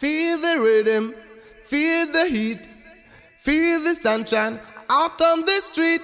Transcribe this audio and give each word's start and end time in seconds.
Feel 0.00 0.38
the 0.38 0.58
rhythm, 0.58 1.14
feel 1.66 2.10
the 2.10 2.24
heat, 2.24 2.60
feel 3.42 3.82
the 3.82 3.94
sunshine 3.94 4.58
out 4.88 5.20
on 5.20 5.44
the 5.44 5.60
street. 5.60 6.00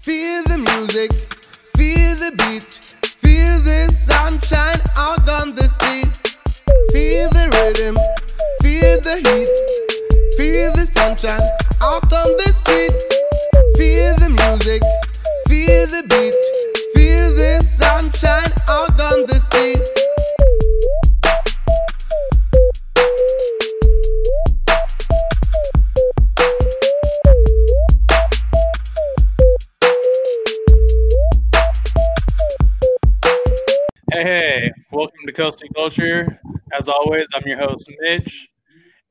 Feel 0.00 0.42
the 0.44 0.56
music, 0.56 1.12
feel 1.76 2.16
the 2.16 2.32
beat, 2.38 2.72
feel 3.20 3.60
the 3.60 3.92
sunshine 3.92 4.80
out 4.96 5.28
on 5.28 5.54
the 5.54 5.68
street. 5.68 6.16
Feel 6.92 7.28
the 7.28 7.50
rhythm, 7.56 7.94
feel 8.62 8.98
the 9.02 9.16
heat, 9.16 9.50
feel 10.38 10.72
the 10.72 10.86
sunshine 10.86 11.46
out 11.82 12.10
on 12.10 12.30
the 12.38 12.50
street. 12.54 12.96
Feel 13.76 14.16
the 14.16 14.30
music, 14.30 14.82
feel 15.46 15.86
the 15.88 16.02
beat, 16.08 16.34
feel 16.94 17.34
the 17.34 17.60
sunshine 17.60 18.52
out 18.66 18.98
on 18.98 19.26
the 19.26 19.38
street. 19.38 19.99
Welcome 34.92 35.20
to 35.24 35.32
Coasting 35.32 35.70
Culture. 35.74 36.40
As 36.72 36.88
always, 36.88 37.26
I'm 37.34 37.42
your 37.46 37.58
host, 37.58 37.88
Mitch, 38.00 38.48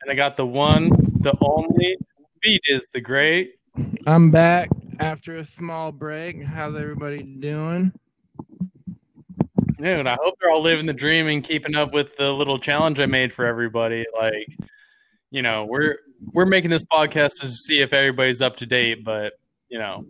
and 0.02 0.12
I 0.12 0.14
got 0.14 0.36
the 0.36 0.46
one, 0.46 0.90
the 1.22 1.34
only, 1.42 1.98
Beat 2.42 2.62
is 2.68 2.86
the 2.94 3.02
great. 3.02 3.56
I'm 4.06 4.32
back 4.32 4.70
after 5.00 5.38
a 5.38 5.46
small 5.46 5.92
break. 5.92 6.44
How's 6.44 6.76
everybody 6.76 7.24
doing? 7.24 7.94
Dude, 9.82 10.08
I 10.08 10.18
hope 10.22 10.36
they're 10.40 10.52
all 10.52 10.62
living 10.62 10.86
the 10.86 10.94
dream 10.94 11.28
and 11.28 11.44
keeping 11.44 11.76
up 11.76 11.94
with 11.94 12.16
the 12.18 12.32
little 12.32 12.60
challenge 12.60 13.00
I 13.00 13.06
made 13.06 13.32
for 13.32 13.46
everybody. 13.46 14.06
Like, 14.18 14.58
you 15.32 15.42
know, 15.42 15.66
we're 15.66 15.98
we're 16.34 16.46
making 16.46 16.70
this 16.70 16.84
podcast 16.84 17.40
to 17.40 17.48
see 17.48 17.82
if 17.82 17.94
everybody's 17.94 18.42
up 18.42 18.58
to 18.58 18.66
date, 18.66 19.06
but 19.06 19.34
you 19.70 19.80
know, 19.80 20.06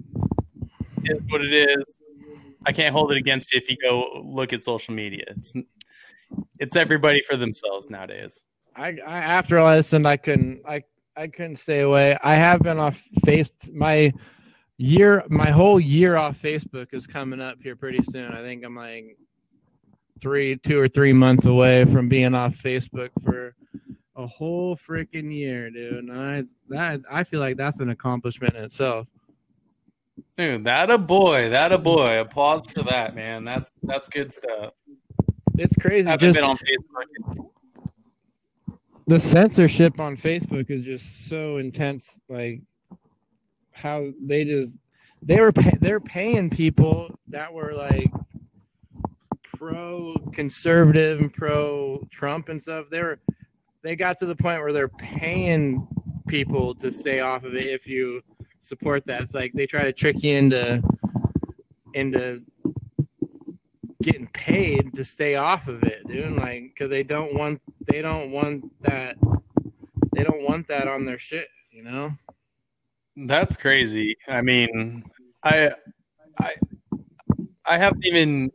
it's 1.04 1.24
what 1.30 1.42
it 1.42 1.54
is. 1.54 2.00
I 2.66 2.72
can't 2.72 2.94
hold 2.94 3.12
it 3.12 3.18
against 3.18 3.54
you 3.54 3.58
if 3.58 3.70
you 3.70 3.78
go 3.82 4.22
look 4.24 4.54
at 4.54 4.64
social 4.64 4.94
media. 4.94 5.24
It's 5.28 5.54
it's 6.60 6.76
everybody 6.76 7.22
for 7.28 7.38
themselves 7.38 7.90
nowadays. 7.90 8.44
I, 8.76 8.98
I 9.06 9.18
after 9.20 9.60
I 9.60 10.18
couldn't 10.18 10.62
I 10.68 10.84
I 11.16 11.28
couldn't 11.28 11.58
stay 11.58 11.82
away. 11.82 12.18
I 12.24 12.36
have 12.36 12.62
been 12.62 12.80
off 12.80 13.02
face 13.26 13.52
my 13.74 14.14
year 14.78 15.24
my 15.30 15.50
whole 15.50 15.80
year 15.80 16.16
off 16.16 16.42
Facebook 16.42 16.88
is 16.94 17.06
coming 17.06 17.42
up 17.42 17.58
here 17.62 17.76
pretty 17.76 18.02
soon. 18.04 18.32
I 18.32 18.42
think 18.42 18.64
I'm 18.64 18.76
like 18.76 19.18
three 20.22 20.58
two 20.58 20.80
or 20.80 20.88
three 20.88 21.14
months 21.14 21.46
away 21.46 21.86
from 21.86 22.10
being 22.10 22.36
off 22.36 22.56
Facebook 22.56 23.10
for 23.24 23.56
a 24.16 24.28
whole 24.28 24.76
freaking 24.78 25.34
year, 25.34 25.70
dude. 25.70 26.04
And 26.06 26.12
I 26.12 26.44
that 26.70 27.02
I 27.10 27.24
feel 27.24 27.40
like 27.40 27.58
that's 27.58 27.80
an 27.80 27.90
accomplishment 27.90 28.56
in 28.56 28.64
itself. 28.64 29.08
Dude, 30.38 30.64
that 30.64 30.90
a 30.90 30.98
boy, 30.98 31.50
that 31.50 31.72
a 31.72 31.78
boy. 31.78 32.20
Applause 32.20 32.62
for 32.68 32.84
that, 32.84 33.16
man. 33.16 33.44
That's 33.46 33.72
that's 33.84 34.08
good 34.10 34.32
stuff. 34.32 34.74
It's 35.58 35.76
crazy. 35.76 36.08
I 36.08 36.12
haven't 36.12 36.34
Just 36.34 36.40
been 36.40 36.50
on 36.50 36.58
Facebook. 36.58 37.50
the 39.08 39.20
censorship 39.20 40.00
on 40.00 40.16
Facebook 40.16 40.70
is 40.70 40.86
just 40.86 41.28
so 41.28 41.58
intense. 41.58 42.20
Like 42.30 42.62
how 43.72 44.08
they 44.22 44.46
just 44.46 44.78
they 45.22 45.40
were 45.40 45.52
pay, 45.52 45.74
they're 45.82 46.00
paying 46.00 46.50
people 46.50 47.14
that 47.28 47.54
were 47.54 47.74
like 47.74 48.12
pro 49.44 50.16
conservative 50.34 51.20
and 51.20 51.34
pro 51.34 52.08
Trump 52.10 52.50
and 52.50 52.62
stuff. 52.62 52.86
They 52.90 53.02
were 53.02 53.20
they 53.82 53.96
got 53.96 54.18
to 54.20 54.26
the 54.26 54.36
point 54.36 54.62
where 54.62 54.74
they're 54.74 54.88
paying 54.88 55.88
people 56.28 56.76
to 56.76 56.92
stay 56.92 57.20
off 57.20 57.44
of 57.44 57.56
it 57.56 57.66
if 57.66 57.88
you 57.88 58.22
support 58.60 59.06
that. 59.08 59.22
It's 59.22 59.34
like 59.34 59.54
they 59.54 59.66
try 59.66 59.84
to 59.84 59.94
trick 59.94 60.24
you 60.24 60.36
into 60.36 60.82
into 61.94 62.42
getting 64.02 64.28
paid 64.28 64.94
to 64.96 65.04
stay 65.04 65.36
off 65.36 65.68
of 65.68 65.84
it, 65.84 66.08
dude. 66.08 66.34
Like, 66.34 66.72
because 66.74 66.90
they 66.90 67.04
don't 67.04 67.34
want 67.34 67.62
they 67.92 68.02
don't 68.02 68.32
want 68.32 68.72
that 68.82 69.18
they 70.16 70.24
don't 70.24 70.44
want 70.44 70.68
that 70.68 70.88
on 70.88 71.06
their 71.06 71.20
shit, 71.20 71.48
you 71.72 71.84
know. 71.84 72.12
That's 73.16 73.56
crazy. 73.56 74.16
I 74.28 74.42
mean, 74.42 75.04
I 75.44 75.72
I 76.40 76.56
I 77.66 77.78
haven't 77.78 78.06
even 78.06 78.52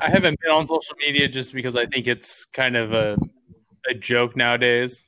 I 0.00 0.10
haven't 0.10 0.38
been 0.40 0.52
on 0.52 0.66
social 0.66 0.96
media 0.98 1.28
just 1.28 1.52
because 1.52 1.74
I 1.76 1.86
think 1.86 2.06
it's 2.06 2.44
kind 2.46 2.76
of 2.76 2.92
a 2.92 3.16
a 3.88 3.94
joke 3.94 4.36
nowadays. 4.36 5.06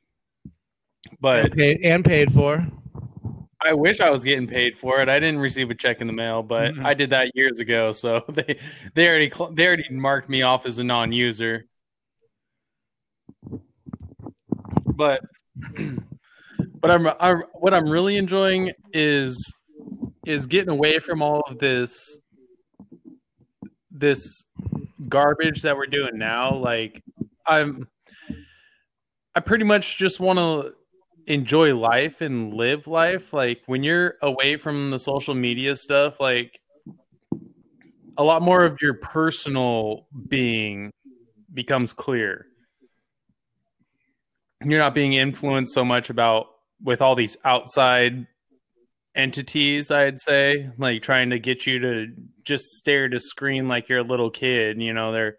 But 1.20 1.46
and 1.46 1.52
paid, 1.54 1.80
and 1.82 2.04
paid 2.04 2.32
for. 2.32 2.66
I 3.60 3.72
wish 3.72 4.00
I 4.00 4.10
was 4.10 4.22
getting 4.22 4.46
paid 4.46 4.78
for 4.78 5.00
it. 5.00 5.08
I 5.08 5.18
didn't 5.18 5.40
receive 5.40 5.70
a 5.70 5.74
check 5.74 6.00
in 6.00 6.06
the 6.06 6.12
mail, 6.12 6.42
but 6.42 6.74
Mhm. 6.74 6.84
I 6.84 6.94
did 6.94 7.10
that 7.10 7.32
years 7.34 7.58
ago. 7.58 7.92
So 7.98 8.24
they 8.28 8.58
they 8.94 9.08
already 9.08 9.32
they 9.54 9.66
already 9.66 9.84
marked 9.90 10.28
me 10.28 10.42
off 10.42 10.64
as 10.66 10.78
a 10.78 10.84
non-user. 10.84 11.64
But 14.86 15.22
but 16.80 16.90
I'm, 16.90 17.08
I'm 17.20 17.42
what 17.54 17.74
I'm 17.74 17.88
really 17.88 18.16
enjoying 18.16 18.72
is 18.92 19.52
is 20.24 20.46
getting 20.46 20.70
away 20.70 20.98
from 21.00 21.22
all 21.22 21.42
of 21.48 21.58
this 21.58 22.18
this 23.90 24.44
garbage 25.08 25.62
that 25.62 25.76
we're 25.76 25.86
doing 25.86 26.18
now. 26.18 26.54
Like 26.54 27.02
I'm 27.46 27.88
I 29.34 29.40
pretty 29.40 29.64
much 29.64 29.96
just 29.96 30.20
want 30.20 30.38
to 30.38 30.74
enjoy 31.28 31.76
life 31.76 32.20
and 32.20 32.54
live 32.54 32.86
life 32.86 33.32
like 33.32 33.60
when 33.66 33.82
you're 33.82 34.14
away 34.22 34.56
from 34.56 34.90
the 34.90 34.98
social 34.98 35.34
media 35.34 35.76
stuff 35.76 36.18
like 36.18 36.58
a 38.16 38.24
lot 38.24 38.42
more 38.42 38.64
of 38.64 38.78
your 38.82 38.94
personal 38.94 40.06
being 40.26 40.90
becomes 41.54 41.92
clear. 41.92 42.46
You're 44.64 44.80
not 44.80 44.94
being 44.94 45.12
influenced 45.12 45.72
so 45.72 45.84
much 45.84 46.10
about 46.10 46.46
with 46.82 47.00
all 47.00 47.14
these 47.14 47.36
outside 47.44 48.26
entities 49.14 49.90
i'd 49.90 50.20
say 50.20 50.70
like 50.78 51.02
trying 51.02 51.30
to 51.30 51.40
get 51.40 51.66
you 51.66 51.80
to 51.80 52.06
just 52.44 52.64
stare 52.76 53.06
at 53.06 53.14
a 53.14 53.18
screen 53.18 53.66
like 53.66 53.88
you're 53.88 53.98
a 53.98 54.04
little 54.04 54.30
kid 54.30 54.80
you 54.80 54.92
know 54.92 55.10
they're 55.10 55.36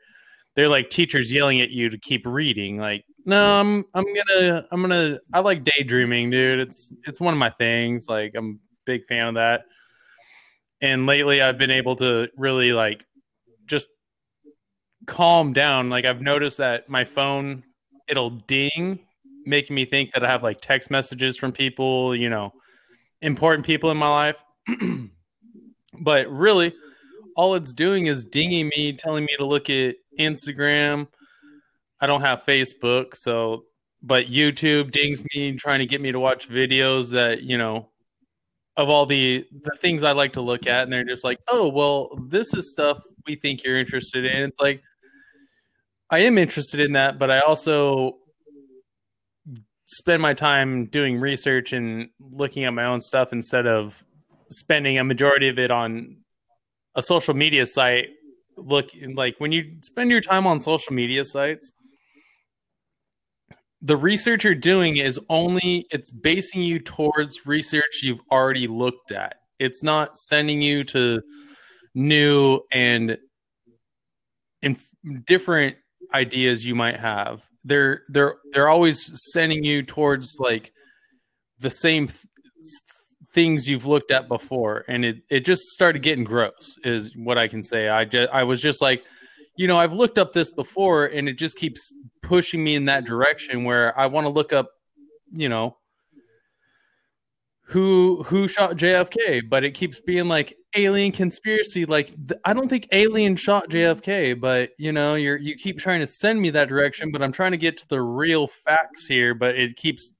they're 0.55 0.67
like 0.67 0.89
teachers 0.89 1.31
yelling 1.31 1.61
at 1.61 1.69
you 1.69 1.89
to 1.89 1.97
keep 1.97 2.25
reading 2.25 2.77
like 2.77 3.05
no 3.29 3.59
i'm 3.59 3.85
i'm 3.93 4.05
gonna 4.13 4.65
i'm 4.71 4.81
gonna 4.81 5.19
i 5.33 5.39
like 5.39 5.63
daydreaming 5.63 6.29
dude. 6.29 6.59
It's 6.59 6.91
it's 7.05 7.21
one 7.21 7.33
of 7.33 7.37
my 7.37 7.49
things. 7.51 8.07
Like 8.09 8.33
i'm 8.35 8.59
a 8.61 8.75
big 8.85 9.05
fan 9.07 9.27
of 9.27 9.35
that. 9.35 9.61
And 10.81 11.05
lately 11.05 11.41
i've 11.41 11.57
been 11.57 11.71
able 11.71 11.95
to 11.97 12.29
really 12.35 12.73
like 12.73 13.05
just 13.67 13.87
calm 15.05 15.53
down. 15.53 15.89
Like 15.89 16.05
i've 16.05 16.21
noticed 16.21 16.57
that 16.57 16.89
my 16.89 17.05
phone 17.05 17.63
it'll 18.07 18.31
ding 18.31 18.99
making 19.45 19.75
me 19.75 19.85
think 19.85 20.11
that 20.11 20.23
i 20.23 20.27
have 20.29 20.43
like 20.43 20.59
text 20.59 20.91
messages 20.91 21.37
from 21.37 21.51
people 21.51 22.15
you 22.15 22.29
know 22.29 22.51
important 23.21 23.65
people 23.65 23.91
in 23.91 23.97
my 23.97 24.09
life. 24.09 24.43
But 26.01 26.29
really 26.29 26.73
all 27.35 27.55
it's 27.55 27.73
doing 27.73 28.05
is 28.05 28.23
dinging 28.23 28.69
me 28.75 28.93
telling 28.93 29.25
me 29.25 29.35
to 29.37 29.45
look 29.45 29.69
at 29.69 29.95
instagram 30.19 31.07
I 32.01 32.07
don't 32.07 32.21
have 32.21 32.43
Facebook, 32.43 33.15
so 33.15 33.65
but 34.01 34.27
YouTube 34.27 34.91
dings 34.91 35.23
me 35.35 35.53
trying 35.53 35.79
to 35.79 35.85
get 35.85 36.01
me 36.01 36.11
to 36.11 36.19
watch 36.19 36.47
videos 36.49 37.11
that, 37.11 37.43
you 37.43 37.57
know, 37.57 37.89
of 38.77 38.89
all 38.89 39.05
the 39.05 39.45
the 39.63 39.71
things 39.79 40.03
I 40.03 40.13
like 40.13 40.33
to 40.33 40.41
look 40.41 40.67
at 40.67 40.83
and 40.83 40.93
they're 40.93 41.03
just 41.03 41.23
like, 41.23 41.39
"Oh, 41.49 41.67
well, 41.69 42.17
this 42.27 42.53
is 42.53 42.71
stuff 42.71 42.99
we 43.27 43.35
think 43.35 43.63
you're 43.63 43.77
interested 43.77 44.25
in." 44.25 44.43
It's 44.43 44.59
like 44.61 44.81
I 46.09 46.19
am 46.19 46.37
interested 46.37 46.79
in 46.79 46.93
that, 46.93 47.19
but 47.19 47.29
I 47.29 47.39
also 47.41 48.17
spend 49.85 50.21
my 50.21 50.33
time 50.33 50.85
doing 50.87 51.19
research 51.19 51.73
and 51.73 52.09
looking 52.19 52.63
at 52.63 52.73
my 52.73 52.85
own 52.85 53.01
stuff 53.01 53.33
instead 53.33 53.67
of 53.67 54.03
spending 54.51 54.97
a 54.97 55.03
majority 55.03 55.49
of 55.49 55.59
it 55.59 55.71
on 55.71 56.17
a 56.95 57.03
social 57.03 57.33
media 57.33 57.65
site 57.65 58.07
look 58.57 58.89
like 59.15 59.35
when 59.39 59.51
you 59.51 59.77
spend 59.81 60.11
your 60.11 60.21
time 60.21 60.45
on 60.45 60.59
social 60.59 60.93
media 60.93 61.23
sites 61.23 61.71
the 63.81 63.97
research 63.97 64.43
you're 64.43 64.55
doing 64.55 64.97
is 64.97 65.19
only 65.29 65.85
it's 65.91 66.11
basing 66.11 66.61
you 66.61 66.79
towards 66.79 67.45
research 67.45 68.01
you've 68.03 68.21
already 68.31 68.67
looked 68.67 69.11
at. 69.11 69.35
It's 69.57 69.83
not 69.83 70.17
sending 70.17 70.61
you 70.61 70.83
to 70.85 71.21
new 71.95 72.61
and 72.71 73.17
different 75.25 75.77
ideas 76.13 76.65
you 76.65 76.75
might 76.75 76.99
have. 76.99 77.43
They're 77.63 78.01
they're 78.09 78.35
they're 78.51 78.69
always 78.69 79.11
sending 79.33 79.63
you 79.63 79.83
towards 79.83 80.37
like 80.39 80.71
the 81.59 81.69
same 81.69 82.07
th- 82.07 82.25
things 83.33 83.67
you've 83.67 83.85
looked 83.85 84.11
at 84.11 84.27
before. 84.27 84.85
And 84.87 85.05
it 85.05 85.17
it 85.29 85.45
just 85.45 85.63
started 85.63 86.01
getting 86.01 86.23
gross 86.23 86.75
is 86.83 87.11
what 87.15 87.37
i 87.37 87.47
can 87.47 87.63
say. 87.63 87.89
I 87.89 88.05
just 88.05 88.31
i 88.33 88.43
was 88.43 88.61
just 88.61 88.81
like 88.81 89.03
you 89.59 89.67
know, 89.67 89.77
I've 89.77 89.91
looked 89.91 90.17
up 90.17 90.31
this 90.31 90.49
before 90.49 91.07
and 91.07 91.27
it 91.27 91.33
just 91.33 91.57
keeps 91.57 91.91
pushing 92.21 92.63
me 92.63 92.75
in 92.75 92.85
that 92.85 93.03
direction 93.03 93.65
where 93.65 93.97
I 93.99 94.05
want 94.05 94.23
to 94.23 94.31
look 94.31 94.53
up, 94.53 94.69
you 95.33 95.49
know, 95.49 95.75
who 97.63 98.23
who 98.23 98.47
shot 98.47 98.77
JFK, 98.77 99.49
but 99.49 99.65
it 99.65 99.71
keeps 99.71 99.99
being 99.99 100.29
like 100.29 100.55
alien 100.77 101.11
conspiracy. 101.11 101.85
Like 101.85 102.15
th- 102.29 102.39
I 102.45 102.53
don't 102.53 102.69
think 102.69 102.87
alien 102.93 103.35
shot 103.35 103.69
JFK, 103.69 104.39
but 104.39 104.69
you 104.77 104.93
know, 104.93 105.15
you're 105.15 105.35
you 105.35 105.57
keep 105.57 105.77
trying 105.77 105.99
to 105.99 106.07
send 106.07 106.41
me 106.41 106.51
that 106.51 106.69
direction, 106.69 107.11
but 107.11 107.21
I'm 107.21 107.33
trying 107.33 107.51
to 107.51 107.57
get 107.57 107.75
to 107.79 107.87
the 107.89 108.01
real 108.01 108.47
facts 108.47 109.07
here, 109.07 109.35
but 109.35 109.57
it 109.57 109.75
keeps 109.75 110.13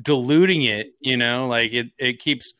diluting 0.00 0.62
it, 0.62 0.92
you 1.00 1.16
know, 1.16 1.48
like 1.48 1.72
it 1.72 1.88
it 1.98 2.20
keeps 2.20 2.54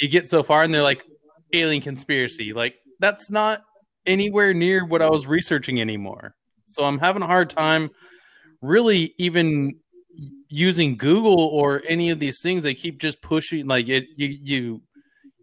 you 0.00 0.08
get 0.08 0.28
so 0.28 0.42
far 0.42 0.64
and 0.64 0.74
they're 0.74 0.82
like 0.82 1.04
alien 1.52 1.80
conspiracy. 1.80 2.52
Like 2.52 2.74
that's 2.98 3.30
not 3.30 3.62
anywhere 4.06 4.54
near 4.54 4.84
what 4.84 5.02
I 5.02 5.10
was 5.10 5.26
researching 5.26 5.80
anymore. 5.80 6.34
So 6.66 6.84
I'm 6.84 6.98
having 6.98 7.22
a 7.22 7.26
hard 7.26 7.50
time 7.50 7.90
really 8.60 9.14
even 9.18 9.74
using 10.48 10.96
Google 10.96 11.40
or 11.40 11.82
any 11.88 12.10
of 12.10 12.18
these 12.18 12.40
things, 12.40 12.62
they 12.62 12.74
keep 12.74 13.00
just 13.00 13.20
pushing 13.22 13.66
like 13.66 13.88
it 13.88 14.04
you 14.16 14.28
you 14.28 14.82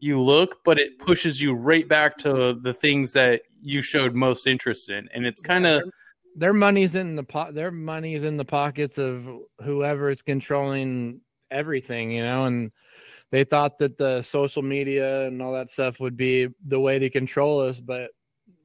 you 0.01 0.21
look, 0.21 0.63
but 0.63 0.79
it 0.79 0.97
pushes 0.99 1.41
you 1.41 1.53
right 1.53 1.87
back 1.87 2.17
to 2.17 2.57
the 2.61 2.73
things 2.73 3.11
that 3.13 3.41
you 3.61 3.81
showed 3.81 4.15
most 4.15 4.47
interest 4.47 4.89
in. 4.89 5.09
And 5.13 5.25
it's 5.25 5.41
kind 5.41 5.65
of 5.65 5.83
their 6.35 6.53
money's 6.53 6.95
in 6.95 7.15
the 7.15 7.23
pot 7.23 7.53
their 7.53 7.71
money's 7.71 8.23
in 8.23 8.37
the 8.37 8.45
pockets 8.45 8.97
of 8.97 9.27
whoever 9.63 10.09
is 10.09 10.21
controlling 10.21 11.21
everything, 11.51 12.11
you 12.11 12.21
know, 12.21 12.45
and 12.45 12.71
they 13.31 13.43
thought 13.43 13.77
that 13.79 13.97
the 13.97 14.21
social 14.21 14.61
media 14.61 15.27
and 15.27 15.41
all 15.41 15.53
that 15.53 15.69
stuff 15.69 15.99
would 15.99 16.17
be 16.17 16.47
the 16.67 16.79
way 16.79 16.97
to 16.97 17.09
control 17.09 17.59
us, 17.59 17.79
but 17.79 18.11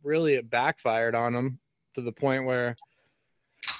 really 0.04 0.34
it 0.34 0.50
backfired 0.50 1.14
on 1.14 1.32
them 1.32 1.58
to 1.94 2.02
the 2.02 2.12
point 2.12 2.44
where 2.44 2.76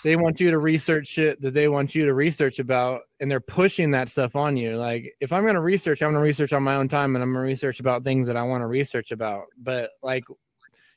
they 0.02 0.16
want 0.16 0.40
you 0.40 0.50
to 0.50 0.58
research 0.58 1.08
shit 1.08 1.40
that 1.40 1.54
they 1.54 1.68
want 1.68 1.94
you 1.94 2.04
to 2.04 2.14
research 2.14 2.58
about 2.58 3.02
and 3.20 3.30
they're 3.30 3.40
pushing 3.40 3.90
that 3.92 4.08
stuff 4.08 4.36
on 4.36 4.56
you. 4.56 4.76
Like 4.76 5.14
if 5.20 5.32
i'm 5.32 5.42
going 5.42 5.54
to 5.54 5.60
research 5.60 6.02
i'm 6.02 6.10
going 6.10 6.20
to 6.20 6.26
research 6.26 6.52
on 6.52 6.62
my 6.62 6.76
own 6.76 6.88
time 6.88 7.16
and 7.16 7.22
i'm 7.22 7.32
going 7.32 7.42
to 7.42 7.48
research 7.48 7.80
about 7.80 8.04
things 8.04 8.26
that 8.26 8.36
i 8.36 8.42
want 8.42 8.62
to 8.62 8.66
research 8.66 9.12
about. 9.12 9.44
But 9.58 9.90
like 10.02 10.24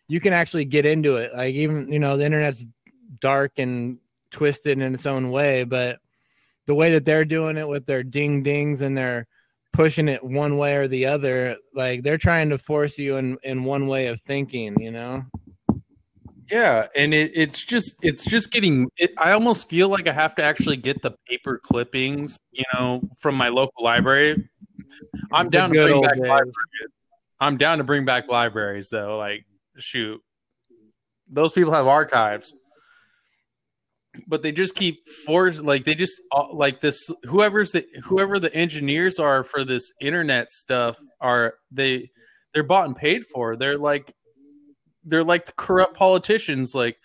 you 0.08 0.20
can 0.20 0.34
actually 0.34 0.66
get 0.66 0.86
into 0.86 1.18
it. 1.18 1.34
Like 1.34 1.54
even 1.56 1.92
you 1.92 2.00
know 2.00 2.18
the 2.18 2.26
internet's 2.26 2.66
dark 3.20 3.54
and 3.58 3.98
twisted 4.30 4.80
in 4.80 4.94
its 4.94 5.06
own 5.06 5.32
way 5.32 5.64
but 5.64 6.00
the 6.66 6.76
way 6.76 6.92
that 6.92 7.06
they're 7.06 7.24
doing 7.24 7.56
it 7.56 7.68
with 7.68 7.86
their 7.86 8.04
ding 8.04 8.44
dings 8.44 8.82
and 8.82 8.98
their 8.98 9.26
pushing 9.74 10.08
it 10.08 10.24
one 10.24 10.58
way 10.58 10.76
or 10.76 10.88
the 10.88 11.06
other 11.06 11.56
like 11.74 12.02
they're 12.04 12.18
trying 12.18 12.50
to 12.50 12.58
force 12.58 12.98
you 12.98 13.18
in 13.18 13.38
in 13.44 13.64
one 13.64 13.88
way 13.88 14.08
of 14.08 14.20
thinking 14.22 14.76
you 14.80 14.92
know 14.92 15.24
yeah, 16.50 16.88
and 16.96 17.14
it, 17.14 17.32
it's 17.36 17.64
just 17.64 17.96
it's 18.02 18.24
just 18.24 18.52
getting. 18.52 18.90
It, 18.98 19.12
I 19.18 19.34
almost 19.34 19.70
feel 19.70 19.90
like 19.90 20.08
I 20.08 20.14
have 20.14 20.36
to 20.36 20.44
actually 20.44 20.78
get 20.78 21.02
the 21.02 21.12
paper 21.28 21.60
clippings, 21.62 22.38
you 22.52 22.64
know, 22.74 23.02
from 23.18 23.36
my 23.36 23.50
local 23.50 23.84
library. 23.84 24.50
I'm 25.32 25.50
down 25.50 25.72
to 25.72 25.84
bring 25.84 26.02
back 26.02 26.16
days. 26.16 26.22
libraries. 26.22 26.54
I'm 27.40 27.58
down 27.58 27.80
to 27.80 27.84
bring 27.84 28.06
back 28.06 28.30
libraries, 28.30 28.90
though. 28.90 29.18
Like, 29.18 29.46
shoot, 29.78 30.22
those 31.30 31.52
people 31.52 31.74
have 31.74 31.86
archives, 31.86 32.54
but 34.28 34.42
they 34.42 34.52
just 34.52 34.76
keep 34.76 35.08
force 35.26 35.60
like 35.60 35.86
they 35.86 35.96
just 35.96 36.20
uh, 36.32 36.54
like 36.54 36.80
this. 36.80 37.10
Whoever's 37.26 37.72
the 37.72 37.86
whoever 38.04 38.40
the 38.40 38.54
engineers 38.54 39.20
are 39.20 39.44
for 39.44 39.64
this 39.64 39.92
internet 40.02 40.52
stuff 40.52 40.98
are 41.22 41.56
they 41.72 42.10
they're 42.54 42.64
bought 42.64 42.88
and 42.88 42.96
paid 42.96 43.26
for. 43.26 43.56
They're 43.56 43.78
like 43.78 44.14
they're 45.04 45.24
like 45.24 45.46
the 45.46 45.54
corrupt 45.54 45.96
politicians. 45.96 46.74
Like 46.74 46.98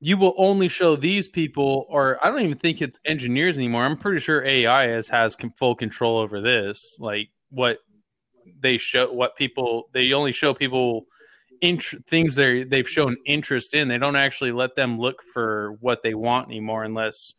you 0.00 0.16
will 0.16 0.34
only 0.36 0.68
show 0.68 0.96
these 0.96 1.28
people, 1.28 1.86
or 1.88 2.24
I 2.24 2.30
don't 2.30 2.40
even 2.40 2.58
think 2.58 2.80
it's 2.80 3.00
engineers 3.04 3.58
anymore. 3.58 3.84
I'm 3.84 3.96
pretty 3.96 4.20
sure 4.20 4.44
AI 4.44 4.88
has 4.88 5.08
has 5.08 5.36
full 5.56 5.74
control 5.74 6.18
over 6.18 6.40
this. 6.40 6.96
Like 6.98 7.28
what 7.50 7.78
they 8.60 8.78
show, 8.78 9.12
what 9.12 9.36
people 9.36 9.88
they 9.92 10.12
only 10.12 10.32
show 10.32 10.54
people 10.54 11.06
int- 11.60 12.06
things 12.06 12.34
they 12.34 12.64
they've 12.64 12.88
shown 12.88 13.16
interest 13.26 13.74
in. 13.74 13.88
They 13.88 13.98
don't 13.98 14.16
actually 14.16 14.52
let 14.52 14.76
them 14.76 14.98
look 14.98 15.22
for 15.32 15.76
what 15.80 16.02
they 16.02 16.14
want 16.14 16.48
anymore, 16.48 16.84
unless 16.84 17.34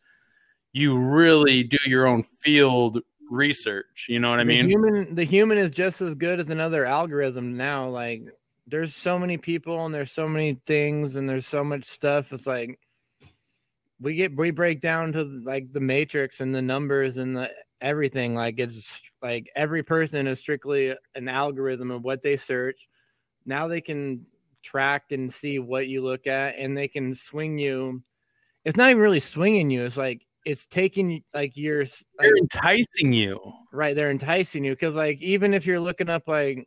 you 0.74 0.98
really 0.98 1.64
do 1.64 1.78
your 1.86 2.08
own 2.08 2.24
field 2.24 3.00
research. 3.30 4.06
You 4.10 4.20
know 4.20 4.30
what 4.30 4.40
I 4.40 4.44
mean? 4.44 4.66
The 4.66 4.72
human, 4.72 5.16
the 5.16 5.24
human 5.24 5.58
is 5.58 5.72
just 5.72 6.02
as 6.02 6.16
good 6.16 6.40
as 6.40 6.50
another 6.50 6.86
algorithm 6.86 7.56
now. 7.56 7.88
Like 7.88 8.24
there's 8.68 8.96
so 8.96 9.18
many 9.18 9.38
people 9.38 9.86
and 9.86 9.94
there's 9.94 10.12
so 10.12 10.28
many 10.28 10.60
things 10.66 11.16
and 11.16 11.28
there's 11.28 11.48
so 11.48 11.64
much 11.64 11.86
stuff. 11.86 12.34
It's 12.34 12.48
like 12.48 12.80
we 14.00 14.16
get 14.16 14.36
we 14.36 14.52
break 14.52 14.82
down 14.82 15.14
to 15.14 15.24
like 15.24 15.72
the 15.74 15.80
matrix 15.80 16.40
and 16.40 16.54
the 16.54 16.62
numbers 16.62 17.18
and 17.18 17.36
the 17.36 17.52
everything. 17.82 18.36
Like 18.36 18.60
it's 18.60 19.02
like 19.22 19.50
every 19.56 19.84
person 19.84 20.28
is 20.28 20.40
strictly 20.40 20.96
an 21.16 21.28
algorithm 21.28 21.92
of 21.92 22.04
what 22.04 22.22
they 22.22 22.38
search. 22.38 22.89
Now 23.50 23.68
they 23.68 23.82
can 23.82 24.26
track 24.64 25.06
and 25.12 25.34
see 25.34 25.58
what 25.58 25.88
you 25.88 26.02
look 26.02 26.28
at 26.28 26.56
and 26.58 26.78
they 26.78 26.88
can 26.88 27.16
swing 27.16 27.58
you. 27.58 28.04
It's 28.64 28.78
not 28.78 28.92
even 28.92 29.02
really 29.02 29.20
swinging 29.20 29.72
you. 29.72 29.84
It's 29.86 29.98
like 29.98 30.22
it's 30.46 30.68
taking 30.68 31.24
like 31.34 31.58
you're 31.58 31.82
like, 31.82 31.92
they're 32.20 32.38
enticing 32.38 33.12
you 33.12 33.38
right 33.74 33.94
they're 33.94 34.10
enticing 34.10 34.64
you 34.64 34.72
because 34.72 34.96
like 34.96 35.22
even 35.22 35.54
if 35.54 35.66
you're 35.66 35.82
looking 35.82 36.10
up 36.10 36.24
like 36.28 36.66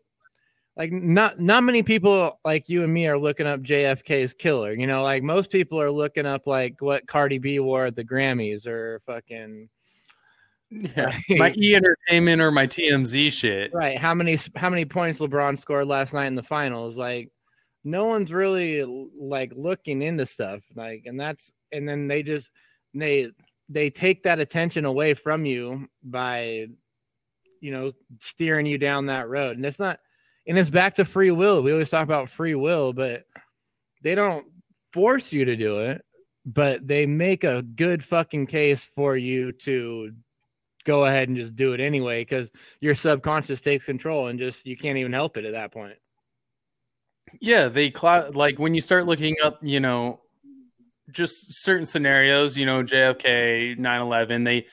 like 0.77 0.93
not 0.93 1.39
not 1.39 1.63
many 1.63 1.83
people 1.83 2.41
like 2.45 2.69
you 2.69 2.83
and 2.83 2.93
me 2.93 3.07
are 3.07 3.19
looking 3.19 3.47
up 3.47 3.61
JFK's 3.61 4.33
killer. 4.33 4.73
You 4.73 4.87
know, 4.87 5.03
like 5.03 5.23
most 5.23 5.51
people 5.51 5.81
are 5.81 5.91
looking 5.91 6.27
up 6.27 6.47
like 6.47 6.81
what 6.81 7.07
Cardi 7.07 7.39
B 7.39 7.59
wore 7.61 7.87
at 7.87 7.97
the 7.97 8.05
Grammys 8.05 8.67
or 8.67 9.01
fucking 9.07 9.69
yeah, 10.73 11.17
my 11.31 11.53
E 11.57 11.75
Entertainment 11.75 12.41
or 12.41 12.51
my 12.51 12.67
TMZ 12.67 13.33
shit. 13.33 13.73
Right. 13.75 13.99
How 13.99 14.15
many 14.15 14.39
how 14.57 14.71
many 14.71 14.85
points 14.85 15.21
LeBron 15.21 15.59
scored 15.59 15.87
last 15.87 16.15
night 16.15 16.27
in 16.27 16.35
the 16.35 16.43
finals? 16.43 16.97
Like 16.97 17.31
no 17.85 18.07
one's 18.07 18.33
really 18.33 18.83
like 19.19 19.53
looking 19.55 20.03
into 20.03 20.27
stuff. 20.27 20.63
Like 20.75 21.03
and 21.07 21.19
that's 21.19 21.53
and 21.73 21.89
then 21.89 22.09
they 22.09 22.23
just 22.23 22.51
they 22.95 23.31
they 23.69 23.91
take 23.91 24.23
that 24.23 24.41
attention 24.41 24.85
away 24.85 25.15
from 25.15 25.45
you 25.45 25.89
by 26.03 26.69
you 27.61 27.71
know 27.71 27.93
steering 28.21 28.67
you 28.67 28.79
down 28.79 29.07
that 29.07 29.29
road. 29.29 29.57
And 29.57 29.67
it's 29.67 29.79
not 29.79 29.99
and 30.47 30.59
it's 30.59 30.71
back 30.71 30.95
to 30.97 31.05
free 31.05 31.31
will. 31.31 31.63
We 31.63 31.73
always 31.73 31.91
talk 31.91 32.05
about 32.05 32.31
free 32.31 32.55
will, 32.55 32.93
but 32.93 33.25
they 34.03 34.15
don't 34.15 34.47
force 34.93 35.33
you 35.33 35.45
to 35.45 35.57
do 35.57 35.81
it, 35.81 36.03
but 36.45 36.87
they 36.87 37.07
make 37.07 37.45
a 37.45 37.63
good 37.63 38.05
fucking 38.05 38.47
case 38.47 38.91
for 38.95 39.17
you 39.17 39.53
to 39.53 40.13
go 40.85 41.05
ahead 41.05 41.29
and 41.29 41.37
just 41.37 41.57
do 41.57 41.73
it 41.73 41.81
anyway 41.81 42.23
because 42.23 42.51
your 42.81 42.95
subconscious 42.95 43.61
takes 43.61 43.85
control 43.87 44.29
and 44.29 44.39
just 44.39 44.67
you 44.67 44.77
can't 44.77 44.99
even 44.99 45.13
help 45.13 45.37
it 45.37 45.45
at 45.45 45.53
that 45.53 45.73
point. 45.73 45.97
Yeah, 47.41 47.69
they 47.69 47.91
cl- 47.91 48.33
like 48.33 48.59
when 48.59 48.75
you 48.75 48.81
start 48.81 49.07
looking 49.07 49.37
up, 49.43 49.59
you 49.63 49.81
know, 49.81 50.21
just 51.11 51.47
certain 51.49 51.87
scenarios, 51.87 52.57
you 52.57 52.67
know, 52.67 52.83
JFK, 52.83 53.79
9/11, 53.79 54.45
they 54.45 54.67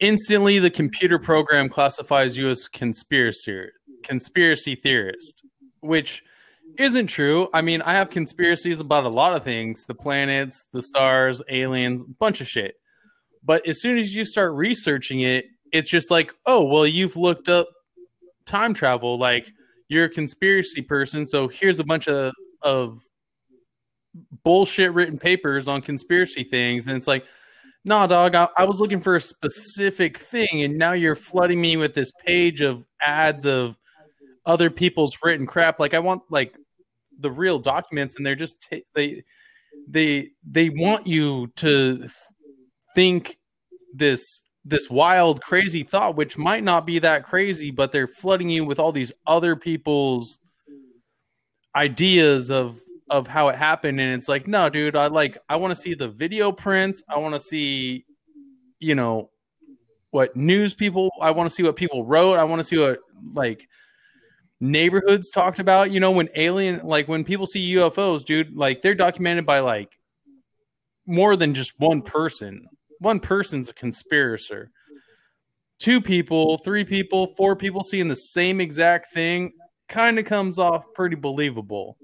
instantly 0.00 0.58
the 0.58 0.70
computer 0.70 1.18
program 1.18 1.68
classifies 1.68 2.36
you 2.36 2.48
as 2.48 2.68
conspiracy 2.68 3.68
conspiracy 4.02 4.76
theorist, 4.76 5.42
which 5.80 6.22
isn't 6.78 7.08
true. 7.08 7.48
I 7.52 7.62
mean, 7.62 7.82
I 7.82 7.94
have 7.94 8.10
conspiracies 8.10 8.80
about 8.80 9.04
a 9.04 9.08
lot 9.08 9.34
of 9.34 9.44
things 9.44 9.84
the 9.86 9.94
planets, 9.94 10.64
the 10.72 10.82
stars, 10.82 11.42
aliens, 11.48 12.04
bunch 12.04 12.40
of 12.40 12.48
shit. 12.48 12.76
But 13.44 13.66
as 13.66 13.80
soon 13.80 13.98
as 13.98 14.14
you 14.14 14.24
start 14.24 14.52
researching 14.52 15.20
it, 15.20 15.46
it's 15.72 15.90
just 15.90 16.10
like, 16.10 16.32
oh, 16.46 16.64
well, 16.64 16.86
you've 16.86 17.16
looked 17.16 17.48
up 17.48 17.68
time 18.46 18.74
travel. 18.74 19.18
Like, 19.18 19.50
you're 19.88 20.04
a 20.04 20.08
conspiracy 20.08 20.82
person. 20.82 21.26
So 21.26 21.48
here's 21.48 21.78
a 21.78 21.84
bunch 21.84 22.08
of, 22.08 22.32
of 22.62 23.00
bullshit 24.44 24.92
written 24.92 25.18
papers 25.18 25.68
on 25.68 25.82
conspiracy 25.82 26.44
things. 26.44 26.86
And 26.86 26.96
it's 26.96 27.06
like, 27.06 27.24
nah, 27.84 28.06
dog, 28.06 28.34
I, 28.34 28.48
I 28.56 28.64
was 28.64 28.80
looking 28.80 29.00
for 29.00 29.16
a 29.16 29.20
specific 29.20 30.18
thing. 30.18 30.62
And 30.62 30.76
now 30.76 30.92
you're 30.92 31.14
flooding 31.14 31.60
me 31.60 31.76
with 31.76 31.94
this 31.94 32.12
page 32.24 32.60
of 32.60 32.86
ads 33.00 33.46
of 33.46 33.78
other 34.46 34.70
people's 34.70 35.16
written 35.22 35.46
crap. 35.46 35.78
Like 35.78 35.94
I 35.94 35.98
want 35.98 36.22
like 36.30 36.56
the 37.18 37.30
real 37.30 37.58
documents, 37.58 38.16
and 38.16 38.26
they're 38.26 38.34
just 38.34 38.60
t- 38.62 38.84
they 38.94 39.22
they 39.86 40.30
they 40.44 40.70
want 40.70 41.06
you 41.06 41.48
to 41.56 42.08
think 42.98 43.38
this 43.94 44.40
this 44.64 44.90
wild 44.90 45.40
crazy 45.40 45.84
thought 45.84 46.16
which 46.16 46.36
might 46.36 46.64
not 46.64 46.84
be 46.84 46.98
that 46.98 47.24
crazy 47.24 47.70
but 47.70 47.92
they're 47.92 48.08
flooding 48.08 48.50
you 48.50 48.64
with 48.64 48.80
all 48.80 48.90
these 48.90 49.12
other 49.26 49.54
people's 49.54 50.40
ideas 51.76 52.50
of 52.50 52.80
of 53.08 53.28
how 53.28 53.48
it 53.48 53.56
happened 53.56 54.00
and 54.00 54.12
it's 54.12 54.28
like 54.28 54.48
no 54.48 54.68
dude 54.68 54.96
i 54.96 55.06
like 55.06 55.38
i 55.48 55.54
want 55.54 55.70
to 55.70 55.80
see 55.80 55.94
the 55.94 56.08
video 56.08 56.50
prints 56.50 57.00
i 57.08 57.16
want 57.16 57.32
to 57.32 57.40
see 57.40 58.04
you 58.80 58.96
know 58.96 59.30
what 60.10 60.34
news 60.34 60.74
people 60.74 61.08
i 61.20 61.30
want 61.30 61.48
to 61.48 61.54
see 61.54 61.62
what 61.62 61.76
people 61.76 62.04
wrote 62.04 62.34
i 62.34 62.42
want 62.42 62.58
to 62.58 62.64
see 62.64 62.78
what 62.78 62.98
like 63.32 63.68
neighborhoods 64.60 65.30
talked 65.30 65.58
about. 65.58 65.90
You 65.90 66.00
know, 66.00 66.10
when 66.10 66.28
alien, 66.34 66.80
like 66.84 67.08
when 67.08 67.24
people 67.24 67.46
see 67.46 67.74
UFOs, 67.74 68.24
dude, 68.24 68.56
like 68.56 68.82
they're 68.82 68.94
documented 68.94 69.46
by 69.46 69.60
like 69.60 69.98
more 71.06 71.36
than 71.36 71.54
just 71.54 71.78
one 71.78 72.02
person. 72.02 72.66
One 73.00 73.20
person's 73.20 73.68
a 73.68 73.74
conspirator. 73.74 74.70
Two 75.78 76.00
people, 76.00 76.58
three 76.58 76.84
people, 76.84 77.34
four 77.36 77.54
people 77.54 77.82
seeing 77.82 78.08
the 78.08 78.16
same 78.16 78.60
exact 78.60 79.14
thing 79.14 79.52
kind 79.88 80.18
of 80.18 80.24
comes 80.24 80.58
off 80.58 80.84
pretty 80.94 81.16
believable. 81.16 81.96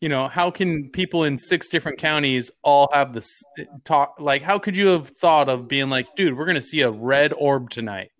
You 0.00 0.08
know, 0.08 0.28
how 0.28 0.50
can 0.50 0.90
people 0.90 1.24
in 1.24 1.36
six 1.38 1.68
different 1.68 1.98
counties 1.98 2.50
all 2.62 2.88
have 2.92 3.12
this 3.12 3.42
eh, 3.58 3.64
talk? 3.84 4.14
Like, 4.20 4.42
how 4.42 4.58
could 4.58 4.76
you 4.76 4.88
have 4.88 5.10
thought 5.20 5.48
of 5.48 5.68
being 5.68 5.90
like, 5.90 6.06
dude, 6.16 6.36
we're 6.36 6.44
going 6.44 6.54
to 6.54 6.62
see 6.62 6.82
a 6.82 6.90
red 6.90 7.32
orb 7.32 7.68
tonight 7.70 8.10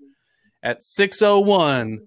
at 0.63 0.83
601? 0.83 2.01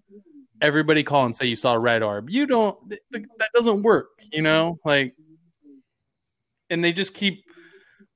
Everybody 0.62 1.04
call 1.04 1.26
and 1.26 1.36
say 1.36 1.46
you 1.48 1.56
saw 1.56 1.74
a 1.74 1.80
red 1.80 2.04
orb. 2.04 2.30
You 2.30 2.46
don't, 2.46 2.78
that 2.90 3.50
doesn't 3.56 3.82
work, 3.82 4.10
you 4.32 4.42
know? 4.42 4.78
Like, 4.86 5.16
and 6.70 6.84
they 6.84 6.92
just 6.92 7.14
keep 7.14 7.44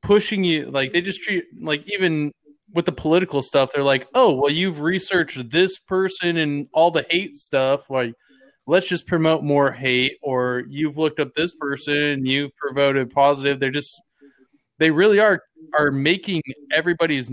pushing 0.06 0.44
you. 0.44 0.70
Like, 0.70 0.94
they 0.94 1.02
just 1.02 1.22
treat, 1.22 1.46
like, 1.60 1.84
even 1.92 2.32
with 2.74 2.86
the 2.86 2.92
political 2.92 3.42
stuff, 3.42 3.72
they're 3.74 3.84
like, 3.84 4.08
oh, 4.14 4.34
well, 4.34 4.52
you've 4.52 4.82
researched 4.82 5.50
this 5.50 5.80
person 5.80 6.38
and 6.38 6.68
all 6.74 6.92
the 6.92 7.06
hate 7.10 7.36
stuff. 7.36 7.90
Like, 7.90 8.14
let's 8.68 8.88
just 8.88 9.08
promote 9.08 9.44
more 9.44 9.72
hate. 9.72 10.18
Or 10.22 10.64
you've 10.70 10.98
looked 10.98 11.20
up 11.20 11.34
this 11.36 11.56
person, 11.56 11.98
and 11.98 12.28
you've 12.28 12.56
promoted 12.58 13.10
positive. 13.12 13.60
They're 13.60 13.72
just, 13.72 14.02
they 14.80 14.92
really 14.92 15.20
are 15.20 15.42
are 15.78 15.92
making 15.92 16.42
everybody's 16.72 17.32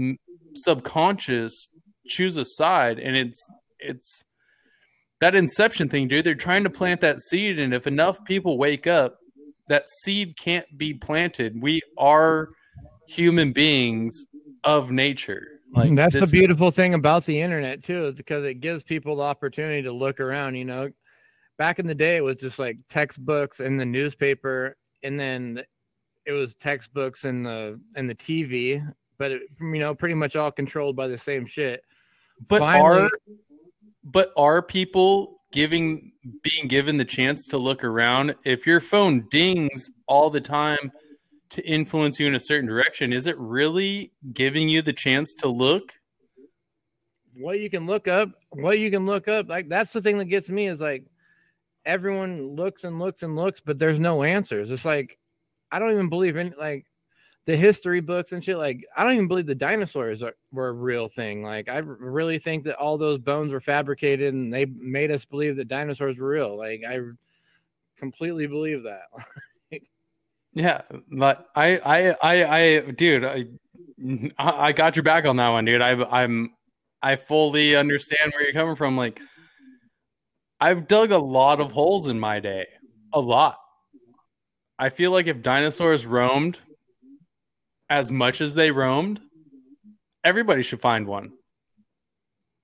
subconscious 0.55 1.69
choose 2.07 2.37
a 2.37 2.45
side, 2.45 2.99
and 2.99 3.17
it's 3.17 3.45
it's 3.79 4.25
that 5.21 5.35
inception 5.35 5.89
thing, 5.89 6.09
dude. 6.09 6.25
They're 6.25 6.35
trying 6.35 6.65
to 6.65 6.71
plant 6.71 7.01
that 7.01 7.21
seed, 7.21 7.59
and 7.59 7.73
if 7.75 7.87
enough 7.87 8.25
people 8.25 8.59
wake 8.59 8.87
up, 8.87 9.19
that 9.69 9.89
seed 10.03 10.37
can't 10.37 10.67
be 10.77 10.95
planted. 10.95 11.61
We 11.61 11.81
are 11.99 12.49
human 13.13 13.53
beings 13.53 14.27
of 14.65 14.91
nature. 14.91 15.61
Like 15.73 15.91
mm, 15.91 15.97
that's 15.97 16.19
the 16.19 16.27
beautiful 16.27 16.71
thing 16.71 16.95
about 16.95 17.25
the 17.25 17.41
internet 17.41 17.83
too, 17.83 18.07
is 18.07 18.15
because 18.15 18.45
it 18.45 18.55
gives 18.55 18.83
people 18.83 19.17
the 19.17 19.23
opportunity 19.23 19.83
to 19.83 19.93
look 19.93 20.21
around. 20.21 20.55
You 20.55 20.65
know, 20.65 20.91
back 21.59 21.79
in 21.79 21.87
the 21.87 21.95
day, 21.95 22.17
it 22.17 22.25
was 22.25 22.37
just 22.37 22.59
like 22.59 22.77
textbooks 22.89 23.61
in 23.61 23.77
the 23.77 23.87
newspaper, 23.87 24.77
and 25.03 25.19
then 25.19 25.63
it 26.27 26.33
was 26.33 26.55
textbooks 26.55 27.25
in 27.25 27.43
the 27.43 27.81
in 27.97 28.07
the 28.07 28.15
TV. 28.15 28.87
But 29.19 29.31
it, 29.33 29.43
you 29.61 29.79
know, 29.79 29.95
pretty 29.95 30.15
much 30.15 30.37
all 30.37 30.51
controlled 30.51 30.97
by 30.97 31.09
the 31.09 31.19
same 31.19 31.47
shit. 31.47 31.83
But 32.49 32.61
Finally, 32.61 33.03
are 33.03 33.11
but 34.05 34.33
are 34.37 34.63
people 34.63 35.37
giving 35.53 36.13
being 36.43 36.69
given 36.69 36.97
the 36.97 37.05
chance 37.05 37.47
to 37.49 37.59
look 37.59 37.83
around? 37.83 38.35
If 38.45 38.67
your 38.67 38.81
phone 38.81 39.27
dings 39.31 39.91
all 40.07 40.29
the 40.29 40.41
time 40.41 40.93
to 41.53 41.63
influence 41.67 42.19
you 42.19 42.27
in 42.27 42.35
a 42.35 42.41
certain 42.41 42.67
direction, 42.67 43.13
is 43.13 43.27
it 43.27 43.39
really 43.39 44.13
giving 44.33 44.69
you 44.69 44.83
the 44.83 44.93
chance 44.93 45.35
to 45.35 45.49
look? 45.49 45.93
What 47.35 47.61
you 47.61 47.71
can 47.71 47.87
look 47.87 48.09
up, 48.09 48.31
what 48.51 48.79
you 48.79 48.91
can 48.91 49.07
look 49.07 49.29
up, 49.29 49.49
like 49.49 49.69
that's 49.69 49.93
the 49.93 50.03
thing 50.03 50.19
that 50.19 50.27
gets 50.27 50.51
me 50.51 50.67
is 50.67 50.81
like 50.81 51.05
everyone 51.85 52.55
looks 52.55 52.85
and 52.85 52.99
looks 52.99 53.23
and 53.23 53.37
looks, 53.37 53.61
but 53.61 53.79
there's 53.79 54.01
no 54.01 54.23
answers. 54.23 54.71
It's 54.71 54.85
like 54.85 55.19
I 55.71 55.79
don't 55.79 55.93
even 55.93 56.09
believe 56.09 56.37
in 56.37 56.55
like 56.59 56.87
the 57.45 57.57
history 57.57 58.01
books 58.01 58.33
and 58.33 58.43
shit. 58.43 58.57
Like 58.57 58.87
I 58.97 59.05
don't 59.05 59.15
even 59.15 59.29
believe 59.29 59.47
the 59.47 59.55
dinosaurs 59.55 60.23
are, 60.23 60.35
were 60.53 60.69
a 60.69 60.73
real 60.73 61.09
thing. 61.09 61.43
Like 61.43 61.69
I 61.69 61.79
really 61.79 62.39
think 62.39 62.65
that 62.65 62.77
all 62.77 62.97
those 62.97 63.19
bones 63.19 63.53
were 63.53 63.61
fabricated 63.61 64.33
and 64.33 64.53
they 64.53 64.65
made 64.67 65.11
us 65.11 65.25
believe 65.25 65.57
that 65.57 65.69
dinosaurs 65.69 66.19
were 66.19 66.29
real. 66.29 66.57
Like 66.57 66.83
I 66.89 66.99
completely 67.99 68.47
believe 68.47 68.83
that. 68.85 69.05
Yeah, 70.55 70.83
but 71.11 71.47
I, 71.55 71.79
I, 71.79 72.15
I, 72.23 72.59
I, 72.59 72.81
dude, 72.91 73.25
I, 73.25 73.47
I 74.39 74.73
got 74.73 74.97
your 74.97 75.03
back 75.03 75.25
on 75.25 75.37
that 75.37 75.49
one, 75.49 75.65
dude. 75.65 75.81
I, 75.81 75.93
I'm, 75.93 76.51
I 77.01 77.17
fully 77.17 77.75
understand 77.75 78.33
where 78.33 78.45
you're 78.45 78.53
coming 78.53 78.77
from. 78.77 78.97
Like, 78.97 79.19
I've 80.61 80.87
dug 80.87 81.11
a 81.11 81.19
lot 81.19 81.61
of 81.61 81.73
holes 81.73 82.07
in 82.07 82.21
my 82.21 82.41
day, 82.41 82.67
a 83.13 83.21
lot. 83.21 83.57
I 84.79 84.91
feel 84.91 85.11
like 85.11 85.27
if 85.27 85.43
dinosaurs 85.43 86.07
roamed 86.07 86.59
as 87.89 88.13
much 88.13 88.41
as 88.41 88.55
they 88.55 88.71
roamed, 88.71 89.21
everybody 90.25 90.63
should 90.63 90.81
find 90.81 91.07
one. 91.07 91.33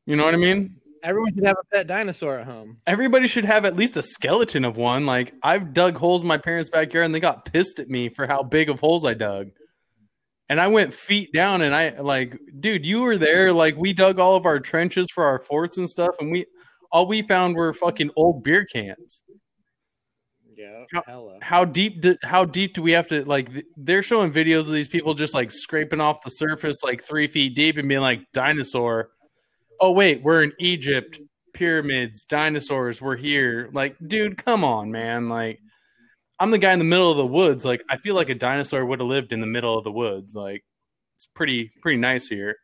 You 0.06 0.16
know 0.16 0.24
what 0.24 0.34
I 0.34 0.38
mean? 0.38 0.77
Everyone 1.02 1.34
should 1.34 1.44
have 1.46 1.56
a 1.60 1.76
pet 1.76 1.86
dinosaur 1.86 2.38
at 2.38 2.46
home. 2.46 2.76
Everybody 2.86 3.28
should 3.28 3.44
have 3.44 3.64
at 3.64 3.76
least 3.76 3.96
a 3.96 4.02
skeleton 4.02 4.64
of 4.64 4.76
one. 4.76 5.06
Like 5.06 5.34
I've 5.42 5.72
dug 5.72 5.96
holes 5.96 6.22
in 6.22 6.28
my 6.28 6.38
parents' 6.38 6.70
backyard 6.70 7.06
and 7.06 7.14
they 7.14 7.20
got 7.20 7.44
pissed 7.44 7.78
at 7.78 7.88
me 7.88 8.08
for 8.08 8.26
how 8.26 8.42
big 8.42 8.68
of 8.68 8.80
holes 8.80 9.04
I 9.04 9.14
dug. 9.14 9.50
And 10.48 10.60
I 10.60 10.68
went 10.68 10.94
feet 10.94 11.32
down 11.32 11.60
and 11.62 11.74
I 11.74 12.00
like, 12.00 12.38
dude, 12.60 12.86
you 12.86 13.02
were 13.02 13.18
there. 13.18 13.52
Like 13.52 13.76
we 13.76 13.92
dug 13.92 14.18
all 14.18 14.34
of 14.34 14.46
our 14.46 14.58
trenches 14.58 15.06
for 15.14 15.24
our 15.24 15.38
forts 15.38 15.76
and 15.76 15.88
stuff, 15.88 16.14
and 16.20 16.32
we 16.32 16.46
all 16.90 17.06
we 17.06 17.22
found 17.22 17.54
were 17.54 17.74
fucking 17.74 18.10
old 18.16 18.42
beer 18.42 18.64
cans. 18.64 19.22
Yeah, 20.56 20.84
how, 20.92 21.38
how 21.40 21.64
deep? 21.64 22.00
Do, 22.00 22.16
how 22.24 22.44
deep 22.44 22.74
do 22.74 22.82
we 22.82 22.92
have 22.92 23.06
to 23.08 23.24
like? 23.24 23.50
They're 23.76 24.02
showing 24.02 24.32
videos 24.32 24.60
of 24.60 24.72
these 24.72 24.88
people 24.88 25.14
just 25.14 25.34
like 25.34 25.52
scraping 25.52 26.00
off 26.00 26.22
the 26.24 26.30
surface 26.30 26.78
like 26.82 27.04
three 27.04 27.28
feet 27.28 27.54
deep 27.54 27.76
and 27.76 27.88
being 27.88 28.00
like 28.00 28.22
dinosaur 28.32 29.10
oh 29.80 29.92
wait, 29.92 30.22
we're 30.22 30.42
in 30.42 30.52
Egypt, 30.58 31.20
pyramids, 31.52 32.24
dinosaurs, 32.24 33.00
we're 33.00 33.16
here. 33.16 33.70
Like, 33.72 33.96
dude, 34.04 34.42
come 34.42 34.64
on, 34.64 34.90
man. 34.90 35.28
Like, 35.28 35.60
I'm 36.38 36.50
the 36.50 36.58
guy 36.58 36.72
in 36.72 36.78
the 36.78 36.84
middle 36.84 37.10
of 37.10 37.16
the 37.16 37.26
woods. 37.26 37.64
Like, 37.64 37.82
I 37.90 37.96
feel 37.96 38.14
like 38.14 38.28
a 38.28 38.34
dinosaur 38.34 38.84
would 38.84 39.00
have 39.00 39.08
lived 39.08 39.32
in 39.32 39.40
the 39.40 39.46
middle 39.46 39.76
of 39.76 39.84
the 39.84 39.90
woods. 39.90 40.34
Like, 40.34 40.64
it's 41.16 41.26
pretty 41.26 41.72
pretty 41.82 41.98
nice 41.98 42.28
here. 42.28 42.56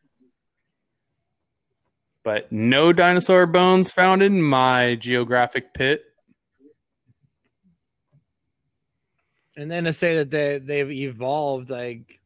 But 2.22 2.50
no 2.52 2.92
dinosaur 2.92 3.46
bones 3.46 3.90
found 3.90 4.22
in 4.22 4.40
my 4.40 4.94
geographic 4.94 5.74
pit. 5.74 6.02
And 9.56 9.70
then 9.70 9.84
to 9.84 9.92
say 9.92 10.16
that 10.16 10.30
they 10.30 10.58
they've 10.58 10.90
evolved 10.90 11.70
like 11.70 12.20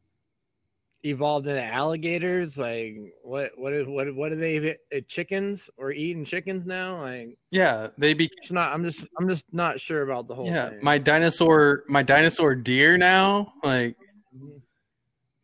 evolved 1.03 1.47
into 1.47 1.63
alligators? 1.63 2.57
Like 2.57 2.95
what 3.23 3.51
what 3.57 3.73
is 3.73 3.87
what 3.87 4.13
what 4.15 4.31
are 4.31 4.35
they 4.35 4.77
uh, 4.95 4.99
chickens 5.07 5.69
or 5.77 5.91
eating 5.91 6.25
chickens 6.25 6.65
now? 6.65 7.01
Like 7.01 7.37
yeah, 7.51 7.87
they 7.97 8.13
be 8.13 8.29
it's 8.41 8.51
not 8.51 8.73
I'm 8.73 8.83
just 8.83 9.05
I'm 9.17 9.27
just 9.29 9.45
not 9.51 9.79
sure 9.79 10.03
about 10.03 10.27
the 10.27 10.35
whole 10.35 10.45
yeah, 10.45 10.69
thing. 10.69 10.79
my 10.81 10.97
dinosaur 10.97 11.83
my 11.87 12.03
dinosaur 12.03 12.55
deer 12.55 12.97
now, 12.97 13.53
like 13.63 13.97
mm-hmm. 14.35 14.57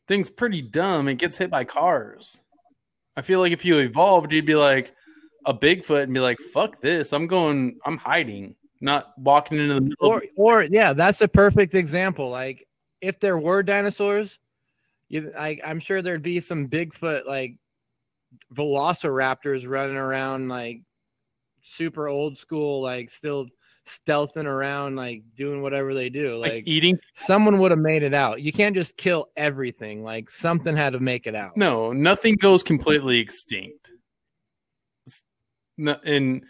thing's 0.07 0.29
pretty 0.29 0.62
dumb. 0.62 1.07
It 1.07 1.15
gets 1.15 1.38
hit 1.38 1.50
by 1.50 1.63
cars. 1.63 2.38
I 3.17 3.21
feel 3.21 3.39
like 3.39 3.53
if 3.53 3.63
you 3.63 3.79
evolved, 3.79 4.33
you'd 4.33 4.45
be 4.45 4.55
like 4.55 4.93
a 5.45 5.53
Bigfoot 5.53 6.03
and 6.03 6.13
be 6.13 6.19
like, 6.19 6.39
fuck 6.53 6.81
this. 6.81 7.13
I'm 7.13 7.27
going 7.27 7.79
I'm 7.85 7.97
hiding, 7.97 8.55
not 8.81 9.13
walking 9.17 9.59
into 9.59 9.75
the 9.75 9.81
middle 9.81 9.95
or 10.01 10.24
or 10.35 10.63
yeah, 10.63 10.93
that's 10.93 11.21
a 11.21 11.27
perfect 11.27 11.75
example. 11.75 12.29
Like 12.29 12.67
if 13.01 13.19
there 13.19 13.38
were 13.38 13.63
dinosaurs, 13.63 14.39
you 15.09 15.31
like 15.35 15.62
I'm 15.63 15.79
sure 15.79 16.01
there'd 16.01 16.21
be 16.21 16.39
some 16.39 16.67
Bigfoot 16.67 17.25
like 17.25 17.57
velociraptors 18.53 19.67
running 19.67 19.97
around 19.97 20.50
like 20.50 20.81
super 21.62 22.07
old 22.07 22.38
school, 22.38 22.81
like 22.81 23.12
still 23.12 23.47
stealthing 23.88 24.45
around, 24.45 24.95
like 24.95 25.24
doing 25.35 25.62
whatever 25.62 25.93
they 25.93 26.09
do. 26.09 26.35
Like, 26.38 26.53
like 26.53 26.63
eating 26.67 26.97
someone 27.13 27.59
would 27.59 27.71
have 27.71 27.79
made 27.79 28.03
it 28.03 28.13
out. 28.13 28.41
You 28.41 28.51
can't 28.51 28.75
just 28.75 28.97
kill 28.97 29.29
everything. 29.38 30.03
Like 30.03 30.29
something 30.29 30.75
had 30.75 30.93
to 30.93 31.00
make 31.00 31.27
it 31.27 31.35
out. 31.35 31.55
No, 31.55 31.91
nothing 31.91 32.35
goes 32.35 32.63
completely 32.63 33.19
extinct. 33.19 33.89
No, 35.77 35.97
and 36.05 36.43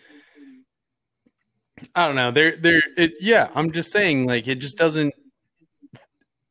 I 1.95 2.07
don't 2.07 2.15
know. 2.15 2.31
There, 2.31 2.57
there. 2.57 2.81
It, 2.95 3.13
yeah, 3.19 3.49
I'm 3.55 3.71
just 3.71 3.91
saying. 3.91 4.27
Like, 4.27 4.47
it 4.47 4.55
just 4.55 4.77
doesn't 4.77 5.13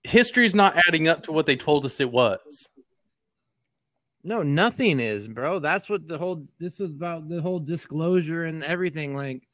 history's 0.04 0.54
not 0.54 0.76
adding 0.86 1.08
up 1.08 1.22
to 1.24 1.32
what 1.32 1.46
they 1.46 1.56
told 1.56 1.84
us 1.84 2.00
it 2.00 2.10
was. 2.10 2.68
No, 4.22 4.42
nothing 4.42 5.00
is, 5.00 5.28
bro. 5.28 5.58
That's 5.58 5.90
what 5.90 6.06
the 6.08 6.16
whole 6.16 6.46
this 6.58 6.80
is 6.80 6.90
about 6.90 7.28
the 7.28 7.42
whole 7.42 7.58
disclosure 7.58 8.44
and 8.44 8.64
everything. 8.64 9.14
Like 9.14 9.46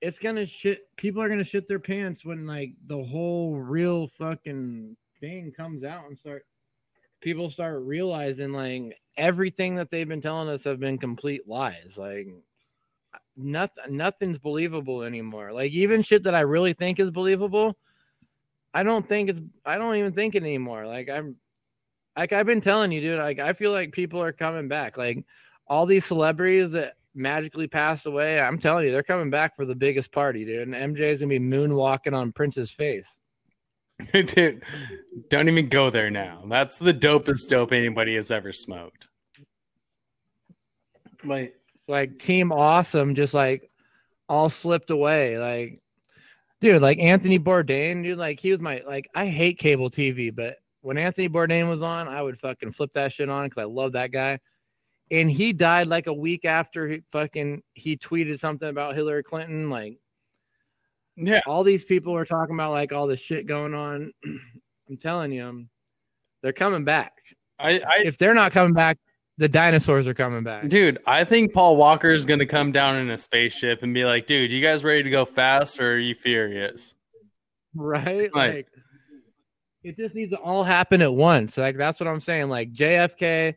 it's 0.00 0.18
gonna 0.18 0.46
shit 0.46 0.86
people 0.96 1.20
are 1.20 1.28
gonna 1.28 1.44
shit 1.44 1.68
their 1.68 1.78
pants 1.78 2.24
when 2.24 2.46
like 2.46 2.72
the 2.86 3.02
whole 3.02 3.56
real 3.56 4.08
fucking 4.08 4.96
thing 5.20 5.52
comes 5.52 5.84
out 5.84 6.06
and 6.08 6.18
start 6.18 6.46
people 7.20 7.50
start 7.50 7.82
realizing 7.82 8.52
like 8.52 8.98
everything 9.16 9.74
that 9.74 9.90
they've 9.90 10.08
been 10.08 10.20
telling 10.20 10.48
us 10.48 10.64
have 10.64 10.80
been 10.80 10.98
complete 10.98 11.46
lies. 11.46 11.94
Like 11.96 12.28
nothing 13.36 13.96
nothing's 13.96 14.38
believable 14.38 15.02
anymore. 15.02 15.52
Like 15.52 15.72
even 15.72 16.02
shit 16.02 16.22
that 16.24 16.34
I 16.34 16.40
really 16.40 16.72
think 16.72 17.00
is 17.00 17.10
believable 17.10 17.76
I 18.74 18.82
don't 18.82 19.08
think 19.08 19.30
it's 19.30 19.40
I 19.64 19.78
don't 19.78 19.94
even 19.96 20.12
think 20.12 20.34
it 20.34 20.42
anymore. 20.42 20.86
Like 20.86 21.08
I'm 21.08 21.36
like 22.16 22.32
I've 22.32 22.46
been 22.46 22.60
telling 22.60 22.92
you, 22.92 23.00
dude, 23.00 23.18
like 23.20 23.38
I 23.38 23.52
feel 23.52 23.70
like 23.70 23.92
people 23.92 24.20
are 24.20 24.32
coming 24.32 24.68
back. 24.68 24.98
Like 24.98 25.24
all 25.68 25.86
these 25.86 26.04
celebrities 26.04 26.72
that 26.72 26.96
magically 27.14 27.68
passed 27.68 28.06
away. 28.06 28.40
I'm 28.40 28.58
telling 28.58 28.84
you, 28.84 28.92
they're 28.92 29.02
coming 29.02 29.30
back 29.30 29.56
for 29.56 29.64
the 29.64 29.74
biggest 29.74 30.12
party, 30.12 30.44
dude. 30.44 30.68
And 30.68 30.96
MJ's 30.96 31.20
gonna 31.20 31.30
be 31.30 31.38
moonwalking 31.38 32.12
on 32.12 32.32
Prince's 32.32 32.72
face. 32.72 33.08
Dude, 34.12 34.60
don't 35.30 35.48
even 35.48 35.68
go 35.68 35.88
there 35.88 36.10
now. 36.10 36.42
That's 36.48 36.78
the 36.78 36.92
dopest 36.92 37.48
dope 37.48 37.72
anybody 37.72 38.16
has 38.16 38.32
ever 38.32 38.52
smoked. 38.52 39.06
Like, 41.24 41.54
Like 41.86 42.18
Team 42.18 42.50
Awesome, 42.50 43.14
just 43.14 43.34
like 43.34 43.70
all 44.28 44.50
slipped 44.50 44.90
away. 44.90 45.38
Like, 45.38 45.80
dude, 46.64 46.82
like 46.82 46.98
Anthony 46.98 47.38
Bourdain, 47.38 48.02
dude, 48.02 48.18
like 48.18 48.40
he 48.40 48.50
was 48.50 48.60
my 48.60 48.82
like. 48.86 49.08
I 49.14 49.26
hate 49.26 49.58
cable 49.58 49.90
TV, 49.90 50.34
but 50.34 50.56
when 50.80 50.98
Anthony 50.98 51.28
Bourdain 51.28 51.68
was 51.68 51.82
on, 51.82 52.08
I 52.08 52.22
would 52.22 52.40
fucking 52.40 52.72
flip 52.72 52.92
that 52.94 53.12
shit 53.12 53.28
on 53.28 53.46
because 53.46 53.62
I 53.62 53.66
love 53.66 53.92
that 53.92 54.10
guy. 54.10 54.40
And 55.10 55.30
he 55.30 55.52
died 55.52 55.86
like 55.86 56.06
a 56.06 56.12
week 56.12 56.46
after 56.46 56.88
he 56.88 57.02
fucking 57.12 57.62
he 57.74 57.96
tweeted 57.96 58.40
something 58.40 58.68
about 58.68 58.94
Hillary 58.94 59.22
Clinton. 59.22 59.68
Like 59.68 59.98
yeah, 61.16 61.42
all 61.46 61.62
these 61.62 61.84
people 61.84 62.16
are 62.16 62.24
talking 62.24 62.54
about 62.54 62.72
like 62.72 62.92
all 62.92 63.06
this 63.06 63.20
shit 63.20 63.46
going 63.46 63.74
on. 63.74 64.12
I'm 64.88 64.96
telling 64.96 65.32
you, 65.32 65.66
they're 66.42 66.52
coming 66.52 66.84
back. 66.84 67.12
I, 67.58 67.80
I, 67.80 68.02
If 68.04 68.18
they're 68.18 68.34
not 68.34 68.52
coming 68.52 68.74
back, 68.74 68.98
the 69.38 69.48
dinosaurs 69.48 70.06
are 70.06 70.14
coming 70.14 70.44
back. 70.44 70.68
dude, 70.68 70.98
I 71.06 71.24
think 71.24 71.52
Paul 71.52 71.76
Walker 71.76 72.10
is 72.12 72.24
gonna 72.24 72.46
come 72.46 72.70
down 72.72 72.98
in 72.98 73.10
a 73.10 73.18
spaceship 73.18 73.82
and 73.82 73.92
be 73.92 74.04
like, 74.04 74.26
"Dude, 74.26 74.52
you 74.52 74.62
guys 74.62 74.84
ready 74.84 75.02
to 75.02 75.10
go 75.10 75.24
fast 75.24 75.80
or 75.80 75.92
are 75.94 75.98
you 75.98 76.14
furious?" 76.14 76.94
right? 77.74 78.32
Like- 78.34 78.54
Like, 78.54 78.68
it 79.82 79.96
just 79.96 80.14
needs 80.14 80.30
to 80.30 80.38
all 80.38 80.64
happen 80.64 81.02
at 81.02 81.12
once. 81.12 81.58
Like 81.58 81.76
that's 81.76 82.00
what 82.00 82.08
I'm 82.08 82.20
saying. 82.20 82.48
Like 82.48 82.72
JFK, 82.72 83.54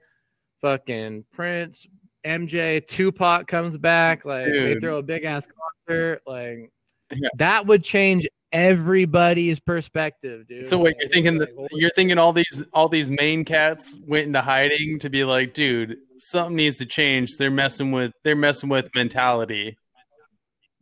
fucking 0.62 1.24
Prince, 1.32 1.88
MJ, 2.26 2.86
Tupac 2.86 3.48
comes 3.48 3.78
back. 3.78 4.26
Like 4.26 4.46
they 4.46 4.80
throw 4.80 4.98
a 4.98 5.04
big 5.04 5.24
ass 5.24 5.48
concert. 5.88 6.22
Like 6.28 6.70
Yeah. 7.16 7.30
that 7.38 7.66
would 7.68 7.84
change 7.84 8.28
everybody's 8.52 9.60
perspective, 9.60 10.48
dude. 10.48 10.68
So 10.68 10.78
wait, 10.78 10.96
you're 11.00 11.10
thinking 11.10 11.38
that 11.40 11.50
you're 11.72 11.92
thinking 11.96 12.18
all 12.18 12.34
these 12.34 12.64
all 12.74 12.90
these 12.90 13.10
main 13.10 13.46
cats 13.46 13.98
went 14.06 14.28
into 14.28 14.42
hiding 14.42 15.00
to 15.00 15.10
be 15.10 15.24
like, 15.24 15.54
dude, 15.54 15.98
something 16.18 16.56
needs 16.56 16.78
to 16.78 16.86
change. 16.86 17.38
They're 17.38 17.52
messing 17.52 17.92
with 17.92 18.12
they're 18.24 18.36
messing 18.36 18.70
with 18.70 18.90
mentality. 18.96 19.78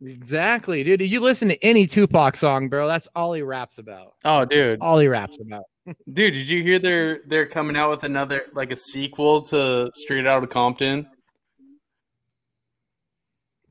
exactly, 0.04 0.84
dude. 0.84 1.02
You 1.02 1.20
listen 1.20 1.48
to 1.48 1.64
any 1.64 1.86
Tupac 1.86 2.36
song, 2.36 2.68
bro. 2.68 2.86
That's 2.88 3.08
all 3.14 3.32
he 3.32 3.42
raps 3.42 3.78
about. 3.78 4.14
Oh, 4.24 4.44
dude, 4.44 4.78
All 4.80 4.98
he 4.98 5.08
raps 5.08 5.38
about. 5.40 5.64
dude, 5.86 6.32
did 6.34 6.48
you 6.48 6.62
hear 6.62 6.78
they're 6.78 7.20
they're 7.26 7.46
coming 7.46 7.76
out 7.76 7.90
with 7.90 8.04
another 8.04 8.42
like 8.54 8.70
a 8.72 8.76
sequel 8.76 9.42
to 9.42 9.90
Straight 9.94 10.26
Outta 10.26 10.46
Compton? 10.46 11.06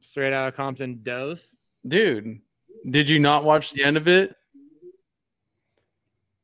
Straight 0.02 0.32
out 0.34 0.48
of 0.48 0.56
Compton 0.56 1.02
Dose. 1.04 1.42
Dude, 1.86 2.40
did 2.90 3.10
you 3.10 3.20
not 3.20 3.44
watch 3.44 3.72
the 3.72 3.84
end 3.84 3.98
of 3.98 4.08
it? 4.08 4.36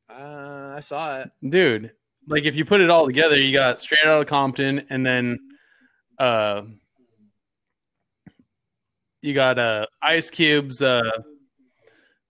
Uh, 0.10 0.74
I 0.78 0.80
saw 0.82 1.20
it. 1.22 1.32
dude 1.48 1.92
like 2.28 2.44
if 2.44 2.56
you 2.56 2.66
put 2.66 2.82
it 2.82 2.90
all 2.90 3.06
together 3.06 3.40
you 3.40 3.52
got 3.52 3.82
straight 3.82 4.06
out 4.06 4.22
of 4.22 4.28
compton 4.28 4.86
and 4.90 5.06
then 5.06 5.40
uh 6.20 6.62
you 9.22 9.34
got 9.34 9.58
uh 9.58 9.86
Ice 10.02 10.30
Cube's 10.30 10.82
uh 10.82 11.02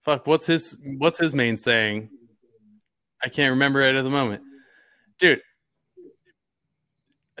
fuck 0.02 0.26
what's 0.26 0.46
his 0.46 0.76
what's 0.98 1.18
his 1.18 1.34
main 1.34 1.56
saying 1.56 2.08
i 3.22 3.28
can't 3.28 3.50
remember 3.52 3.80
it 3.82 3.94
at 3.94 4.02
the 4.02 4.10
moment 4.10 4.42
dude 5.18 5.40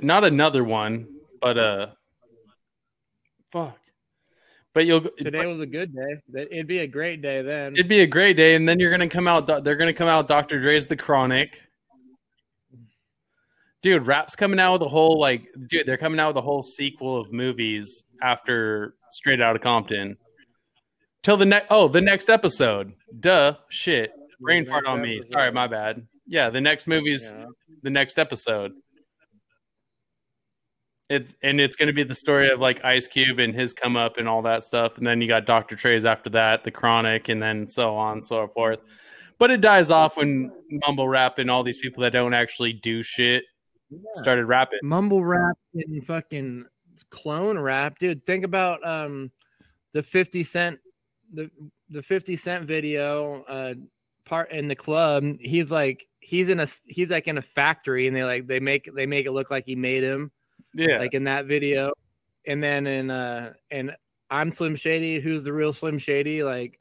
not 0.00 0.24
another 0.24 0.62
one 0.62 1.08
but 1.40 1.58
uh 1.58 1.86
fuck 3.50 3.78
but 4.74 4.86
you'll 4.86 5.02
Today 5.18 5.46
was 5.46 5.60
a 5.60 5.66
good 5.66 5.94
day. 5.94 6.46
It'd 6.50 6.66
be 6.66 6.78
a 6.80 6.86
great 6.86 7.22
day 7.22 7.42
then. 7.42 7.74
It'd 7.74 7.88
be 7.88 8.00
a 8.00 8.06
great 8.06 8.36
day, 8.36 8.54
and 8.54 8.68
then 8.68 8.78
you're 8.78 8.90
gonna 8.90 9.08
come 9.08 9.28
out. 9.28 9.46
They're 9.46 9.76
gonna 9.76 9.92
come 9.92 10.08
out. 10.08 10.28
Dr. 10.28 10.60
Dre's 10.60 10.86
The 10.86 10.96
Chronic. 10.96 11.60
Dude, 13.82 14.06
Rap's 14.06 14.36
coming 14.36 14.60
out 14.60 14.74
with 14.74 14.82
a 14.82 14.88
whole 14.88 15.18
like, 15.18 15.42
dude, 15.68 15.86
they're 15.86 15.96
coming 15.96 16.20
out 16.20 16.28
with 16.28 16.36
a 16.36 16.40
whole 16.42 16.62
sequel 16.62 17.16
of 17.20 17.32
movies 17.32 18.04
after 18.22 18.94
Straight 19.10 19.40
Outta 19.40 19.58
Compton. 19.58 20.16
Till 21.24 21.36
the 21.36 21.46
next, 21.46 21.66
oh, 21.70 21.88
the 21.88 22.00
next 22.00 22.28
episode. 22.30 22.92
Duh, 23.18 23.54
shit, 23.70 24.12
brain 24.40 24.64
fart 24.66 24.86
on 24.86 25.02
me. 25.02 25.20
Sorry, 25.32 25.50
my 25.50 25.66
bad. 25.66 26.06
Yeah, 26.26 26.48
the 26.50 26.60
next 26.60 26.86
movie's 26.86 27.32
Yeah. 27.36 27.46
the 27.82 27.90
next 27.90 28.18
episode. 28.18 28.72
It's 31.12 31.34
and 31.42 31.60
it's 31.60 31.76
going 31.76 31.88
to 31.88 31.92
be 31.92 32.04
the 32.04 32.14
story 32.14 32.50
of 32.50 32.58
like 32.58 32.82
Ice 32.84 33.06
Cube 33.06 33.38
and 33.38 33.54
his 33.54 33.74
come 33.74 33.98
up 33.98 34.16
and 34.16 34.26
all 34.26 34.40
that 34.42 34.64
stuff, 34.64 34.96
and 34.96 35.06
then 35.06 35.20
you 35.20 35.28
got 35.28 35.44
Dr. 35.44 35.76
Dre's 35.76 36.06
after 36.06 36.30
that, 36.30 36.64
the 36.64 36.70
Chronic, 36.70 37.28
and 37.28 37.42
then 37.42 37.68
so 37.68 37.94
on 37.94 38.18
and 38.18 38.26
so 38.26 38.48
forth. 38.48 38.78
But 39.38 39.50
it 39.50 39.60
dies 39.60 39.90
off 39.90 40.16
when 40.16 40.50
mumble 40.86 41.08
rap 41.08 41.38
and 41.38 41.50
all 41.50 41.62
these 41.62 41.76
people 41.76 42.02
that 42.04 42.14
don't 42.14 42.32
actually 42.32 42.72
do 42.72 43.02
shit 43.02 43.44
started 44.14 44.46
rapping. 44.46 44.78
mumble 44.82 45.22
rap 45.22 45.58
and 45.74 46.06
fucking 46.06 46.64
clone 47.10 47.58
rap, 47.58 47.98
dude. 47.98 48.24
Think 48.24 48.44
about 48.44 48.82
um 48.86 49.30
the 49.92 50.02
fifty 50.02 50.42
cent 50.42 50.80
the 51.34 51.50
the 51.90 52.02
fifty 52.02 52.36
cent 52.36 52.66
video 52.66 53.42
uh 53.48 53.74
part 54.24 54.50
in 54.50 54.66
the 54.66 54.76
club. 54.76 55.24
He's 55.40 55.70
like 55.70 56.08
he's 56.20 56.48
in 56.48 56.60
a 56.60 56.66
he's 56.86 57.10
like 57.10 57.28
in 57.28 57.36
a 57.36 57.42
factory 57.42 58.06
and 58.06 58.16
they 58.16 58.24
like 58.24 58.46
they 58.46 58.60
make 58.60 58.88
they 58.94 59.04
make 59.04 59.26
it 59.26 59.32
look 59.32 59.50
like 59.50 59.66
he 59.66 59.74
made 59.74 60.02
him 60.02 60.30
Yeah, 60.74 60.98
like 60.98 61.14
in 61.14 61.24
that 61.24 61.46
video. 61.46 61.92
And 62.46 62.62
then 62.62 62.86
in 62.86 63.10
uh 63.10 63.52
and 63.70 63.94
I'm 64.30 64.50
Slim 64.50 64.76
Shady, 64.76 65.20
who's 65.20 65.44
the 65.44 65.52
real 65.52 65.72
Slim 65.72 65.98
Shady, 65.98 66.42
like 66.42 66.78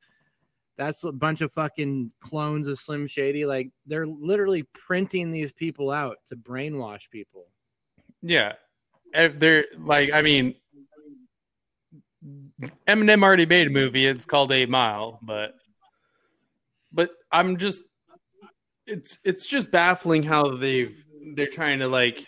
that's 0.77 1.04
a 1.04 1.12
bunch 1.12 1.41
of 1.41 1.51
fucking 1.54 2.12
clones 2.21 2.67
of 2.67 2.80
Slim 2.80 3.06
Shady. 3.08 3.45
Like 3.45 3.69
they're 3.86 4.08
literally 4.08 4.63
printing 4.73 5.30
these 5.32 5.51
people 5.51 5.91
out 5.91 6.17
to 6.30 6.36
brainwash 6.36 7.10
people. 7.12 7.47
yeah. 8.21 8.54
Eh, 9.13 9.30
They're 9.36 9.65
like, 9.77 10.13
I 10.13 10.21
mean, 10.21 10.56
Eminem 12.88 13.23
already 13.23 13.45
made 13.45 13.67
a 13.67 13.69
movie. 13.69 14.06
It's 14.06 14.25
called 14.25 14.51
Eight 14.51 14.69
Mile, 14.69 15.19
but 15.21 15.56
but 16.93 17.10
I'm 17.32 17.58
just 17.58 17.84
it's 18.88 19.17
it's 19.23 19.45
just 19.45 19.71
baffling 19.71 20.23
how 20.23 20.56
they've 20.56 20.95
they're 21.36 21.47
trying 21.47 21.80
to 21.80 21.88
like 21.88 22.27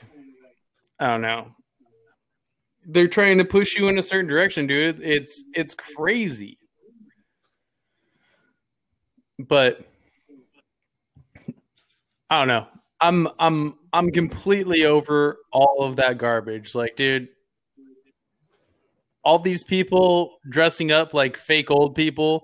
I 1.04 1.08
don't 1.08 1.22
know. 1.22 1.48
They're 2.88 3.10
trying 3.10 3.38
to 3.40 3.46
push 3.46 3.76
you 3.78 3.90
in 3.90 3.98
a 3.98 4.02
certain 4.02 4.30
direction, 4.30 4.68
dude. 4.68 5.02
It's 5.04 5.44
it's 5.54 5.76
crazy. 5.76 6.58
But 9.38 9.86
I 12.30 12.40
don't 12.40 12.48
know. 12.48 12.68
I'm 13.02 13.28
I'm 13.38 13.74
I'm 13.92 14.12
completely 14.12 14.86
over 14.86 15.40
all 15.52 15.84
of 15.84 15.98
that 15.98 16.18
garbage. 16.18 16.74
Like, 16.74 16.96
dude, 16.96 17.28
all 19.26 19.40
these 19.40 19.66
people 19.66 20.38
dressing 20.50 20.94
up 20.94 21.14
like 21.14 21.36
fake 21.36 21.70
old 21.70 21.96
people, 21.96 22.44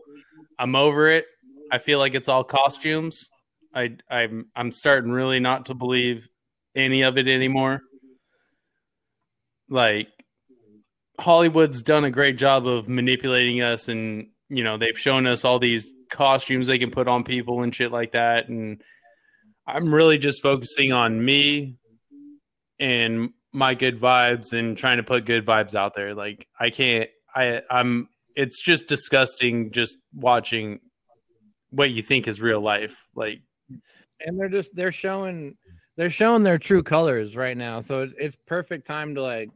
I'm 0.58 0.76
over 0.76 1.10
it. 1.10 1.28
I 1.72 1.78
feel 1.78 2.00
like 2.00 2.14
it's 2.14 2.28
all 2.28 2.44
costumes. 2.44 3.30
I 3.74 3.96
I'm 4.12 4.48
I'm 4.54 4.74
starting 4.74 5.12
really 5.12 5.40
not 5.40 5.68
to 5.68 5.74
believe 5.74 6.28
any 6.76 7.04
of 7.04 7.18
it 7.18 7.30
anymore. 7.30 7.84
Like 9.70 10.08
Hollywood's 11.20 11.84
done 11.84 12.06
a 12.06 12.12
great 12.12 12.38
job 12.38 12.68
of 12.68 12.88
manipulating 12.88 13.62
us 13.62 13.88
and 13.88 14.28
you 14.50 14.64
know, 14.64 14.78
they've 14.78 14.98
shown 14.98 15.28
us 15.28 15.46
all 15.46 15.60
these 15.60 15.92
costumes 16.10 16.68
they 16.68 16.80
can 16.80 16.90
put 16.90 17.08
on 17.08 17.24
people 17.24 17.62
and 17.62 17.74
shit 17.74 17.92
like 17.92 18.14
that 18.14 18.50
and 18.50 18.82
I'm 19.68 19.94
really 19.94 20.18
just 20.18 20.42
focusing 20.42 20.92
on 20.92 21.24
me 21.24 21.78
and 22.80 23.30
my 23.54 23.76
good 23.76 24.00
vibes 24.00 24.54
and 24.54 24.78
trying 24.78 24.98
to 24.98 25.04
put 25.04 25.26
good 25.26 25.46
vibes 25.46 25.76
out 25.76 25.96
there. 25.96 26.16
Like 26.16 26.48
I 26.60 26.70
can't 26.72 27.10
I 27.36 27.62
I'm 27.70 28.10
it's 28.36 28.62
just 28.62 28.88
disgusting 28.88 29.72
just 29.72 29.96
watching 30.14 30.80
what 31.70 31.92
you 31.92 32.02
think 32.02 32.28
is 32.28 32.42
real 32.42 32.62
life. 32.62 33.06
Like 33.16 33.42
and 34.20 34.40
they're 34.40 34.50
just 34.50 34.76
they're 34.76 34.92
showing 34.92 35.56
they're 35.98 36.10
showing 36.10 36.44
their 36.44 36.58
true 36.58 36.82
colors 36.82 37.36
right 37.36 37.58
now 37.58 37.82
so 37.82 38.10
it's 38.18 38.38
perfect 38.48 38.88
time 38.88 39.16
to 39.16 39.22
like 39.22 39.50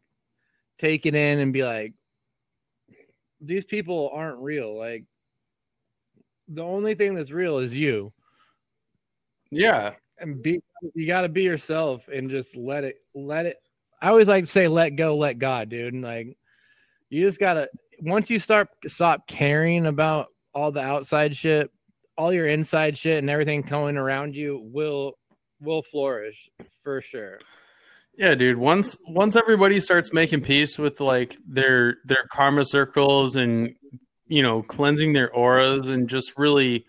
take 0.80 1.06
it 1.06 1.16
in 1.16 1.40
and 1.40 1.54
be 1.54 1.64
like 1.64 1.94
these 3.42 3.66
people 3.66 4.10
aren't 4.14 4.42
real. 4.42 4.78
Like 4.78 5.04
the 6.48 6.64
only 6.64 6.96
thing 6.96 7.16
that's 7.16 7.32
real 7.32 7.58
is 7.58 7.76
you. 7.76 8.12
Yeah. 9.52 9.94
and 10.20 10.42
be 10.42 10.62
you 10.96 11.08
got 11.08 11.22
to 11.22 11.30
be 11.30 11.44
yourself 11.44 12.08
and 12.08 12.30
just 12.30 12.56
let 12.56 12.84
it 12.84 12.98
let 13.14 13.46
it 13.46 13.58
i 14.02 14.10
always 14.10 14.28
like 14.28 14.46
to 14.46 14.52
say 14.52 14.68
let 14.68 14.92
go 14.92 15.16
let 15.16 15.40
god 15.40 15.70
dude. 15.70 15.94
And 15.94 16.04
like 16.04 16.36
you 17.10 17.24
just 17.24 17.40
gotta 17.40 17.70
once 18.00 18.30
you 18.30 18.40
start 18.40 18.68
stop 18.88 19.28
caring 19.28 19.86
about 19.86 20.28
all 20.54 20.72
the 20.72 20.82
outside 20.82 21.36
shit 21.36 21.70
all 22.18 22.34
your 22.34 22.48
inside 22.48 22.98
shit 22.98 23.20
and 23.20 23.30
everything 23.30 23.62
going 23.62 23.98
around 23.98 24.36
you 24.36 24.62
will 24.72 25.14
will 25.62 25.84
flourish 25.84 26.50
for 26.84 27.00
sure 27.00 27.40
Yeah, 28.16 28.36
dude. 28.36 28.58
Once 28.58 28.96
once 29.08 29.36
everybody 29.36 29.80
starts 29.80 30.14
making 30.14 30.42
peace 30.42 30.78
with 30.78 31.00
like 31.00 31.38
their 31.48 31.98
their 32.06 32.26
karma 32.32 32.64
circles 32.66 33.36
and 33.36 33.76
you 34.28 34.44
know 34.44 34.62
cleansing 34.62 35.14
their 35.14 35.34
auras 35.34 35.88
and 35.90 36.08
just 36.08 36.34
really 36.38 36.86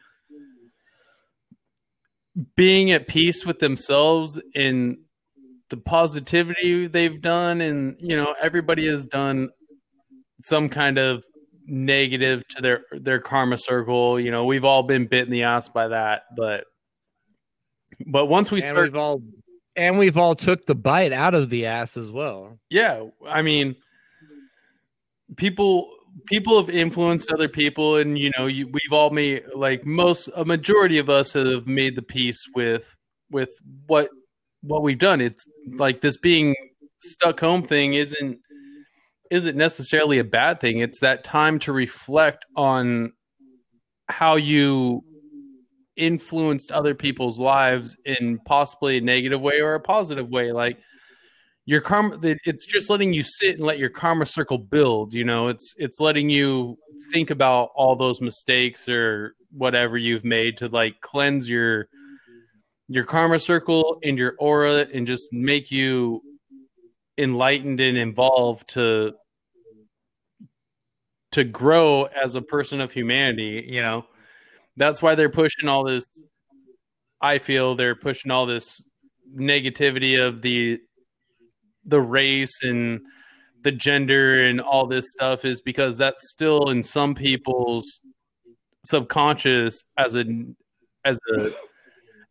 being 2.56 2.90
at 2.90 3.08
peace 3.08 3.46
with 3.46 3.58
themselves 3.58 4.40
and 4.54 4.98
the 5.70 5.76
positivity 5.76 6.87
they've 6.87 7.20
done 7.20 7.60
and 7.60 7.96
you 8.00 8.16
know 8.16 8.34
everybody 8.42 8.87
has 8.87 9.06
done 9.06 9.48
some 10.42 10.68
kind 10.68 10.98
of 10.98 11.24
negative 11.66 12.46
to 12.48 12.60
their 12.60 12.82
their 12.92 13.20
karma 13.20 13.56
circle 13.56 14.20
you 14.20 14.30
know 14.30 14.44
we've 14.44 14.64
all 14.64 14.82
been 14.82 15.06
bit 15.06 15.24
in 15.24 15.32
the 15.32 15.44
ass 15.44 15.68
by 15.68 15.88
that 15.88 16.22
but 16.37 16.64
but 18.06 18.26
once 18.26 18.50
we 18.50 18.60
and 18.62 18.74
start 18.74 18.92
we've 18.92 18.96
all 18.96 19.22
and 19.76 19.98
we've 19.98 20.16
all 20.16 20.34
took 20.34 20.66
the 20.66 20.74
bite 20.74 21.12
out 21.12 21.34
of 21.34 21.50
the 21.50 21.66
ass 21.66 21.96
as 21.96 22.10
well. 22.10 22.58
yeah 22.70 23.04
i 23.28 23.42
mean 23.42 23.76
people 25.37 25.90
people 26.26 26.60
have 26.60 26.70
influenced 26.70 27.30
other 27.32 27.48
people 27.48 27.96
and 27.96 28.18
you 28.18 28.30
know 28.37 28.46
you, 28.46 28.68
we've 28.68 28.92
all 28.92 29.10
made 29.10 29.42
like 29.54 29.84
most 29.84 30.28
a 30.37 30.44
majority 30.44 30.98
of 30.98 31.08
us 31.10 31.32
have 31.32 31.66
made 31.66 31.96
the 31.96 32.02
peace 32.02 32.46
with 32.54 32.96
with 33.30 33.50
what 33.87 34.08
what 34.62 34.82
we've 34.82 34.98
done 34.98 35.20
it's 35.20 35.44
like 35.76 36.00
this 36.00 36.16
being 36.16 36.54
stuck 37.02 37.40
home 37.40 37.62
thing 37.62 37.94
isn't 37.94 38.38
isn't 39.30 39.56
necessarily 39.56 40.18
a 40.18 40.24
bad 40.24 40.60
thing 40.60 40.78
it's 40.78 41.00
that 41.00 41.24
time 41.24 41.58
to 41.58 41.72
reflect 41.72 42.44
on 42.56 43.12
how 44.08 44.37
you 44.37 45.02
influenced 45.96 46.70
other 46.72 46.94
people's 46.94 47.38
lives 47.38 47.96
in 48.04 48.38
possibly 48.44 48.98
a 48.98 49.00
negative 49.00 49.40
way 49.40 49.61
or 49.61 49.74
a 49.74 49.80
positive 49.80 50.28
way. 50.28 50.52
Like 50.52 50.78
your 51.66 51.80
karma 51.80 52.18
it's 52.22 52.66
just 52.66 52.90
letting 52.90 53.12
you 53.12 53.22
sit 53.22 53.57
and 53.57 53.64
let 53.64 53.78
your 53.78 53.88
karma 53.88 54.26
circle 54.26 54.59
build 54.59 55.14
you 55.14 55.24
know? 55.24 55.48
It's 55.48 55.74
it's 55.78 56.00
letting 56.00 56.30
you 56.30 56.76
think 57.12 57.30
about 57.30 57.70
all 57.74 57.96
those 57.96 58.20
mistakes 58.20 58.88
or 58.88 59.35
whatever 59.50 59.96
you've 59.96 60.24
made 60.24 60.57
to 60.59 60.68
like 60.68 61.00
cleanse 61.00 61.48
your 61.48 61.88
your 62.88 63.04
karma 63.04 63.38
circle 63.38 63.98
and 64.02 64.18
your 64.18 64.35
aura 64.38 64.87
and 64.92 65.07
just 65.07 65.33
make 65.33 65.70
you 65.70 66.22
enlightened 67.18 67.80
and 67.80 67.96
involved 67.96 68.68
to 68.70 69.12
to 71.33 71.44
grow 71.44 72.04
as 72.04 72.35
a 72.35 72.42
person 72.42 72.80
of 72.80 72.92
humanity 72.92 73.64
you 73.68 73.80
know 73.80 74.04
that's 74.76 75.00
why 75.02 75.14
they're 75.14 75.28
pushing 75.30 75.68
all 75.68 75.84
this 75.84 76.04
i 77.20 77.38
feel 77.38 77.74
they're 77.74 77.94
pushing 77.94 78.30
all 78.30 78.46
this 78.46 78.82
negativity 79.37 80.20
of 80.20 80.42
the 80.42 80.78
the 81.84 82.00
race 82.00 82.62
and 82.62 83.00
the 83.62 83.72
gender 83.72 84.46
and 84.46 84.60
all 84.60 84.87
this 84.87 85.10
stuff 85.10 85.44
is 85.44 85.60
because 85.62 85.96
that's 85.96 86.30
still 86.30 86.70
in 86.70 86.82
some 86.82 87.14
people's 87.14 88.00
subconscious 88.84 89.82
as 89.96 90.14
a 90.14 90.24
as 91.04 91.18
a 91.37 91.50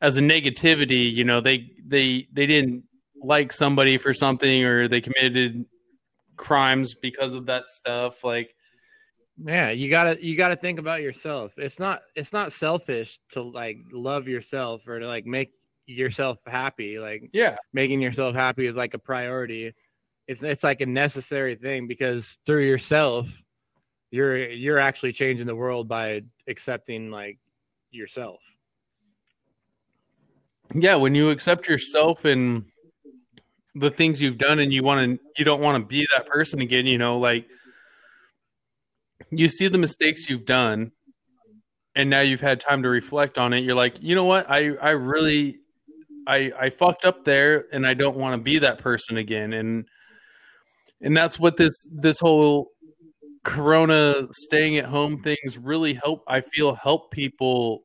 as 0.02 0.18
a 0.18 0.22
negativity 0.22 1.12
you 1.12 1.24
know 1.24 1.42
they 1.42 1.72
they 1.88 2.28
they 2.32 2.46
didn't 2.46 2.84
like 3.24 3.54
somebody 3.54 3.98
for 3.98 4.14
something 4.14 4.64
or 4.64 4.88
they 4.88 5.02
committed 5.02 5.66
crimes 6.36 6.94
because 6.94 7.34
of 7.34 7.46
that 7.48 7.70
stuff. 7.70 8.24
Like 8.24 8.56
Yeah, 9.38 9.72
you 9.72 9.90
gotta 9.90 10.24
you 10.24 10.36
gotta 10.38 10.56
think 10.56 10.80
about 10.80 11.02
yourself. 11.02 11.54
It's 11.58 11.80
not 11.80 12.02
it's 12.16 12.34
not 12.34 12.52
selfish 12.52 13.20
to 13.32 13.42
like 13.42 13.78
love 13.92 14.28
yourself 14.28 14.88
or 14.88 15.00
to 15.00 15.08
like 15.08 15.26
make 15.26 15.52
yourself 15.86 16.38
happy. 16.46 17.00
Like 17.00 17.30
yeah 17.34 17.56
making 17.74 18.02
yourself 18.02 18.36
happy 18.36 18.68
is 18.68 18.76
like 18.76 18.94
a 18.94 19.00
priority. 19.00 19.74
It's 20.28 20.44
it's 20.44 20.64
like 20.64 20.82
a 20.82 20.86
necessary 20.86 21.56
thing 21.56 21.88
because 21.88 22.38
through 22.46 22.66
yourself, 22.66 23.28
you're 24.12 24.50
you're 24.50 24.80
actually 24.80 25.14
changing 25.14 25.48
the 25.48 25.56
world 25.56 25.88
by 25.88 26.22
accepting 26.48 27.10
like 27.10 27.40
yourself. 27.92 28.40
yeah 30.74 30.96
when 30.96 31.14
you 31.14 31.30
accept 31.30 31.68
yourself 31.68 32.26
and 32.26 32.66
the 33.76 33.90
things 33.92 34.22
you've 34.22 34.38
done 34.38 34.60
and 34.60 34.72
you 34.72 34.84
want 34.84 35.20
to 35.20 35.20
you 35.38 35.46
don't 35.46 35.62
want 35.62 35.82
to 35.82 35.88
be 35.88 36.08
that 36.16 36.28
person 36.28 36.62
again 36.62 36.86
you 36.86 36.98
know 36.98 37.20
like 37.20 37.46
you 39.30 39.50
see 39.50 39.68
the 39.68 39.78
mistakes 39.78 40.30
you've 40.30 40.46
done 40.46 40.92
and 41.96 42.10
now 42.10 42.22
you've 42.22 42.42
had 42.42 42.60
time 42.60 42.84
to 42.84 42.90
reflect 42.90 43.38
on 43.38 43.54
it. 43.54 43.64
You're 43.64 43.76
like 43.76 43.96
you 44.02 44.16
know 44.16 44.26
what? 44.26 44.50
I 44.50 44.76
i 44.82 44.92
really 44.92 45.60
i 46.28 46.52
i 46.60 46.70
fucked 46.70 47.06
up 47.06 47.26
there 47.26 47.66
and 47.74 47.86
i 47.86 47.94
don't 47.94 48.18
want 48.18 48.40
to 48.40 48.44
be 48.44 48.60
that 48.60 48.80
person 48.80 49.18
again. 49.18 49.54
And 49.54 49.86
and 51.02 51.16
that's 51.16 51.40
what 51.40 51.58
this 51.58 51.74
this 51.92 52.20
whole 52.20 52.70
corona 53.44 54.28
staying 54.32 54.78
at 54.78 54.86
home 54.86 55.22
things 55.22 55.58
really 55.58 55.94
help 55.94 56.24
i 56.30 56.40
feel 56.40 56.76
help 56.76 57.12
people 57.12 57.84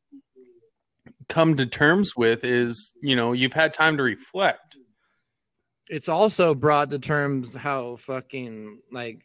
come 1.29 1.57
to 1.57 1.67
terms 1.67 2.17
with 2.17 2.45
is 2.45 2.93
you 3.03 3.15
know 3.15 3.33
you've 3.33 3.53
had 3.53 3.73
time 3.73 3.97
to 3.97 4.03
reflect. 4.03 4.77
It's 5.89 6.09
also 6.09 6.55
brought 6.55 6.91
to 6.91 6.99
terms 6.99 7.55
how 7.55 7.97
fucking 7.97 8.81
like 8.93 9.23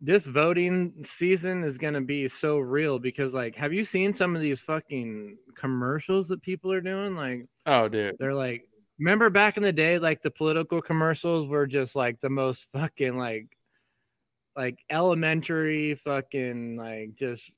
this 0.00 0.26
voting 0.26 0.94
season 1.04 1.64
is 1.64 1.78
gonna 1.78 2.00
be 2.00 2.28
so 2.28 2.58
real 2.58 2.98
because 2.98 3.34
like 3.34 3.56
have 3.56 3.72
you 3.72 3.84
seen 3.84 4.12
some 4.12 4.36
of 4.36 4.42
these 4.42 4.60
fucking 4.60 5.36
commercials 5.56 6.28
that 6.28 6.42
people 6.42 6.72
are 6.72 6.80
doing? 6.80 7.16
Like 7.16 7.46
oh 7.66 7.88
dude 7.88 8.16
they're 8.18 8.34
like 8.34 8.68
remember 8.98 9.30
back 9.30 9.56
in 9.56 9.62
the 9.62 9.72
day 9.72 9.98
like 9.98 10.22
the 10.22 10.30
political 10.30 10.80
commercials 10.80 11.46
were 11.46 11.66
just 11.66 11.96
like 11.96 12.20
the 12.20 12.30
most 12.30 12.66
fucking 12.72 13.16
like 13.16 13.48
like 14.56 14.78
elementary 14.90 15.94
fucking 15.94 16.76
like 16.76 17.14
just 17.14 17.50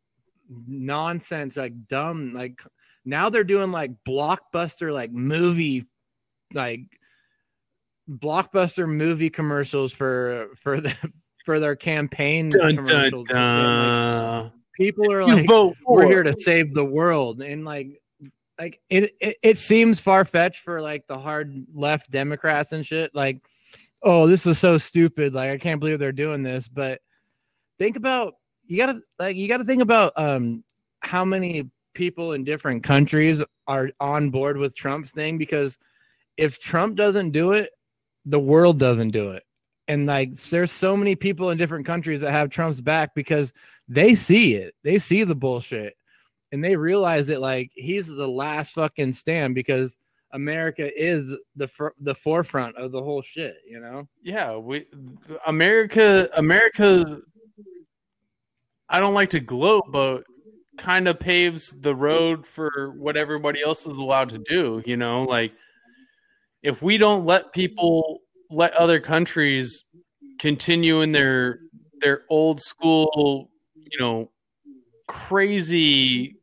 nonsense 0.69 1.57
like 1.57 1.73
dumb 1.89 2.35
like 2.35 2.61
now 3.05 3.31
they're 3.31 3.45
doing 3.45 3.71
like 3.71 3.93
blockbuster 4.07 4.93
like 4.93 5.13
movie 5.13 5.87
like 6.53 6.81
blockbuster 8.09 8.89
movie 8.89 9.31
commercials 9.31 9.93
for 9.93 10.49
for 10.57 10.81
the 10.81 10.95
for 11.45 11.61
their 11.61 11.77
campaign 11.77 12.51
dun, 12.51 12.61
dun, 12.61 12.77
commercials 12.77 13.31
and 13.31 13.39
shit. 13.39 14.45
Like, 14.45 14.53
people 14.81 15.13
are 15.13 15.23
You 15.23 15.35
like 15.35 15.47
vote 15.47 15.77
we're 15.87 16.07
here 16.07 16.23
to 16.23 16.35
save 16.39 16.73
the 16.75 16.85
world 16.85 17.43
and 17.43 17.65
like 17.65 18.01
like 18.59 18.81
it 18.89 19.15
it, 19.21 19.37
it 19.43 19.59
seems 19.59 20.01
far-fetched 20.01 20.63
for 20.63 20.81
like 20.81 21.07
the 21.07 21.19
hard 21.19 21.67
left 21.75 22.11
democrats 22.11 22.73
and 22.73 22.85
shit 22.85 23.15
like 23.15 23.41
oh 24.03 24.27
this 24.27 24.47
is 24.47 24.59
so 24.59 24.79
stupid 24.79 25.35
like 25.35 25.51
i 25.51 25.59
can't 25.59 25.81
believe 25.81 25.99
they're 25.99 26.13
doing 26.13 26.43
this 26.43 26.69
but 26.69 27.01
think 27.79 27.97
about 27.97 28.35
you 28.67 28.77
gotta 28.77 29.01
like 29.19 29.37
you 29.37 29.49
gotta 29.49 29.65
think 29.65 29.83
about 29.83 30.13
um 30.17 30.65
how 31.01 31.25
many 31.25 31.69
people 31.95 32.33
in 32.33 32.45
different 32.45 32.83
countries 32.83 33.43
are 33.67 33.91
on 34.01 34.31
board 34.31 34.57
with 34.57 34.77
trump's 34.77 35.11
thing 35.11 35.37
because 35.37 35.77
if 36.37 36.61
trump 36.61 36.97
doesn't 36.97 37.33
do 37.33 37.53
it 37.53 37.71
the 38.27 38.41
world 38.41 38.79
doesn't 38.79 39.11
do 39.11 39.33
it 39.33 39.43
and 39.91 40.07
like 40.07 40.37
there's 40.37 40.71
so 40.71 40.97
many 40.97 41.17
people 41.17 41.51
in 41.51 41.59
different 41.59 41.85
countries 41.85 42.21
that 42.21 42.31
have 42.31 42.49
trump's 42.49 42.81
back 42.81 43.13
because 43.13 43.53
they 43.89 44.15
see 44.15 44.55
it. 44.55 44.73
They 44.85 44.99
see 44.99 45.25
the 45.25 45.35
bullshit. 45.35 45.97
And 46.53 46.63
they 46.63 46.77
realize 46.77 47.27
that 47.27 47.41
like 47.41 47.73
he's 47.75 48.07
the 48.07 48.29
last 48.29 48.75
fucking 48.75 49.13
stand 49.15 49.57
because 49.57 49.97
America 50.33 50.89
is 50.97 51.37
the 51.57 51.69
the 52.01 52.15
forefront 52.15 52.77
of 52.77 52.93
the 52.93 53.03
whole 53.03 53.21
shit, 53.21 53.57
you 53.69 53.81
know. 53.81 54.07
yeah 54.23 54.57
we 54.57 54.87
america 55.47 56.29
america 56.37 57.19
i 58.89 59.01
don't 59.01 59.15
like 59.15 59.31
to 59.31 59.41
gloat 59.41 59.85
but 59.91 60.23
kind 60.79 61.09
of 61.09 61.19
paves 61.19 61.75
the 61.81 61.95
road 61.95 62.47
for 62.47 62.95
what 62.97 63.17
everybody 63.17 63.61
else 63.61 63.87
is 63.87 63.97
allowed 63.97 64.29
to 64.29 64.39
do 64.39 64.81
you 64.87 64.97
know? 64.97 65.25
Like 65.25 65.53
if 66.63 66.81
we 66.81 66.97
don't 66.97 67.25
let 67.25 67.53
people 67.53 68.21
let 68.51 68.73
other 68.75 69.01
countries 69.01 69.85
continue 70.39 71.01
in 71.03 71.13
their 71.13 71.61
their 72.01 72.23
old 72.31 72.61
school 72.61 73.51
you 73.75 73.99
know 74.01 74.31
crazy 75.07 76.37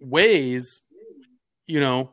ways 0.00 0.82
you 1.66 1.80
know 1.80 2.10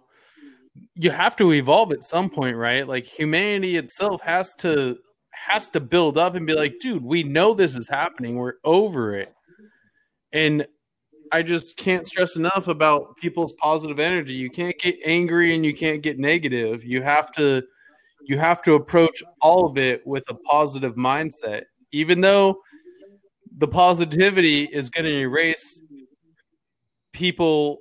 you 0.95 1.11
have 1.11 1.35
to 1.35 1.51
evolve 1.53 1.91
at 1.91 2.03
some 2.03 2.29
point 2.29 2.55
right? 2.55 2.87
Like 2.87 3.05
humanity 3.05 3.77
itself 3.77 4.21
has 4.21 4.53
to 4.59 4.97
has 5.33 5.69
to 5.69 5.79
build 5.79 6.17
up 6.17 6.35
and 6.35 6.45
be 6.45 6.53
like 6.53 6.75
dude 6.79 7.03
we 7.03 7.23
know 7.23 7.53
this 7.53 7.75
is 7.75 7.87
happening. 7.87 8.35
We're 8.35 8.53
over 8.63 9.15
it. 9.15 9.33
And 10.31 10.65
i 11.33 11.41
just 11.41 11.77
can't 11.77 12.05
stress 12.07 12.35
enough 12.35 12.67
about 12.67 13.15
people's 13.17 13.53
positive 13.53 13.99
energy. 13.99 14.33
You 14.33 14.49
can't 14.49 14.77
get 14.77 14.97
angry 15.05 15.55
and 15.55 15.65
you 15.65 15.73
can't 15.73 16.01
get 16.01 16.19
negative. 16.19 16.83
You 16.83 17.01
have 17.01 17.31
to 17.33 17.63
you 18.25 18.37
have 18.37 18.61
to 18.61 18.73
approach 18.75 19.23
all 19.41 19.65
of 19.65 19.77
it 19.77 20.05
with 20.05 20.23
a 20.29 20.33
positive 20.33 20.95
mindset 20.95 21.63
even 21.91 22.21
though 22.21 22.57
the 23.57 23.67
positivity 23.67 24.63
is 24.65 24.89
going 24.89 25.05
to 25.05 25.19
erase 25.19 25.81
people 27.13 27.79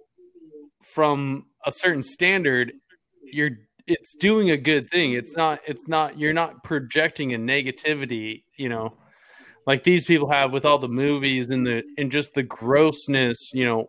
from 0.83 1.47
a 1.67 1.71
certain 1.71 2.03
standard 2.03 2.73
you're 3.23 3.51
it's 3.91 4.15
doing 4.15 4.51
a 4.51 4.57
good 4.57 4.89
thing. 4.91 5.13
It's 5.13 5.37
not 5.37 5.61
it's 5.67 5.89
not 5.89 6.19
you're 6.19 6.33
not 6.33 6.63
projecting 6.63 7.35
a 7.35 7.39
negativity, 7.39 8.45
you 8.57 8.69
know, 8.69 8.95
like 9.67 9.83
these 9.83 10.05
people 10.05 10.31
have 10.31 10.53
with 10.53 10.65
all 10.65 10.79
the 10.79 10.89
movies 10.89 11.49
and 11.49 11.67
the 11.67 11.83
and 11.99 12.11
just 12.11 12.35
the 12.35 12.43
grossness, 12.43 13.51
you 13.53 13.65
know. 13.65 13.89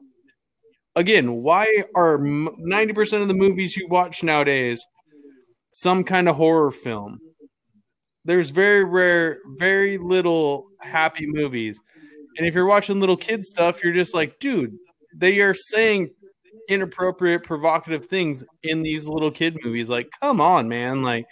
Again, 0.98 1.36
why 1.36 1.84
are 1.96 2.18
90% 2.18 3.22
of 3.22 3.30
the 3.30 3.34
movies 3.34 3.78
you 3.78 3.88
watch 3.88 4.24
nowadays 4.24 4.86
some 5.72 6.04
kind 6.04 6.30
of 6.30 6.36
horror 6.36 6.72
film? 6.72 7.20
There's 8.24 8.50
very 8.50 8.84
rare 8.84 9.40
very 9.58 9.98
little 9.98 10.68
happy 10.80 11.26
movies. 11.26 11.82
And 12.38 12.48
if 12.48 12.56
you're 12.56 12.66
watching 12.66 13.00
little 13.00 13.18
kid 13.18 13.44
stuff, 13.44 13.84
you're 13.84 13.94
just 13.94 14.14
like, 14.14 14.40
dude, 14.40 14.78
they 15.16 15.40
are 15.40 15.54
saying 15.54 16.12
inappropriate, 16.70 17.44
provocative 17.44 18.06
things 18.06 18.44
in 18.64 18.82
these 18.82 19.08
little 19.08 19.32
kid 19.32 19.58
movies. 19.64 19.90
Like, 19.90 20.10
come 20.22 20.40
on, 20.40 20.70
man! 20.70 21.02
Like, 21.02 21.26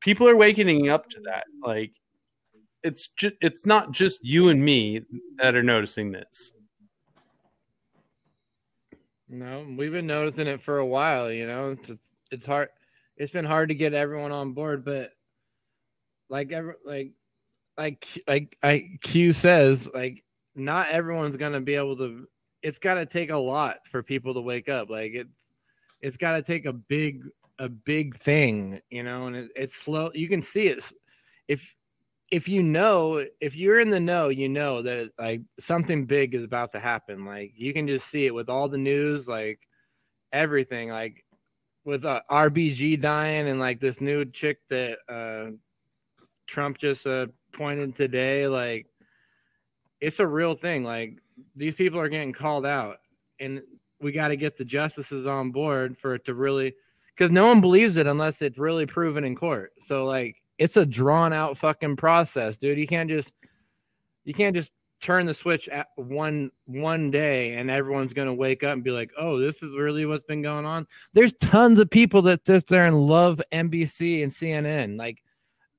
people 0.00 0.28
are 0.28 0.36
waking 0.36 0.88
up 0.88 1.08
to 1.10 1.20
that. 1.26 1.44
Like, 1.62 1.92
it's 2.82 3.08
just 3.16 3.34
it's 3.40 3.66
not 3.66 3.92
just 3.92 4.24
you 4.24 4.48
and 4.48 4.64
me 4.64 5.02
that 5.38 5.54
are 5.54 5.62
noticing 5.62 6.12
this. 6.12 6.52
No, 9.28 9.66
we've 9.76 9.92
been 9.92 10.06
noticing 10.06 10.46
it 10.46 10.62
for 10.62 10.78
a 10.78 10.86
while. 10.86 11.30
You 11.30 11.46
know, 11.46 11.76
it's 11.88 12.12
it's 12.30 12.46
hard. 12.46 12.68
It's 13.16 13.32
been 13.32 13.44
hard 13.44 13.70
to 13.70 13.74
get 13.74 13.94
everyone 13.94 14.32
on 14.32 14.52
board, 14.52 14.84
but 14.84 15.12
like 16.28 16.52
every 16.52 16.74
like 16.84 17.12
like 17.78 18.06
like 18.26 18.58
I 18.62 18.98
Q 19.02 19.32
says, 19.32 19.88
like 19.94 20.24
not 20.54 20.88
everyone's 20.88 21.36
gonna 21.36 21.60
be 21.60 21.74
able 21.74 21.96
to 21.98 22.26
it's 22.66 22.78
got 22.78 22.94
to 22.94 23.06
take 23.06 23.30
a 23.30 23.36
lot 23.36 23.86
for 23.90 24.02
people 24.02 24.34
to 24.34 24.40
wake 24.40 24.68
up. 24.68 24.90
Like 24.90 25.12
it, 25.12 25.28
it's 26.00 26.16
got 26.16 26.32
to 26.32 26.42
take 26.42 26.66
a 26.66 26.72
big, 26.72 27.22
a 27.58 27.68
big 27.68 28.16
thing, 28.16 28.80
you 28.90 29.04
know. 29.04 29.26
And 29.26 29.36
it, 29.36 29.50
it's 29.54 29.76
slow. 29.76 30.10
You 30.14 30.28
can 30.28 30.42
see 30.42 30.66
it 30.66 30.82
if 31.48 31.74
if 32.32 32.48
you 32.48 32.64
know 32.64 33.24
if 33.40 33.54
you're 33.54 33.78
in 33.78 33.90
the 33.90 34.00
know, 34.00 34.30
you 34.30 34.48
know 34.48 34.82
that 34.82 35.10
like 35.18 35.42
something 35.60 36.06
big 36.06 36.34
is 36.34 36.42
about 36.42 36.72
to 36.72 36.80
happen. 36.80 37.24
Like 37.24 37.52
you 37.54 37.72
can 37.72 37.86
just 37.86 38.08
see 38.08 38.26
it 38.26 38.34
with 38.34 38.48
all 38.48 38.68
the 38.68 38.78
news, 38.78 39.28
like 39.28 39.60
everything, 40.32 40.88
like 40.88 41.24
with 41.86 42.04
uh, 42.04 42.20
RBG 42.28 43.00
dying 43.00 43.48
and 43.48 43.60
like 43.60 43.80
this 43.80 44.00
new 44.00 44.24
chick 44.24 44.58
that 44.68 44.98
uh, 45.08 45.52
Trump 46.46 46.78
just 46.78 47.06
uh, 47.06 47.28
pointed 47.54 47.94
today. 47.94 48.46
Like 48.48 48.86
it's 50.00 50.20
a 50.20 50.26
real 50.26 50.54
thing. 50.54 50.84
Like 50.84 51.18
these 51.54 51.76
people 51.76 52.00
are 52.00 52.08
getting 52.08 52.32
called 52.32 52.66
out, 52.66 52.98
and 53.40 53.62
we 54.00 54.12
got 54.12 54.28
to 54.28 54.36
get 54.36 54.58
the 54.58 54.64
justices 54.64 55.26
on 55.26 55.52
board 55.52 55.96
for 55.96 56.14
it 56.14 56.24
to 56.26 56.34
really, 56.34 56.74
because 57.14 57.30
no 57.30 57.46
one 57.46 57.60
believes 57.60 57.96
it 57.96 58.06
unless 58.06 58.42
it's 58.42 58.58
really 58.58 58.84
proven 58.84 59.24
in 59.24 59.36
court. 59.36 59.72
So 59.80 60.04
like, 60.04 60.42
it's 60.58 60.76
a 60.76 60.84
drawn 60.84 61.32
out 61.32 61.56
fucking 61.56 61.96
process, 61.96 62.56
dude. 62.56 62.78
You 62.78 62.86
can't 62.86 63.08
just, 63.08 63.32
you 64.24 64.34
can't 64.34 64.56
just 64.56 64.70
turn 65.00 65.26
the 65.26 65.34
switch 65.34 65.68
at 65.68 65.88
one 65.96 66.50
one 66.64 67.10
day 67.10 67.54
and 67.54 67.70
everyone's 67.70 68.14
going 68.14 68.28
to 68.28 68.34
wake 68.34 68.64
up 68.64 68.72
and 68.72 68.84
be 68.84 68.90
like 68.90 69.10
oh 69.18 69.38
this 69.38 69.62
is 69.62 69.74
really 69.76 70.06
what's 70.06 70.24
been 70.24 70.42
going 70.42 70.64
on 70.64 70.86
there's 71.12 71.34
tons 71.34 71.78
of 71.78 71.90
people 71.90 72.22
that 72.22 72.44
sit 72.46 72.66
there 72.66 72.86
and 72.86 72.96
love 72.96 73.40
nbc 73.52 74.22
and 74.22 74.32
cnn 74.32 74.98
like 74.98 75.22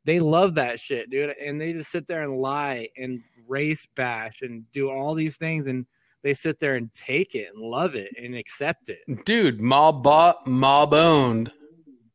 they 0.06 0.20
love 0.20 0.54
that 0.54 0.80
shit 0.80 1.10
dude 1.10 1.36
and 1.38 1.60
they 1.60 1.74
just 1.74 1.92
sit 1.92 2.08
there 2.08 2.24
and 2.24 2.40
lie 2.40 2.88
and 2.98 3.22
race 3.48 3.88
bash 3.96 4.42
and 4.42 4.64
do 4.72 4.90
all 4.90 5.16
these 5.16 5.38
things 5.38 5.68
and 5.68 5.86
they 6.24 6.34
sit 6.34 6.60
there 6.60 6.76
and 6.76 6.94
take 6.94 7.36
it 7.36 7.54
and 7.54 7.64
love 7.64 7.96
it 7.96 8.14
and 8.22 8.36
accept 8.36 8.90
it. 8.90 9.00
Dude, 9.26 9.62
mob 9.62 10.04
bought, 10.04 10.46
mob 10.48 10.94
owned. 10.94 11.52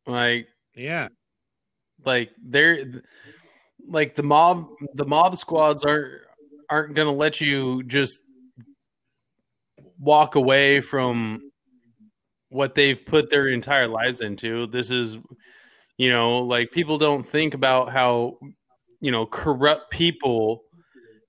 Like 0.05 0.47
yeah. 0.75 1.07
Like 2.05 2.31
they're 2.43 3.03
like 3.87 4.15
the 4.15 4.23
mob 4.23 4.67
the 4.93 5.05
mob 5.05 5.37
squads 5.37 5.83
aren't 5.83 6.21
aren't 6.69 6.95
gonna 6.95 7.13
let 7.13 7.41
you 7.41 7.83
just 7.83 8.19
walk 9.99 10.35
away 10.35 10.81
from 10.81 11.51
what 12.49 12.75
they've 12.75 13.03
put 13.05 13.29
their 13.29 13.47
entire 13.47 13.87
lives 13.87 14.21
into. 14.21 14.67
This 14.67 14.91
is 14.91 15.17
you 15.97 16.09
know, 16.09 16.39
like 16.39 16.71
people 16.71 16.97
don't 16.97 17.27
think 17.27 17.53
about 17.53 17.91
how 17.91 18.37
you 18.99 19.11
know 19.11 19.25
corrupt 19.25 19.91
people 19.91 20.63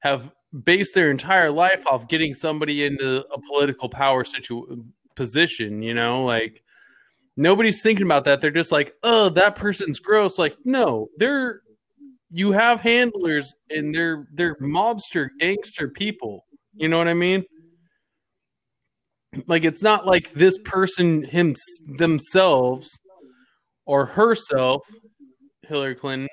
have 0.00 0.32
based 0.64 0.94
their 0.94 1.10
entire 1.10 1.50
life 1.50 1.84
off 1.86 2.08
getting 2.08 2.34
somebody 2.34 2.84
into 2.84 3.24
a 3.32 3.40
political 3.48 3.88
power 3.88 4.24
situ- 4.24 4.84
position, 5.16 5.82
you 5.82 5.94
know, 5.94 6.24
like 6.24 6.62
nobody's 7.36 7.82
thinking 7.82 8.04
about 8.04 8.24
that. 8.24 8.40
They're 8.40 8.50
just 8.50 8.72
like, 8.72 8.94
"Oh, 9.02 9.28
that 9.30 9.56
person's 9.56 9.98
gross." 10.00 10.38
Like, 10.38 10.56
no, 10.64 11.08
they're 11.18 11.62
you 12.36 12.50
have 12.50 12.80
handlers 12.80 13.54
and 13.70 13.94
they're 13.94 14.26
they're 14.32 14.56
mobster 14.56 15.28
gangster 15.38 15.88
people. 15.88 16.44
You 16.74 16.88
know 16.88 16.98
what 16.98 17.06
I 17.06 17.14
mean? 17.14 17.44
Like 19.46 19.62
it's 19.62 19.84
not 19.84 20.04
like 20.04 20.32
this 20.32 20.58
person 20.64 21.22
him 21.22 21.54
themselves 21.86 22.90
or 23.86 24.06
herself, 24.06 24.82
Hillary 25.62 25.94
Clinton, 25.94 26.28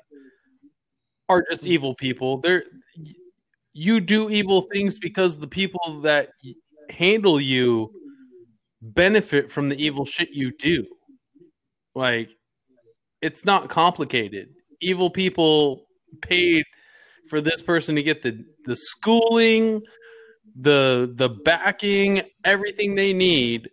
are 1.28 1.44
just 1.48 1.68
evil 1.68 1.94
people. 1.94 2.40
They're 2.40 2.64
you 3.72 4.00
do 4.00 4.28
evil 4.28 4.62
things 4.72 4.98
because 4.98 5.38
the 5.38 5.46
people 5.46 6.00
that 6.00 6.30
handle 6.90 7.40
you 7.40 7.92
benefit 8.80 9.52
from 9.52 9.68
the 9.68 9.76
evil 9.76 10.04
shit 10.04 10.30
you 10.32 10.50
do. 10.58 10.84
Like, 11.94 12.28
it's 13.20 13.44
not 13.44 13.68
complicated. 13.68 14.48
Evil 14.80 15.08
people 15.08 15.86
paid 16.20 16.64
for 17.28 17.40
this 17.40 17.62
person 17.62 17.94
to 17.96 18.02
get 18.02 18.22
the 18.22 18.44
the 18.64 18.76
schooling, 18.76 19.82
the 20.54 21.12
the 21.14 21.28
backing, 21.28 22.22
everything 22.44 22.94
they 22.94 23.12
need 23.12 23.70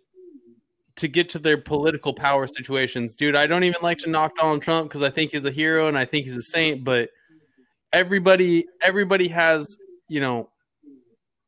to 0.96 1.08
get 1.08 1.28
to 1.30 1.38
their 1.38 1.56
political 1.58 2.12
power 2.12 2.46
situations. 2.46 3.14
Dude, 3.14 3.36
I 3.36 3.46
don't 3.46 3.64
even 3.64 3.80
like 3.82 3.98
to 3.98 4.10
knock 4.10 4.36
Donald 4.36 4.62
Trump 4.62 4.88
because 4.88 5.02
I 5.02 5.10
think 5.10 5.32
he's 5.32 5.44
a 5.44 5.50
hero 5.50 5.88
and 5.88 5.96
I 5.96 6.04
think 6.04 6.24
he's 6.24 6.36
a 6.36 6.42
saint, 6.42 6.84
but 6.84 7.10
everybody 7.92 8.66
everybody 8.82 9.28
has 9.28 9.76
you 10.10 10.20
know, 10.20 10.50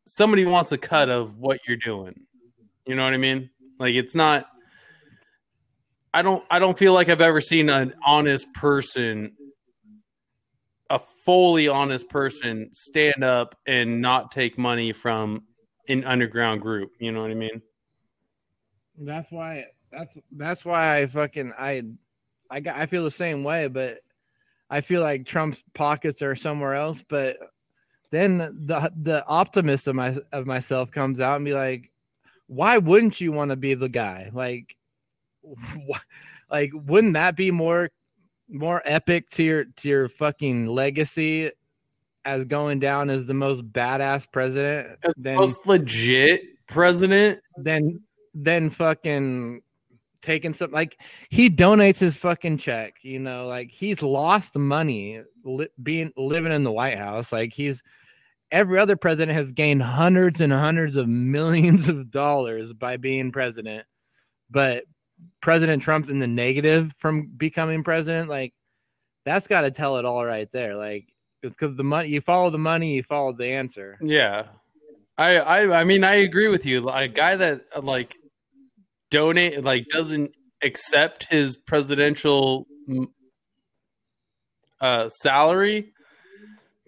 somebody 0.07 0.47
wants 0.47 0.73
a 0.73 0.79
cut 0.79 1.11
of 1.11 1.37
what 1.37 1.59
you're 1.67 1.77
doing. 1.77 2.15
You 2.87 2.95
know 2.95 3.05
what 3.05 3.13
I 3.13 3.19
mean? 3.19 3.51
Like 3.79 3.95
it's 3.95 4.15
not 4.15 4.47
I 6.15 6.23
don't 6.23 6.45
I 6.51 6.61
don't 6.61 6.79
feel 6.79 6.95
like 6.95 7.09
I've 7.09 7.21
ever 7.21 7.41
seen 7.41 7.69
an 7.69 7.95
honest 8.07 8.53
person 8.55 9.33
a 10.93 10.99
fully 10.99 11.69
honest 11.69 12.09
person 12.09 12.59
mm-hmm. 12.59 12.73
stand 12.73 13.25
up 13.25 13.57
and 13.67 14.01
not 14.01 14.31
take 14.31 14.59
money 14.59 14.93
from 14.93 15.43
an 15.89 16.05
underground 16.05 16.61
group, 16.61 16.93
you 17.01 17.11
know 17.11 17.23
what 17.23 17.31
I 17.31 17.35
mean? 17.35 17.63
That's 18.99 19.33
why 19.33 19.65
that's 19.91 20.17
that's 20.33 20.65
why 20.65 20.99
I 20.99 21.07
fucking 21.07 21.55
I 21.59 21.83
I 22.51 22.61
got 22.61 22.77
I 22.77 22.87
feel 22.87 23.05
the 23.05 23.11
same 23.11 23.43
way, 23.43 23.69
but 23.69 24.01
I 24.69 24.83
feel 24.83 25.01
like 25.01 25.27
Trump's 25.27 25.65
pockets 25.75 26.21
are 26.21 26.37
somewhere 26.37 26.75
else, 26.75 27.03
but 27.09 27.39
then 28.11 28.39
the 28.39 28.93
the 29.03 29.25
optimism 29.27 29.99
of, 29.99 30.15
my, 30.15 30.39
of 30.39 30.47
myself 30.47 30.91
comes 30.91 31.21
out 31.21 31.37
and 31.37 31.45
be 31.45 31.55
like, 31.55 31.91
why 32.49 32.77
wouldn't 32.77 33.19
you 33.19 33.33
want 33.33 33.51
to 33.51 33.57
be 33.57 33.73
the 33.73 33.89
guy? 33.89 34.31
Like, 34.31 34.77
wh- 35.91 36.51
like 36.51 36.71
wouldn't 36.75 37.15
that 37.15 37.35
be 37.35 37.51
more 37.51 37.89
more 38.53 38.83
epic 38.85 39.31
to 39.31 39.43
your 39.43 39.65
to 39.65 39.89
your 39.89 40.09
fucking 40.09 40.67
legacy 40.67 41.51
as 42.25 42.45
going 42.45 42.79
down 42.79 43.11
as 43.11 43.27
the 43.27 43.35
most 43.35 43.71
badass 43.73 44.31
president 44.31 44.99
than 45.17 45.37
most 45.37 45.67
legit 45.67 46.43
president? 46.69 47.41
than 47.57 48.01
than 48.35 48.71
fucking 48.71 49.61
taking 50.23 50.55
some 50.55 50.71
like 50.71 51.01
he 51.31 51.51
donates 51.51 51.99
his 51.99 52.17
fucking 52.17 52.57
check 52.57 52.95
you 53.03 53.19
know 53.19 53.47
like 53.47 53.73
he's 53.73 54.03
lost 54.03 54.57
money 54.57 55.21
li- 55.45 55.69
being 55.83 56.13
living 56.17 56.53
in 56.53 56.65
the 56.65 56.73
white 56.73 56.99
house. 56.99 57.33
Like 57.33 57.53
he's 57.53 57.83
every 58.51 58.79
other 58.79 58.97
president 58.97 59.37
has 59.37 59.53
gained 59.53 59.83
hundreds 59.83 60.41
and 60.41 60.53
hundreds 60.53 60.97
of 60.97 61.09
millions 61.09 61.89
of 61.89 62.11
dollars 62.11 62.73
by 62.73 62.97
being 62.97 63.33
president, 63.33 63.87
but 64.51 64.85
President 65.41 65.83
Trump's 65.83 66.11
in 66.11 66.19
the 66.19 66.27
negative 66.27 66.95
from 66.99 67.31
becoming 67.37 67.85
president. 67.85 68.29
Like 68.29 68.55
that's 69.25 69.47
got 69.47 69.63
to 69.63 69.71
tell 69.71 69.99
it 69.99 70.05
all 70.05 70.25
right 70.25 70.51
there. 70.53 70.75
Like 70.77 71.09
because 71.41 71.77
the 71.77 71.85
money, 71.85 72.09
you 72.09 72.21
follow 72.21 72.51
the 72.51 72.59
money, 72.59 72.95
you 72.95 73.03
follow 73.03 73.33
the 73.33 73.49
answer. 73.49 73.99
Yeah, 74.01 74.47
I, 75.19 75.39
I, 75.39 75.81
I 75.81 75.85
mean, 75.85 76.05
I 76.05 76.17
agree 76.17 76.49
with 76.49 76.65
you. 76.65 76.89
A 76.89 77.09
guy 77.09 77.37
that 77.37 77.61
like 77.83 78.17
donate, 79.11 79.63
like 79.65 79.87
doesn't 79.89 80.37
accept 80.63 81.25
his 81.31 81.57
presidential 81.57 82.67
uh, 84.81 85.09
salary, 85.09 85.93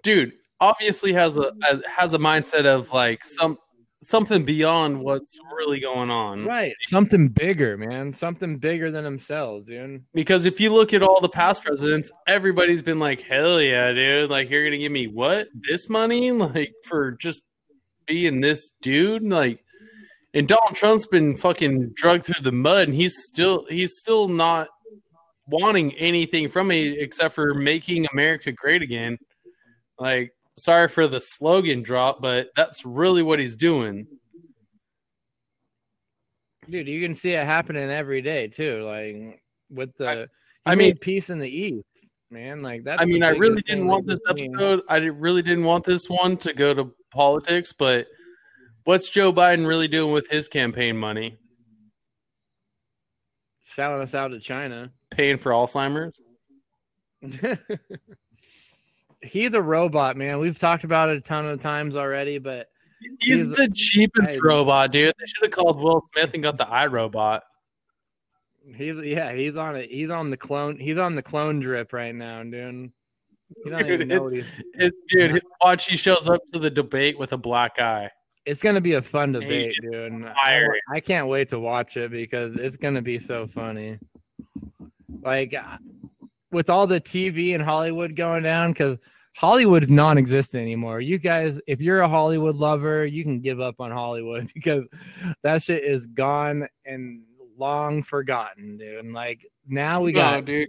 dude 0.02 0.32
obviously 0.60 1.12
has 1.12 1.36
a 1.36 1.52
has 1.96 2.12
a 2.12 2.18
mindset 2.18 2.64
of 2.64 2.90
like 2.90 3.24
some 3.24 3.58
something 4.04 4.44
beyond 4.44 5.00
what's 5.00 5.38
really 5.56 5.80
going 5.80 6.10
on. 6.10 6.44
Right. 6.44 6.74
Something 6.86 7.28
bigger, 7.28 7.76
man. 7.76 8.12
Something 8.12 8.58
bigger 8.58 8.90
than 8.90 9.04
themselves, 9.04 9.66
dude. 9.66 10.04
Because 10.14 10.44
if 10.44 10.60
you 10.60 10.72
look 10.72 10.92
at 10.92 11.02
all 11.02 11.20
the 11.20 11.28
past 11.28 11.64
presidents, 11.64 12.10
everybody's 12.26 12.82
been 12.82 12.98
like, 12.98 13.20
"Hell 13.22 13.60
yeah, 13.60 13.92
dude! 13.92 14.30
Like 14.30 14.50
you're 14.50 14.64
gonna 14.64 14.78
give 14.78 14.92
me 14.92 15.06
what 15.06 15.48
this 15.54 15.88
money 15.88 16.32
like 16.32 16.72
for 16.84 17.12
just 17.12 17.42
being 18.06 18.40
this 18.40 18.70
dude?" 18.82 19.22
Like, 19.22 19.64
and 20.32 20.48
Donald 20.48 20.76
Trump's 20.76 21.06
been 21.06 21.36
fucking 21.36 21.92
drugged 21.94 22.24
through 22.24 22.42
the 22.42 22.52
mud, 22.52 22.88
and 22.88 22.94
he's 22.94 23.24
still 23.24 23.66
he's 23.68 23.98
still 23.98 24.28
not 24.28 24.68
wanting 25.46 25.92
anything 25.94 26.48
from 26.48 26.68
me 26.68 26.98
except 26.98 27.34
for 27.34 27.54
making 27.54 28.06
America 28.12 28.52
great 28.52 28.82
again. 28.82 29.18
Like, 29.98 30.32
sorry 30.56 30.88
for 30.88 31.06
the 31.06 31.20
slogan 31.20 31.82
drop, 31.82 32.20
but 32.20 32.48
that's 32.56 32.84
really 32.84 33.22
what 33.22 33.38
he's 33.38 33.56
doing. 33.56 34.06
Dude, 36.68 36.88
you 36.88 37.02
can 37.02 37.14
see 37.14 37.32
it 37.32 37.44
happening 37.44 37.90
every 37.90 38.22
day 38.22 38.48
too. 38.48 38.82
Like 38.84 39.42
with 39.70 39.96
the, 39.96 40.28
I- 40.66 40.72
I, 40.72 40.74
mean, 40.74 40.96
peace 40.96 41.28
in 41.28 41.38
the 41.38 41.48
east, 41.48 41.84
man. 42.30 42.62
Like 42.62 42.84
that. 42.84 43.00
I 43.00 43.04
mean, 43.04 43.22
I 43.22 43.30
really 43.30 43.60
didn't 43.62 43.86
want 43.86 44.06
this 44.06 44.20
episode. 44.28 44.80
I 44.88 44.96
really 44.96 45.42
didn't 45.42 45.64
want 45.64 45.84
this 45.84 46.08
one 46.08 46.38
to 46.38 46.54
go 46.54 46.72
to 46.72 46.94
politics, 47.12 47.72
but 47.72 48.06
what's 48.84 49.10
Joe 49.10 49.32
Biden 49.32 49.66
really 49.66 49.88
doing 49.88 50.12
with 50.12 50.28
his 50.30 50.48
campaign 50.48 50.96
money? 50.96 51.36
selling 53.74 54.00
us 54.00 54.14
out 54.14 54.28
to 54.28 54.40
China. 54.40 54.90
Paying 55.10 55.38
for 55.38 55.52
Alzheimer's? 55.52 56.14
He's 59.24 59.54
a 59.54 59.62
robot, 59.62 60.16
man. 60.16 60.38
We've 60.38 60.58
talked 60.58 60.84
about 60.84 61.08
it 61.08 61.16
a 61.18 61.20
ton 61.20 61.46
of 61.46 61.60
times 61.60 61.96
already, 61.96 62.38
but 62.38 62.68
He's 63.20 63.38
He's- 63.38 63.56
the 63.56 63.68
cheapest 63.74 64.40
robot, 64.42 64.92
dude. 64.92 65.14
They 65.18 65.26
should 65.26 65.44
have 65.44 65.50
called 65.52 65.78
Will 65.78 66.02
Smith 66.12 66.30
and 66.34 66.42
got 66.42 66.56
the 66.56 66.64
iRobot. 66.64 67.40
he's 68.76 68.96
yeah, 69.04 69.32
he's 69.34 69.56
on 69.56 69.76
it. 69.76 69.90
He's 69.90 70.10
on 70.10 70.30
the 70.30 70.36
clone. 70.36 70.78
He's 70.78 70.98
on 70.98 71.14
the 71.14 71.22
clone 71.22 71.60
drip 71.60 71.92
right 71.92 72.14
now, 72.14 72.42
dude. 72.42 72.92
Dude, 73.66 73.86
even 73.90 74.08
know 74.08 74.22
what 74.22 74.32
he's. 74.32 74.48
It, 74.74 74.94
dude, 75.08 75.42
watch 75.62 75.86
he 75.86 75.96
shows 75.96 76.28
up 76.28 76.40
to 76.52 76.58
the 76.58 76.70
debate 76.70 77.18
with 77.18 77.32
a 77.32 77.36
black 77.38 77.78
eye. 77.78 78.10
It's 78.46 78.62
gonna 78.62 78.80
be 78.80 78.94
a 78.94 79.02
fun 79.02 79.32
debate, 79.32 79.74
dude. 79.82 80.24
I. 80.24 80.62
I 80.90 81.00
can't 81.00 81.28
wait 81.28 81.48
to 81.50 81.58
watch 81.58 81.96
it 81.96 82.10
because 82.10 82.56
it's 82.56 82.76
gonna 82.76 83.02
be 83.02 83.18
so 83.18 83.46
funny. 83.46 83.98
Like 85.22 85.54
with 86.54 86.70
all 86.70 86.86
the 86.86 87.00
TV 87.00 87.54
and 87.54 87.62
Hollywood 87.62 88.16
going 88.16 88.44
down, 88.44 88.72
because 88.72 88.96
Hollywood's 89.36 89.90
non-existent 89.90 90.62
anymore. 90.62 91.00
You 91.00 91.18
guys, 91.18 91.60
if 91.66 91.80
you're 91.80 92.00
a 92.02 92.08
Hollywood 92.08 92.56
lover, 92.56 93.04
you 93.04 93.24
can 93.24 93.40
give 93.40 93.60
up 93.60 93.80
on 93.80 93.90
Hollywood 93.90 94.50
because 94.54 94.84
that 95.42 95.62
shit 95.62 95.84
is 95.84 96.06
gone 96.06 96.66
and 96.86 97.22
long 97.58 98.02
forgotten, 98.02 98.78
dude. 98.78 99.04
And 99.04 99.12
like 99.12 99.44
now 99.66 100.00
we 100.00 100.12
got 100.12 100.34
No, 100.34 100.40
dude. 100.40 100.68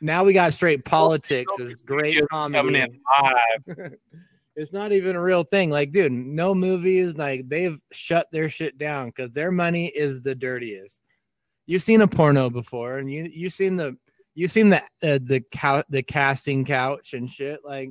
now 0.00 0.24
we 0.24 0.32
got 0.32 0.54
straight 0.54 0.84
politics 0.84 1.52
is 1.58 1.74
great 1.74 2.22
comedy. 2.30 2.54
coming 2.54 2.74
in 2.76 3.00
live. 3.20 3.92
it's 4.56 4.72
not 4.72 4.92
even 4.92 5.16
a 5.16 5.20
real 5.20 5.44
thing. 5.44 5.70
Like, 5.70 5.92
dude, 5.92 6.12
no 6.12 6.54
movies. 6.54 7.16
Like, 7.16 7.48
they've 7.48 7.80
shut 7.90 8.28
their 8.30 8.48
shit 8.48 8.78
down 8.78 9.08
because 9.08 9.32
their 9.32 9.50
money 9.50 9.88
is 9.88 10.20
the 10.22 10.34
dirtiest. 10.34 11.00
You've 11.66 11.82
seen 11.82 12.02
a 12.02 12.08
porno 12.08 12.50
before, 12.50 12.98
and 12.98 13.10
you 13.10 13.30
you've 13.32 13.52
seen 13.52 13.76
the 13.76 13.96
you've 14.34 14.52
seen 14.52 14.70
the 14.70 14.82
uh, 15.02 15.18
the 15.22 15.42
cow 15.50 15.82
the 15.88 16.02
casting 16.02 16.64
couch 16.64 17.14
and 17.14 17.28
shit. 17.28 17.60
Like, 17.64 17.90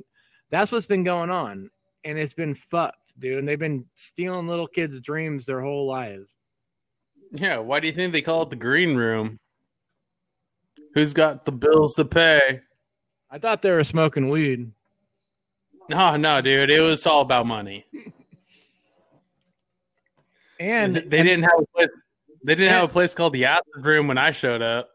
that's 0.50 0.72
what's 0.72 0.86
been 0.86 1.04
going 1.04 1.30
on, 1.30 1.70
and 2.04 2.18
it's 2.18 2.34
been 2.34 2.54
fucked, 2.54 3.18
dude. 3.18 3.38
And 3.38 3.48
they've 3.48 3.58
been 3.58 3.84
stealing 3.94 4.46
little 4.46 4.66
kids' 4.66 5.00
dreams 5.00 5.46
their 5.46 5.60
whole 5.60 5.86
lives. 5.86 6.28
Yeah, 7.32 7.58
why 7.58 7.80
do 7.80 7.86
you 7.86 7.92
think 7.92 8.12
they 8.12 8.22
call 8.22 8.42
it 8.42 8.50
the 8.50 8.56
green 8.56 8.94
room? 8.94 9.38
Who's 10.94 11.14
got 11.14 11.46
the 11.46 11.52
bills 11.52 11.94
to 11.94 12.04
pay? 12.04 12.60
I 13.30 13.38
thought 13.38 13.62
they 13.62 13.70
were 13.70 13.84
smoking 13.84 14.28
weed. 14.28 14.70
No, 15.88 16.16
no, 16.16 16.40
dude. 16.42 16.70
It 16.70 16.80
was 16.80 17.06
all 17.06 17.22
about 17.22 17.46
money. 17.46 17.86
And 20.60 20.94
they 20.94 21.22
didn't 21.22 21.42
have 21.42 21.58
a 21.58 21.66
place. 21.74 21.88
They 22.44 22.54
didn't 22.54 22.72
have 22.72 22.84
a 22.84 22.92
place 22.92 23.14
called 23.14 23.32
the 23.32 23.46
acid 23.46 23.64
room 23.76 24.06
when 24.06 24.18
I 24.18 24.30
showed 24.30 24.62
up. 24.62 24.91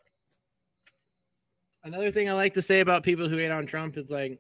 Another 1.87 2.11
thing 2.11 2.29
I 2.29 2.33
like 2.33 2.53
to 2.55 2.61
say 2.61 2.81
about 2.81 3.03
people 3.03 3.29
who 3.29 3.37
hate 3.37 3.49
on 3.49 3.65
Trump 3.65 3.97
is 3.97 4.09
like, 4.09 4.39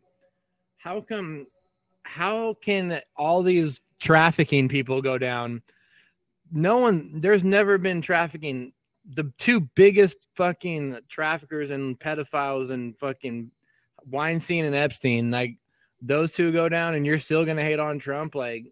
how 0.77 1.01
come, 1.01 1.47
how 2.03 2.55
can 2.61 3.01
all 3.15 3.41
these 3.41 3.81
trafficking 3.99 4.67
people 4.67 5.01
go 5.01 5.17
down? 5.17 5.61
No 6.51 6.77
one, 6.77 7.19
there's 7.19 7.43
never 7.43 7.77
been 7.77 8.01
trafficking. 8.01 8.73
The 9.13 9.31
two 9.37 9.61
biggest 9.61 10.17
fucking 10.35 10.99
traffickers 11.07 11.71
and 11.71 11.97
pedophiles 11.97 12.69
and 12.69 12.97
fucking 12.99 13.51
Weinstein 14.05 14.65
and 14.65 14.75
Epstein, 14.75 15.31
like 15.31 15.57
those 16.01 16.33
two 16.33 16.51
go 16.51 16.67
down, 16.67 16.95
and 16.95 17.05
you're 17.05 17.17
still 17.17 17.45
gonna 17.45 17.63
hate 17.63 17.79
on 17.79 17.99
Trump. 17.99 18.35
Like 18.35 18.65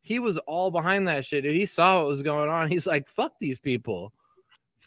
he 0.00 0.18
was 0.18 0.38
all 0.38 0.70
behind 0.70 1.08
that 1.08 1.24
shit. 1.26 1.44
Dude. 1.44 1.54
He 1.54 1.66
saw 1.66 1.98
what 1.98 2.08
was 2.08 2.22
going 2.22 2.48
on. 2.48 2.70
He's 2.70 2.86
like, 2.86 3.08
fuck 3.08 3.32
these 3.38 3.58
people. 3.58 4.12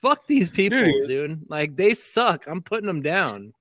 Fuck 0.05 0.27
these 0.27 0.51
people, 0.51 0.83
Dude. 0.83 1.07
dude. 1.07 1.39
Like 1.49 1.75
they 1.75 1.95
suck. 1.95 2.43
I'm 2.47 2.61
putting 2.61 2.85
them 2.85 3.01
down. 3.01 3.53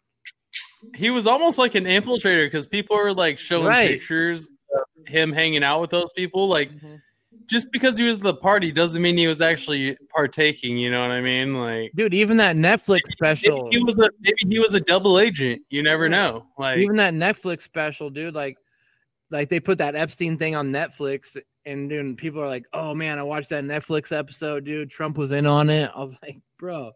He 0.95 1.09
was 1.09 1.27
almost 1.27 1.57
like 1.57 1.75
an 1.75 1.85
infiltrator 1.85 2.47
because 2.47 2.67
people 2.67 2.97
are 2.97 3.15
like 3.15 3.39
showing 3.39 3.67
Right. 3.67 3.89
pictures 3.93 4.47
of 4.75 5.09
him 5.09 5.33
hanging 5.33 5.65
out 5.65 5.81
with 5.81 5.89
those 5.91 6.11
people. 6.15 6.47
Like, 6.49 6.71
Mhm. 6.73 6.99
just 7.49 7.69
because 7.73 7.97
he 7.97 8.05
was 8.05 8.17
at 8.17 8.23
the 8.23 8.35
party 8.35 8.71
doesn't 8.73 9.01
mean 9.01 9.17
he 9.17 9.27
was 9.27 9.41
actually 9.41 9.97
partaking. 10.15 10.77
You 10.77 10.91
know 10.91 11.01
what 11.01 11.13
I 11.13 11.23
mean? 11.23 11.55
Like, 11.55 11.93
Dude, 11.95 12.13
even 12.13 12.37
that 12.37 12.57
Netflix 12.57 13.01
special, 13.13 13.65
maybe 13.65 13.77
he 13.79 13.83
was 13.83 13.99
a 13.99 14.11
maybe 14.21 14.55
he 14.55 14.59
was 14.59 14.75
a 14.75 14.81
double 14.81 15.19
agent. 15.19 15.63
You 15.71 15.83
never 15.83 16.11
know. 16.11 16.47
Like, 16.59 16.79
even 16.79 16.97
that 16.97 17.15
Netflix 17.15 17.63
special, 17.63 18.11
dude, 18.11 18.35
like 18.35 18.59
like 19.31 19.49
they 19.49 19.61
put 19.61 19.79
that 19.79 19.95
Epstein 19.95 20.37
thing 20.37 20.55
on 20.55 20.71
Netflix 20.71 21.37
and 21.67 21.89
dude, 21.89 22.17
people 22.17 22.43
are 22.43 22.49
like, 22.49 22.67
"Oh 22.73 22.95
man, 22.95 23.19
I 23.19 23.23
watched 23.23 23.51
that 23.51 23.65
Netflix 23.65 24.17
episode, 24.17 24.65
dude. 24.65 24.91
Trump 24.91 25.17
was 25.17 25.33
in 25.33 25.47
on 25.47 25.71
it." 25.71 25.91
I 25.97 26.03
was 26.03 26.17
like, 26.23 26.39
"Bro, 26.59 26.93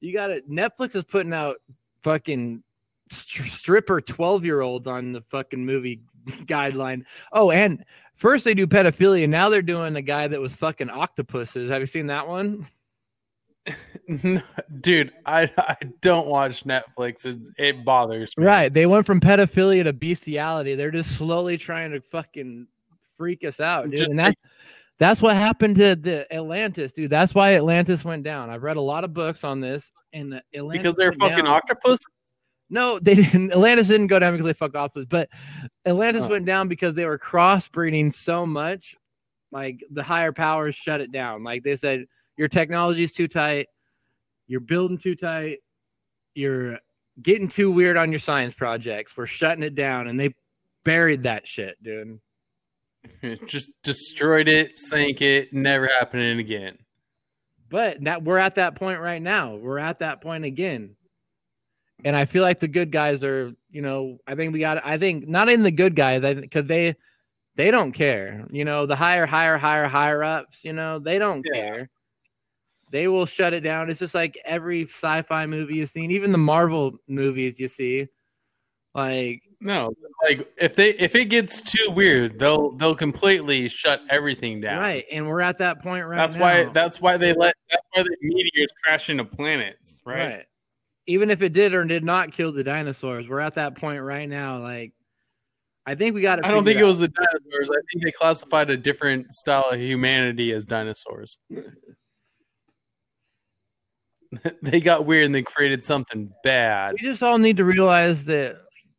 you 0.00 0.12
got 0.12 0.30
it. 0.30 0.50
Netflix 0.50 0.94
is 0.94 1.04
putting 1.04 1.32
out 1.32 1.56
fucking 2.02 2.62
str- 3.10 3.44
stripper 3.44 4.00
12-year-olds 4.00 4.86
on 4.86 5.12
the 5.12 5.22
fucking 5.22 5.64
movie 5.64 6.00
guideline. 6.28 7.04
Oh, 7.32 7.50
and 7.50 7.84
first 8.14 8.44
they 8.44 8.54
do 8.54 8.66
pedophilia, 8.66 9.28
now 9.28 9.48
they're 9.48 9.62
doing 9.62 9.96
a 9.96 10.02
guy 10.02 10.28
that 10.28 10.40
was 10.40 10.54
fucking 10.54 10.90
octopuses. 10.90 11.68
Have 11.68 11.80
you 11.80 11.86
seen 11.86 12.06
that 12.08 12.26
one? 12.28 12.66
dude, 14.80 15.12
I 15.24 15.50
I 15.58 15.76
don't 16.00 16.28
watch 16.28 16.64
Netflix. 16.64 17.26
It, 17.26 17.38
it 17.58 17.84
bothers 17.84 18.32
me. 18.36 18.44
Right. 18.44 18.72
They 18.72 18.86
went 18.86 19.06
from 19.06 19.18
pedophilia 19.18 19.82
to 19.84 19.92
bestiality. 19.92 20.76
They're 20.76 20.92
just 20.92 21.16
slowly 21.16 21.58
trying 21.58 21.90
to 21.90 22.00
fucking 22.00 22.68
freak 23.16 23.44
us 23.44 23.60
out, 23.60 23.90
dude. 23.90 24.08
And 24.08 24.18
that 24.18 24.34
that's 24.98 25.20
what 25.20 25.36
happened 25.36 25.76
to 25.76 25.94
the 25.96 26.26
Atlantis, 26.34 26.92
dude. 26.92 27.10
That's 27.10 27.34
why 27.34 27.54
Atlantis 27.54 28.04
went 28.04 28.22
down. 28.22 28.48
I've 28.50 28.62
read 28.62 28.76
a 28.76 28.80
lot 28.82 29.04
of 29.04 29.12
books 29.12 29.44
on 29.44 29.60
this, 29.60 29.92
and 30.12 30.40
Atlantis 30.54 30.82
because 30.82 30.94
they're 30.96 31.12
fucking 31.12 31.36
down. 31.44 31.46
octopus. 31.48 31.98
No, 32.70 32.98
they 32.98 33.14
didn't. 33.14 33.52
Atlantis 33.52 33.88
didn't 33.88 34.08
go 34.08 34.18
down 34.18 34.32
because 34.32 34.46
they 34.46 34.52
fucked 34.54 34.74
octopus, 34.74 35.06
but 35.08 35.28
Atlantis 35.86 36.24
Oh. 36.24 36.30
went 36.30 36.46
down 36.46 36.66
because 36.68 36.94
they 36.94 37.04
were 37.04 37.18
crossbreeding 37.18 38.12
so 38.12 38.44
much. 38.46 38.96
Like 39.52 39.84
the 39.90 40.02
higher 40.02 40.32
powers 40.32 40.74
shut 40.74 41.00
it 41.00 41.12
down. 41.12 41.44
Like 41.44 41.62
they 41.62 41.76
said, 41.76 42.06
your 42.36 42.48
technology's 42.48 43.12
too 43.12 43.28
tight, 43.28 43.68
you're 44.48 44.60
building 44.60 44.98
too 44.98 45.14
tight, 45.14 45.58
you're 46.34 46.78
getting 47.22 47.48
too 47.48 47.70
weird 47.70 47.96
on 47.96 48.10
your 48.10 48.18
science 48.18 48.52
projects. 48.54 49.16
We're 49.16 49.26
shutting 49.26 49.62
it 49.62 49.74
down, 49.74 50.08
and 50.08 50.18
they 50.18 50.34
buried 50.84 51.22
that 51.22 51.46
shit, 51.46 51.80
dude. 51.82 52.18
Just 53.46 53.70
destroyed 53.82 54.48
it, 54.48 54.78
sank 54.78 55.22
it, 55.22 55.52
never 55.52 55.86
happening 55.98 56.38
again. 56.38 56.78
But 57.68 58.02
that 58.04 58.22
we're 58.22 58.38
at 58.38 58.54
that 58.56 58.76
point 58.76 59.00
right 59.00 59.20
now. 59.20 59.56
We're 59.56 59.78
at 59.78 59.98
that 59.98 60.20
point 60.20 60.44
again. 60.44 60.96
And 62.04 62.14
I 62.14 62.24
feel 62.26 62.42
like 62.42 62.60
the 62.60 62.68
good 62.68 62.92
guys 62.92 63.24
are, 63.24 63.52
you 63.70 63.82
know, 63.82 64.18
I 64.26 64.34
think 64.34 64.52
we 64.52 64.60
got 64.60 64.84
I 64.84 64.98
think 64.98 65.26
not 65.26 65.48
in 65.48 65.62
the 65.62 65.70
good 65.70 65.96
guys, 65.96 66.22
I 66.22 66.46
cuz 66.46 66.66
they 66.68 66.94
they 67.56 67.70
don't 67.70 67.92
care. 67.92 68.46
You 68.50 68.64
know, 68.64 68.86
the 68.86 68.94
higher 68.94 69.26
higher 69.26 69.56
higher 69.56 69.86
higher 69.86 70.22
ups, 70.22 70.64
you 70.64 70.72
know, 70.74 70.98
they 70.98 71.18
don't 71.18 71.44
Yeah. 71.52 71.60
care. 71.62 71.90
They 72.92 73.08
will 73.08 73.26
shut 73.26 73.52
it 73.52 73.62
down. 73.62 73.90
It's 73.90 73.98
just 73.98 74.14
like 74.14 74.38
every 74.44 74.84
sci-fi 74.84 75.46
movie 75.46 75.76
you've 75.76 75.90
seen, 75.90 76.10
even 76.12 76.30
the 76.30 76.38
Marvel 76.38 76.96
movies 77.08 77.58
you 77.58 77.66
see. 77.66 78.06
Like 78.94 79.42
No, 79.60 79.92
like 80.24 80.46
if 80.58 80.76
they 80.76 80.90
if 80.90 81.14
it 81.14 81.26
gets 81.26 81.62
too 81.62 81.90
weird, 81.90 82.38
they'll 82.38 82.72
they'll 82.72 82.94
completely 82.94 83.68
shut 83.68 84.02
everything 84.10 84.60
down. 84.60 84.80
right, 84.80 85.04
and 85.10 85.26
we're 85.26 85.40
at 85.40 85.58
that 85.58 85.82
point 85.82 86.06
right 86.06 86.18
That's 86.18 86.36
now. 86.36 86.42
why 86.42 86.64
that's 86.64 87.00
why 87.00 87.16
they 87.16 87.32
let 87.32 87.54
that's 87.70 87.82
why 87.92 88.02
the 88.02 88.16
meteors 88.20 88.70
crash 88.84 89.08
into 89.08 89.24
planets, 89.24 90.00
right? 90.04 90.44
Even 91.06 91.30
if 91.30 91.40
it 91.40 91.52
did 91.52 91.72
or 91.72 91.84
did 91.84 92.04
not 92.04 92.32
kill 92.32 92.52
the 92.52 92.64
dinosaurs, 92.64 93.28
we're 93.28 93.40
at 93.40 93.54
that 93.54 93.76
point 93.76 94.02
right 94.02 94.28
now. 94.28 94.60
Like, 94.60 94.92
I 95.86 95.94
think 95.94 96.14
we 96.14 96.20
got. 96.20 96.44
I 96.44 96.50
don't 96.50 96.64
think 96.64 96.78
it 96.78 96.84
was 96.84 96.98
the 96.98 97.08
dinosaurs. 97.08 97.70
I 97.70 97.80
think 97.92 98.04
they 98.04 98.12
classified 98.12 98.70
a 98.70 98.76
different 98.76 99.32
style 99.32 99.70
of 99.70 99.80
humanity 99.80 100.52
as 100.52 100.66
dinosaurs. 100.66 101.38
they 104.62 104.80
got 104.80 105.06
weird 105.06 105.26
and 105.26 105.34
they 105.34 105.42
created 105.42 105.84
something 105.84 106.30
bad. 106.44 106.94
We 107.00 107.08
just 107.08 107.22
all 107.22 107.38
need 107.38 107.56
to 107.56 107.64
realize 107.64 108.24
that 108.26 108.56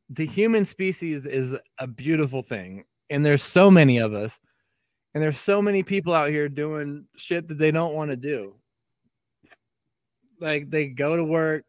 the 0.09 0.25
human 0.25 0.65
species 0.65 1.25
is 1.25 1.55
a 1.79 1.87
beautiful 1.87 2.41
thing, 2.41 2.85
and 3.09 3.25
there's 3.25 3.43
so 3.43 3.69
many 3.69 3.97
of 3.97 4.13
us, 4.13 4.39
and 5.13 5.21
there's 5.21 5.39
so 5.39 5.61
many 5.61 5.83
people 5.83 6.13
out 6.13 6.29
here 6.29 6.47
doing 6.49 7.05
shit 7.15 7.47
that 7.47 7.57
they 7.57 7.71
don't 7.71 7.93
want 7.93 8.11
to 8.11 8.17
do. 8.17 8.55
Like 10.39 10.69
they 10.69 10.87
go 10.87 11.15
to 11.15 11.23
work, 11.23 11.65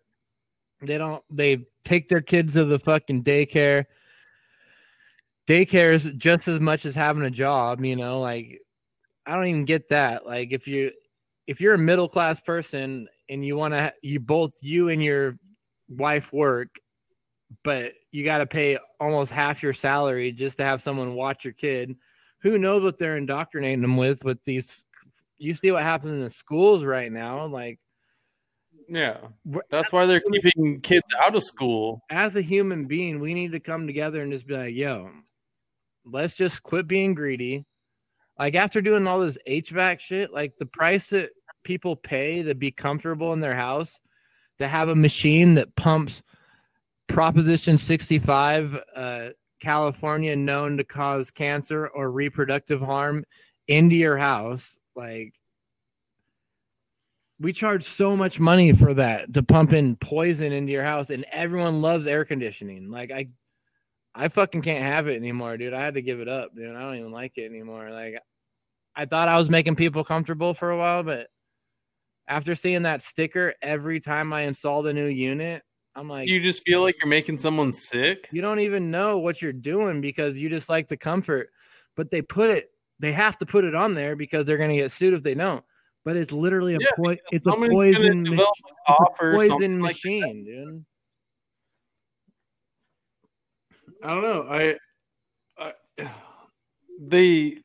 they 0.83 0.99
don't, 0.99 1.23
they 1.31 1.67
take 1.85 2.09
their 2.09 2.21
kids 2.21 2.53
to 2.53 2.65
the 2.65 2.79
fucking 2.79 3.25
daycare. 3.25 3.87
Daycare 5.47 5.95
is 5.95 6.11
just 6.19 6.47
as 6.47 6.61
much 6.61 6.85
as 6.85 6.95
having 6.95 7.25
a 7.25 7.31
job, 7.31 7.83
you 7.83 7.97
know. 7.97 8.21
Like 8.21 8.61
I 9.27 9.35
don't 9.35 9.47
even 9.47 9.65
get 9.65 9.89
that. 9.89 10.27
Like 10.27 10.53
if 10.53 10.69
you 10.69 10.93
if 11.47 11.61
you're 11.61 11.75
a 11.75 11.79
middle 11.79 12.09
class 12.09 12.41
person 12.41 13.09
and 13.31 13.45
you 13.45 13.57
want 13.57 13.73
to 13.75 13.93
you 14.03 14.21
both 14.21 14.53
you 14.61 14.91
and 14.91 15.03
your 15.03 15.39
wife 15.89 16.33
work 16.33 16.69
but 17.65 17.95
you 18.11 18.25
got 18.25 18.39
to 18.39 18.47
pay 18.47 18.79
almost 19.01 19.33
half 19.33 19.63
your 19.63 19.73
salary 19.73 20.33
just 20.33 20.57
to 20.59 20.65
have 20.65 20.83
someone 20.83 21.15
watch 21.15 21.45
your 21.45 21.55
kid. 21.55 21.97
Who 22.43 22.59
knows 22.59 22.83
what 22.83 22.99
they're 22.99 23.17
indoctrinating 23.17 23.83
them 23.83 23.97
with 23.97 24.25
with 24.25 24.39
these? 24.45 24.85
You 25.39 25.55
see 25.55 25.71
what 25.71 25.83
happens 25.83 26.13
in 26.13 26.23
the 26.23 26.31
schools 26.31 26.85
right 26.85 27.11
now, 27.11 27.47
like. 27.47 27.79
Yeah, 28.91 29.19
that's 29.71 29.93
why 29.93 30.07
they're 30.07 30.23
keeping 30.33 30.81
kids 30.81 31.07
out 31.23 31.37
of 31.37 31.43
school. 31.43 32.01
As 32.11 32.35
a 32.37 32.41
human 32.41 32.87
being, 32.87 33.21
we 33.21 33.35
need 33.35 33.53
to 33.53 33.61
come 33.61 33.87
together 33.87 34.23
and 34.23 34.33
just 34.33 34.47
be 34.47 34.57
like, 34.57 34.75
"Yo, 34.75 35.11
let's 36.07 36.35
just 36.35 36.63
quit 36.63 36.89
being 36.89 37.13
greedy." 37.13 37.67
Like 38.39 38.55
after 38.55 38.81
doing 38.81 39.07
all 39.07 39.21
this 39.21 39.37
HVAC 39.47 40.01
shit, 40.01 40.33
like 40.33 40.55
the 40.59 40.65
price 40.65 41.11
that 41.11 41.31
people 41.65 41.97
pay 41.97 42.43
to 42.45 42.55
be 42.55 42.71
comfortable 42.71 43.35
in 43.35 43.41
their 43.41 43.55
house, 43.55 44.01
to 44.59 44.67
have 44.67 44.89
a 44.89 44.95
machine 44.95 45.57
that 45.57 45.77
pumps 45.77 46.23
Proposition 47.09 47.77
65, 47.77 48.83
uh, 48.95 49.29
California 49.61 50.37
known 50.37 50.77
to 50.77 50.85
cause 50.85 51.31
cancer 51.31 51.89
or 51.89 52.11
reproductive 52.11 52.81
harm 52.81 53.25
into 53.67 53.97
your 53.97 54.17
house. 54.17 54.79
Like, 54.95 55.35
we 57.41 57.53
charge 57.53 57.85
so 57.85 58.17
much 58.17 58.41
money 58.41 58.73
for 58.73 58.95
that 58.95 59.33
to 59.35 59.43
pump 59.43 59.73
in 59.73 59.97
poison 59.97 60.53
into 60.53 60.73
your 60.73 60.85
house, 60.85 61.11
and 61.11 61.25
everyone 61.33 61.81
loves 61.81 62.07
air 62.07 62.25
conditioning. 62.25 62.91
Like, 62.91 63.11
I, 63.11 63.29
I 64.15 64.29
fucking 64.29 64.63
can't 64.63 64.83
have 64.83 65.09
it 65.09 65.17
anymore, 65.17 65.57
dude. 65.57 65.75
I 65.75 65.85
had 65.85 65.95
to 65.95 66.03
give 66.03 66.21
it 66.21 66.29
up, 66.29 66.55
dude. 66.55 66.75
I 66.75 66.81
don't 66.81 66.97
even 66.97 67.13
like 67.13 67.39
it 67.39 67.47
anymore. 67.47 67.91
Like, 67.91 68.21
I 68.95 69.07
thought 69.07 69.29
I 69.29 69.39
was 69.39 69.51
making 69.51 69.77
people 69.77 70.03
comfortable 70.03 70.55
for 70.55 70.71
a 70.71 70.79
while, 70.79 71.03
but 71.03 71.29
after 72.27 72.55
seeing 72.55 72.83
that 72.83 73.03
sticker 73.03 73.55
every 73.63 74.01
time 74.01 74.33
I 74.33 74.43
installed 74.43 74.87
a 74.89 74.93
new 74.93 75.07
unit, 75.07 75.63
I'm 75.99 76.09
like, 76.09 76.29
you 76.29 76.41
just 76.41 76.63
feel 76.65 76.81
like 76.83 76.97
you're 77.01 77.09
making 77.09 77.39
someone 77.39 77.73
sick. 77.73 78.29
You 78.31 78.41
don't 78.41 78.61
even 78.61 78.89
know 78.89 79.19
what 79.19 79.43
you're 79.43 79.53
doing 79.53 80.01
because 80.01 80.39
you 80.39 80.49
just 80.49 80.69
like 80.69 80.89
the 80.89 80.97
comfort. 80.97 81.51
But 81.97 82.13
they 82.13 82.23
put 82.23 82.51
it, 82.51 82.71
they 83.01 83.11
have 83.11 83.37
to 83.39 83.47
put 83.47 83.65
it 83.65 83.75
on 83.75 83.95
there 83.95 84.15
because 84.15 84.47
they're 84.47 84.59
going 84.59 84.71
to 84.71 84.77
get 84.77 84.93
sued 84.93 85.13
if 85.13 85.25
they 85.25 85.35
don't. 85.35 85.65
But 86.05 86.17
it's 86.17 86.31
literally 86.31 86.77
a, 86.77 86.79
yeah, 86.81 86.87
po- 86.97 87.17
it's 87.33 87.45
a 87.45 87.51
poison, 87.51 88.23
ma- 88.37 88.45
it's 88.89 89.01
a 89.01 89.05
poison 89.19 89.81
machine, 89.81 90.23
like 90.23 90.45
dude. 90.45 90.85
I 94.05 94.15
don't 94.15 94.23
know. 94.23 94.77
I, 95.59 95.73
I 95.99 96.11
they 97.01 97.57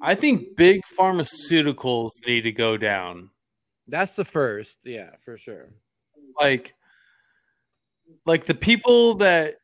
I 0.00 0.14
think 0.14 0.56
big 0.56 0.80
pharmaceuticals 0.98 2.12
need 2.26 2.42
to 2.42 2.52
go 2.52 2.78
down. 2.78 3.28
That's 3.86 4.12
the 4.12 4.24
first, 4.24 4.78
yeah, 4.82 5.10
for 5.26 5.36
sure 5.36 5.68
like 6.40 6.74
like 8.26 8.44
the 8.46 8.54
people 8.54 9.14
that 9.16 9.54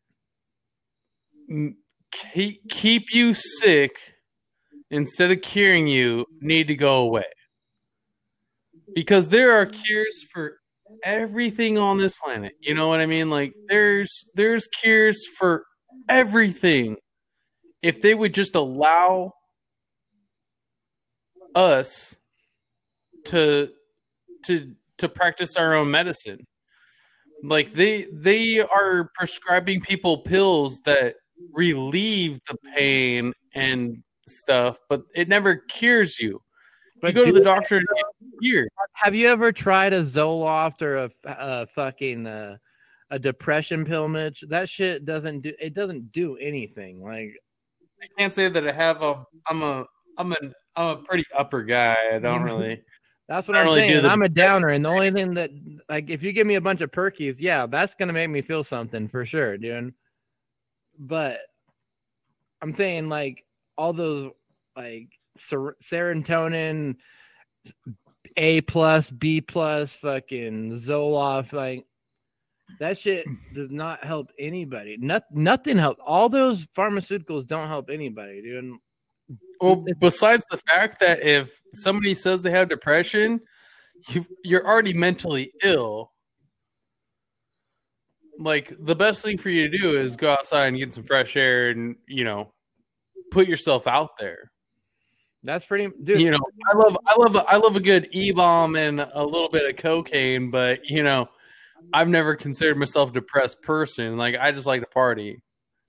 keep 2.12 2.68
keep 2.68 3.12
you 3.12 3.34
sick 3.34 3.92
instead 4.90 5.30
of 5.30 5.42
curing 5.42 5.86
you 5.86 6.26
need 6.40 6.68
to 6.68 6.74
go 6.74 6.98
away. 6.98 7.24
Because 8.94 9.28
there 9.28 9.52
are 9.52 9.66
cures 9.66 10.24
for 10.32 10.58
everything 11.04 11.78
on 11.78 11.98
this 11.98 12.14
planet. 12.22 12.52
You 12.60 12.74
know 12.74 12.88
what 12.88 13.00
i 13.00 13.06
mean? 13.06 13.30
Like 13.30 13.54
there's 13.68 14.24
there's 14.34 14.66
cures 14.66 15.18
for 15.38 15.64
everything. 16.08 16.96
If 17.82 18.02
they 18.02 18.14
would 18.14 18.34
just 18.34 18.54
allow 18.54 19.32
us 21.54 22.16
to 23.26 23.70
to 24.44 24.74
to 24.98 25.08
practice 25.08 25.56
our 25.56 25.74
own 25.74 25.90
medicine 25.90 26.46
like 27.42 27.72
they 27.72 28.06
they 28.12 28.60
are 28.60 29.10
prescribing 29.14 29.80
people 29.80 30.18
pills 30.18 30.80
that 30.80 31.14
relieve 31.52 32.40
the 32.48 32.56
pain 32.76 33.32
and 33.54 34.02
stuff, 34.28 34.78
but 34.88 35.02
it 35.14 35.28
never 35.28 35.56
cures 35.56 36.18
you. 36.18 36.40
But 37.00 37.08
you 37.08 37.14
go 37.14 37.24
to 37.24 37.32
the 37.32 37.44
doctor 37.44 37.78
and 37.78 37.86
get 37.96 38.04
cured. 38.42 38.68
Have 38.94 39.14
you 39.14 39.28
ever 39.28 39.52
tried 39.52 39.92
a 39.92 40.02
Zoloft 40.02 40.82
or 40.82 40.96
a, 40.96 41.10
a 41.24 41.66
fucking 41.68 42.26
uh, 42.26 42.56
a 43.10 43.18
depression 43.18 43.84
pill, 43.84 44.06
Mitch? 44.06 44.44
That 44.48 44.68
shit 44.68 45.04
doesn't 45.04 45.40
do 45.40 45.52
it 45.60 45.74
doesn't 45.74 46.12
do 46.12 46.36
anything. 46.36 47.02
Like 47.02 47.34
I 48.02 48.06
can't 48.18 48.34
say 48.34 48.48
that 48.48 48.66
I 48.66 48.72
have 48.72 49.02
a 49.02 49.24
I'm 49.48 49.62
a 49.62 49.86
I'm 50.18 50.32
an 50.32 50.52
I'm 50.76 50.98
a 50.98 51.02
pretty 51.02 51.24
upper 51.36 51.62
guy. 51.62 51.96
I 52.12 52.18
don't 52.18 52.42
really 52.44 52.82
that's 53.30 53.46
what 53.46 53.56
I'm 53.56 53.64
really 53.64 53.80
saying. 53.82 54.02
The- 54.02 54.08
I'm 54.08 54.22
a 54.22 54.28
downer, 54.28 54.68
and 54.68 54.84
the 54.84 54.88
only 54.88 55.12
thing 55.12 55.34
that, 55.34 55.50
like, 55.88 56.10
if 56.10 56.20
you 56.22 56.32
give 56.32 56.46
me 56.48 56.56
a 56.56 56.60
bunch 56.60 56.80
of 56.80 56.90
perkies, 56.90 57.36
yeah, 57.38 57.64
that's 57.64 57.94
gonna 57.94 58.12
make 58.12 58.28
me 58.28 58.42
feel 58.42 58.64
something 58.64 59.08
for 59.08 59.24
sure, 59.24 59.56
dude. 59.56 59.94
But 60.98 61.38
I'm 62.60 62.74
saying, 62.74 63.08
like, 63.08 63.44
all 63.78 63.92
those, 63.92 64.32
like, 64.76 65.08
ser- 65.36 65.76
serotonin, 65.80 66.96
A 68.36 68.60
plus, 68.62 69.10
B 69.12 69.40
plus, 69.40 69.94
fucking 69.94 70.72
Zoloft, 70.72 71.52
like, 71.52 71.86
that 72.80 72.98
shit 72.98 73.26
does 73.54 73.70
not 73.70 74.04
help 74.04 74.32
anybody. 74.38 74.96
Not, 74.98 75.22
nothing 75.30 75.78
helps. 75.78 76.00
All 76.04 76.28
those 76.28 76.66
pharmaceuticals 76.76 77.46
don't 77.46 77.68
help 77.68 77.90
anybody, 77.90 78.42
dude. 78.42 78.74
Well, 79.60 79.84
besides 80.00 80.44
the 80.50 80.58
fact 80.58 81.00
that 81.00 81.22
if 81.22 81.60
somebody 81.72 82.14
says 82.14 82.42
they 82.42 82.50
have 82.50 82.68
depression, 82.68 83.40
you 84.08 84.26
you're 84.44 84.66
already 84.66 84.92
mentally 84.92 85.52
ill. 85.62 86.12
Like 88.38 88.72
the 88.80 88.96
best 88.96 89.22
thing 89.22 89.36
for 89.36 89.50
you 89.50 89.68
to 89.68 89.78
do 89.78 89.98
is 89.98 90.16
go 90.16 90.32
outside 90.32 90.68
and 90.68 90.78
get 90.78 90.94
some 90.94 91.04
fresh 91.04 91.36
air 91.36 91.70
and 91.70 91.96
you 92.06 92.24
know 92.24 92.52
put 93.30 93.48
yourself 93.48 93.86
out 93.86 94.18
there. 94.18 94.50
That's 95.42 95.64
pretty. 95.64 95.88
Dude. 96.02 96.20
You 96.20 96.32
know, 96.32 96.40
I 96.70 96.76
love, 96.76 96.98
I 97.06 97.16
love, 97.16 97.46
I 97.48 97.56
love 97.56 97.76
a 97.76 97.80
good 97.80 98.08
e 98.12 98.30
bomb 98.30 98.76
and 98.76 99.00
a 99.00 99.24
little 99.24 99.48
bit 99.48 99.68
of 99.68 99.76
cocaine, 99.76 100.50
but 100.50 100.84
you 100.84 101.02
know, 101.02 101.28
I've 101.94 102.08
never 102.08 102.34
considered 102.34 102.76
myself 102.76 103.10
a 103.10 103.12
depressed 103.12 103.62
person. 103.62 104.16
Like 104.18 104.36
I 104.38 104.52
just 104.52 104.66
like 104.66 104.82
to 104.82 104.86
party. 104.86 105.42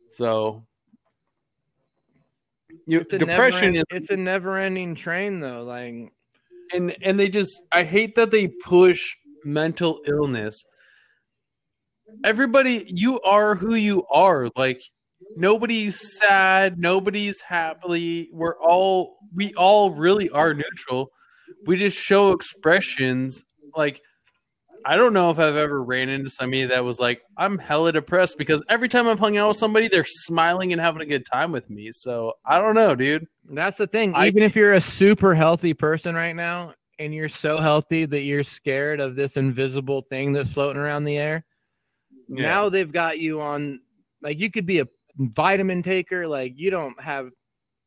So 0.10 0.66
you, 2.92 3.04
depression 3.04 3.74
never, 3.74 3.86
is 3.92 4.02
it's 4.02 4.10
a 4.10 4.18
never 4.18 4.58
ending 4.58 4.96
train 4.96 5.40
though 5.40 5.64
like 5.64 6.12
and 6.74 6.96
and 7.02 7.20
they 7.20 7.30
just 7.30 7.62
i 7.72 7.84
hate 7.84 8.16
that 8.16 8.32
they 8.32 8.48
push 8.48 9.16
mental 9.46 10.02
illness. 10.06 10.66
Everybody 12.24 12.86
you 12.88 13.22
are 13.22 13.56
who 13.56 13.76
you 13.76 14.06
are. 14.12 14.50
Like 14.56 14.82
nobody's 15.36 16.20
sad 16.20 16.80
nobody's 16.80 17.42
happily. 17.42 18.30
We're 18.34 18.60
all 18.60 19.18
we 19.34 19.54
all 19.56 19.92
really 19.92 20.30
are 20.30 20.54
neutral. 20.54 21.10
We 21.66 21.78
just 21.78 21.98
show 21.98 22.32
expressions 22.32 23.44
like 23.76 24.02
I 24.86 24.96
don't 24.96 25.14
know 25.14 25.30
if 25.30 25.40
I've 25.40 25.56
ever 25.56 25.84
ran 25.84 26.10
into 26.10 26.30
somebody 26.30 26.66
that 26.66 26.84
was 26.84 27.00
like, 27.00 27.22
I'm 27.38 27.58
hella 27.58 27.92
depressed 27.92 28.38
because 28.38 28.64
every 28.70 28.90
time 28.90 29.08
I'm 29.08 29.18
hung 29.18 29.38
out 29.38 29.50
with 29.50 29.58
somebody, 29.58 29.88
they're 29.88 30.06
smiling 30.06 30.72
and 30.72 30.82
having 30.82 31.02
a 31.02 31.06
good 31.06 31.26
time 31.26 31.52
with 31.52 31.70
me. 31.70 31.92
So 31.92 32.34
I 32.46 32.60
don't 32.60 32.76
know, 32.76 32.96
dude. 32.96 33.28
That's 33.50 33.78
the 33.78 33.88
thing. 33.88 34.14
I, 34.16 34.28
Even 34.28 34.44
if 34.44 34.56
you're 34.56 34.74
a 34.74 34.82
super 34.82 35.34
healthy 35.36 35.74
person 35.74 36.16
right 36.16 36.36
now 36.36 36.74
and 37.00 37.14
you're 37.14 37.30
so 37.30 37.58
healthy 37.58 38.06
that 38.06 38.22
you're 38.22 38.44
scared 38.44 39.00
of 39.00 39.16
this 39.16 39.38
invisible 39.38 40.02
thing 40.10 40.34
that's 40.34 40.54
floating 40.54 40.82
around 40.82 41.04
the 41.04 41.18
air, 41.18 41.46
yeah. 42.30 42.44
now 42.44 42.70
they've 42.70 42.92
got 42.92 43.20
you 43.20 43.42
on, 43.42 43.82
like, 44.22 44.40
you 44.40 44.50
could 44.50 44.66
be 44.66 44.80
a 44.80 44.88
vitamin 45.18 45.84
taker. 45.84 46.28
Like, 46.28 46.54
you 46.56 46.70
don't 46.72 47.00
have 47.02 47.30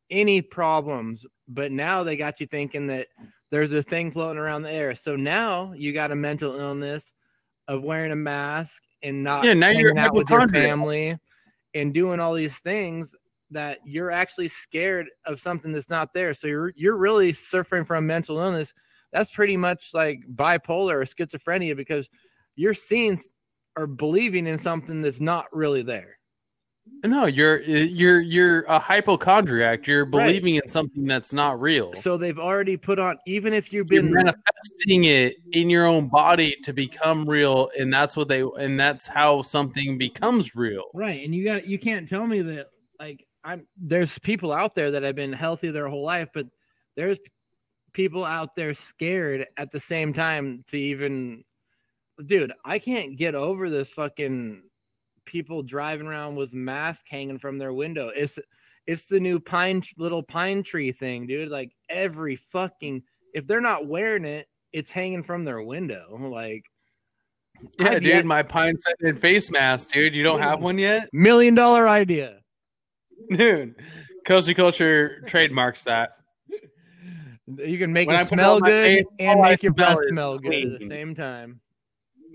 any 0.09 0.41
problems, 0.41 1.25
but 1.47 1.71
now 1.71 2.03
they 2.03 2.17
got 2.17 2.39
you 2.39 2.47
thinking 2.47 2.87
that 2.87 3.07
there's 3.51 3.69
this 3.69 3.85
thing 3.85 4.11
floating 4.11 4.39
around 4.39 4.63
the 4.63 4.71
air. 4.71 4.95
So 4.95 5.15
now 5.15 5.73
you 5.73 5.93
got 5.93 6.11
a 6.11 6.15
mental 6.15 6.59
illness 6.59 7.13
of 7.67 7.83
wearing 7.83 8.11
a 8.11 8.15
mask 8.15 8.83
and 9.03 9.23
not 9.23 9.43
yeah, 9.43 9.53
now 9.53 9.69
you're 9.69 9.97
out 9.97 10.13
with 10.13 10.29
your 10.29 10.47
family 10.47 11.17
and 11.73 11.93
doing 11.93 12.19
all 12.19 12.33
these 12.33 12.59
things 12.59 13.15
that 13.51 13.79
you're 13.85 14.11
actually 14.11 14.47
scared 14.47 15.07
of 15.25 15.39
something 15.39 15.71
that's 15.71 15.89
not 15.89 16.13
there. 16.13 16.33
So 16.33 16.47
you're 16.47 16.73
you're 16.75 16.97
really 16.97 17.33
suffering 17.33 17.83
from 17.83 18.07
mental 18.07 18.39
illness. 18.39 18.73
That's 19.11 19.31
pretty 19.31 19.57
much 19.57 19.91
like 19.93 20.19
bipolar 20.35 20.95
or 20.95 21.05
schizophrenia 21.05 21.75
because 21.75 22.09
you're 22.55 22.73
seeing 22.73 23.19
or 23.77 23.87
believing 23.87 24.47
in 24.47 24.57
something 24.57 25.01
that's 25.01 25.19
not 25.19 25.45
really 25.53 25.83
there. 25.83 26.17
No, 27.03 27.25
you're 27.25 27.59
uh, 27.59 27.65
you're 27.65 28.21
you're 28.21 28.61
a 28.63 28.79
hypochondriac. 28.79 29.87
You're 29.87 30.05
believing 30.05 30.55
in 30.55 30.67
something 30.67 31.05
that's 31.05 31.33
not 31.33 31.59
real. 31.59 31.93
So 31.93 32.17
they've 32.17 32.39
already 32.39 32.77
put 32.77 32.99
on 32.99 33.17
even 33.27 33.53
if 33.53 33.71
you've 33.71 33.91
You're 33.91 34.03
been 34.03 34.13
manifesting 34.13 35.05
it 35.05 35.35
in 35.51 35.69
your 35.69 35.85
own 35.85 36.07
body 36.07 36.55
to 36.63 36.73
become 36.73 37.27
real, 37.27 37.69
and 37.77 37.93
that's 37.93 38.15
what 38.15 38.27
they 38.27 38.41
and 38.41 38.79
that's 38.79 39.07
how 39.07 39.41
something 39.41 39.97
becomes 39.97 40.55
real. 40.55 40.85
Right, 40.93 41.23
and 41.23 41.33
you 41.33 41.43
got 41.45 41.67
you 41.67 41.77
can't 41.77 42.07
tell 42.07 42.25
me 42.25 42.41
that 42.41 42.67
like 42.99 43.25
I'm 43.43 43.67
there's 43.77 44.17
people 44.19 44.51
out 44.51 44.75
there 44.75 44.91
that 44.91 45.03
have 45.03 45.15
been 45.15 45.33
healthy 45.33 45.71
their 45.71 45.87
whole 45.87 46.03
life, 46.03 46.29
but 46.33 46.47
there's 46.95 47.19
people 47.93 48.25
out 48.25 48.55
there 48.55 48.73
scared 48.73 49.47
at 49.57 49.71
the 49.71 49.79
same 49.79 50.11
time 50.11 50.63
to 50.67 50.77
even 50.77 51.43
dude, 52.25 52.53
I 52.63 52.79
can't 52.79 53.17
get 53.17 53.35
over 53.35 53.69
this 53.69 53.89
fucking 53.91 54.63
people 55.25 55.63
driving 55.63 56.07
around 56.07 56.35
with 56.35 56.53
masks 56.53 57.09
hanging 57.09 57.39
from 57.39 57.57
their 57.57 57.73
window. 57.73 58.09
It's 58.15 58.37
it's 58.87 59.07
the 59.07 59.19
new 59.19 59.39
pine 59.39 59.81
little 59.97 60.21
pine 60.23 60.63
tree 60.63 60.91
thing, 60.91 61.27
dude. 61.27 61.49
Like 61.49 61.71
every 61.89 62.35
fucking 62.35 63.03
if 63.33 63.47
they're 63.47 63.61
not 63.61 63.87
wearing 63.87 64.25
it, 64.25 64.47
it's 64.71 64.89
hanging 64.91 65.23
from 65.23 65.43
their 65.45 65.61
window. 65.61 66.17
Like 66.19 66.63
Yeah, 67.79 67.87
I've 67.89 67.93
dude, 68.01 68.03
yet- 68.05 68.25
my 68.25 68.43
pine 68.43 68.75
scented 68.77 69.19
face 69.21 69.49
mask, 69.51 69.91
dude. 69.91 70.15
You 70.15 70.23
don't 70.23 70.39
have 70.41 70.61
one 70.61 70.77
yet, 70.77 71.09
million 71.13 71.55
dollar 71.55 71.87
idea. 71.87 72.39
dude. 73.31 73.75
Cozy 74.25 74.53
Culture 74.53 75.21
trademarks 75.27 75.83
that. 75.83 76.11
You 77.47 77.77
can 77.77 77.93
make 77.93 78.07
When 78.07 78.19
it 78.19 78.23
it 78.23 78.27
smell 78.29 78.59
good 78.59 78.71
face, 78.71 79.05
and 79.19 79.39
make 79.41 79.61
your 79.61 79.73
breath 79.73 79.99
smell 80.09 80.39
good 80.39 80.73
at 80.73 80.79
the 80.79 80.87
same 80.87 81.13
time. 81.13 81.61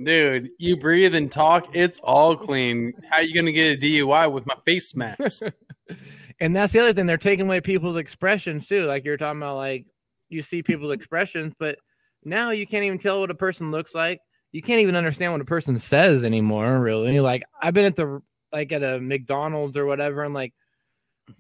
Dude, 0.03 0.51
you 0.59 0.76
breathe 0.76 1.14
and 1.14 1.30
talk, 1.30 1.68
it's 1.74 1.98
all 2.03 2.36
clean. 2.36 2.92
How 3.11 3.20
you 3.20 3.34
gonna 3.34 3.53
get 3.53 3.76
a 3.76 3.80
DUI 3.80 4.32
with 4.32 4.46
my 4.46 4.57
face 4.64 4.94
mask? 4.94 5.42
And 6.42 6.57
that's 6.57 6.72
the 6.72 6.80
other 6.80 6.94
thing; 6.94 7.05
they're 7.05 7.18
taking 7.18 7.46
away 7.46 7.61
people's 7.61 7.98
expressions 7.98 8.66
too. 8.66 8.86
Like 8.86 9.05
you're 9.05 9.18
talking 9.18 9.42
about, 9.42 9.57
like 9.57 9.84
you 10.30 10.40
see 10.40 10.62
people's 10.62 10.94
expressions, 10.94 11.53
but 11.59 11.78
now 12.24 12.51
you 12.51 12.66
can't 12.66 12.84
even 12.84 12.98
tell 12.98 13.20
what 13.20 13.30
a 13.30 13.34
person 13.34 13.70
looks 13.70 13.94
like. 13.94 14.20
You 14.53 14.62
can't 14.62 14.80
even 14.80 14.96
understand 14.96 15.32
what 15.32 15.42
a 15.42 15.44
person 15.44 15.78
says 15.78 16.24
anymore. 16.24 16.80
Really, 16.80 17.20
like 17.20 17.42
I've 17.61 17.74
been 17.74 17.84
at 17.84 17.94
the 17.94 18.22
like 18.55 18.72
at 18.72 18.82
a 18.82 18.98
McDonald's 19.01 19.76
or 19.76 19.84
whatever, 19.84 20.24
and 20.24 20.32
like 20.32 20.55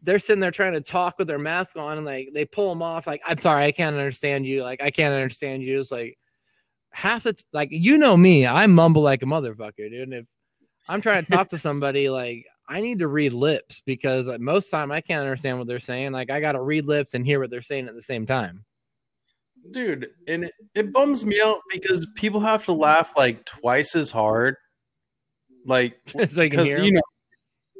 they're 0.02 0.18
sitting 0.18 0.40
there 0.40 0.50
trying 0.50 0.74
to 0.74 0.82
talk 0.82 1.14
with 1.18 1.28
their 1.28 1.38
mask 1.38 1.78
on, 1.78 1.96
and 1.96 2.04
like 2.04 2.28
they 2.34 2.44
pull 2.44 2.68
them 2.68 2.82
off. 2.82 3.06
Like 3.06 3.22
I'm 3.26 3.38
sorry, 3.38 3.64
I 3.64 3.72
can't 3.72 3.96
understand 3.96 4.44
you. 4.44 4.62
Like 4.62 4.82
I 4.82 4.90
can't 4.90 5.14
understand 5.14 5.62
you. 5.62 5.80
It's 5.80 5.90
like 5.90 6.18
half 6.90 7.24
the 7.24 7.32
t- 7.34 7.44
like 7.52 7.68
you 7.70 7.96
know 7.96 8.16
me, 8.16 8.46
I 8.46 8.66
mumble 8.66 9.02
like 9.02 9.22
a 9.22 9.26
motherfucker, 9.26 9.90
dude. 9.90 10.02
And 10.02 10.14
if 10.14 10.26
I'm 10.88 11.00
trying 11.00 11.24
to 11.24 11.30
talk 11.32 11.48
to 11.50 11.58
somebody, 11.58 12.08
like 12.08 12.46
I 12.68 12.80
need 12.80 13.00
to 13.00 13.08
read 13.08 13.32
lips 13.32 13.82
because 13.84 14.26
like, 14.26 14.40
most 14.40 14.70
time 14.70 14.92
I 14.92 15.00
can't 15.00 15.22
understand 15.22 15.58
what 15.58 15.66
they're 15.66 15.78
saying. 15.80 16.12
Like 16.12 16.30
I 16.30 16.40
got 16.40 16.52
to 16.52 16.62
read 16.62 16.86
lips 16.86 17.14
and 17.14 17.24
hear 17.26 17.40
what 17.40 17.50
they're 17.50 17.62
saying 17.62 17.88
at 17.88 17.94
the 17.94 18.02
same 18.02 18.26
time. 18.26 18.64
dude 19.72 20.08
and 20.26 20.44
it, 20.44 20.52
it 20.74 20.92
bums 20.92 21.24
me 21.24 21.40
out 21.40 21.58
because 21.70 22.06
people 22.14 22.40
have 22.40 22.64
to 22.64 22.72
laugh 22.72 23.12
like 23.16 23.44
twice 23.44 23.94
as 23.94 24.10
hard 24.10 24.56
like 25.66 26.00
so 26.06 26.18
you 26.18 26.26
can 26.26 26.50
because 26.50 26.66
hear 26.66 26.82
you 26.82 26.92
know 26.92 27.02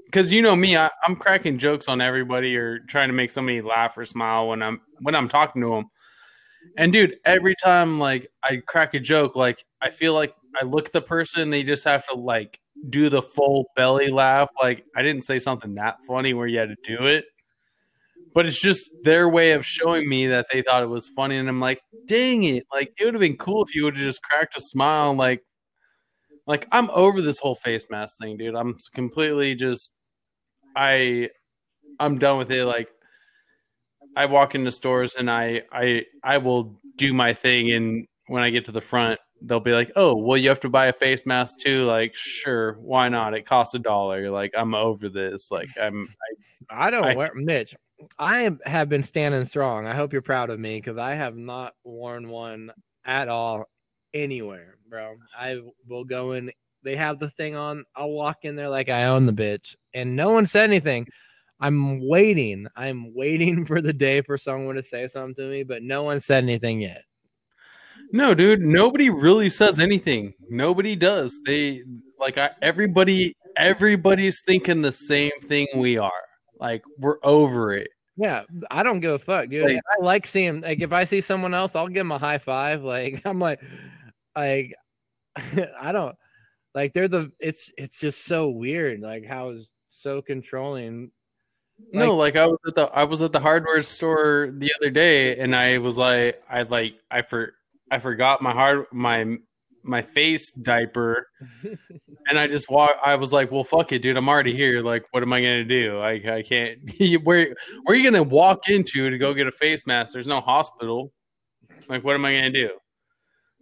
because 0.07 0.31
you 0.31 0.43
know 0.43 0.55
me 0.55 0.77
I, 0.77 0.91
i'm 1.07 1.17
cracking 1.17 1.59
jokes 1.59 1.89
on 1.89 2.01
everybody 2.01 2.57
or 2.57 2.81
trying 2.81 3.09
to 3.09 3.15
make 3.15 3.31
somebody 3.31 3.63
laugh 3.63 3.97
or 3.97 4.05
smile 4.05 4.49
when 4.49 4.63
i'm 4.63 4.81
when 5.01 5.15
i'm 5.15 5.29
talking 5.29 5.63
to 5.63 5.71
them 5.71 5.87
and 6.77 6.93
dude 6.93 7.17
every 7.25 7.55
time 7.63 7.99
like 7.99 8.31
i 8.43 8.57
crack 8.67 8.95
a 8.95 9.01
joke 9.01 9.37
like 9.37 9.65
i 9.81 9.91
feel 9.91 10.15
like 10.15 10.35
i 10.61 10.65
look 10.65 10.93
the 10.93 11.01
person 11.01 11.51
they 11.51 11.63
just 11.63 11.85
have 11.85 12.07
to 12.07 12.17
like 12.17 12.61
do 12.89 13.09
the 13.11 13.23
full 13.23 13.67
belly 13.77 14.09
laugh. 14.09 14.49
Like 14.61 14.85
i 14.97 15.03
didn't 15.03 15.23
say 15.23 15.39
something 15.39 15.75
that 15.75 15.99
funny 16.07 16.35
where 16.35 16.47
you 16.47 16.59
had 16.59 16.71
to 16.71 16.97
do 16.97 17.07
it. 17.07 17.25
But 18.33 18.47
it's 18.47 18.61
just 18.61 18.89
their 19.03 19.29
way 19.29 19.53
of 19.53 19.67
showing 19.67 20.09
me 20.09 20.29
that 20.29 20.47
they 20.53 20.63
thought 20.63 20.83
it 20.83 20.89
was 20.89 21.09
funny. 21.09 21.37
And 21.37 21.49
i'm 21.49 21.61
like 21.61 21.81
dang 22.07 22.45
it. 22.45 22.65
Like 22.73 22.93
it 22.99 23.05
would 23.05 23.15
have 23.15 23.21
been 23.21 23.37
cool 23.37 23.63
if 23.65 23.75
you 23.75 23.85
would 23.85 23.97
have 23.97 24.05
just 24.05 24.23
cracked 24.23 24.57
a 24.57 24.61
smile. 24.61 25.15
Like 25.15 25.43
like 26.47 26.67
i'm 26.73 26.89
over 26.91 27.21
this 27.21 27.39
whole 27.39 27.55
face 27.55 27.87
mask 27.91 28.19
thing 28.21 28.37
dude. 28.37 28.55
I'm 28.55 28.77
completely 28.95 29.55
just 29.55 29.91
i 30.77 31.29
i'm 31.99 32.19
done 32.19 32.39
with 32.39 32.51
it. 32.51 32.65
Like 32.65 32.89
i 34.17 34.27
walk 34.27 34.55
into 34.55 34.73
stores 34.73 35.15
and 35.15 35.31
i 35.31 35.63
i 35.73 36.05
i 36.23 36.39
will 36.39 36.79
do 36.97 37.13
my 37.13 37.33
thing 37.33 37.73
and 37.73 38.07
when 38.27 38.43
i 38.43 38.51
get 38.51 38.65
to 38.65 38.73
the 38.73 38.81
front 38.81 39.19
they'll 39.43 39.61
be 39.61 39.73
like 39.73 39.91
oh 39.97 40.15
well 40.15 40.37
you 40.37 40.49
have 40.49 40.61
to 40.61 40.69
buy 40.69 40.87
a 40.87 40.93
face 40.93 41.25
mask 41.25 41.59
too 41.59 41.85
like 41.85 42.15
sure 42.15 42.75
why 42.81 43.09
not 43.09 43.35
it 43.35 43.47
costs 43.47 43.75
a 43.75 43.79
dollar 43.79 44.31
like 44.31 44.53
i'm 44.57 44.75
over 44.75 45.09
this 45.09 45.51
like 45.51 45.69
i'm 45.81 46.07
I 46.71 46.91
don't 46.91 47.05
I- 47.05 47.17
wear 47.17 47.33
Mitch. 47.35 47.75
I 48.19 48.51
have 48.65 48.89
been 48.89 49.03
standing 49.03 49.45
strong. 49.45 49.87
I 49.87 49.95
hope 49.95 50.13
you're 50.13 50.23
proud 50.23 50.49
of 50.49 50.59
me 50.59 50.77
because 50.77 50.97
I 50.97 51.15
have 51.15 51.37
not 51.37 51.75
worn 51.85 52.31
one 52.31 52.73
at 53.05 53.29
all 53.29 53.69
anywhere, 54.15 54.79
bro. 54.89 55.17
I 55.39 55.61
will 55.87 56.05
go 56.05 56.33
in. 56.33 56.51
They 56.83 56.97
have 56.97 57.19
the 57.19 57.29
thing 57.29 57.57
on. 57.57 57.85
I'll 57.95 58.11
walk 58.13 58.39
in 58.45 58.57
there 58.57 58.71
like 58.71 58.89
I 58.89 59.05
own 59.05 59.27
the 59.27 59.35
bitch, 59.35 59.77
and 59.93 60.17
no 60.17 60.31
one 60.31 60.47
said 60.47 60.71
anything. 60.71 61.07
I'm 61.61 62.07
waiting. 62.09 62.67
I'm 62.77 63.15
waiting 63.15 63.65
for 63.67 63.81
the 63.81 63.93
day 63.93 64.23
for 64.23 64.39
someone 64.39 64.77
to 64.77 64.83
say 64.83 65.09
something 65.09 65.35
to 65.37 65.51
me, 65.51 65.63
but 65.63 65.83
no 65.83 66.03
one 66.03 66.21
said 66.21 66.45
anything 66.45 66.81
yet. 66.81 67.05
No, 68.13 68.35
dude, 68.35 68.61
nobody 68.61 69.09
really 69.11 69.51
says 69.51 69.79
anything. 69.79 70.35
Nobody 70.49 70.97
does. 70.97 71.41
They 71.47 71.83
like 72.19 72.39
I, 72.39 72.51
everybody 72.61 73.35
everybody's 73.57 74.41
thinking 74.41 74.83
the 74.83 74.93
same 74.93 75.31
thing 75.45 75.69
we 75.77 75.97
are. 75.97 76.11
Like 76.59 76.83
we're 76.99 77.19
over 77.23 77.73
it. 77.75 77.89
Yeah, 78.17 78.43
I 78.71 78.83
don't 78.83 79.01
give 79.01 79.13
a 79.13 79.19
fuck, 79.19 79.49
dude. 79.49 79.65
Like- 79.65 79.81
I 79.99 80.03
like 80.05 80.27
seeing 80.27 80.61
like 80.61 80.81
if 80.81 80.93
I 80.93 81.05
see 81.05 81.21
someone 81.21 81.55
else, 81.55 81.77
I'll 81.77 81.89
give 81.89 82.01
them 82.01 82.13
a 82.13 82.19
high 82.19 82.39
five. 82.39 82.83
Like 82.91 83.23
I'm 83.25 83.39
like, 83.39 83.61
like 84.35 84.75
I 85.81 85.93
don't 85.93 86.17
like 86.75 86.93
they're 86.93 87.09
the. 87.09 87.31
It's 87.39 87.73
it's 87.79 88.01
just 88.01 88.25
so 88.25 88.49
weird, 88.49 89.01
like 89.01 89.25
how 89.25 89.51
it's 89.51 89.71
so 89.89 90.21
controlling. 90.21 91.13
No, 91.93 92.17
like 92.17 92.37
I 92.37 92.47
was 92.47 92.59
at 92.67 92.75
the 92.75 92.91
I 92.95 93.05
was 93.05 93.23
at 93.23 93.33
the 93.33 93.41
hardware 93.41 93.83
store 93.83 94.51
the 94.53 94.71
other 94.81 94.91
day 94.91 95.39
and 95.39 95.55
I 95.55 95.79
was 95.79 95.99
like 95.99 96.43
I 96.49 96.63
like 96.63 96.95
I 97.11 97.23
for 97.23 97.55
I 97.91 97.99
forgot 97.99 98.43
my 98.43 98.53
hard 98.53 98.87
my 98.93 99.37
my 99.83 100.03
face 100.03 100.53
diaper 100.53 101.29
and 102.29 102.39
I 102.39 102.47
just 102.47 102.71
walk 102.71 102.91
I 103.05 103.17
was 103.17 103.33
like, 103.33 103.51
well 103.51 103.65
fuck 103.65 103.93
it, 103.93 104.03
dude, 104.03 104.17
I'm 104.17 104.29
already 104.29 104.55
here. 104.55 104.83
Like 104.83 105.07
what 105.11 105.23
am 105.23 105.33
I 105.33 105.41
gonna 105.41 105.65
do? 105.65 105.99
I 105.99 106.13
I 106.37 106.43
can't 106.43 106.79
where 107.25 107.55
where 107.85 107.95
are 107.95 107.95
you 107.95 108.11
gonna 108.11 108.23
walk 108.23 108.69
into 108.69 109.11
to 109.11 109.19
go 109.19 109.35
get 109.35 109.47
a 109.47 109.53
face 109.53 109.87
mask? 109.87 110.13
There's 110.13 110.27
no 110.27 110.41
hospital. 110.41 111.13
Like 111.89 112.05
what 112.05 112.15
am 112.15 112.25
I 112.25 112.35
gonna 112.35 112.51
do? 112.51 112.71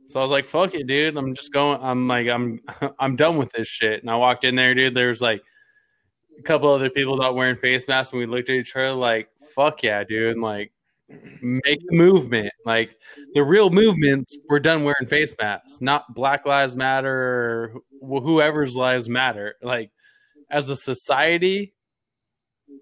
So 0.08 0.20
I 0.20 0.22
was 0.22 0.30
like, 0.30 0.48
fuck 0.48 0.74
it, 0.74 0.86
dude. 0.86 1.16
I'm 1.16 1.34
just 1.34 1.52
going 1.52 1.80
I'm 1.82 2.08
like 2.08 2.28
I'm 2.28 2.60
I'm 2.98 3.16
done 3.16 3.38
with 3.38 3.52
this 3.52 3.68
shit. 3.68 4.02
And 4.02 4.10
I 4.10 4.16
walked 4.16 4.44
in 4.44 4.54
there, 4.54 4.74
dude, 4.74 4.94
there 4.94 5.08
was 5.08 5.22
like 5.22 5.42
a 6.38 6.42
couple 6.42 6.70
other 6.70 6.90
people 6.90 7.16
not 7.16 7.34
wearing 7.34 7.56
face 7.56 7.88
masks 7.88 8.12
and 8.12 8.20
we 8.20 8.26
looked 8.26 8.48
at 8.50 8.56
each 8.56 8.74
other 8.76 8.94
like, 8.94 9.28
fuck 9.54 9.82
yeah, 9.82 10.04
dude. 10.04 10.32
And 10.34 10.42
like 10.42 10.72
make 11.40 11.80
the 11.86 11.96
movement. 11.96 12.52
Like 12.64 12.96
the 13.34 13.42
real 13.42 13.70
movements, 13.70 14.36
we're 14.48 14.60
done 14.60 14.84
wearing 14.84 15.06
face 15.08 15.34
masks, 15.40 15.80
not 15.80 16.14
Black 16.14 16.46
Lives 16.46 16.76
Matter 16.76 17.12
or 17.12 17.72
wh- 18.00 18.22
whoever's 18.22 18.76
lives 18.76 19.08
matter. 19.08 19.54
Like 19.62 19.90
as 20.50 20.68
a 20.70 20.76
society, 20.76 21.74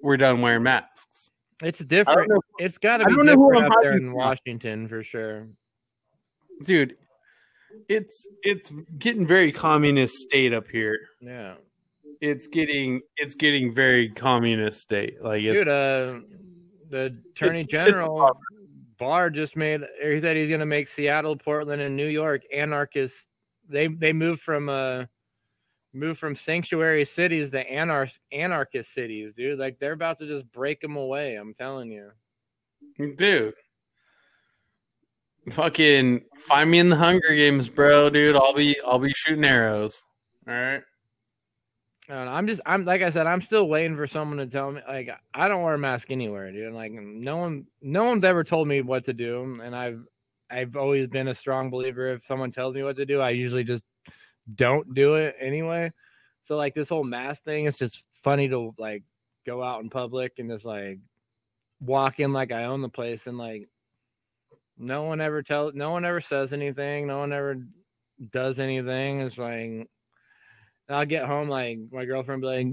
we're 0.02 0.16
done 0.16 0.40
wearing 0.40 0.62
masks. 0.62 1.30
It's 1.62 1.78
different. 1.78 2.28
know, 2.28 2.40
It's 2.58 2.78
got 2.78 2.98
to 2.98 3.04
be 3.06 3.14
don't 3.14 3.26
who 3.28 3.52
different 3.52 3.72
up 3.72 3.78
there 3.82 3.96
in. 3.96 4.12
Washington 4.12 4.88
for 4.88 5.02
sure. 5.02 5.48
dude. 6.64 6.96
It's 7.88 8.26
it's 8.42 8.72
getting 8.98 9.26
very 9.26 9.52
communist 9.52 10.14
state 10.16 10.54
up 10.54 10.66
here. 10.68 10.96
Yeah, 11.20 11.54
It's 12.20 12.48
getting 12.48 13.00
it's 13.16 13.34
getting 13.34 13.74
very 13.74 14.10
communist 14.10 14.80
state. 14.80 15.22
Like 15.22 15.42
dude. 15.42 15.56
it's 15.56 15.68
Uh, 15.68 16.20
the 16.90 17.16
attorney 17.32 17.64
general 17.64 18.38
Barr 18.98 19.30
just 19.30 19.56
made. 19.56 19.82
He 20.02 20.20
said 20.20 20.36
he's 20.36 20.48
going 20.48 20.60
to 20.60 20.66
make 20.66 20.88
Seattle, 20.88 21.36
Portland, 21.36 21.82
and 21.82 21.96
New 21.96 22.06
York 22.06 22.42
anarchist. 22.52 23.28
They 23.68 23.88
they 23.88 24.12
moved 24.12 24.40
from 24.40 24.68
uh 24.68 25.04
moved 25.92 26.20
from 26.20 26.36
sanctuary 26.36 27.04
cities 27.04 27.50
to 27.50 27.64
anar- 27.64 28.16
anarchist 28.32 28.92
cities, 28.92 29.34
dude. 29.34 29.58
Like 29.58 29.78
they're 29.78 29.92
about 29.92 30.18
to 30.20 30.26
just 30.26 30.50
break 30.52 30.80
them 30.80 30.96
away. 30.96 31.34
I'm 31.34 31.54
telling 31.54 31.90
you. 31.90 32.10
Dude. 33.16 33.54
Fucking 35.50 36.24
find 36.38 36.70
me 36.70 36.78
in 36.80 36.88
the 36.88 36.96
Hunger 36.96 37.34
Games, 37.34 37.68
bro, 37.68 38.10
dude. 38.10 38.36
I'll 38.36 38.54
be 38.54 38.76
I'll 38.86 38.98
be 38.98 39.12
shooting 39.12 39.44
arrows. 39.44 40.02
All 40.48 40.54
right. 40.54 40.82
Know, 42.08 42.18
I'm 42.18 42.46
just 42.46 42.60
I'm 42.64 42.84
like 42.84 43.02
I 43.02 43.10
said 43.10 43.26
I'm 43.26 43.40
still 43.40 43.68
waiting 43.68 43.96
for 43.96 44.06
someone 44.06 44.38
to 44.38 44.46
tell 44.46 44.70
me 44.70 44.80
like 44.86 45.10
I 45.34 45.48
don't 45.48 45.62
wear 45.62 45.74
a 45.74 45.78
mask 45.78 46.10
anywhere, 46.10 46.52
dude. 46.52 46.72
Like 46.72 46.92
no 46.92 47.36
one 47.36 47.66
no 47.82 48.04
one's 48.04 48.24
ever 48.24 48.44
told 48.44 48.68
me 48.68 48.80
what 48.80 49.04
to 49.06 49.12
do, 49.12 49.60
and 49.62 49.74
I've 49.74 50.04
I've 50.48 50.76
always 50.76 51.08
been 51.08 51.28
a 51.28 51.34
strong 51.34 51.68
believer. 51.68 52.12
If 52.12 52.24
someone 52.24 52.52
tells 52.52 52.74
me 52.74 52.84
what 52.84 52.96
to 52.96 53.06
do, 53.06 53.20
I 53.20 53.30
usually 53.30 53.64
just 53.64 53.82
don't 54.54 54.94
do 54.94 55.16
it 55.16 55.34
anyway. 55.40 55.92
So 56.44 56.56
like 56.56 56.74
this 56.74 56.88
whole 56.88 57.02
mask 57.02 57.42
thing, 57.42 57.66
it's 57.66 57.78
just 57.78 58.04
funny 58.22 58.48
to 58.48 58.72
like 58.78 59.02
go 59.44 59.62
out 59.62 59.82
in 59.82 59.90
public 59.90 60.34
and 60.38 60.48
just 60.48 60.64
like 60.64 61.00
walk 61.80 62.20
in 62.20 62.32
like 62.32 62.52
I 62.52 62.64
own 62.64 62.82
the 62.82 62.88
place 62.88 63.26
and 63.26 63.36
like 63.36 63.68
no 64.78 65.04
one 65.04 65.20
ever 65.20 65.42
tells 65.42 65.74
no 65.74 65.90
one 65.90 66.04
ever 66.04 66.20
says 66.20 66.52
anything, 66.52 67.08
no 67.08 67.18
one 67.18 67.32
ever 67.32 67.56
does 68.30 68.60
anything. 68.60 69.20
It's 69.20 69.38
like 69.38 69.88
I'll 70.88 71.06
get 71.06 71.26
home 71.26 71.48
like 71.48 71.78
my 71.92 72.04
girlfriend 72.04 72.42
be 72.42 72.46
like, 72.48 72.66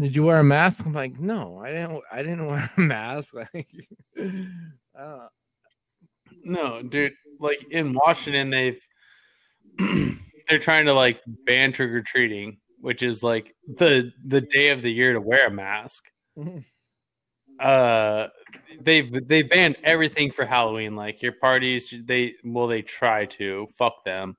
"Did 0.00 0.16
you 0.16 0.24
wear 0.24 0.40
a 0.40 0.44
mask?" 0.44 0.84
I'm 0.86 0.92
like, 0.94 1.18
"No, 1.20 1.58
I 1.64 1.70
didn't. 1.70 2.02
I 2.12 2.22
didn't 2.22 2.46
wear 2.48 2.70
a 2.76 2.80
mask." 2.80 3.34
Like, 3.54 3.68
uh, 4.98 5.28
No, 6.44 6.82
dude. 6.82 7.12
Like 7.40 7.58
in 7.70 7.92
Washington, 7.94 8.50
they've 8.50 8.78
they're 10.48 10.58
trying 10.58 10.86
to 10.86 10.92
like 10.94 11.20
ban 11.46 11.72
trick 11.72 11.90
or 11.90 12.02
treating, 12.02 12.58
which 12.80 13.02
is 13.02 13.22
like 13.22 13.54
the 13.66 14.12
the 14.24 14.40
day 14.40 14.70
of 14.70 14.82
the 14.82 14.92
year 14.92 15.12
to 15.12 15.20
wear 15.20 15.46
a 15.48 15.50
mask. 15.50 16.04
Uh, 17.60 18.28
they've 18.80 19.26
they've 19.28 19.48
banned 19.48 19.76
everything 19.84 20.30
for 20.30 20.44
Halloween. 20.44 20.96
Like 20.96 21.22
your 21.22 21.32
parties, 21.32 21.94
they 22.04 22.34
well 22.44 22.66
they 22.66 22.82
try 22.82 23.26
to 23.26 23.66
fuck 23.78 24.04
them. 24.04 24.36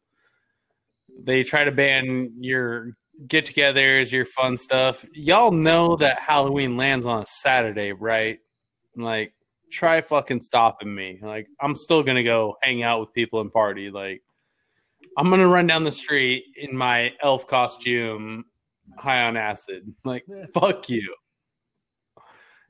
They 1.24 1.44
try 1.44 1.64
to 1.64 1.72
ban 1.72 2.34
your 2.40 2.98
get-togethers, 3.28 4.12
your 4.12 4.26
fun 4.26 4.58
stuff. 4.58 5.06
Y'all 5.14 5.52
know 5.52 5.96
that 5.96 6.20
Halloween 6.20 6.76
lands 6.76 7.06
on 7.06 7.24
a 7.24 7.26
Saturday, 7.26 7.94
right? 7.94 8.40
Like 8.98 9.34
try 9.72 10.02
fucking 10.02 10.42
stopping 10.42 10.94
me. 10.94 11.20
Like 11.22 11.48
I'm 11.60 11.76
still 11.76 12.04
gonna 12.04 12.24
go 12.24 12.56
hang 12.62 12.84
out 12.84 13.00
with 13.00 13.14
people 13.14 13.42
and 13.42 13.52
party. 13.52 13.90
Like 13.90 14.22
I'm 15.18 15.30
gonna 15.30 15.48
run 15.48 15.68
down 15.68 15.84
the 15.84 15.92
street 15.92 16.44
in 16.58 16.76
my 16.76 17.14
elf 17.22 17.48
costume, 17.48 18.46
high 18.98 19.24
on 19.24 19.38
acid. 19.38 19.94
Like 20.04 20.26
fuck 20.54 20.90
you, 20.90 21.16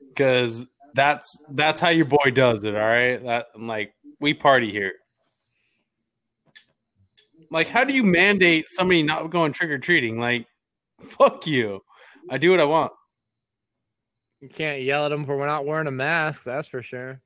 because 0.08 0.66
that's 0.94 1.38
that's 1.50 1.80
how 1.80 1.90
your 1.90 2.06
boy 2.06 2.30
does 2.32 2.64
it. 2.64 2.74
All 2.74 2.80
right, 2.80 3.22
that 3.24 3.46
I'm 3.54 3.66
like 3.66 3.94
we 4.20 4.32
party 4.34 4.70
here. 4.70 4.92
Like, 7.50 7.68
how 7.68 7.84
do 7.84 7.94
you 7.94 8.02
mandate 8.02 8.68
somebody 8.68 9.02
not 9.02 9.30
going 9.30 9.52
trick 9.52 9.70
or 9.70 9.78
treating? 9.78 10.18
Like, 10.18 10.46
fuck 11.00 11.46
you. 11.46 11.82
I 12.30 12.38
do 12.38 12.50
what 12.50 12.60
I 12.60 12.64
want. 12.64 12.92
you 14.40 14.48
can't 14.48 14.82
yell 14.82 15.06
at 15.06 15.10
them 15.10 15.24
for 15.24 15.44
not 15.46 15.66
wearing 15.66 15.86
a 15.86 15.92
mask. 15.92 16.44
That's 16.44 16.68
for 16.68 16.82
sure. 16.82 17.20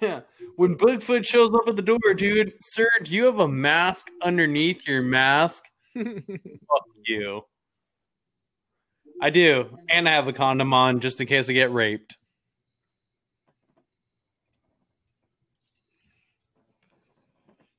Yeah. 0.00 0.20
When 0.56 0.76
Bigfoot 0.76 1.24
shows 1.24 1.54
up 1.54 1.66
at 1.66 1.76
the 1.76 1.82
door, 1.82 1.98
dude, 2.14 2.52
sir, 2.60 2.88
do 3.02 3.14
you 3.14 3.24
have 3.26 3.40
a 3.40 3.48
mask 3.48 4.08
underneath 4.22 4.86
your 4.86 5.02
mask? 5.02 5.64
Fuck 5.94 6.86
you. 7.06 7.42
I 9.22 9.30
do. 9.30 9.76
And 9.88 10.08
I 10.08 10.12
have 10.12 10.28
a 10.28 10.32
condom 10.32 10.72
on 10.72 11.00
just 11.00 11.20
in 11.20 11.26
case 11.26 11.48
I 11.48 11.52
get 11.52 11.72
raped. 11.72 12.16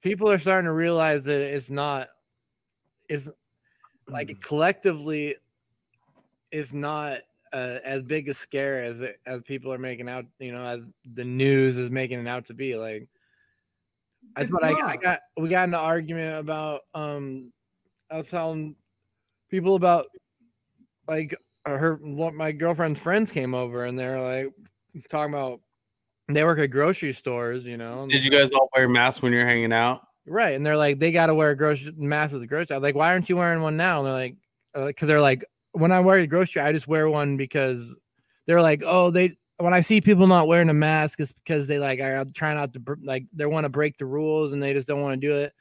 People 0.02 0.30
are 0.30 0.40
starting 0.40 0.66
to 0.66 0.74
realize 0.74 1.24
that 1.26 1.42
it's 1.42 1.70
not. 1.70 2.10
It's 3.10 3.30
like 4.08 4.40
collectively, 4.42 5.36
it's 6.52 6.74
not 6.74 7.20
uh, 7.54 7.78
as 7.84 8.02
big 8.04 8.30
a 8.30 8.34
scare 8.34 8.84
as 8.84 9.02
it, 9.02 9.20
as 9.26 9.42
people 9.44 9.72
are 9.72 9.78
making 9.78 10.10
out. 10.10 10.26
You 10.40 10.54
know, 10.54 10.66
as 10.66 10.82
the 11.14 11.26
news 11.26 11.78
is 11.78 11.92
making 11.92 12.20
it 12.20 12.28
out 12.28 12.46
to 12.48 12.54
be. 12.54 12.76
Like 12.76 13.08
that's 14.36 14.50
It's 14.50 14.54
what 14.54 14.64
I, 14.64 14.94
I 14.94 14.98
got. 14.98 15.20
We 15.38 15.50
got 15.50 15.68
in 15.68 15.74
an 15.74 15.80
argument 15.80 16.40
about. 16.40 16.82
Um, 16.94 17.52
I 18.10 18.18
was 18.18 18.30
telling 18.30 18.76
people 19.50 19.76
about 19.76 20.08
like 21.08 21.36
her. 21.66 21.98
My 21.98 22.52
girlfriend's 22.52 23.00
friends 23.00 23.32
came 23.32 23.54
over 23.54 23.86
and 23.86 23.98
they're 23.98 24.22
like 24.22 24.54
talking 25.10 25.34
about. 25.34 25.62
They 26.34 26.44
work 26.44 26.60
at 26.60 26.68
grocery 26.68 27.14
stores, 27.14 27.66
you 27.66 27.78
know. 27.78 28.08
Did 28.08 28.24
you 28.24 28.32
guys 28.32 28.52
all 28.52 28.70
wear 28.76 28.88
masks 28.88 29.22
when 29.22 29.34
you're 29.34 29.46
hanging 29.46 29.74
out? 29.74 30.02
Right, 30.26 30.56
and 30.56 30.66
they're 30.66 30.78
like, 30.78 31.00
they 31.00 31.12
got 31.12 31.28
to 31.28 31.36
wear 31.36 31.56
grocery 31.56 31.94
masks 31.98 32.34
at 32.34 32.40
the 32.40 32.48
grocery. 32.48 32.76
I'm 32.76 32.82
like, 32.82 32.96
why 32.96 33.12
aren't 33.12 33.30
you 33.30 33.38
wearing 33.38 33.62
one 33.62 33.78
now? 33.78 34.00
And 34.00 34.08
they're 34.08 34.14
like, 34.14 34.36
uh, 34.76 34.86
because 34.88 35.08
they're 35.08 35.22
like, 35.22 35.44
when 35.74 35.92
I 35.92 36.00
wear 36.00 36.18
a 36.18 36.28
grocery, 36.28 36.62
I 36.62 36.72
just 36.72 36.88
wear 36.88 37.10
one 37.10 37.38
because 37.38 37.94
they're 38.46 38.62
like, 38.62 38.84
oh, 38.86 39.12
they. 39.12 39.38
When 39.58 39.76
I 39.76 39.82
see 39.82 40.02
people 40.02 40.26
not 40.26 40.48
wearing 40.48 40.70
a 40.70 40.74
mask, 40.74 41.20
it's 41.20 41.32
because 41.32 41.68
they 41.68 41.78
like 41.78 42.00
are 42.00 42.26
trying 42.34 42.58
not 42.58 42.74
to 42.74 42.82
like 43.04 43.26
they 43.32 43.46
want 43.46 43.66
to 43.66 43.70
break 43.70 43.96
the 43.96 44.08
rules 44.08 44.54
and 44.54 44.64
they 44.64 44.74
just 44.74 44.88
don't 44.88 45.02
want 45.02 45.22
to 45.22 45.28
do 45.28 45.36
it. 45.36 45.54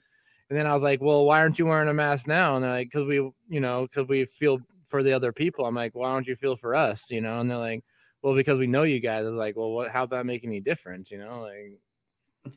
And 0.49 0.59
then 0.59 0.67
I 0.67 0.73
was 0.73 0.83
like, 0.83 1.03
well, 1.03 1.27
why 1.27 1.39
aren't 1.39 1.59
you 1.59 1.67
wearing 1.67 1.89
a 1.89 1.95
mask 1.95 2.27
now? 2.27 2.57
And 2.57 2.65
they're 2.65 2.73
like, 2.73 2.91
because 2.91 3.07
we, 3.07 3.17
you 3.17 3.61
know, 3.61 3.87
because 3.87 4.09
we 4.09 4.25
feel 4.25 4.59
for 4.89 5.03
the 5.03 5.13
other 5.13 5.33
people. 5.33 5.67
I'm 5.67 5.75
like, 5.75 5.95
why 5.95 6.13
don't 6.13 6.27
you 6.27 6.35
feel 6.35 6.57
for 6.57 6.75
us? 6.75 7.11
You 7.11 7.21
know? 7.21 7.41
And 7.41 7.51
they're 7.51 7.59
like, 7.59 7.85
well, 8.23 8.35
because 8.35 8.59
we 8.59 8.67
know 8.67 8.83
you 8.83 9.01
guys. 9.01 9.25
I 9.25 9.29
was 9.29 9.35
like, 9.35 9.57
well, 9.57 9.71
what? 9.71 9.91
How's 9.91 10.11
that 10.11 10.27
make 10.27 10.45
any 10.45 10.61
difference? 10.61 11.11
You 11.11 11.19
know, 11.19 11.43
like. 11.43 11.79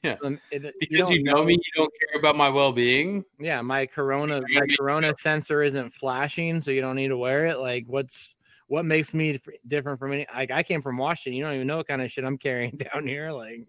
Yeah. 0.02 0.16
it- 0.50 0.74
Because 0.80 1.10
you, 1.10 1.24
don't 1.26 1.36
know 1.36 1.44
me, 1.44 1.54
you 1.56 1.72
don't 1.76 1.92
care 2.00 2.20
about 2.20 2.38
my 2.38 2.48
well 2.48 2.72
being. 2.72 3.26
yeah, 3.38 3.62
my 3.62 3.86
corona 3.86 4.42
my 4.54 4.66
corona 4.80 5.14
sensor 5.18 5.62
isn't 5.62 5.94
flashing, 5.94 6.62
so 6.62 6.72
you 6.72 6.80
don't 6.80 6.96
need 6.96 7.10
to 7.10 7.18
wear 7.18 7.48
it. 7.48 7.58
Like, 7.58 7.86
what's 7.88 8.36
what 8.68 8.86
makes 8.86 9.14
me 9.14 9.40
different 9.68 10.00
from 10.00 10.14
any? 10.14 10.26
Like, 10.34 10.52
I 10.52 10.64
came 10.64 10.82
from 10.82 10.98
Washington. 10.98 11.34
You 11.38 11.44
don't 11.44 11.56
even 11.56 11.68
know 11.68 11.78
what 11.78 11.88
kind 11.88 12.02
of 12.02 12.10
shit 12.10 12.24
I'm 12.24 12.38
carrying 12.38 12.78
down 12.94 13.06
here. 13.06 13.32
Like, 13.32 13.68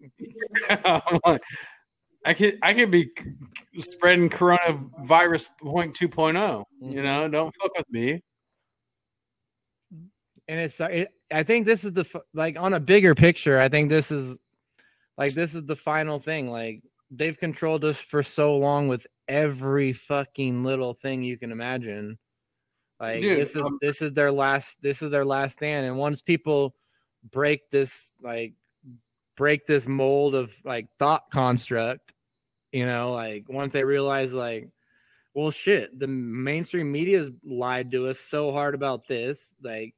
I 2.25 2.33
could 2.33 2.57
I 2.63 2.73
could 2.73 2.91
be 2.91 3.09
spreading 3.77 4.29
coronavirus 4.29 5.49
point 5.61 5.95
two 5.95 6.09
oh, 6.17 6.65
You 6.81 6.87
mm-hmm. 6.87 7.03
know, 7.03 7.27
don't 7.27 7.53
fuck 7.61 7.77
with 7.77 7.89
me. 7.91 8.23
And 10.47 10.59
it's 10.59 10.79
it, 10.79 11.09
I 11.31 11.43
think 11.43 11.65
this 11.65 11.83
is 11.83 11.93
the 11.93 12.21
like 12.33 12.57
on 12.59 12.73
a 12.73 12.79
bigger 12.79 13.15
picture. 13.15 13.59
I 13.59 13.69
think 13.69 13.89
this 13.89 14.11
is 14.11 14.37
like 15.17 15.33
this 15.33 15.55
is 15.55 15.65
the 15.65 15.75
final 15.75 16.19
thing. 16.19 16.47
Like, 16.49 16.83
they've 17.11 17.37
controlled 17.37 17.85
us 17.85 17.99
for 17.99 18.21
so 18.21 18.55
long 18.55 18.87
with 18.87 19.07
every 19.27 19.93
fucking 19.93 20.63
little 20.63 20.93
thing 20.93 21.23
you 21.23 21.37
can 21.37 21.51
imagine. 21.51 22.17
Like 22.99 23.21
Dude, 23.21 23.39
this 23.39 23.51
is 23.51 23.57
um, 23.57 23.77
this 23.81 24.01
is 24.01 24.13
their 24.13 24.31
last 24.31 24.81
this 24.81 25.01
is 25.01 25.11
their 25.11 25.25
last 25.25 25.53
stand, 25.53 25.85
and 25.85 25.97
once 25.97 26.21
people 26.21 26.75
break 27.31 27.69
this 27.69 28.11
like 28.21 28.53
break 29.35 29.65
this 29.65 29.87
mold 29.87 30.35
of 30.35 30.53
like 30.63 30.89
thought 30.97 31.29
construct, 31.31 32.13
you 32.71 32.85
know, 32.85 33.11
like 33.11 33.45
once 33.49 33.73
they 33.73 33.83
realize 33.83 34.31
like, 34.31 34.69
well, 35.33 35.51
shit, 35.51 35.99
the 35.99 36.07
mainstream 36.07 36.91
media's 36.91 37.29
lied 37.43 37.91
to 37.91 38.07
us 38.07 38.19
so 38.19 38.51
hard 38.51 38.75
about 38.75 39.07
this, 39.07 39.53
like 39.61 39.93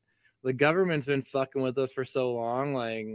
the 0.48 0.54
government's 0.54 1.06
been 1.06 1.22
fucking 1.22 1.62
with 1.62 1.78
us 1.78 1.92
for 1.92 2.06
so 2.06 2.32
long, 2.32 2.74
like. 2.74 3.06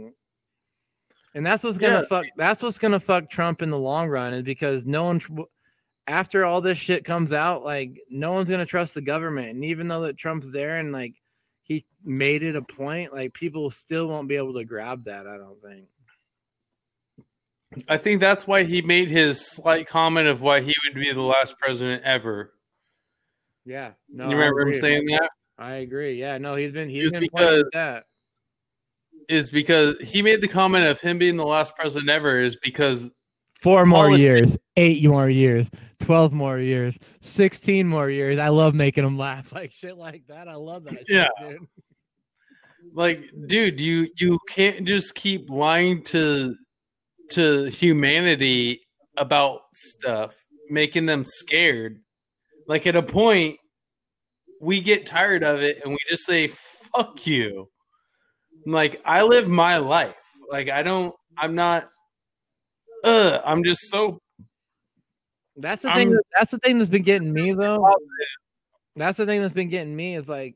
And 1.35 1.43
that's 1.43 1.63
what's 1.63 1.79
gonna 1.79 2.01
Yeah. 2.01 2.05
fuck. 2.07 2.27
That's 2.37 2.61
what's 2.61 2.77
gonna 2.77 2.99
fuck 2.99 3.27
Trump 3.27 3.63
in 3.63 3.71
the 3.71 3.79
long 3.79 4.07
run, 4.07 4.35
is 4.35 4.43
because 4.43 4.85
no 4.85 5.05
one, 5.05 5.19
after 6.05 6.45
all 6.45 6.61
this 6.61 6.77
shit 6.77 7.03
comes 7.03 7.33
out, 7.33 7.63
like 7.63 7.99
no 8.07 8.31
one's 8.31 8.51
gonna 8.51 8.67
trust 8.67 8.93
the 8.93 9.01
government. 9.01 9.49
And 9.49 9.65
even 9.65 9.87
though 9.87 10.01
that 10.01 10.15
Trump's 10.15 10.51
there 10.51 10.77
and 10.77 10.91
like 10.91 11.15
he 11.63 11.87
made 12.03 12.43
it 12.43 12.55
a 12.55 12.61
point, 12.61 13.13
like 13.13 13.33
people 13.33 13.71
still 13.71 14.07
won't 14.07 14.27
be 14.27 14.35
able 14.35 14.53
to 14.53 14.63
grab 14.63 15.05
that. 15.05 15.25
I 15.25 15.37
don't 15.37 15.59
think. 15.59 15.87
I 17.89 17.97
think 17.97 18.21
that's 18.21 18.45
why 18.45 18.65
he 18.65 18.83
made 18.83 19.09
his 19.09 19.43
slight 19.43 19.87
comment 19.87 20.27
of 20.27 20.43
why 20.43 20.61
he 20.61 20.75
would 20.85 20.93
be 20.93 21.11
the 21.11 21.21
last 21.21 21.57
president 21.57 22.03
ever. 22.03 22.53
Yeah, 23.65 23.93
no, 24.07 24.29
you 24.29 24.35
remember 24.35 24.61
him 24.61 24.75
saying 24.75 25.05
that? 25.07 25.29
I 25.57 25.75
agree. 25.75 26.19
Yeah, 26.19 26.37
no, 26.37 26.55
he's 26.55 26.71
been 26.71 26.89
he's 26.89 27.03
Just 27.11 27.13
been 27.13 27.29
pointing 27.29 27.49
because- 27.49 27.63
at 27.63 27.71
that. 27.73 28.03
Is 29.29 29.49
because 29.49 29.95
he 30.01 30.21
made 30.21 30.41
the 30.41 30.49
comment 30.49 30.85
of 30.87 30.99
him 30.99 31.17
being 31.17 31.37
the 31.37 31.45
last 31.45 31.75
president 31.77 32.09
ever 32.09 32.41
is 32.41 32.57
because 32.57 33.09
Four 33.61 33.85
more 33.85 34.05
Politics- 34.07 34.19
years, 34.19 34.57
eight 34.75 35.05
more 35.05 35.29
years, 35.29 35.67
twelve 36.01 36.33
more 36.33 36.59
years, 36.59 36.97
sixteen 37.21 37.87
more 37.87 38.09
years. 38.09 38.37
I 38.37 38.49
love 38.49 38.75
making 38.75 39.05
them 39.05 39.17
laugh 39.17 39.51
like 39.53 39.71
shit 39.71 39.95
like 39.97 40.23
that. 40.27 40.49
I 40.49 40.55
love 40.55 40.83
that. 40.85 41.05
Yeah. 41.07 41.27
shit, 41.39 41.51
dude. 41.51 41.67
like 42.93 43.23
dude 43.47 43.79
you 43.79 44.09
you 44.19 44.37
can't 44.49 44.85
just 44.85 45.15
keep 45.15 45.49
lying 45.49 46.03
to 46.05 46.53
to 47.31 47.65
humanity 47.65 48.81
about 49.15 49.61
stuff 49.73 50.35
making 50.69 51.05
them 51.05 51.23
scared 51.23 51.99
like 52.67 52.85
at 52.87 52.97
a 52.97 53.01
point 53.03 53.57
we 54.63 54.79
get 54.79 55.05
tired 55.05 55.43
of 55.43 55.61
it 55.61 55.81
and 55.83 55.91
we 55.91 55.97
just 56.09 56.25
say 56.25 56.47
fuck 56.47 57.27
you. 57.27 57.67
Like 58.65 59.01
i 59.05 59.21
live 59.23 59.47
my 59.49 59.77
life. 59.77 60.15
Like 60.49 60.69
i 60.69 60.81
don't 60.83 61.13
i'm 61.37 61.53
not 61.55 61.89
uh 63.03 63.39
i'm 63.43 63.63
just 63.63 63.81
so 63.89 64.19
That's 65.57 65.81
the 65.81 65.89
I'm- 65.89 65.97
thing. 65.97 66.11
that- 66.11 66.23
That's 66.37 66.51
the 66.51 66.59
thing 66.59 66.77
that's 66.79 66.89
been 66.91 67.03
getting 67.03 67.33
me 67.33 67.53
though. 67.53 67.85
That's 68.95 69.17
the 69.17 69.25
thing 69.25 69.41
that's 69.41 69.53
been 69.53 69.69
getting 69.69 69.95
me 69.95 70.15
is 70.15 70.27
like 70.29 70.55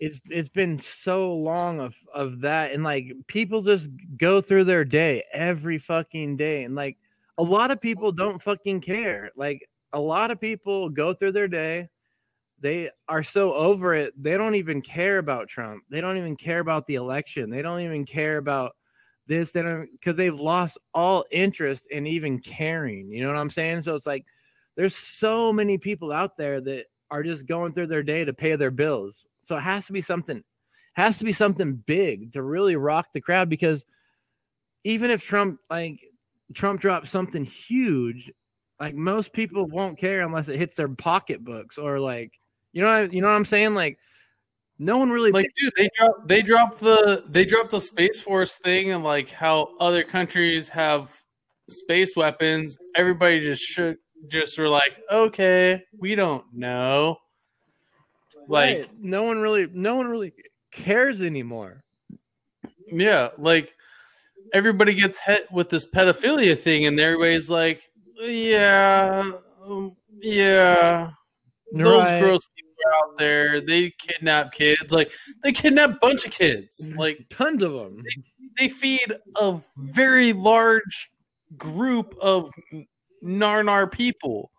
it's 0.00 0.20
it's 0.28 0.48
been 0.50 0.78
so 0.78 1.32
long 1.34 1.80
of 1.80 1.94
of 2.14 2.40
that. 2.42 2.72
And 2.72 2.82
like 2.82 3.12
people 3.28 3.62
just 3.62 3.88
go 4.18 4.40
through 4.40 4.64
their 4.64 4.84
day 4.84 5.22
every 5.32 5.78
fucking 5.78 6.36
day. 6.36 6.64
And 6.64 6.74
like 6.74 6.96
a 7.38 7.42
lot 7.42 7.70
of 7.70 7.80
people 7.80 8.10
don't 8.12 8.42
fucking 8.42 8.80
care. 8.80 9.30
Like 9.36 9.60
a 9.92 10.00
lot 10.00 10.30
of 10.30 10.40
people 10.40 10.88
go 10.90 11.14
through 11.14 11.32
their 11.32 11.48
day 11.48 11.88
they 12.60 12.90
are 13.08 13.22
so 13.22 13.52
over 13.54 13.94
it 13.94 14.14
they 14.22 14.36
don't 14.36 14.54
even 14.54 14.80
care 14.80 15.18
about 15.18 15.48
trump. 15.48 15.82
They 15.90 16.00
don't 16.00 16.16
even 16.16 16.36
care 16.36 16.60
about 16.60 16.86
the 16.86 16.94
election. 16.94 17.50
They 17.50 17.62
don't 17.62 17.80
even 17.80 18.04
care 18.04 18.38
about 18.38 18.72
this. 19.26 19.52
They 19.52 19.62
don't 19.62 19.88
because 19.92 20.16
they've 20.16 20.38
lost 20.38 20.78
all 20.94 21.24
interest 21.30 21.86
in 21.90 22.06
even 22.06 22.38
caring. 22.38 23.10
You 23.10 23.22
know 23.22 23.28
what 23.28 23.38
i'm 23.38 23.50
saying? 23.50 23.82
So 23.82 23.94
it's 23.94 24.06
like 24.06 24.24
there's 24.76 24.96
so 24.96 25.52
many 25.52 25.78
people 25.78 26.12
out 26.12 26.36
there 26.36 26.60
that 26.62 26.86
are 27.10 27.22
just 27.22 27.46
going 27.46 27.72
through 27.72 27.86
their 27.86 28.02
day 28.02 28.24
to 28.24 28.32
pay 28.32 28.56
their 28.56 28.70
bills. 28.70 29.24
So 29.44 29.56
it 29.56 29.62
has 29.62 29.86
to 29.86 29.92
be 29.92 30.00
something 30.00 30.42
has 30.94 31.18
to 31.18 31.24
be 31.24 31.32
something 31.32 31.74
big 31.86 32.32
to 32.32 32.42
really 32.42 32.76
rock 32.76 33.08
the 33.12 33.20
crowd 33.20 33.50
because 33.50 33.84
even 34.84 35.10
if 35.10 35.22
Trump 35.22 35.60
like 35.68 36.00
Trump 36.54 36.80
drops 36.80 37.10
something 37.10 37.44
huge, 37.44 38.32
like 38.80 38.94
most 38.94 39.32
people 39.32 39.66
won't 39.66 39.98
care 39.98 40.22
unless 40.22 40.48
it 40.48 40.58
hits 40.58 40.76
their 40.76 40.88
pocketbooks 40.88 41.76
or 41.76 41.98
like 41.98 42.32
you 42.72 42.82
know 42.82 42.88
I 42.88 43.02
you 43.02 43.20
know 43.20 43.28
what 43.28 43.34
I'm 43.34 43.44
saying 43.44 43.74
like 43.74 43.98
no 44.78 44.98
one 44.98 45.10
really 45.10 45.32
like 45.32 45.50
dude 45.60 45.72
they 45.76 45.88
drop 45.98 46.28
they 46.28 46.42
drop 46.42 46.78
the 46.78 47.24
they 47.28 47.44
drop 47.44 47.70
the 47.70 47.80
space 47.80 48.20
force 48.20 48.56
thing 48.56 48.92
and 48.92 49.02
like 49.02 49.30
how 49.30 49.70
other 49.80 50.04
countries 50.04 50.68
have 50.68 51.14
space 51.68 52.14
weapons 52.14 52.76
everybody 52.94 53.40
just 53.40 53.62
should 53.62 53.96
just 54.28 54.58
were 54.58 54.68
like 54.68 54.96
okay 55.10 55.82
we 55.98 56.14
don't 56.14 56.44
know 56.52 57.16
like 58.48 58.76
right. 58.78 58.90
no 59.00 59.22
one 59.24 59.40
really 59.40 59.68
no 59.72 59.96
one 59.96 60.06
really 60.06 60.32
cares 60.76 61.22
anymore. 61.22 61.82
Yeah, 62.90 63.30
like 63.38 63.74
everybody 64.52 64.94
gets 64.94 65.18
hit 65.18 65.50
with 65.50 65.70
this 65.70 65.86
pedophilia 65.86 66.56
thing, 66.58 66.86
and 66.86 66.98
everybody's 67.00 67.50
like, 67.50 67.82
"Yeah, 68.20 69.32
um, 69.64 69.96
yeah, 70.20 71.10
those 71.72 72.04
Right. 72.04 72.20
gross 72.20 72.42
people 72.55 72.55
are 72.55 72.55
out 72.94 73.18
there. 73.18 73.60
They 73.60 73.92
kidnap 73.98 74.52
kids. 74.52 74.92
Like 74.92 75.10
they 75.42 75.52
kidnap 75.52 75.90
a 75.90 75.98
bunch 76.00 76.24
of 76.24 76.32
kids. 76.32 76.88
Mm-hmm. 76.88 76.98
Like 76.98 77.26
Tons 77.30 77.62
of 77.62 77.72
them. 77.72 78.02
they 78.58 78.68
feed 78.68 79.12
a 79.40 79.58
very 79.76 80.32
large 80.32 81.10
group 81.56 82.14
of 82.20 82.50
Narnar 83.22 83.90
people. 83.90 84.50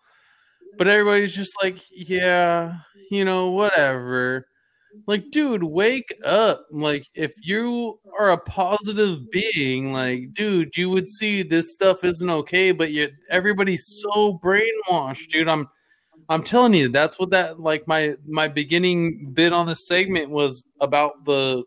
But 0.78 0.88
everybody's 0.88 1.36
just 1.36 1.56
like, 1.64 1.80
yeah, 1.92 2.78
you 3.10 3.26
know, 3.26 3.50
whatever. 3.50 4.48
Like, 5.06 5.32
dude, 5.32 5.64
wake 5.64 6.14
up. 6.26 6.66
Like, 6.72 7.06
if 7.14 7.34
you 7.42 8.00
are 8.18 8.32
a 8.32 8.38
positive 8.38 9.30
being, 9.32 9.92
like, 9.94 10.34
dude, 10.34 10.76
you 10.76 10.90
would 10.90 11.10
see 11.10 11.44
this 11.44 11.74
stuff 11.74 12.04
isn't 12.04 12.30
okay, 12.30 12.72
but 12.72 12.92
yet 12.92 13.12
everybody's 13.30 14.02
so 14.04 14.40
brainwashed, 14.44 15.30
dude. 15.30 15.50
I'm 15.50 15.68
I'm 16.30 16.44
telling 16.44 16.74
you, 16.74 16.90
that's 16.90 17.18
what 17.18 17.30
that 17.32 17.60
like 17.60 17.88
my 17.88 18.16
my 18.28 18.48
beginning 18.48 19.32
bit 19.34 19.54
on 19.54 19.68
the 19.68 19.76
segment 19.76 20.30
was 20.30 20.64
about 20.82 21.26
the 21.26 21.64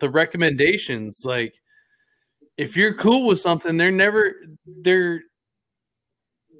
the 0.00 0.08
recommendations. 0.08 1.22
Like 1.24 1.54
if 2.56 2.76
you're 2.76 2.94
cool 2.94 3.26
with 3.26 3.40
something, 3.40 3.76
they're 3.76 3.90
never 3.90 4.34
they're 4.82 5.22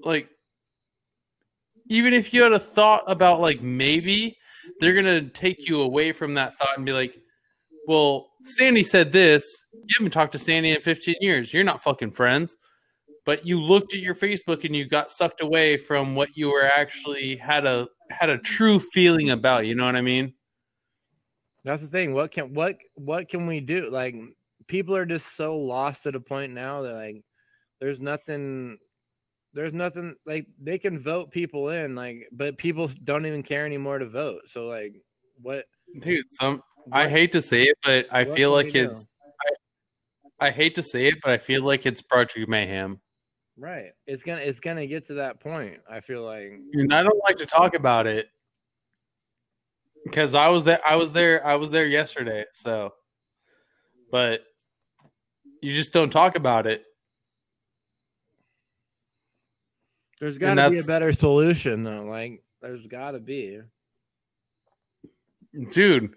like 0.04 0.28
even 1.88 2.12
if 2.12 2.34
you 2.34 2.42
had 2.42 2.52
a 2.52 2.58
thought 2.58 3.02
about 3.06 3.40
like 3.40 3.62
maybe 3.62 4.36
they're 4.80 4.94
gonna 4.94 5.22
take 5.30 5.68
you 5.68 5.80
away 5.80 6.12
from 6.12 6.34
that 6.34 6.58
thought 6.58 6.76
and 6.76 6.84
be 6.84 6.92
like, 6.92 7.14
well, 7.86 8.28
Sandy 8.44 8.84
said 8.84 9.12
this. 9.12 9.42
You 9.72 9.96
haven't 9.98 10.12
talked 10.12 10.32
to 10.32 10.38
Sandy 10.38 10.72
in 10.72 10.80
15 10.82 11.14
years. 11.20 11.52
You're 11.54 11.64
not 11.64 11.82
fucking 11.82 12.12
friends. 12.12 12.54
But 13.28 13.44
you 13.44 13.60
looked 13.60 13.92
at 13.92 14.00
your 14.00 14.14
Facebook 14.14 14.64
and 14.64 14.74
you 14.74 14.88
got 14.88 15.10
sucked 15.10 15.42
away 15.42 15.76
from 15.76 16.14
what 16.14 16.34
you 16.34 16.50
were 16.50 16.64
actually 16.64 17.36
had 17.36 17.66
a 17.66 17.86
had 18.08 18.30
a 18.30 18.38
true 18.38 18.80
feeling 18.80 19.28
about. 19.28 19.66
You 19.66 19.74
know 19.74 19.84
what 19.84 19.96
I 19.96 20.00
mean? 20.00 20.32
That's 21.62 21.82
the 21.82 21.88
thing. 21.88 22.14
What 22.14 22.30
can 22.30 22.54
what 22.54 22.78
what 22.94 23.28
can 23.28 23.46
we 23.46 23.60
do? 23.60 23.90
Like 23.90 24.14
people 24.66 24.96
are 24.96 25.04
just 25.04 25.36
so 25.36 25.58
lost 25.58 26.06
at 26.06 26.14
a 26.14 26.20
point 26.20 26.54
now 26.54 26.80
that 26.80 26.94
like 26.94 27.22
there's 27.82 28.00
nothing 28.00 28.78
there's 29.52 29.74
nothing 29.74 30.14
like 30.24 30.46
they 30.58 30.78
can 30.78 30.98
vote 30.98 31.30
people 31.30 31.68
in 31.68 31.94
like 31.94 32.30
but 32.32 32.56
people 32.56 32.88
don't 33.04 33.26
even 33.26 33.42
care 33.42 33.66
anymore 33.66 33.98
to 33.98 34.08
vote. 34.08 34.40
So 34.46 34.68
like 34.68 34.94
what 35.42 35.66
Dude, 36.00 36.24
some 36.30 36.62
I 36.92 37.10
hate 37.10 37.32
to 37.32 37.42
say 37.42 37.64
it, 37.64 37.76
but 37.84 38.06
I 38.10 38.24
feel 38.24 38.52
like 38.52 38.74
it's 38.74 39.04
I, 40.40 40.46
I 40.46 40.50
hate 40.50 40.74
to 40.76 40.82
say 40.82 41.08
it, 41.08 41.16
but 41.22 41.32
I 41.32 41.36
feel 41.36 41.62
like 41.62 41.84
it's 41.84 42.00
Project 42.00 42.48
Mayhem. 42.48 42.98
Right. 43.58 43.90
It's 44.06 44.22
gonna 44.22 44.40
it's 44.40 44.60
gonna 44.60 44.86
get 44.86 45.06
to 45.08 45.14
that 45.14 45.40
point. 45.40 45.78
I 45.90 46.00
feel 46.00 46.22
like 46.22 46.52
And 46.72 46.92
I 46.92 47.02
don't 47.02 47.20
like 47.24 47.36
to 47.38 47.46
talk 47.46 47.74
about 47.74 48.06
it 48.06 48.28
because 50.04 50.34
I 50.34 50.48
was 50.48 50.64
there. 50.64 50.80
I 50.86 50.96
was 50.96 51.12
there. 51.12 51.44
I 51.46 51.56
was 51.56 51.70
there 51.70 51.86
yesterday. 51.86 52.44
So, 52.54 52.94
but 54.10 54.40
you 55.60 55.74
just 55.74 55.92
don't 55.92 56.10
talk 56.10 56.36
about 56.36 56.66
it. 56.66 56.84
There's 60.20 60.38
gotta 60.38 60.70
be 60.70 60.80
a 60.80 60.84
better 60.84 61.12
solution 61.12 61.84
though. 61.84 62.04
Like 62.04 62.42
there's 62.60 62.86
gotta 62.86 63.20
be. 63.20 63.60
dude 65.70 66.14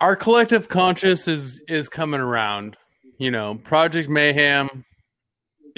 our 0.00 0.16
collective 0.16 0.68
conscious 0.68 1.28
is 1.28 1.60
is 1.68 1.88
coming 1.88 2.20
around 2.20 2.76
you 3.18 3.30
know 3.30 3.56
project 3.56 4.08
mayhem 4.08 4.84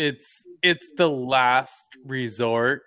it's 0.01 0.45
it's 0.63 0.91
the 0.97 1.09
last 1.09 1.85
resort 2.07 2.83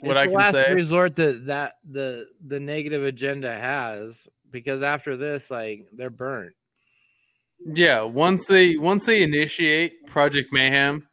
what 0.00 0.16
it's 0.16 0.20
i 0.20 0.24
the 0.24 0.28
can 0.28 0.36
last 0.38 0.54
say 0.54 0.74
resort 0.74 1.16
that 1.16 1.46
that 1.46 1.72
the 1.90 2.26
the 2.46 2.60
negative 2.60 3.04
agenda 3.04 3.52
has 3.52 4.26
because 4.50 4.82
after 4.82 5.16
this 5.16 5.50
like 5.50 5.86
they're 5.96 6.10
burnt. 6.10 6.52
yeah 7.64 8.02
once 8.02 8.46
they 8.46 8.76
once 8.76 9.06
they 9.06 9.22
initiate 9.22 10.06
project 10.06 10.48
mayhem 10.52 11.06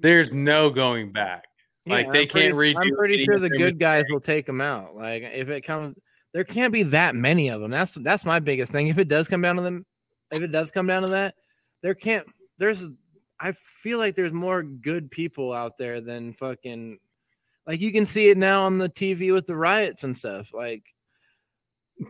there's 0.00 0.34
no 0.34 0.70
going 0.70 1.12
back 1.12 1.44
Like, 1.86 2.12
they 2.12 2.22
I'm 2.22 2.28
can't 2.28 2.54
redo 2.54 2.76
I'm 2.76 2.96
pretty 2.96 3.24
sure 3.24 3.38
the 3.38 3.50
good 3.50 3.78
guys 3.78 4.04
will 4.10 4.20
take 4.20 4.46
them 4.46 4.60
out. 4.60 4.96
Like 4.96 5.22
if 5.22 5.48
it 5.48 5.62
comes, 5.62 5.96
there 6.32 6.44
can't 6.44 6.72
be 6.72 6.82
that 6.84 7.14
many 7.14 7.48
of 7.48 7.60
them. 7.60 7.70
That's 7.70 7.94
that's 7.94 8.24
my 8.24 8.38
biggest 8.38 8.70
thing. 8.70 8.88
If 8.88 8.98
it 8.98 9.08
does 9.08 9.28
come 9.28 9.42
down 9.42 9.56
to 9.56 9.62
them, 9.62 9.84
if 10.30 10.42
it 10.42 10.52
does 10.52 10.70
come 10.70 10.86
down 10.86 11.04
to 11.06 11.12
that, 11.12 11.34
there 11.82 11.94
can't. 11.94 12.26
There's. 12.58 12.84
I 13.40 13.52
feel 13.52 13.98
like 13.98 14.14
there's 14.14 14.32
more 14.32 14.62
good 14.62 15.10
people 15.10 15.52
out 15.52 15.78
there 15.78 16.00
than 16.00 16.32
fucking. 16.34 16.98
Like 17.66 17.80
you 17.80 17.92
can 17.92 18.04
see 18.06 18.28
it 18.30 18.36
now 18.38 18.64
on 18.64 18.78
the 18.78 18.88
TV 18.88 19.32
with 19.32 19.46
the 19.46 19.56
riots 19.56 20.02
and 20.04 20.16
stuff. 20.16 20.50
Like 20.52 20.82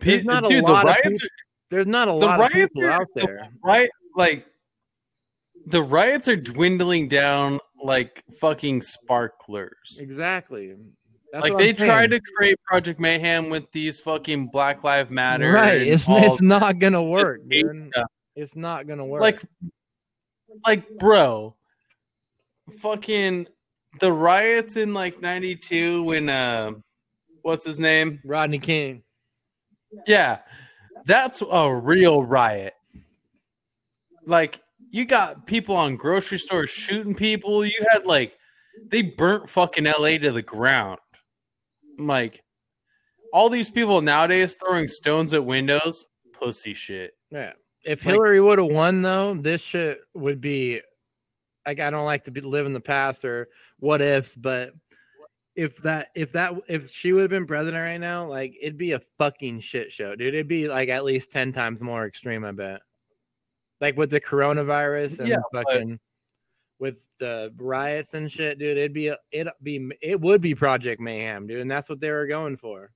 there's 0.01 0.23
not 0.23 0.45
a 0.45 0.47
dude 0.47 0.63
lot 0.63 0.85
the 0.85 0.91
of 0.91 0.97
riots 1.05 1.27
there's 1.69 1.87
not 1.87 2.07
a 2.07 2.11
the 2.11 2.17
lot 2.17 2.39
of 2.41 2.51
people 2.51 2.83
are- 2.85 2.91
out 2.91 3.07
the 3.15 3.25
there. 3.25 3.47
right 3.63 3.89
like 4.15 4.45
the 5.67 5.81
riots 5.83 6.27
are 6.27 6.35
dwindling 6.37 7.07
down 7.07 7.59
like 7.83 8.23
fucking 8.39 8.81
sparklers 8.81 9.97
Exactly. 9.99 10.73
That's 11.31 11.43
like 11.43 11.57
they 11.57 11.69
I'm 11.69 11.75
tried 11.75 12.09
saying. 12.11 12.11
to 12.11 12.21
create 12.35 12.57
project 12.65 12.99
mayhem 12.99 13.49
with 13.49 13.69
these 13.71 13.99
fucking 13.99 14.47
black 14.47 14.83
lives 14.83 15.09
matter 15.11 15.51
Right. 15.51 15.81
It's 15.81 16.05
it's 16.07 16.41
not 16.41 16.79
gonna 16.79 17.03
work, 17.03 17.41
dude. 17.47 17.91
It's 18.35 18.55
not 18.55 18.87
gonna 18.87 19.05
work. 19.05 19.21
like 19.21 19.41
like 20.65 20.97
bro 20.97 21.55
fucking 22.79 23.47
the 23.99 24.11
riots 24.11 24.77
in 24.77 24.93
like 24.93 25.21
92 25.21 26.03
when 26.03 26.29
uh 26.29 26.71
what's 27.41 27.65
his 27.65 27.79
name 27.79 28.19
Rodney 28.23 28.59
King. 28.59 29.03
Yeah, 30.07 30.39
that's 31.05 31.41
a 31.49 31.73
real 31.73 32.23
riot. 32.23 32.73
Like 34.25 34.61
you 34.91 35.05
got 35.05 35.45
people 35.45 35.75
on 35.75 35.95
grocery 35.97 36.37
stores 36.37 36.69
shooting 36.69 37.15
people. 37.15 37.65
You 37.65 37.85
had 37.91 38.05
like 38.05 38.33
they 38.89 39.01
burnt 39.01 39.49
fucking 39.49 39.85
LA 39.85 40.17
to 40.17 40.31
the 40.31 40.41
ground. 40.41 40.99
Like 41.97 42.43
all 43.33 43.49
these 43.49 43.69
people 43.69 44.01
nowadays 44.01 44.55
throwing 44.55 44.87
stones 44.87 45.33
at 45.33 45.45
windows, 45.45 46.05
pussy 46.33 46.73
shit. 46.73 47.13
Yeah. 47.31 47.53
If 47.83 48.05
Like- 48.05 48.13
Hillary 48.13 48.41
would 48.41 48.59
have 48.59 48.67
won, 48.71 49.01
though, 49.01 49.33
this 49.35 49.61
shit 49.61 50.01
would 50.13 50.39
be 50.41 50.81
like 51.65 51.79
I 51.79 51.89
don't 51.89 52.05
like 52.05 52.23
to 52.25 52.31
be, 52.31 52.41
live 52.41 52.65
in 52.65 52.73
the 52.73 52.79
past 52.81 53.23
or 53.25 53.47
what 53.79 54.01
ifs, 54.01 54.35
but 54.35 54.73
if 55.55 55.77
that 55.77 56.09
if 56.15 56.31
that 56.31 56.53
if 56.67 56.89
she 56.91 57.11
would 57.13 57.21
have 57.21 57.29
been 57.29 57.45
president 57.45 57.81
right 57.81 57.97
now, 57.97 58.27
like 58.27 58.55
it'd 58.61 58.77
be 58.77 58.93
a 58.93 59.01
fucking 59.17 59.59
shit 59.59 59.91
show, 59.91 60.15
dude. 60.15 60.33
It'd 60.33 60.47
be 60.47 60.67
like 60.67 60.89
at 60.89 61.03
least 61.03 61.31
ten 61.31 61.51
times 61.51 61.81
more 61.81 62.05
extreme, 62.05 62.45
I 62.45 62.51
bet. 62.51 62.81
Like 63.79 63.97
with 63.97 64.09
the 64.11 64.21
coronavirus 64.21 65.19
and 65.19 65.27
Yeah, 65.27 65.37
but- 65.51 65.65
fucking 65.69 65.99
with 66.79 66.95
the 67.19 67.53
riots 67.57 68.15
and 68.15 68.31
shit, 68.31 68.57
dude. 68.57 68.77
It'd 68.77 68.93
be 68.93 69.07
it 69.31 69.47
be 69.61 69.91
it 70.01 70.19
would 70.19 70.41
be 70.41 70.55
Project 70.55 70.99
Mayhem, 71.01 71.45
dude, 71.47 71.61
and 71.61 71.69
that's 71.69 71.89
what 71.89 71.99
they 71.99 72.09
were 72.11 72.27
going 72.27 72.57
for. 72.57 72.91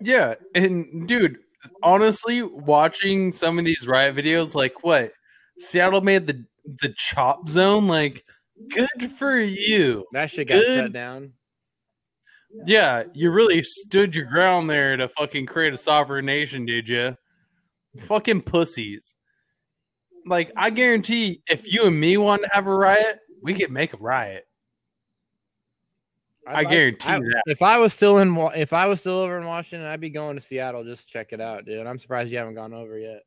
Yeah, 0.00 0.34
and 0.54 1.06
dude, 1.08 1.38
honestly, 1.82 2.42
watching 2.42 3.32
some 3.32 3.58
of 3.58 3.64
these 3.64 3.86
riot 3.86 4.16
videos, 4.16 4.54
like 4.54 4.82
what 4.84 5.12
Seattle 5.58 6.00
made 6.00 6.26
the 6.26 6.44
the 6.80 6.94
chop 6.96 7.48
zone, 7.48 7.86
like 7.86 8.24
good 8.70 9.10
for 9.10 9.38
you. 9.38 10.06
That 10.12 10.30
shit 10.30 10.48
got 10.48 10.62
Good. 10.62 10.84
shut 10.84 10.92
down. 10.92 11.32
Yeah, 12.66 13.04
you 13.14 13.30
really 13.30 13.62
stood 13.62 14.14
your 14.14 14.26
ground 14.26 14.68
there 14.68 14.96
to 14.96 15.08
fucking 15.08 15.46
create 15.46 15.72
a 15.72 15.78
sovereign 15.78 16.26
nation, 16.26 16.66
did 16.66 16.88
you? 16.88 17.16
Fucking 17.98 18.42
pussies. 18.42 19.14
Like, 20.26 20.52
I 20.54 20.70
guarantee 20.70 21.42
if 21.48 21.62
you 21.64 21.86
and 21.86 21.98
me 21.98 22.18
want 22.18 22.42
to 22.42 22.50
have 22.52 22.66
a 22.66 22.74
riot, 22.74 23.20
we 23.42 23.54
could 23.54 23.70
make 23.70 23.94
a 23.94 23.96
riot. 23.96 24.44
I 26.46 26.50
I'd 26.50 26.56
like- 26.64 26.70
guarantee 26.70 27.08
I- 27.08 27.18
that. 27.18 27.42
If 27.46 27.62
I 27.62 27.78
was 27.78 27.92
still 27.92 28.18
in, 28.18 28.36
if 28.56 28.72
I 28.72 28.86
was 28.86 29.00
still 29.00 29.18
over 29.18 29.38
in 29.38 29.46
Washington, 29.46 29.86
I'd 29.86 30.00
be 30.00 30.10
going 30.10 30.36
to 30.36 30.42
Seattle 30.42 30.84
just 30.84 31.06
to 31.06 31.12
check 31.12 31.28
it 31.32 31.40
out, 31.40 31.64
dude. 31.64 31.86
I'm 31.86 31.98
surprised 31.98 32.30
you 32.30 32.38
haven't 32.38 32.54
gone 32.54 32.72
over 32.74 32.98
yet. 32.98 33.22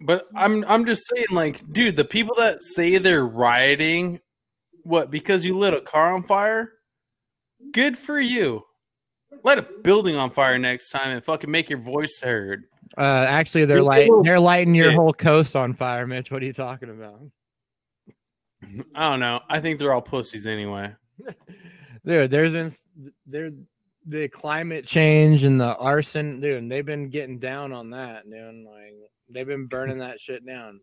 But 0.00 0.26
I'm 0.36 0.64
I'm 0.68 0.84
just 0.84 1.02
saying, 1.14 1.26
like, 1.32 1.60
dude, 1.72 1.96
the 1.96 2.04
people 2.04 2.34
that 2.38 2.62
say 2.62 2.98
they're 2.98 3.26
rioting, 3.26 4.20
what 4.84 5.10
because 5.10 5.44
you 5.44 5.58
lit 5.58 5.74
a 5.74 5.80
car 5.80 6.14
on 6.14 6.22
fire? 6.22 6.72
Good 7.72 7.98
for 7.98 8.18
you. 8.20 8.64
Light 9.44 9.58
a 9.58 9.62
building 9.82 10.16
on 10.16 10.30
fire 10.30 10.58
next 10.58 10.90
time 10.90 11.10
and 11.10 11.24
fucking 11.24 11.50
make 11.50 11.68
your 11.70 11.80
voice 11.80 12.20
heard. 12.22 12.64
Uh, 12.96 13.26
actually, 13.28 13.64
they're 13.64 13.78
You 13.78 13.84
light. 13.84 14.08
little 14.08 14.22
They're 14.24 14.40
lighting 14.40 14.74
your 14.74 14.86
shit. 14.86 14.94
whole 14.94 15.12
coast 15.12 15.54
on 15.56 15.74
fire, 15.74 16.06
Mitch. 16.06 16.30
What 16.30 16.42
are 16.42 16.46
you 16.46 16.52
talking 16.52 16.90
about, 16.90 17.20
I 18.94 19.10
don't 19.10 19.20
know. 19.20 19.40
I 19.48 19.60
think 19.60 19.78
they're 19.78 19.92
all 19.92 20.00
pussies 20.02 20.46
anyway. 20.46 20.92
dude? 22.08 22.30
There's 22.30 22.52
been 22.52 22.72
there 23.26 23.50
the 24.06 24.28
climate 24.28 24.86
change 24.86 25.44
and 25.44 25.60
the 25.60 25.76
arson, 25.76 26.40
dude. 26.40 26.68
They've 26.70 26.84
been 26.86 27.10
getting 27.10 27.38
down 27.38 27.72
on 27.72 27.90
that, 27.90 28.24
dude. 28.24 28.64
Like 28.64 28.94
they've 29.30 29.46
been 29.46 29.66
burning 29.66 29.98
that 29.98 30.18
shit 30.20 30.44
down. 30.46 30.80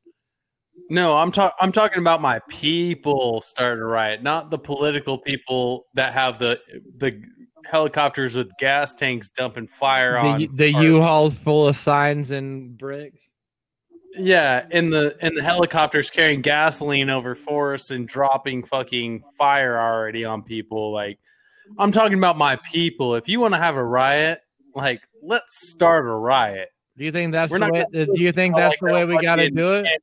No, 0.89 1.15
I'm 1.17 1.31
talking. 1.31 1.55
I'm 1.61 1.71
talking 1.71 1.99
about 1.99 2.21
my 2.21 2.39
people 2.49 3.41
started 3.41 3.81
a 3.81 3.85
riot, 3.85 4.21
not 4.21 4.51
the 4.51 4.57
political 4.59 5.17
people 5.17 5.85
that 5.95 6.13
have 6.13 6.37
the 6.37 6.59
the 6.97 7.21
helicopters 7.65 8.35
with 8.35 8.51
gas 8.59 8.93
tanks 8.93 9.29
dumping 9.31 9.67
fire 9.67 10.17
on 10.17 10.39
The, 10.39 10.47
the 10.53 10.73
our- 10.75 10.83
U-Hauls 10.83 11.33
full 11.33 11.67
of 11.67 11.75
signs 11.75 12.31
and 12.31 12.77
bricks. 12.77 13.19
Yeah, 14.17 14.65
and 14.71 14.91
the 14.91 15.17
and 15.21 15.37
the 15.37 15.43
helicopters 15.43 16.09
carrying 16.09 16.41
gasoline 16.41 17.09
over 17.09 17.35
forests 17.35 17.91
and 17.91 18.07
dropping 18.07 18.63
fucking 18.63 19.23
fire 19.37 19.77
already 19.77 20.25
on 20.25 20.43
people. 20.43 20.91
Like, 20.91 21.19
I'm 21.77 21.91
talking 21.91 22.17
about 22.17 22.37
my 22.37 22.57
people. 22.71 23.15
If 23.15 23.27
you 23.27 23.39
want 23.39 23.53
to 23.53 23.59
have 23.59 23.75
a 23.75 23.83
riot, 23.83 24.39
like, 24.73 25.01
let's 25.21 25.69
start 25.69 26.05
a 26.05 26.09
riot. 26.09 26.69
Do 26.97 27.03
you 27.03 27.11
think 27.11 27.33
that's 27.33 27.51
We're 27.51 27.59
the 27.59 27.69
way? 27.71 27.85
Do 27.91 28.21
you 28.21 28.31
think 28.31 28.55
that's 28.55 28.77
the 28.79 28.85
way 28.85 29.05
we 29.05 29.17
got 29.19 29.35
to 29.37 29.49
do 29.49 29.73
it? 29.73 30.01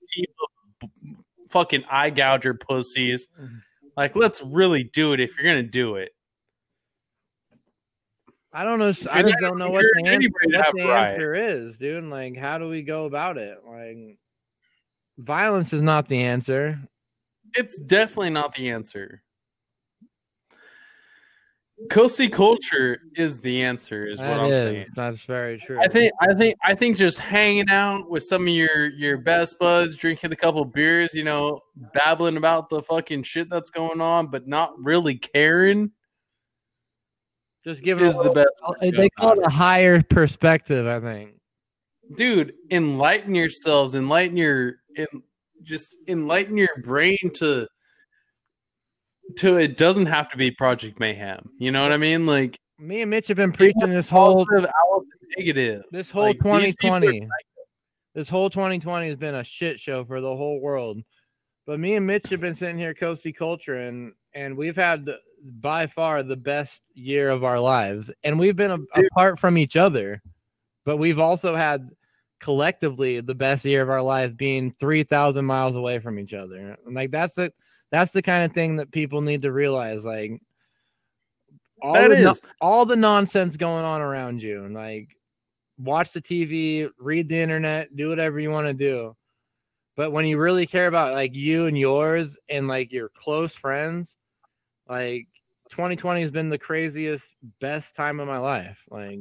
Fucking 1.49 1.85
eye 1.91 2.11
gouger 2.11 2.55
pussies. 2.55 3.27
Mhm. 3.41 3.63
Like, 3.97 4.17
let's 4.17 4.43
really 4.43 4.85
do 4.85 5.13
it 5.13 5.21
if 5.21 5.37
you're 5.37 5.47
gonna 5.47 5.63
do 5.63 5.97
it. 5.97 6.13
I 8.53 8.65
don't 8.65 8.79
know. 8.79 8.93
I 9.11 9.21
And 9.21 9.29
just 9.29 9.41
don't 9.41 9.59
know 9.59 9.71
what 9.71 9.85
the, 9.97 10.09
answer, 10.09 10.29
what 10.45 10.75
the 10.75 10.83
answer 10.83 11.35
is, 11.35 11.79
dude. 11.79 12.05
Like, 12.05 12.37
how 12.37 12.59
do 12.59 12.69
we 12.69 12.83
go 12.83 13.07
about 13.07 13.39
it? 13.39 13.59
Like, 13.67 14.19
violence 15.19 15.73
is 15.73 15.81
not 15.81 16.07
the 16.09 16.23
answer. 16.23 16.79
It's 17.55 17.79
definitely 17.79 18.31
not 18.31 18.55
the 18.55 18.71
answer. 18.71 19.23
Coasty 21.89 22.31
culture 22.31 23.01
is 23.17 23.41
the 23.41 23.63
answer, 23.63 24.07
is 24.07 24.21
what 24.21 24.29
I'm 24.29 24.53
is- 24.53 24.61
saying. 24.61 24.87
That's 24.95 25.25
very 25.25 25.59
true. 25.59 25.81
I 25.81 25.89
think 25.89 26.13
I 26.21 26.33
think 26.35 26.55
I 26.63 26.75
think 26.75 26.97
just 26.97 27.19
hanging 27.19 27.69
out 27.71 28.09
with 28.09 28.23
some 28.23 28.43
of 28.43 28.49
your 28.49 28.91
your 28.91 29.19
best 29.19 29.59
buds, 29.59 29.97
drinking 29.97 30.33
a 30.33 30.37
couple 30.37 30.65
beers, 30.65 31.13
you 31.13 31.25
know, 31.25 31.61
babbling 31.93 32.37
about 32.37 32.69
the 32.69 32.83
fucking 32.83 33.25
shit 33.25 33.51
that's 33.51 33.71
going 33.71 34.01
on, 34.01 34.29
but 34.29 34.47
not 34.47 34.73
really 34.79 35.17
caring 35.17 35.91
just 37.65 37.83
give 37.83 38.01
is 38.01 38.17
a- 38.17 38.23
the 38.23 38.31
best. 38.31 38.49
They 38.81 39.09
call 39.11 39.39
it 39.39 39.47
a 39.47 39.51
higher 39.51 40.03
perspective. 40.03 40.87
I 40.87 41.01
think. 41.01 41.33
Dude, 42.17 42.55
enlighten 42.71 43.35
yourselves, 43.35 43.95
enlighten 43.95 44.37
your 44.37 44.75
en, 44.97 45.07
just 45.63 45.97
enlighten 46.09 46.57
your 46.57 46.71
brain 46.83 47.17
to 47.35 47.67
to 49.37 49.57
it 49.57 49.77
doesn't 49.77 50.07
have 50.07 50.29
to 50.31 50.37
be 50.37 50.51
Project 50.51 50.99
Mayhem. 51.01 51.51
You 51.59 51.71
know 51.73 51.83
what 51.83 51.93
I 51.93 51.97
mean? 51.97 52.27
Like 52.27 52.59
Me 52.79 53.03
and 53.03 53.11
Mitch 53.11 53.29
have 53.29 53.37
been 53.37 53.53
preaching 53.53 53.91
this 53.91 54.09
whole 54.09 54.47
negative. 55.39 55.85
this 55.91 56.11
whole 56.11 56.25
Like, 56.25 56.37
these 56.37 56.75
people 56.77 56.97
are 56.97 57.01
2020. 57.01 57.29
This 58.15 58.29
whole 58.29 58.51
2020 58.51 59.09
has 59.09 59.17
been 59.17 59.37
a 59.37 59.45
shit 59.45 59.81
show 59.81 60.05
for 60.05 60.21
the 60.21 60.37
whole 60.37 60.61
world. 60.61 61.01
But 61.67 61.81
me 61.81 61.95
and 61.95 62.07
Mitch 62.07 62.29
have 62.29 62.41
been 62.41 62.55
sitting 62.55 62.77
here 62.79 62.93
coasty 62.93 63.35
culture 63.35 63.81
and 63.81 64.13
and 64.35 64.57
we've 64.57 64.77
had 64.77 65.07
the, 65.07 65.19
by 65.43 65.87
far 65.87 66.23
the 66.23 66.37
best 66.37 66.83
year 66.95 67.31
of 67.31 67.45
our 67.45 67.59
lives. 67.61 68.11
And 68.25 68.39
we've 68.39 68.57
been 68.57 68.71
a, 68.71 69.01
apart 69.07 69.39
from 69.39 69.59
each 69.59 69.77
other, 69.77 70.23
but 70.85 70.99
we've 70.99 71.19
also 71.19 71.55
had 71.55 71.89
collectively 72.41 73.21
the 73.21 73.35
best 73.35 73.65
year 73.65 73.83
of 73.83 73.91
our 73.91 74.03
lives 74.03 74.35
being 74.35 74.75
3000 74.81 75.45
miles 75.45 75.77
away 75.77 75.99
from 75.99 76.19
each 76.19 76.35
other. 76.35 76.77
And 76.85 76.95
like 76.95 77.11
that's 77.11 77.35
the 77.35 77.53
that's 77.91 78.13
the 78.13 78.23
kind 78.23 78.45
of 78.45 78.53
thing 78.53 78.77
that 78.77 78.91
people 78.91 79.21
need 79.21 79.43
to 79.43 79.53
realize 79.53 80.05
like 80.05 80.41
all 81.81 81.95
That 81.95 82.11
the 82.11 82.31
is. 82.31 82.41
all 82.61 82.87
the 82.87 82.97
nonsense 82.97 83.57
going 83.57 83.85
on 83.85 84.01
around 84.01 84.43
you 84.43 84.65
and 84.65 84.75
like 84.75 85.17
watch 85.79 86.13
the 86.13 86.23
TV, 86.23 86.91
read 86.99 87.29
the 87.29 87.39
internet, 87.39 87.95
do 87.97 88.09
whatever 88.09 88.39
you 88.41 88.51
want 88.51 88.67
to 88.67 88.75
do. 88.75 89.17
But 89.97 90.13
when 90.13 90.25
you 90.25 90.39
really 90.39 90.67
care 90.67 90.87
about 90.87 91.13
like 91.13 91.35
you 91.35 91.67
and 91.67 91.77
yours 91.77 92.39
and 92.49 92.67
like 92.67 92.93
your 92.93 93.11
close 93.11 93.55
friends, 93.55 94.17
like 94.89 95.29
2020 95.73 96.21
has 96.21 96.31
been 96.31 96.51
the 96.51 96.59
craziest, 96.59 97.35
best 97.61 97.97
time 97.97 98.21
of 98.21 98.29
my 98.29 98.39
life. 98.39 98.79
Like 98.91 99.19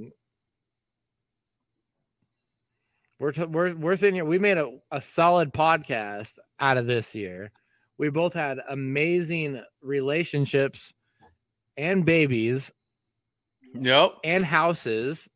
we're 3.20 3.32
t- 3.32 3.46
we're 3.46 3.76
we're 3.76 3.96
sitting 3.96 4.16
here. 4.16 4.26
We 4.26 4.40
made 4.40 4.58
a, 4.58 4.70
a 4.92 5.02
solid 5.02 5.54
podcast 5.54 6.34
out 6.60 6.78
of 6.78 6.86
this 6.88 7.14
year. 7.16 7.52
We 7.98 8.10
both 8.10 8.34
had 8.34 8.60
amazing 8.70 9.62
relationships 9.82 10.94
and 11.78 12.06
babies 12.06 12.72
Yep. 13.74 14.12
and 14.26 14.44
houses 14.44 15.30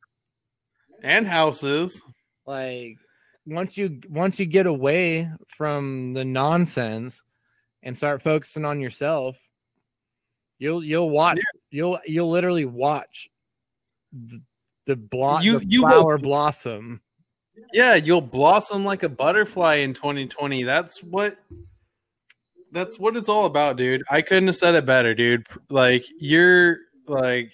And 1.03 1.25
houses. 1.27 2.03
like 2.45 2.97
once 3.45 3.77
you 3.77 4.01
once 4.09 4.39
you 4.39 4.45
get 4.47 4.65
away 4.65 5.29
from 5.47 6.13
the 6.13 6.25
nonsense 6.25 7.21
and 7.83 7.95
start 7.95 8.21
focusing 8.21 8.65
on 8.65 8.81
yourself 8.81 9.37
you'll 10.65 10.83
you'll 10.83 11.09
watch 11.11 11.37
you'll 11.69 11.99
you'll 12.07 12.29
literally 12.31 12.65
watch 12.65 13.29
the, 14.11 14.41
the, 14.87 14.95
You- 15.43 15.59
the 15.59 15.65
you 15.67 15.83
will- 15.83 15.89
flower 15.91 16.17
blossom 16.17 17.01
Yeah, 17.71 17.95
you'll 17.95 18.21
blossom 18.21 18.83
like 18.83 19.03
a 19.03 19.09
butterfly 19.09 19.75
in 19.75 19.93
2020. 19.93 20.63
That's 20.63 21.01
what 21.03 21.35
that's 22.71 22.99
what 22.99 23.15
it's 23.15 23.29
all 23.29 23.45
about, 23.45 23.77
dude. 23.77 24.01
I 24.09 24.21
couldn't 24.21 24.47
have 24.47 24.57
said 24.57 24.75
it 24.75 24.85
better, 24.85 25.13
dude. 25.13 25.47
Like 25.69 26.03
you're 26.19 26.79
like 27.07 27.53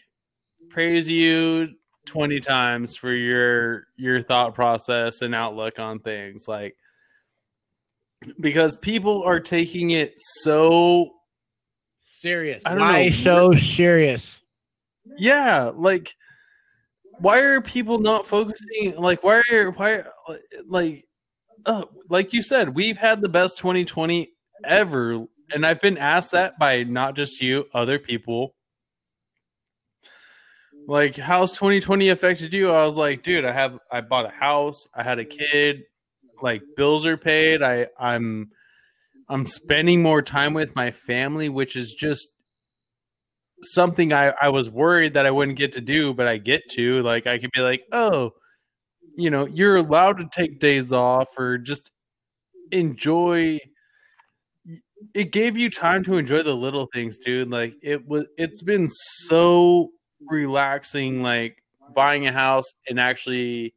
praise 0.70 1.07
you 1.09 1.70
20 2.05 2.39
times 2.39 2.95
for 2.95 3.12
your 3.14 3.88
your 3.97 4.24
thought 4.24 4.55
process 4.55 5.22
and 5.22 5.36
outlook 5.36 5.78
on 5.80 5.99
things 5.99 6.47
like 6.47 6.76
because 8.39 8.76
people 8.78 9.22
are 9.24 9.39
taking 9.39 9.91
it 9.91 10.14
so 10.18 11.12
serious. 12.22 12.61
I 12.65 12.76
why 12.76 13.05
know. 13.05 13.09
so 13.11 13.51
serious? 13.53 14.39
Yeah 15.17 15.72
like 15.76 16.15
why 17.19 17.39
are 17.39 17.61
people 17.61 17.99
not 17.99 18.26
focusing 18.26 18.95
like 18.97 19.24
why 19.24 19.41
are 19.51 19.72
why 19.72 20.03
like 20.65 21.05
uh, 21.65 21.84
like 22.09 22.34
you 22.34 22.41
said 22.41 22.74
we've 22.74 22.97
had 22.97 23.22
the 23.22 23.30
best 23.30 23.59
2020 23.59 24.32
ever 24.65 25.26
and 25.53 25.65
i've 25.65 25.82
been 25.82 25.97
asked 25.97 26.32
that 26.32 26.57
by 26.57 26.84
not 26.84 27.15
just 27.15 27.41
you 27.41 27.65
other 27.74 27.99
people. 27.99 28.55
Like 30.88 31.15
how's 31.15 31.51
2020 31.51 32.09
affected 32.09 32.51
you? 32.53 32.72
I 32.72 32.86
was 32.86 32.97
like 32.97 33.22
dude 33.22 33.45
i 33.45 33.51
have 33.51 33.78
i 33.91 34.01
bought 34.01 34.26
a 34.26 34.30
house 34.30 34.88
i 34.95 35.03
had 35.03 35.19
a 35.19 35.26
kid 35.26 35.84
like 36.41 36.63
bills 36.76 37.05
are 37.05 37.17
paid 37.17 37.61
i 37.61 37.88
i'm 37.99 38.49
i'm 39.32 39.46
spending 39.46 40.02
more 40.02 40.22
time 40.22 40.54
with 40.54 40.76
my 40.76 40.92
family 40.92 41.50
which 41.50 41.76
is 41.76 41.96
just 41.98 42.28
something 43.64 44.14
I, 44.14 44.34
I 44.42 44.50
was 44.50 44.70
worried 44.70 45.14
that 45.14 45.26
I 45.26 45.32
wouldn't 45.32 45.58
get 45.58 45.74
to 45.74 45.82
do, 45.82 46.14
but 46.14 46.28
I 46.28 46.38
get 46.38 46.70
to. 46.72 47.02
Like 47.04 47.28
I 47.28 47.38
could 47.38 47.52
be 47.54 47.62
like, 47.62 47.84
oh, 47.92 48.32
you 49.16 49.30
know, 49.30 49.46
you're 49.46 49.76
allowed 49.76 50.18
to 50.20 50.30
take 50.32 50.60
days 50.60 50.92
off 50.92 51.28
or 51.38 51.58
just 51.58 51.92
enjoy. 52.72 53.60
It 55.14 55.32
gave 55.32 55.58
you 55.58 55.70
time 55.70 56.04
to 56.04 56.18
enjoy 56.18 56.44
the 56.44 56.56
little 56.56 56.88
things, 56.94 57.18
dude. 57.18 57.50
Like 57.50 57.74
it 57.82 58.08
was, 58.08 58.26
it's 58.38 58.62
been 58.62 58.88
so 58.90 59.90
relaxing. 60.30 61.22
Like 61.24 61.58
buying 61.96 62.28
a 62.28 62.32
house 62.32 62.72
and 62.88 63.00
actually 63.00 63.74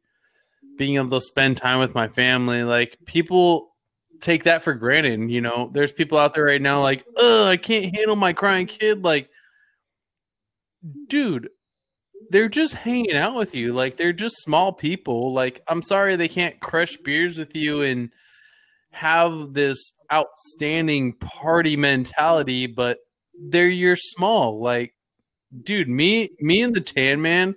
being 0.77 0.95
able 0.95 1.09
to 1.19 1.21
spend 1.21 1.57
time 1.57 1.79
with 1.79 1.95
my 1.95 2.07
family. 2.07 2.63
Like 2.63 2.97
people 3.05 3.74
take 4.21 4.43
that 4.43 4.63
for 4.63 4.73
granted. 4.73 5.29
You 5.29 5.41
know, 5.41 5.69
there's 5.73 5.91
people 5.91 6.17
out 6.17 6.33
there 6.35 6.45
right 6.45 6.61
now 6.61 6.81
like, 6.81 7.05
oh, 7.17 7.47
I 7.47 7.57
can't 7.57 7.95
handle 7.95 8.15
my 8.15 8.33
crying 8.33 8.67
kid. 8.67 9.03
Like, 9.03 9.29
dude, 11.07 11.49
they're 12.29 12.49
just 12.49 12.73
hanging 12.75 13.15
out 13.15 13.35
with 13.35 13.53
you. 13.55 13.73
Like 13.73 13.97
they're 13.97 14.13
just 14.13 14.37
small 14.37 14.73
people. 14.73 15.33
Like 15.33 15.61
I'm 15.67 15.81
sorry 15.81 16.15
they 16.15 16.27
can't 16.27 16.59
crush 16.59 16.97
beers 16.97 17.37
with 17.37 17.55
you 17.55 17.81
and 17.81 18.09
have 18.91 19.53
this 19.53 19.91
outstanding 20.11 21.13
party 21.13 21.75
mentality, 21.75 22.67
but 22.67 22.99
they're 23.39 23.67
your 23.67 23.95
small. 23.95 24.61
Like, 24.61 24.95
dude, 25.63 25.89
me 25.89 26.29
me 26.39 26.61
and 26.61 26.75
the 26.75 26.81
Tan 26.81 27.21
Man 27.21 27.55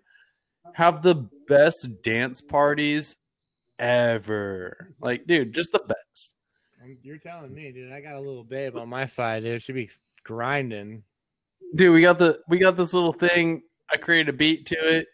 have 0.75 1.03
the 1.03 1.29
best 1.49 1.89
dance 2.03 2.41
parties 2.41 3.17
ever. 3.79 4.95
Like, 5.01 5.27
dude, 5.27 5.55
just 5.55 5.73
the 5.73 5.81
best. 5.81 6.28
You're 7.03 7.19
telling 7.19 7.55
me, 7.55 7.71
dude. 7.73 7.93
I 7.93 8.01
got 8.01 8.15
a 8.15 8.21
little 8.21 8.45
babe 8.45 8.77
on 8.77 8.89
my 8.89 9.07
side, 9.07 9.43
dude. 9.43 9.63
She 9.63 9.73
be 9.73 9.91
grinding. 10.25 11.03
Dude, 11.75 11.93
we 11.93 12.01
got 12.01 12.19
the 12.19 12.41
we 12.49 12.59
got 12.59 12.77
this 12.77 12.95
little 12.95 13.13
thing. 13.13 13.63
I 13.93 13.97
created 13.97 14.35
a 14.35 14.37
beat 14.37 14.67
to 14.67 14.77
it, 14.77 15.07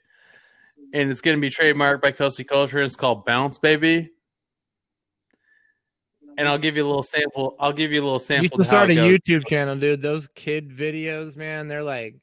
and 0.92 1.10
it's 1.10 1.20
gonna 1.20 1.38
be 1.38 1.50
trademarked 1.50 2.00
by 2.00 2.12
Coasty 2.12 2.46
Culture. 2.46 2.78
It's 2.78 2.96
called 2.96 3.24
Bounce 3.24 3.58
Baby. 3.58 4.10
And 6.36 6.48
I'll 6.48 6.58
give 6.58 6.76
you 6.76 6.84
a 6.84 6.88
little 6.88 7.04
sample. 7.04 7.54
I'll 7.60 7.72
give 7.72 7.92
you 7.92 8.02
a 8.02 8.04
little 8.04 8.18
sample. 8.18 8.44
You 8.44 8.64
should 8.64 8.66
start 8.66 8.90
a 8.90 8.94
goes. 8.94 9.12
YouTube 9.12 9.46
channel, 9.46 9.76
dude. 9.76 10.02
Those 10.02 10.26
kid 10.28 10.68
videos, 10.68 11.36
man, 11.36 11.68
they're 11.68 11.84
like, 11.84 12.16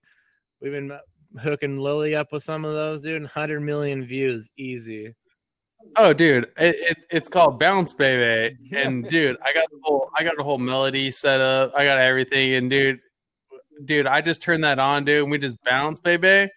we've 0.62 0.74
been 0.74 0.92
hooking 1.42 1.78
Lily 1.78 2.14
up 2.14 2.34
with 2.34 2.44
some 2.44 2.66
of 2.66 2.74
those, 2.74 3.02
dude. 3.02 3.26
Hundred 3.26 3.62
million 3.62 4.06
views, 4.06 4.50
easy. 4.58 5.14
Oh, 5.98 6.14
dude, 6.14 6.46
it, 6.58 6.76
it, 6.80 7.06
it's 7.10 7.30
called 7.30 7.60
Bounce 7.60 7.94
Baby, 7.94 8.58
and 8.76 9.08
dude, 9.10 9.38
I 9.44 9.54
got 9.54 9.70
the 9.72 9.80
whole 9.84 10.10
I 10.16 10.24
got 10.24 10.38
the 10.38 10.44
whole 10.44 10.58
melody 10.58 11.12
set 11.12 11.42
up. 11.42 11.74
I 11.76 11.86
got 11.86 11.98
everything, 11.98 12.54
and 12.54 12.70
dude, 12.70 13.00
dude, 13.86 14.08
I 14.08 14.22
just 14.22 14.42
turned 14.42 14.64
that 14.64 14.80
on, 14.80 15.06
dude, 15.06 15.24
and 15.24 15.32
we 15.32 15.38
just 15.38 15.62
bounce, 15.64 16.00
baby, 16.00 16.50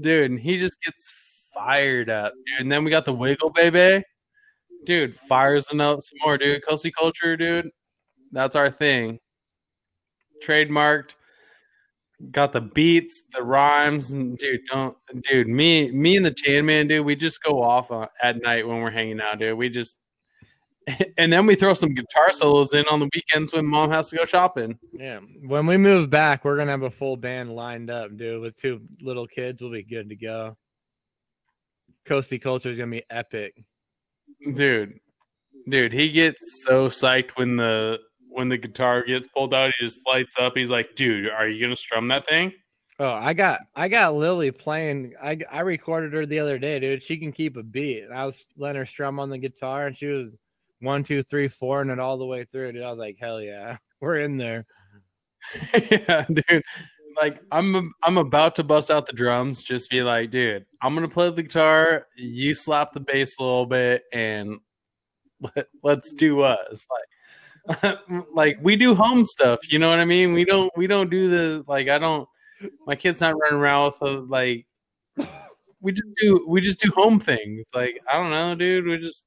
dude, 0.00 0.30
and 0.30 0.40
he 0.40 0.56
just 0.56 0.80
gets 0.82 1.12
fired 1.52 2.10
up, 2.10 2.32
dude. 2.32 2.60
And 2.60 2.72
then 2.72 2.84
we 2.84 2.90
got 2.90 3.04
the 3.04 3.12
wiggle, 3.12 3.50
baby, 3.50 4.04
dude, 4.84 5.18
fires 5.28 5.70
and 5.70 5.80
up 5.80 6.02
some 6.02 6.18
more, 6.24 6.38
dude. 6.38 6.62
Coasty 6.62 6.92
culture, 6.92 7.36
dude, 7.36 7.70
that's 8.32 8.56
our 8.56 8.70
thing. 8.70 9.18
Trademarked 10.44 11.10
got 12.30 12.52
the 12.52 12.60
beats, 12.60 13.22
the 13.32 13.42
rhymes, 13.42 14.10
and 14.10 14.36
dude, 14.36 14.60
don't, 14.70 14.96
dude, 15.22 15.48
me, 15.48 15.90
me 15.90 16.16
and 16.16 16.26
the 16.26 16.30
Tan 16.30 16.66
Man, 16.66 16.86
dude, 16.86 17.04
we 17.04 17.16
just 17.16 17.42
go 17.42 17.62
off 17.62 17.90
on, 17.90 18.08
at 18.22 18.40
night 18.42 18.66
when 18.66 18.80
we're 18.80 18.90
hanging 18.90 19.20
out, 19.20 19.38
dude. 19.38 19.56
We 19.56 19.68
just, 19.68 19.96
and 21.18 21.32
then 21.32 21.46
we 21.46 21.54
throw 21.54 21.74
some 21.74 21.94
guitar 21.94 22.32
solos 22.32 22.74
in 22.74 22.84
on 22.90 23.00
the 23.00 23.08
weekends 23.14 23.52
when 23.52 23.66
mom 23.66 23.90
has 23.90 24.10
to 24.10 24.16
go 24.16 24.24
shopping. 24.24 24.78
Yeah, 24.92 25.20
when 25.46 25.66
we 25.66 25.76
move 25.76 26.10
back, 26.10 26.44
we're 26.44 26.56
gonna 26.56 26.70
have 26.70 26.82
a 26.82 26.90
full 26.90 27.16
band 27.16 27.54
lined 27.54 27.90
up, 27.90 28.16
dude. 28.16 28.42
With 28.42 28.56
two 28.56 28.80
little 29.00 29.26
kids, 29.26 29.60
we'll 29.60 29.72
be 29.72 29.82
good 29.82 30.08
to 30.10 30.16
go. 30.16 30.56
Coasty 32.06 32.40
Culture 32.40 32.70
is 32.70 32.78
gonna 32.78 32.90
be 32.90 33.04
epic, 33.10 33.54
dude. 34.54 34.98
Dude, 35.68 35.92
he 35.92 36.10
gets 36.10 36.64
so 36.64 36.88
psyched 36.88 37.32
when 37.34 37.56
the 37.56 38.00
when 38.30 38.48
the 38.48 38.58
guitar 38.58 39.04
gets 39.04 39.28
pulled 39.28 39.54
out, 39.54 39.72
he 39.78 39.84
just 39.84 40.06
lights 40.06 40.36
up. 40.38 40.56
He's 40.56 40.70
like, 40.70 40.94
"Dude, 40.94 41.28
are 41.30 41.48
you 41.48 41.60
gonna 41.64 41.76
strum 41.76 42.08
that 42.08 42.26
thing?" 42.26 42.52
Oh, 42.98 43.08
I 43.08 43.32
got 43.32 43.60
I 43.74 43.88
got 43.88 44.14
Lily 44.14 44.50
playing. 44.50 45.14
I 45.22 45.38
I 45.50 45.60
recorded 45.60 46.12
her 46.12 46.26
the 46.26 46.38
other 46.38 46.58
day, 46.58 46.78
dude. 46.78 47.02
She 47.02 47.16
can 47.16 47.32
keep 47.32 47.56
a 47.56 47.62
beat. 47.62 48.06
I 48.12 48.24
was 48.24 48.44
letting 48.56 48.78
her 48.78 48.86
strum 48.86 49.18
on 49.18 49.30
the 49.30 49.38
guitar, 49.38 49.86
and 49.86 49.96
she 49.96 50.06
was 50.06 50.36
one, 50.80 51.02
two, 51.02 51.22
three, 51.22 51.48
four, 51.48 51.80
and 51.80 51.90
it 51.90 51.98
all 51.98 52.18
the 52.18 52.26
way 52.26 52.44
through. 52.44 52.72
Dude, 52.72 52.82
I 52.82 52.90
was 52.90 52.98
like, 52.98 53.16
"Hell 53.18 53.40
yeah, 53.40 53.78
we're 54.00 54.20
in 54.20 54.36
there." 54.36 54.66
yeah, 55.90 56.26
dude. 56.26 56.62
Like 57.20 57.40
I'm 57.50 57.92
I'm 58.02 58.18
about 58.18 58.54
to 58.56 58.64
bust 58.64 58.90
out 58.90 59.06
the 59.06 59.12
drums. 59.14 59.62
Just 59.62 59.90
be 59.90 60.02
like, 60.02 60.30
dude, 60.30 60.66
I'm 60.82 60.94
gonna 60.94 61.08
play 61.08 61.30
the 61.30 61.42
guitar. 61.42 62.06
You 62.16 62.54
slap 62.54 62.92
the 62.92 63.00
bass 63.00 63.38
a 63.38 63.42
little 63.42 63.66
bit, 63.66 64.04
and 64.12 64.58
let, 65.56 65.68
let's 65.82 66.12
do 66.12 66.42
us. 66.42 66.86
Like 66.90 67.08
like 68.34 68.58
we 68.62 68.76
do 68.76 68.94
home 68.94 69.26
stuff. 69.26 69.70
You 69.70 69.78
know 69.78 69.90
what 69.90 69.98
I 69.98 70.04
mean? 70.04 70.32
We 70.32 70.44
don't 70.44 70.70
we 70.76 70.86
don't 70.86 71.10
do 71.10 71.28
the 71.28 71.64
like 71.66 71.88
I 71.88 71.98
don't. 71.98 72.28
My 72.86 72.94
kid's 72.94 73.20
not 73.20 73.38
running 73.38 73.58
around 73.58 73.92
with 74.00 74.10
a, 74.10 74.20
like. 74.20 74.66
We 75.82 75.92
just 75.92 76.08
do 76.20 76.46
we 76.46 76.60
just 76.60 76.78
do 76.78 76.92
home 76.94 77.18
things. 77.20 77.66
Like 77.74 78.00
I 78.06 78.14
don't 78.14 78.30
know, 78.30 78.54
dude. 78.54 78.86
We 78.86 78.98
just 78.98 79.24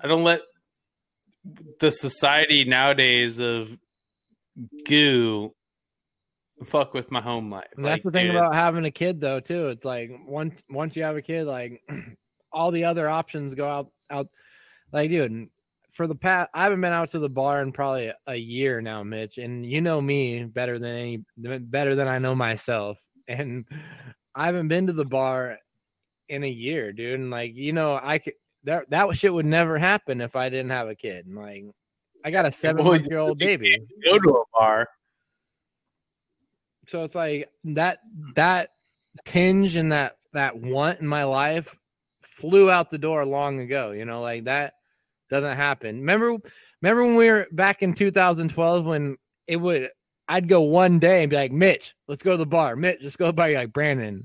I 0.00 0.06
don't 0.06 0.24
let 0.24 0.40
the 1.78 1.90
society 1.90 2.64
nowadays 2.64 3.38
of 3.38 3.76
goo 4.86 5.54
fuck 6.64 6.94
with 6.94 7.10
my 7.10 7.20
home 7.20 7.50
life. 7.50 7.66
That's 7.76 7.84
like, 7.84 8.02
the 8.02 8.10
thing 8.10 8.26
dude. 8.26 8.36
about 8.36 8.54
having 8.54 8.84
a 8.84 8.90
kid 8.90 9.20
though 9.20 9.40
too. 9.40 9.68
It's 9.68 9.84
like 9.84 10.10
once 10.26 10.54
once 10.70 10.96
you 10.96 11.02
have 11.02 11.16
a 11.16 11.22
kid, 11.22 11.44
like 11.44 11.82
all 12.52 12.70
the 12.70 12.84
other 12.84 13.08
options 13.08 13.54
go 13.54 13.68
out 13.68 13.90
out 14.10 14.28
like 14.92 15.10
dude, 15.10 15.48
for 15.94 16.08
the 16.08 16.14
past 16.14 16.50
I 16.52 16.64
haven't 16.64 16.80
been 16.80 16.92
out 16.92 17.10
to 17.12 17.18
the 17.18 17.30
bar 17.30 17.62
in 17.62 17.72
probably 17.72 18.12
a 18.26 18.34
year 18.34 18.82
now, 18.82 19.02
Mitch, 19.02 19.38
and 19.38 19.64
you 19.64 19.80
know 19.80 20.00
me 20.00 20.44
better 20.44 20.78
than 20.78 20.90
any 20.90 21.24
better 21.36 21.94
than 21.94 22.08
I 22.08 22.18
know 22.18 22.34
myself. 22.34 23.00
And 23.26 23.64
I 24.34 24.44
haven't 24.44 24.68
been 24.68 24.86
to 24.88 24.92
the 24.92 25.06
bar 25.06 25.56
in 26.28 26.44
a 26.44 26.48
year, 26.48 26.92
dude. 26.92 27.18
And 27.20 27.30
like, 27.30 27.54
you 27.54 27.72
know, 27.72 27.98
I 28.02 28.18
could 28.18 28.34
that 28.64 28.90
that 28.90 29.16
shit 29.16 29.32
would 29.32 29.46
never 29.46 29.78
happen 29.78 30.20
if 30.20 30.36
I 30.36 30.50
didn't 30.50 30.72
have 30.72 30.88
a 30.88 30.94
kid. 30.94 31.24
And 31.24 31.34
like 31.34 31.64
I 32.22 32.30
got 32.30 32.44
a 32.44 32.52
seven 32.52 32.84
month 32.84 33.06
year 33.08 33.16
old 33.16 33.38
baby. 33.38 33.78
Go 34.04 34.18
to 34.18 34.28
a 34.30 34.44
bar. 34.52 34.90
So 36.86 37.02
it's 37.02 37.14
like 37.14 37.48
that 37.64 38.00
that 38.34 38.68
tinge 39.24 39.76
and 39.76 39.90
that 39.92 40.16
that 40.34 40.58
want 40.58 41.00
in 41.00 41.06
my 41.06 41.24
life 41.24 41.74
flew 42.20 42.70
out 42.70 42.90
the 42.90 42.98
door 42.98 43.24
long 43.24 43.60
ago. 43.60 43.92
You 43.92 44.04
know, 44.04 44.20
like 44.20 44.44
that 44.44 44.74
doesn't 45.34 45.56
happen. 45.56 45.98
Remember, 45.98 46.36
remember 46.80 47.04
when 47.04 47.16
we 47.16 47.28
were 47.28 47.46
back 47.50 47.82
in 47.82 47.92
2012 47.92 48.86
when 48.86 49.16
it 49.48 49.56
would 49.56 49.90
I'd 50.28 50.48
go 50.48 50.62
one 50.62 50.98
day 50.98 51.22
and 51.22 51.30
be 51.30 51.36
like, 51.36 51.52
Mitch, 51.52 51.94
let's 52.08 52.22
go 52.22 52.32
to 52.32 52.36
the 52.36 52.46
bar. 52.46 52.76
Mitch, 52.76 53.00
let's 53.02 53.16
go 53.16 53.26
to 53.26 53.32
the 53.32 53.36
bar. 53.36 53.50
You're 53.50 53.60
like, 53.60 53.72
Brandon, 53.72 54.24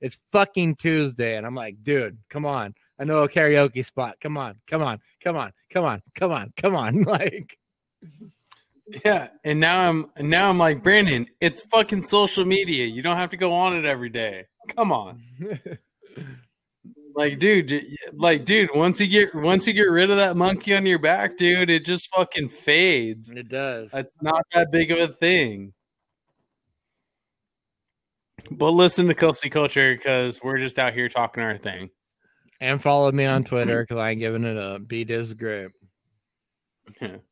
it's 0.00 0.18
fucking 0.30 0.76
Tuesday. 0.76 1.36
And 1.36 1.46
I'm 1.46 1.54
like, 1.54 1.82
dude, 1.82 2.18
come 2.28 2.44
on. 2.44 2.74
I 2.98 3.04
know 3.04 3.22
a 3.22 3.28
karaoke 3.28 3.84
spot. 3.84 4.16
Come 4.20 4.36
on, 4.36 4.56
come 4.66 4.82
on, 4.82 5.00
come 5.24 5.36
on, 5.36 5.52
come 5.70 5.84
on, 5.84 6.02
come 6.14 6.30
on, 6.30 6.52
come 6.56 6.76
on. 6.76 7.04
Like 7.04 7.58
Yeah. 9.04 9.28
And 9.42 9.58
now 9.58 9.88
I'm 9.88 10.10
now 10.20 10.50
I'm 10.50 10.58
like, 10.58 10.82
Brandon, 10.82 11.26
it's 11.40 11.62
fucking 11.62 12.02
social 12.02 12.44
media. 12.44 12.84
You 12.84 13.00
don't 13.00 13.16
have 13.16 13.30
to 13.30 13.38
go 13.38 13.54
on 13.54 13.76
it 13.76 13.86
every 13.86 14.10
day. 14.10 14.44
Come 14.76 14.92
on. 14.92 15.22
Like, 17.20 17.38
dude, 17.38 17.86
like, 18.14 18.46
dude, 18.46 18.70
once 18.74 18.98
you 18.98 19.06
get 19.06 19.34
once 19.34 19.66
you 19.66 19.74
get 19.74 19.90
rid 19.90 20.08
of 20.10 20.16
that 20.16 20.38
monkey 20.38 20.74
on 20.74 20.86
your 20.86 20.98
back, 20.98 21.36
dude, 21.36 21.68
it 21.68 21.84
just 21.84 22.08
fucking 22.14 22.48
fades. 22.48 23.30
It 23.30 23.50
does. 23.50 23.90
It's 23.92 24.16
not 24.22 24.42
that 24.54 24.72
big 24.72 24.90
of 24.90 24.98
a 25.00 25.12
thing. 25.12 25.74
But 28.50 28.70
listen 28.70 29.06
to 29.08 29.14
Kelsey 29.14 29.50
Culture 29.50 29.94
because 29.94 30.40
we're 30.42 30.56
just 30.56 30.78
out 30.78 30.94
here 30.94 31.10
talking 31.10 31.42
our 31.42 31.58
thing. 31.58 31.90
And 32.58 32.80
follow 32.80 33.12
me 33.12 33.26
on 33.26 33.44
Twitter 33.44 33.82
because 33.82 34.00
I 34.00 34.12
ain't 34.12 34.20
giving 34.20 34.44
it 34.44 34.56
up. 34.56 34.88
Beat 34.88 35.10
is 35.10 35.34
great. 35.34 35.68
Yeah. 37.02 37.16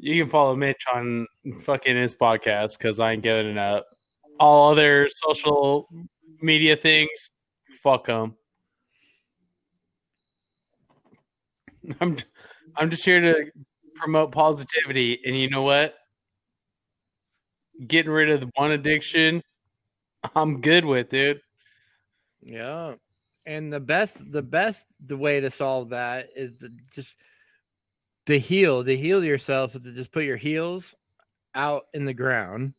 You 0.00 0.22
can 0.22 0.30
follow 0.30 0.54
Mitch 0.54 0.84
on 0.94 1.26
fucking 1.62 1.96
his 1.96 2.14
podcast 2.14 2.78
because 2.78 3.00
I 3.00 3.12
ain't 3.12 3.22
giving 3.22 3.50
it 3.50 3.58
up. 3.58 3.84
All 4.38 4.70
other 4.70 5.08
social 5.08 5.88
media 6.40 6.76
things, 6.76 7.32
fuck 7.82 8.06
them. 8.06 8.36
I'm 12.00 12.16
I'm 12.76 12.90
just 12.90 13.04
here 13.04 13.20
to 13.20 13.50
promote 13.94 14.32
positivity, 14.32 15.20
and 15.24 15.38
you 15.38 15.50
know 15.50 15.62
what? 15.62 15.94
Getting 17.86 18.10
rid 18.10 18.30
of 18.30 18.40
the 18.40 18.50
one 18.54 18.72
addiction, 18.72 19.42
I'm 20.34 20.60
good 20.60 20.84
with, 20.84 21.12
it. 21.14 21.40
Yeah, 22.40 22.94
and 23.46 23.72
the 23.72 23.80
best 23.80 24.30
the 24.30 24.42
best 24.42 24.86
the 25.06 25.16
way 25.16 25.40
to 25.40 25.50
solve 25.50 25.90
that 25.90 26.28
is 26.34 26.58
to 26.58 26.70
just 26.92 27.14
to 28.26 28.38
heal 28.38 28.84
to 28.84 28.96
heal 28.96 29.24
yourself 29.24 29.74
is 29.74 29.84
to 29.84 29.92
just 29.92 30.12
put 30.12 30.24
your 30.24 30.36
heels 30.36 30.94
out 31.54 31.84
in 31.94 32.04
the 32.04 32.14
ground, 32.14 32.74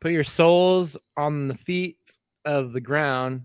put 0.00 0.12
your 0.12 0.24
soles 0.24 0.96
on 1.16 1.48
the 1.48 1.56
feet 1.56 1.98
of 2.44 2.72
the 2.72 2.80
ground, 2.80 3.42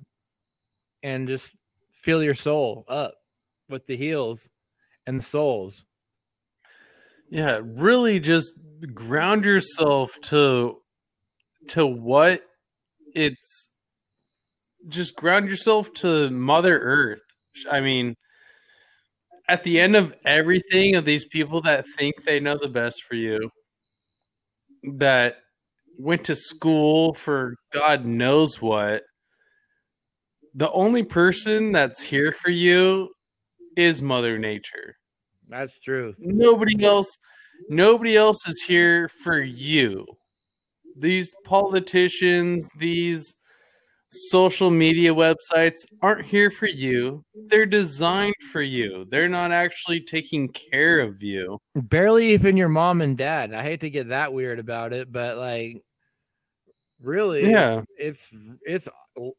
and 1.03 1.27
just 1.27 1.55
feel 1.91 2.23
your 2.23 2.35
soul 2.35 2.83
up 2.87 3.20
with 3.71 3.87
the 3.87 3.97
heels 3.97 4.49
and 5.07 5.23
soles. 5.23 5.85
Yeah, 7.29 7.59
really 7.63 8.19
just 8.19 8.53
ground 8.93 9.45
yourself 9.45 10.11
to 10.23 10.77
to 11.69 11.85
what 11.85 12.43
it's 13.13 13.69
just 14.87 15.15
ground 15.15 15.49
yourself 15.49 15.93
to 15.93 16.29
Mother 16.29 16.77
Earth. 16.79 17.21
I 17.69 17.81
mean, 17.81 18.15
at 19.47 19.63
the 19.63 19.79
end 19.79 19.95
of 19.95 20.13
everything, 20.25 20.95
of 20.95 21.05
these 21.05 21.25
people 21.25 21.61
that 21.61 21.85
think 21.97 22.23
they 22.25 22.39
know 22.39 22.57
the 22.61 22.69
best 22.69 23.03
for 23.03 23.15
you, 23.15 23.49
that 24.97 25.37
went 25.99 26.23
to 26.25 26.35
school 26.35 27.13
for 27.13 27.55
God 27.71 28.05
knows 28.05 28.61
what, 28.61 29.03
the 30.53 30.71
only 30.71 31.03
person 31.03 31.71
that's 31.71 32.01
here 32.01 32.31
for 32.31 32.49
you 32.49 33.09
is 33.77 34.01
Mother 34.01 34.37
Nature. 34.37 34.97
That's 35.49 35.79
true. 35.79 36.13
Nobody 36.19 36.83
else 36.83 37.09
nobody 37.69 38.15
else 38.17 38.47
is 38.47 38.61
here 38.61 39.07
for 39.23 39.39
you. 39.41 40.05
These 40.97 41.35
politicians, 41.45 42.69
these 42.77 43.35
social 44.09 44.69
media 44.69 45.13
websites 45.13 45.85
aren't 46.01 46.25
here 46.25 46.51
for 46.51 46.67
you. 46.67 47.23
They're 47.47 47.65
designed 47.65 48.33
for 48.51 48.61
you. 48.61 49.05
They're 49.09 49.29
not 49.29 49.51
actually 49.51 50.01
taking 50.01 50.49
care 50.49 50.99
of 50.99 51.21
you. 51.23 51.59
Barely 51.75 52.33
even 52.33 52.57
your 52.57 52.67
mom 52.69 53.01
and 53.01 53.17
dad. 53.17 53.53
I 53.53 53.63
hate 53.63 53.79
to 53.81 53.89
get 53.89 54.09
that 54.09 54.33
weird 54.33 54.59
about 54.59 54.91
it, 54.91 55.11
but 55.11 55.37
like 55.37 55.81
really 57.01 57.49
Yeah. 57.49 57.83
it's 57.97 58.33
it's 58.63 58.87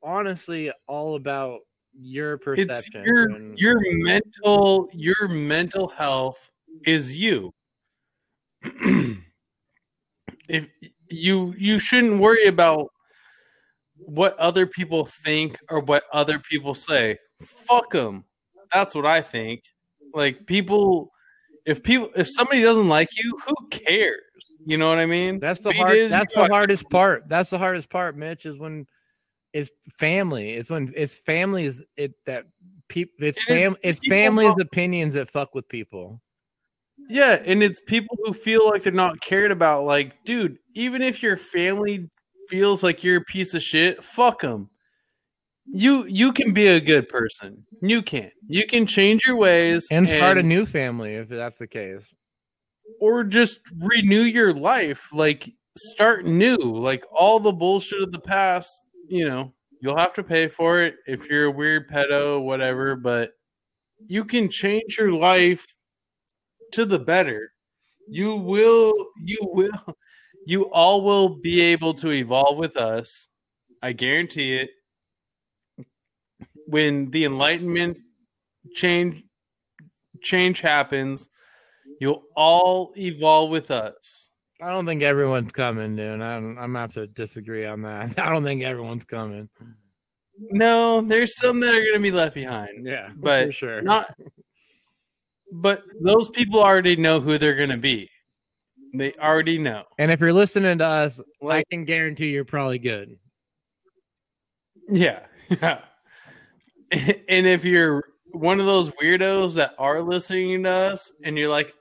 honestly 0.03 0.73
all 0.87 1.17
about 1.17 1.61
your 1.95 2.35
It's 2.35 2.43
perception. 2.45 3.05
your 3.05 3.25
and- 3.31 3.59
your 3.59 3.81
mental 4.05 4.89
your 4.93 5.29
mental 5.29 5.89
health 5.89 6.51
is 6.87 7.17
you. 7.17 7.53
if 10.49 10.67
you 11.11 11.55
you 11.59 11.79
shouldn't 11.79 12.21
worry 12.21 12.47
about 12.47 12.89
what 13.97 14.37
other 14.39 14.67
people 14.67 15.07
think 15.07 15.59
or 15.69 15.81
what 15.81 16.05
other 16.13 16.39
people 16.39 16.75
say. 16.75 17.19
Fuck 17.43 17.93
them. 17.93 18.25
That's 18.73 18.95
what 18.95 19.07
I 19.07 19.21
think. 19.21 19.63
Like 20.15 20.47
people, 20.47 21.11
if 21.67 21.83
people, 21.83 22.11
if 22.17 22.29
somebody 22.31 22.63
doesn't 22.63 22.89
like 22.89 23.09
you, 23.23 23.39
who 23.47 23.55
cares? 23.71 24.21
You 24.65 24.79
know 24.79 24.89
what 24.89 24.99
I 24.99 25.07
mean? 25.07 25.41
That's 25.41 25.61
the 25.61 25.71
Beat 25.71 25.77
hard. 25.79 26.11
That's 26.11 26.35
the 26.35 26.43
know, 26.43 26.55
hardest 26.55 26.89
part. 26.91 27.29
That's 27.29 27.51
the 27.51 27.59
hardest 27.59 27.91
part, 27.91 28.17
Mitch. 28.17 28.47
Is 28.47 28.59
when 28.59 28.87
it's 29.53 29.71
family. 29.99 30.51
It's 30.53 30.71
when 30.71 30.93
it's 30.97 31.15
families. 31.15 31.83
It 31.97 32.15
that 32.27 32.47
people. 32.89 33.15
It's 33.27 33.43
fam. 33.45 33.77
It's 33.83 34.01
people 34.01 34.17
families' 34.17 34.55
opinions 34.61 35.15
that 35.15 35.31
fuck 35.31 35.55
with 35.55 35.69
people. 35.69 36.21
Yeah, 37.09 37.43
and 37.45 37.63
it's 37.63 37.81
people 37.81 38.17
who 38.25 38.33
feel 38.33 38.67
like 38.69 38.83
they're 38.85 38.93
not 38.93 39.21
cared 39.21 39.51
about. 39.51 39.85
Like, 39.85 40.25
dude, 40.25 40.59
even 40.75 41.03
if 41.03 41.23
your 41.23 41.37
family 41.37 42.09
feels 42.49 42.83
like 42.83 43.03
you're 43.03 43.19
a 43.19 43.25
piece 43.25 43.55
of 43.55 43.63
shit, 43.63 44.03
fuck 44.05 44.41
them. 44.41 44.71
You 45.67 46.07
you 46.07 46.33
can 46.33 46.53
be 46.53 46.67
a 46.69 46.81
good 46.81 47.09
person. 47.09 47.65
You 47.81 48.03
can. 48.03 48.31
You 48.49 48.67
can 48.67 48.87
change 48.87 49.23
your 49.27 49.37
ways 49.37 49.87
And 49.91 50.09
start 50.09 50.39
a 50.39 50.43
new 50.43 50.67
family 50.67 51.15
if 51.15 51.29
that's 51.29 51.57
the 51.57 51.67
case. 51.69 52.13
or 53.01 53.25
just 53.25 53.61
renew 53.79 54.23
your 54.23 54.53
life. 54.55 55.09
Like 55.13 55.51
start 55.77 56.25
new. 56.25 56.57
Like 56.57 57.05
all 57.13 57.41
the 57.41 57.53
bullshit 57.53 58.03
of 58.03 58.13
the 58.13 58.21
past, 58.21 58.82
you 59.09 59.27
know, 59.27 59.53
you'll 59.81 59.97
have 59.97 60.15
to 60.15 60.23
pay 60.23 60.49
for 60.49 60.83
it 60.83 60.97
if 61.07 61.29
you're 61.29 61.47
a 61.47 61.51
weird 61.51 61.89
pedo, 61.91 62.43
whatever, 62.43 62.97
but 62.97 63.33
you 64.07 64.25
can 64.25 64.49
change 64.49 64.99
your 64.99 65.13
life 65.13 65.67
to 66.73 66.85
the 66.85 66.99
better. 66.99 67.53
You 68.09 68.37
will 68.37 68.95
you 69.25 69.39
will 69.43 69.71
you 70.47 70.71
all 70.73 71.03
will 71.03 71.41
be 71.41 71.61
able 71.61 71.95
to 71.95 72.11
evolve 72.11 72.59
with 72.59 72.77
us. 72.77 73.29
I 73.83 73.93
guarantee 73.93 74.57
it. 74.57 74.71
When 76.67 77.11
the 77.11 77.25
enlightenment 77.25 77.99
change 78.75 79.23
change 80.23 80.61
happens, 80.61 81.29
you'll 82.01 82.25
all 82.37 82.93
evolve 82.97 83.51
with 83.51 83.71
us. 83.71 84.31
I 84.63 84.71
don't 84.71 84.87
think 84.87 85.03
everyone's 85.03 85.51
coming, 85.53 85.97
dude. 85.97 86.21
I 86.21 86.35
don't, 86.37 86.57
I'm 86.59 86.73
gonna 86.73 86.79
have 86.81 86.93
to 86.95 87.07
disagree 87.09 87.67
on 87.67 87.83
that. 87.83 88.19
I 88.19 88.33
don't 88.33 88.45
think 88.45 88.63
everyone's 88.63 89.05
coming. 89.05 89.49
No, 90.39 91.01
there's 91.01 91.37
some 91.39 91.61
that 91.61 91.75
are 91.75 91.81
going 91.81 91.95
to 91.95 92.01
be 92.01 92.11
left 92.11 92.35
behind. 92.35 92.87
Yeah, 92.87 93.11
But 93.17 93.47
for 93.47 93.53
sure. 93.53 93.83
Not 93.83 94.15
But 95.53 95.83
those 96.01 96.29
people 96.31 96.61
already 96.61 96.97
know 96.97 97.21
who 97.21 97.37
they're 97.39 97.55
going 97.55 97.69
to 97.71 97.77
be. 97.77 98.09
They 98.95 99.13
already 99.15 99.59
know. 99.59 99.85
and 99.99 100.11
if 100.11 100.21
you're 100.21 100.33
listening 100.33 100.79
to 100.79 100.85
us, 100.85 101.21
I 101.49 101.63
can 101.71 101.85
guarantee 101.85 102.29
you're 102.31 102.45
probably 102.45 102.79
good. 102.79 103.17
yeah. 104.89 105.21
Yeah. 105.61 105.81
And 106.93 107.47
if 107.47 107.65
you're 107.65 108.05
one 108.33 108.61
of 108.61 108.67
those 108.67 108.91
weirdos 109.03 109.55
that 109.55 109.75
are 109.79 110.03
listening 110.03 110.63
to 110.65 110.69
us 110.71 111.11
and 111.25 111.39
you're 111.39 111.49
like 111.49 111.73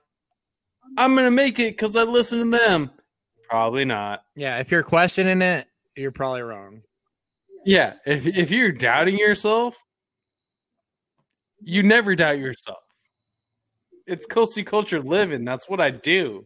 I'm 0.97 1.13
going 1.13 1.25
to 1.25 1.31
make 1.31 1.59
it 1.59 1.77
cuz 1.77 1.95
I 1.95 2.03
listen 2.03 2.51
to 2.51 2.57
them, 2.57 2.91
probably 3.49 3.85
not. 3.85 4.23
Yeah, 4.35 4.59
if 4.59 4.71
you're 4.71 4.83
questioning 4.83 5.41
it, 5.41 5.67
you're 5.95 6.11
probably 6.11 6.41
wrong. 6.41 6.81
Yeah, 7.65 7.93
if 8.05 8.25
if 8.25 8.51
you're 8.51 8.71
doubting 8.71 9.17
yourself, 9.17 9.77
you 11.59 11.83
never 11.83 12.15
doubt 12.15 12.39
yourself. 12.39 12.79
It's 14.07 14.25
coasty 14.25 14.65
culture 14.65 14.99
living. 14.99 15.45
That's 15.45 15.69
what 15.69 15.79
I 15.79 15.91
do. 15.91 16.45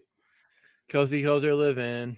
Cozy 0.90 1.24
culture 1.24 1.56
living. 1.56 2.18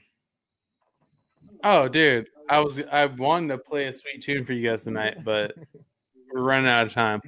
Oh, 1.63 1.87
dude, 1.87 2.27
I 2.49 2.59
was 2.59 2.79
I 2.91 3.05
wanted 3.05 3.49
to 3.49 3.57
play 3.59 3.85
a 3.87 3.93
sweet 3.93 4.21
tune 4.21 4.43
for 4.43 4.53
you 4.53 4.69
guys 4.69 4.83
tonight, 4.83 5.23
but 5.23 5.53
we're 6.33 6.41
running 6.41 6.69
out 6.69 6.87
of 6.87 6.93
time. 6.93 7.21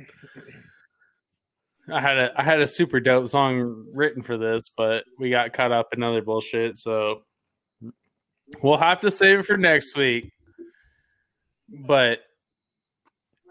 I 1.91 1.99
had 2.01 2.17
a 2.17 2.31
I 2.39 2.43
had 2.43 2.61
a 2.61 2.67
super 2.67 2.99
dope 2.99 3.27
song 3.27 3.85
written 3.93 4.21
for 4.21 4.37
this, 4.37 4.69
but 4.75 5.03
we 5.17 5.29
got 5.29 5.53
caught 5.53 5.71
up 5.71 5.93
in 5.93 6.03
other 6.03 6.21
bullshit, 6.21 6.77
so 6.77 7.23
we'll 8.61 8.77
have 8.77 9.01
to 9.01 9.11
save 9.11 9.39
it 9.39 9.45
for 9.45 9.57
next 9.57 9.95
week. 9.97 10.31
But 11.69 12.19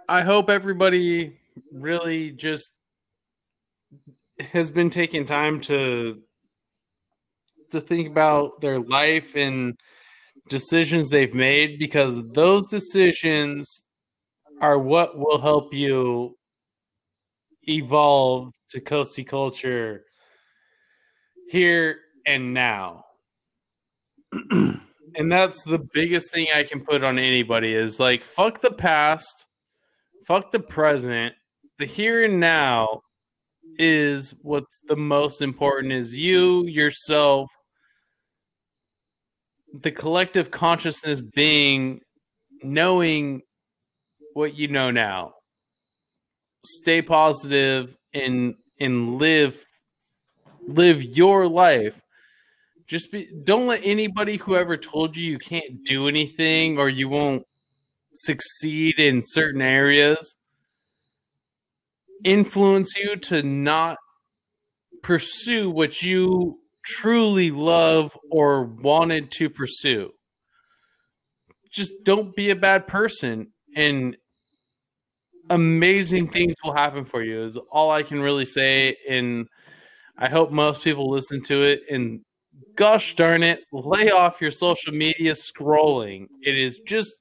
I 0.08 0.22
hope 0.22 0.50
everybody 0.50 1.38
really 1.72 2.30
just 2.30 2.72
has 4.52 4.70
been 4.70 4.90
taking 4.90 5.26
time 5.26 5.60
to 5.62 6.22
to 7.70 7.80
think 7.80 8.08
about 8.08 8.60
their 8.60 8.78
life 8.78 9.34
and 9.36 9.78
decisions 10.48 11.10
they've 11.10 11.34
made 11.34 11.78
because 11.78 12.22
those 12.32 12.66
decisions 12.68 13.82
are 14.60 14.78
what 14.78 15.18
will 15.18 15.40
help 15.40 15.74
you 15.74 16.37
evolve 17.68 18.52
to 18.70 18.80
coasty 18.80 19.26
culture 19.26 20.04
here 21.48 22.00
and 22.26 22.52
now. 22.54 23.04
and 24.50 25.32
that's 25.32 25.64
the 25.64 25.78
biggest 25.92 26.32
thing 26.32 26.48
I 26.54 26.62
can 26.62 26.80
put 26.80 27.02
on 27.02 27.18
anybody 27.18 27.72
is 27.72 27.98
like 27.98 28.24
fuck 28.24 28.60
the 28.60 28.72
past, 28.72 29.46
fuck 30.26 30.52
the 30.52 30.60
present. 30.60 31.34
The 31.78 31.86
here 31.86 32.24
and 32.24 32.40
now 32.40 33.02
is 33.78 34.34
what's 34.42 34.80
the 34.88 34.96
most 34.96 35.40
important 35.40 35.92
is 35.92 36.14
you 36.14 36.66
yourself 36.66 37.48
the 39.72 39.92
collective 39.92 40.50
consciousness 40.50 41.22
being 41.22 42.00
knowing 42.62 43.42
what 44.34 44.54
you 44.56 44.66
know 44.66 44.90
now 44.90 45.34
stay 46.68 47.02
positive 47.02 47.96
and 48.12 48.54
and 48.80 49.16
live 49.16 49.64
live 50.66 51.02
your 51.02 51.46
life 51.48 52.00
just 52.86 53.10
be 53.10 53.28
don't 53.44 53.66
let 53.66 53.80
anybody 53.84 54.36
who 54.36 54.56
ever 54.56 54.76
told 54.76 55.16
you 55.16 55.32
you 55.32 55.38
can't 55.38 55.84
do 55.84 56.08
anything 56.08 56.78
or 56.78 56.88
you 56.88 57.08
won't 57.08 57.44
succeed 58.14 58.98
in 58.98 59.22
certain 59.24 59.62
areas 59.62 60.36
influence 62.24 62.96
you 62.96 63.16
to 63.16 63.42
not 63.42 63.98
pursue 65.02 65.70
what 65.70 66.02
you 66.02 66.58
truly 66.84 67.50
love 67.50 68.16
or 68.30 68.64
wanted 68.64 69.30
to 69.32 69.50
pursue. 69.50 70.10
Just 71.70 71.92
don't 72.04 72.34
be 72.34 72.50
a 72.50 72.56
bad 72.56 72.86
person 72.86 73.52
and 73.76 74.16
amazing 75.50 76.28
things 76.28 76.54
will 76.64 76.74
happen 76.74 77.04
for 77.04 77.22
you 77.22 77.44
is 77.44 77.56
all 77.70 77.90
I 77.90 78.02
can 78.02 78.20
really 78.20 78.44
say 78.44 78.96
and 79.08 79.46
I 80.16 80.28
hope 80.28 80.50
most 80.50 80.82
people 80.82 81.10
listen 81.10 81.42
to 81.44 81.62
it 81.64 81.82
and 81.90 82.20
gosh 82.76 83.14
darn 83.14 83.42
it 83.42 83.60
lay 83.72 84.10
off 84.10 84.40
your 84.40 84.50
social 84.50 84.92
media 84.92 85.34
scrolling 85.34 86.26
it 86.42 86.56
is 86.56 86.80
just 86.86 87.12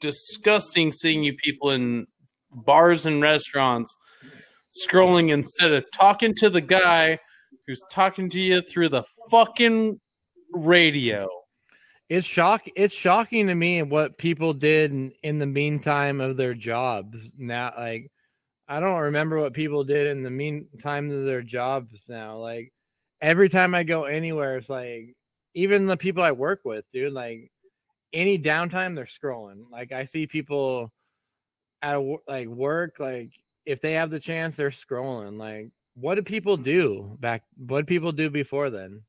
disgusting 0.00 0.92
seeing 0.92 1.22
you 1.22 1.34
people 1.34 1.70
in 1.70 2.06
bars 2.50 3.06
and 3.06 3.22
restaurants 3.22 3.94
scrolling 4.86 5.30
instead 5.30 5.72
of 5.72 5.84
talking 5.92 6.34
to 6.34 6.50
the 6.50 6.60
guy 6.60 7.18
who's 7.66 7.82
talking 7.90 8.28
to 8.30 8.40
you 8.40 8.60
through 8.60 8.88
the 8.88 9.04
fucking 9.30 10.00
radio. 10.52 11.28
It's 12.12 12.26
shock 12.26 12.62
it's 12.76 12.94
shocking 12.94 13.46
to 13.46 13.54
me 13.54 13.82
what 13.82 14.18
people 14.18 14.52
did 14.52 14.92
in, 14.92 15.12
in 15.22 15.38
the 15.38 15.46
meantime 15.46 16.20
of 16.20 16.36
their 16.36 16.54
jobs 16.54 17.32
now 17.38 17.72
like 17.76 18.10
i 18.68 18.78
don't 18.80 19.00
remember 19.00 19.38
what 19.38 19.54
people 19.54 19.82
did 19.82 20.06
in 20.06 20.22
the 20.22 20.30
meantime 20.30 21.10
of 21.10 21.24
their 21.24 21.42
jobs 21.42 22.04
now 22.08 22.36
like 22.36 22.72
every 23.20 23.48
time 23.48 23.74
i 23.74 23.82
go 23.82 24.04
anywhere 24.04 24.56
it's 24.56 24.68
like 24.68 25.14
even 25.54 25.86
the 25.86 25.96
people 25.96 26.22
i 26.22 26.32
work 26.32 26.60
with 26.64 26.84
dude 26.92 27.12
like 27.12 27.50
any 28.12 28.38
downtime 28.38 28.94
they're 28.94 29.06
scrolling. 29.06 29.64
Like 29.70 29.92
i 29.92 30.04
see 30.04 30.26
people 30.26 30.92
at 31.82 31.96
a, 31.96 32.16
like 32.28 32.48
work 32.48 32.96
like 32.98 33.30
if 33.64 33.80
they 33.80 33.92
have 33.92 34.10
the 34.10 34.20
chance 34.20 34.56
they're 34.56 34.70
scrolling. 34.70 35.38
Like 35.38 35.70
what 35.94 36.16
did 36.16 36.26
people 36.26 36.56
do 36.56 37.16
back 37.20 37.42
what 37.56 37.78
did 37.78 37.86
people 37.86 38.12
do 38.12 38.30
before 38.30 38.70
then 38.70 39.02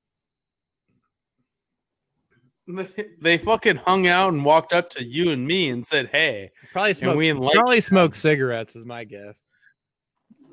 They, 3.22 3.38
fucking 3.38 3.78
hung 3.78 4.08
out 4.08 4.34
and 4.34 4.46
walked 4.46 4.72
up 4.72 4.90
to 4.92 5.04
you 5.04 5.32
and 5.32 5.46
me 5.46 5.70
and 5.70 5.86
said, 5.86 6.10
"Hey, 6.12 6.52
probably 6.72 6.94
smoke 6.94 7.18
we 7.18 7.34
like 7.34 7.56
probably 7.56 7.82
smoke 7.82 8.16
cigarettes 8.16 8.76
is 8.76 8.86
my 8.86 9.04
guess 9.04 9.38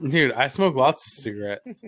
dude, 0.08 0.32
I 0.32 0.48
smoke 0.48 0.74
lots 0.74 1.06
of 1.06 1.22
cigarettes." 1.22 1.82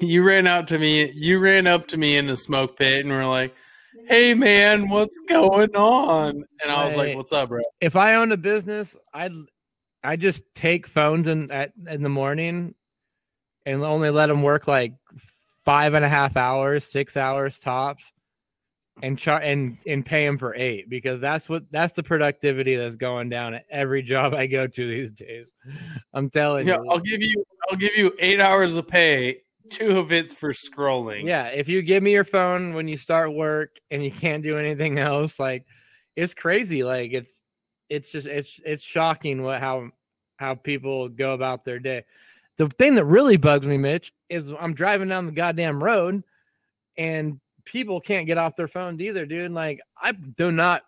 you 0.00 0.22
ran 0.22 0.46
out 0.46 0.68
to 0.68 0.78
me. 0.78 1.10
You 1.12 1.38
ran 1.38 1.66
up 1.66 1.86
to 1.88 1.96
me 1.96 2.16
in 2.16 2.26
the 2.26 2.36
smoke 2.36 2.78
pit 2.78 3.04
and 3.04 3.12
were 3.12 3.26
like, 3.26 3.54
"Hey, 4.06 4.34
man, 4.34 4.88
what's 4.88 5.16
going 5.28 5.74
on?" 5.74 6.42
And 6.62 6.72
I 6.72 6.88
was 6.88 6.96
like, 6.96 7.16
"What's 7.16 7.32
up, 7.32 7.48
bro?" 7.48 7.62
if 7.80 7.96
I 7.96 8.14
owned 8.14 8.32
a 8.32 8.36
business, 8.36 8.96
I'd 9.12 9.32
I 10.04 10.16
just 10.16 10.42
take 10.54 10.86
phones 10.86 11.26
in 11.26 11.50
at 11.50 11.72
in 11.88 12.02
the 12.02 12.08
morning 12.08 12.74
and 13.66 13.82
only 13.82 14.10
let 14.10 14.26
them 14.26 14.42
work 14.42 14.66
like 14.66 14.94
five 15.64 15.94
and 15.94 16.04
a 16.04 16.08
half 16.08 16.36
hours, 16.36 16.84
six 16.84 17.16
hours 17.16 17.58
tops, 17.60 18.10
and 19.00 19.18
char- 19.18 19.40
and 19.40 19.78
and 19.86 20.04
pay 20.04 20.26
them 20.26 20.36
for 20.36 20.54
eight 20.54 20.88
because 20.90 21.20
that's 21.20 21.48
what 21.48 21.64
that's 21.70 21.92
the 21.92 22.02
productivity 22.02 22.76
that's 22.76 22.96
going 22.96 23.28
down 23.28 23.54
at 23.54 23.64
every 23.70 24.02
job 24.02 24.34
I 24.34 24.46
go 24.46 24.66
to 24.66 24.86
these 24.86 25.12
days. 25.12 25.52
I'm 26.12 26.28
telling 26.28 26.66
Yeah, 26.66 26.76
you. 26.76 26.90
I'll 26.90 26.98
give 26.98 27.22
you. 27.22 27.44
I'll 27.70 27.76
give 27.76 27.94
you 27.96 28.12
eight 28.18 28.40
hours 28.40 28.76
of 28.76 28.86
pay. 28.86 29.38
Two 29.70 29.98
of 29.98 30.12
it's 30.12 30.34
for 30.34 30.52
scrolling. 30.52 31.24
Yeah, 31.24 31.46
if 31.46 31.68
you 31.68 31.80
give 31.82 32.02
me 32.02 32.12
your 32.12 32.24
phone 32.24 32.74
when 32.74 32.88
you 32.88 32.98
start 32.98 33.32
work 33.32 33.78
and 33.90 34.04
you 34.04 34.10
can't 34.10 34.42
do 34.42 34.58
anything 34.58 34.98
else, 34.98 35.38
like 35.38 35.64
it's 36.16 36.34
crazy. 36.34 36.84
Like 36.84 37.12
it's 37.12 37.40
it's 37.88 38.10
just 38.10 38.26
it's 38.26 38.60
it's 38.64 38.84
shocking 38.84 39.42
what 39.42 39.60
how 39.60 39.88
how 40.36 40.54
people 40.54 41.08
go 41.08 41.32
about 41.32 41.64
their 41.64 41.78
day. 41.78 42.04
The 42.58 42.68
thing 42.68 42.96
that 42.96 43.06
really 43.06 43.38
bugs 43.38 43.66
me, 43.66 43.78
Mitch, 43.78 44.12
is 44.28 44.52
I'm 44.60 44.74
driving 44.74 45.08
down 45.08 45.26
the 45.26 45.32
goddamn 45.32 45.82
road 45.82 46.22
and 46.98 47.40
people 47.64 48.00
can't 48.00 48.26
get 48.26 48.38
off 48.38 48.56
their 48.56 48.68
phones 48.68 49.00
either, 49.00 49.26
dude. 49.26 49.52
Like 49.52 49.80
I 49.96 50.12
do 50.12 50.52
not 50.52 50.82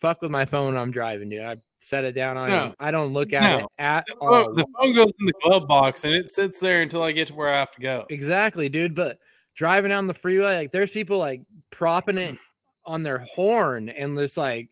fuck 0.00 0.22
with 0.22 0.30
my 0.30 0.44
phone 0.44 0.74
when 0.74 0.76
I'm 0.82 0.90
driving, 0.90 1.28
dude. 1.28 1.40
I 1.40 1.56
set 1.80 2.04
it 2.04 2.12
down 2.12 2.36
on 2.36 2.48
No. 2.48 2.74
I 2.80 2.90
don't 2.90 3.12
look 3.12 3.32
at 3.32 3.42
No. 3.42 3.58
it 3.58 3.66
at 3.78 4.06
The 4.06 4.14
all. 4.16 4.52
the 4.54 4.66
phone 4.78 4.94
goes 4.94 5.12
in 5.20 5.26
the 5.26 5.32
glove 5.42 5.68
box 5.68 6.04
and 6.04 6.12
it 6.12 6.28
sits 6.30 6.60
there 6.60 6.82
until 6.82 7.02
I 7.02 7.12
get 7.12 7.28
to 7.28 7.34
where 7.34 7.52
I 7.52 7.58
have 7.58 7.70
to 7.72 7.80
go. 7.80 8.04
Exactly, 8.10 8.68
dude. 8.68 8.94
But 8.94 9.18
driving 9.54 9.90
down 9.90 10.06
the 10.06 10.14
freeway, 10.14 10.56
like 10.56 10.72
there's 10.72 10.90
people 10.90 11.18
like 11.18 11.42
propping 11.70 12.18
it 12.18 12.36
on 12.84 13.02
their 13.02 13.18
horn 13.34 13.88
and 13.88 14.16
just 14.18 14.36
like 14.36 14.68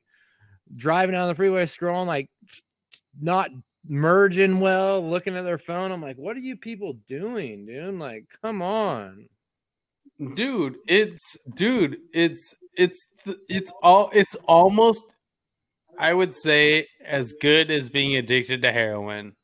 driving 0.76 1.12
down 1.14 1.28
the 1.28 1.35
freeway, 1.35 1.64
scrolling, 1.66 2.06
like 2.06 2.28
not 3.20 3.51
merging 3.89 4.60
well, 4.60 5.06
looking 5.09 5.36
at 5.36 5.44
their 5.44 5.59
phone. 5.59 5.93
I'm 5.93 6.02
like, 6.02 6.16
what 6.16 6.36
are 6.36 6.40
you 6.40 6.56
people 6.56 6.94
doing, 7.06 7.66
dude? 7.66 7.94
Like, 7.94 8.24
come 8.43 8.62
on. 8.62 9.28
Dude 10.35 10.77
it's 10.86 11.36
dude 11.57 11.97
it's 12.12 12.55
it's 12.77 13.07
it's 13.49 13.73
all 13.82 14.11
it's 14.12 14.35
almost 14.47 15.05
i 15.99 16.12
would 16.15 16.35
say 16.35 16.86
as 17.05 17.32
good 17.41 17.70
as 17.70 17.91
being 17.91 18.16
addicted 18.16 18.62
to 18.62 18.70
heroin 18.73 19.35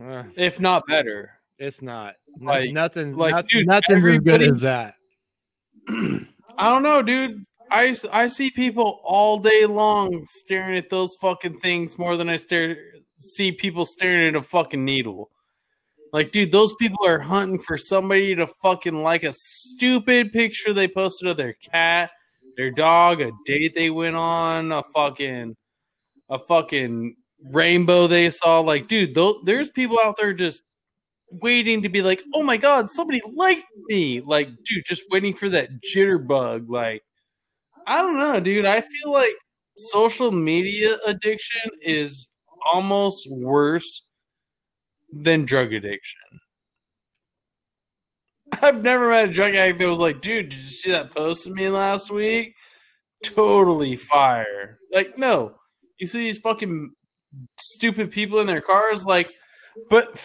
Uh, 0.00 0.24
if 0.36 0.58
not 0.60 0.86
better 0.88 1.30
it's 1.58 1.80
not. 1.82 2.16
No- 2.36 2.50
Like- 2.50 2.72
nothing. 2.72 3.16
like, 3.16 3.30
not- 3.30 3.46
dude, 3.48 3.66
nothing's 3.68 4.04
as 4.04 4.18
good 4.18 4.42
as 4.42 4.60
that. 4.62 4.94
i 5.88 6.68
don't 6.68 6.82
know 6.82 7.00
dude 7.02 7.44
I, 7.70 7.96
I 8.12 8.26
see 8.26 8.50
people 8.50 9.00
all 9.04 9.38
day 9.38 9.64
long 9.66 10.26
staring 10.28 10.76
at 10.76 10.90
those 10.90 11.14
fucking 11.20 11.58
things 11.60 11.96
more 11.98 12.16
than 12.16 12.28
i 12.28 12.36
stare 12.36 12.76
see 13.18 13.52
people 13.52 13.86
staring 13.86 14.28
at 14.28 14.36
a 14.36 14.42
fucking 14.42 14.84
needle 14.84 15.30
like 16.14 16.32
dude 16.32 16.50
those 16.50 16.74
people 16.76 17.06
are 17.06 17.18
hunting 17.18 17.58
for 17.58 17.76
somebody 17.76 18.34
to 18.34 18.46
fucking 18.62 19.02
like 19.02 19.24
a 19.24 19.34
stupid 19.34 20.32
picture 20.32 20.72
they 20.72 20.88
posted 20.88 21.28
of 21.28 21.36
their 21.36 21.52
cat 21.54 22.10
their 22.56 22.70
dog, 22.70 23.20
a 23.20 23.32
date 23.46 23.74
they 23.74 23.90
went 23.90 24.16
on, 24.16 24.72
a 24.72 24.82
fucking 24.94 25.56
a 26.30 26.38
fucking 26.38 27.16
rainbow 27.50 28.06
they 28.06 28.30
saw. 28.30 28.60
Like, 28.60 28.88
dude, 28.88 29.14
tho- 29.14 29.42
there's 29.44 29.70
people 29.70 29.98
out 30.02 30.16
there 30.18 30.32
just 30.32 30.62
waiting 31.30 31.82
to 31.82 31.88
be 31.88 32.02
like, 32.02 32.22
oh 32.34 32.42
my 32.42 32.56
god, 32.56 32.90
somebody 32.90 33.20
liked 33.34 33.66
me. 33.88 34.20
Like, 34.20 34.48
dude, 34.64 34.84
just 34.86 35.04
waiting 35.10 35.34
for 35.34 35.48
that 35.50 35.70
jitterbug. 35.82 36.66
Like, 36.68 37.02
I 37.86 37.98
don't 38.02 38.18
know, 38.18 38.40
dude. 38.40 38.66
I 38.66 38.80
feel 38.82 39.12
like 39.12 39.34
social 39.76 40.30
media 40.30 40.98
addiction 41.06 41.70
is 41.82 42.30
almost 42.72 43.28
worse 43.30 44.03
than 45.22 45.44
drug 45.44 45.72
addiction. 45.72 46.20
I've 48.62 48.82
never 48.82 49.10
met 49.10 49.28
a 49.28 49.32
drug 49.32 49.54
addict 49.54 49.78
that 49.78 49.88
was 49.88 49.98
like, 49.98 50.20
dude, 50.20 50.50
did 50.50 50.58
you 50.58 50.68
see 50.68 50.90
that 50.90 51.14
post 51.14 51.46
of 51.46 51.54
me 51.54 51.68
last 51.68 52.10
week? 52.10 52.54
Totally 53.22 53.96
fire. 53.96 54.78
Like, 54.92 55.18
no. 55.18 55.54
You 55.98 56.06
see 56.06 56.18
these 56.20 56.38
fucking 56.38 56.92
stupid 57.58 58.10
people 58.10 58.40
in 58.40 58.46
their 58.46 58.60
cars, 58.60 59.04
like, 59.04 59.30
but 59.90 60.20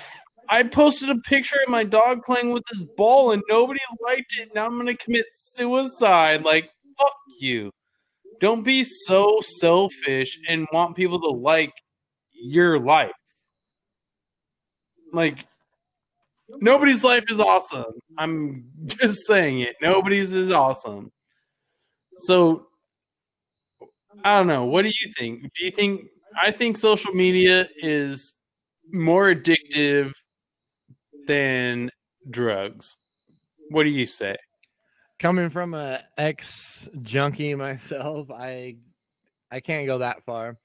I 0.50 0.64
posted 0.64 1.10
a 1.10 1.16
picture 1.16 1.58
of 1.66 1.72
my 1.72 1.84
dog 1.84 2.24
playing 2.26 2.52
with 2.52 2.64
this 2.72 2.86
ball 2.98 3.32
and 3.32 3.44
nobody 3.48 3.80
liked 4.04 4.34
it. 4.38 4.50
Now 4.54 4.66
I'm 4.66 4.78
gonna 4.78 4.96
commit 4.96 5.26
suicide. 5.34 6.44
Like, 6.44 6.70
fuck 6.98 7.16
you. 7.40 7.72
Don't 8.40 8.64
be 8.64 8.84
so 8.84 9.42
selfish 9.42 10.40
and 10.48 10.68
want 10.72 10.96
people 10.96 11.20
to 11.22 11.30
like 11.30 11.74
your 12.32 12.80
life. 12.80 13.12
Like, 15.12 15.46
nobody's 16.60 17.04
life 17.04 17.26
is 17.30 17.40
awesome. 17.40 17.86
I'm 18.18 18.66
just 18.86 19.26
saying 19.26 19.62
it. 19.62 19.76
Nobody's 19.82 20.32
is 20.32 20.52
awesome. 20.52 21.12
So, 22.16 22.68
I 24.24 24.38
don't 24.38 24.48
know. 24.48 24.66
What 24.66 24.84
do 24.84 24.90
you 24.90 25.14
think? 25.18 25.44
Do 25.44 25.66
you 25.66 25.72
think? 25.72 26.08
I 26.40 26.52
think 26.52 26.78
social 26.78 27.14
media 27.14 27.68
is 27.78 28.34
more 28.92 29.34
addictive 29.34 30.14
than 31.28 31.90
drugs. 32.30 32.98
What 33.70 33.84
do 33.84 33.90
you 33.90 34.06
say? 34.06 34.36
Coming 35.20 35.50
from 35.50 35.74
a 35.74 36.02
ex 36.18 36.88
junkie 37.02 37.56
myself, 37.56 38.30
I 38.32 38.76
I 39.52 39.60
can't 39.60 39.88
go 39.88 40.00
that 40.00 40.24
far. 40.26 40.58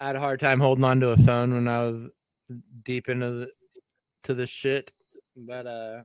I 0.00 0.06
had 0.08 0.16
a 0.16 0.20
hard 0.20 0.40
time 0.40 0.60
holding 0.60 0.84
on 0.84 1.00
to 1.00 1.10
a 1.10 1.16
phone 1.16 1.54
when 1.54 1.68
I 1.68 1.82
was 1.84 2.06
deep 2.84 3.08
into 3.08 3.30
the 3.30 3.50
to 4.24 4.34
the 4.34 4.46
shit. 4.46 4.92
But 5.36 5.66
uh 5.66 6.02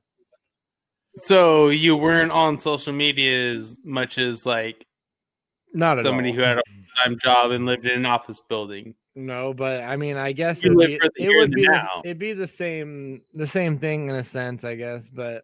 So 1.20 1.70
you 1.70 1.96
weren't 1.96 2.32
on 2.32 2.58
social 2.58 2.94
media 2.94 3.54
as 3.54 3.78
much 3.84 4.18
as 4.18 4.46
like 4.46 4.86
not 5.74 5.98
at 6.00 6.04
somebody 6.04 6.30
all. 6.30 6.36
who 6.36 6.42
had 6.42 6.58
a 6.58 6.62
full-time 6.68 7.18
job 7.20 7.52
and 7.52 7.66
lived 7.66 7.86
in 7.86 7.92
an 8.00 8.06
office 8.06 8.40
building. 8.48 8.96
No, 9.16 9.54
but 9.54 9.82
I 9.84 9.96
mean, 9.98 10.16
I 10.16 10.32
guess 10.32 10.64
You 10.64 10.72
it 10.72 10.76
would 10.76 10.88
be, 10.88 11.00
the 11.00 11.12
it 11.24 11.30
would 11.38 11.52
be 11.52 11.68
now. 11.68 12.02
it'd 12.06 12.20
be 12.20 12.34
the 12.34 12.48
same 12.48 13.22
the 13.34 13.48
same 13.48 13.78
thing 13.80 14.10
in 14.10 14.16
a 14.16 14.24
sense, 14.24 14.64
I 14.64 14.76
guess. 14.76 15.10
But 15.10 15.44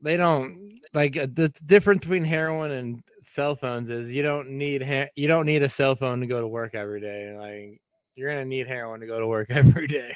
they 0.00 0.16
don't 0.16 0.80
like 0.92 1.16
uh, 1.16 1.26
the 1.32 1.52
difference 1.66 2.00
between 2.00 2.24
heroin 2.24 2.70
and 2.72 3.02
cell 3.26 3.56
phones 3.56 3.90
is 3.90 4.10
you 4.10 4.22
don't 4.22 4.50
need 4.50 4.82
ha- 4.82 5.08
you 5.16 5.28
don't 5.28 5.46
need 5.46 5.62
a 5.62 5.68
cell 5.68 5.96
phone 5.96 6.20
to 6.20 6.26
go 6.26 6.40
to 6.40 6.48
work 6.48 6.74
every 6.74 7.00
day. 7.00 7.34
Like 7.38 7.80
you're 8.16 8.30
gonna 8.30 8.44
need 8.44 8.66
heroin 8.66 9.00
to 9.00 9.06
go 9.06 9.20
to 9.20 9.26
work 9.26 9.48
every 9.50 9.86
day. 9.86 10.14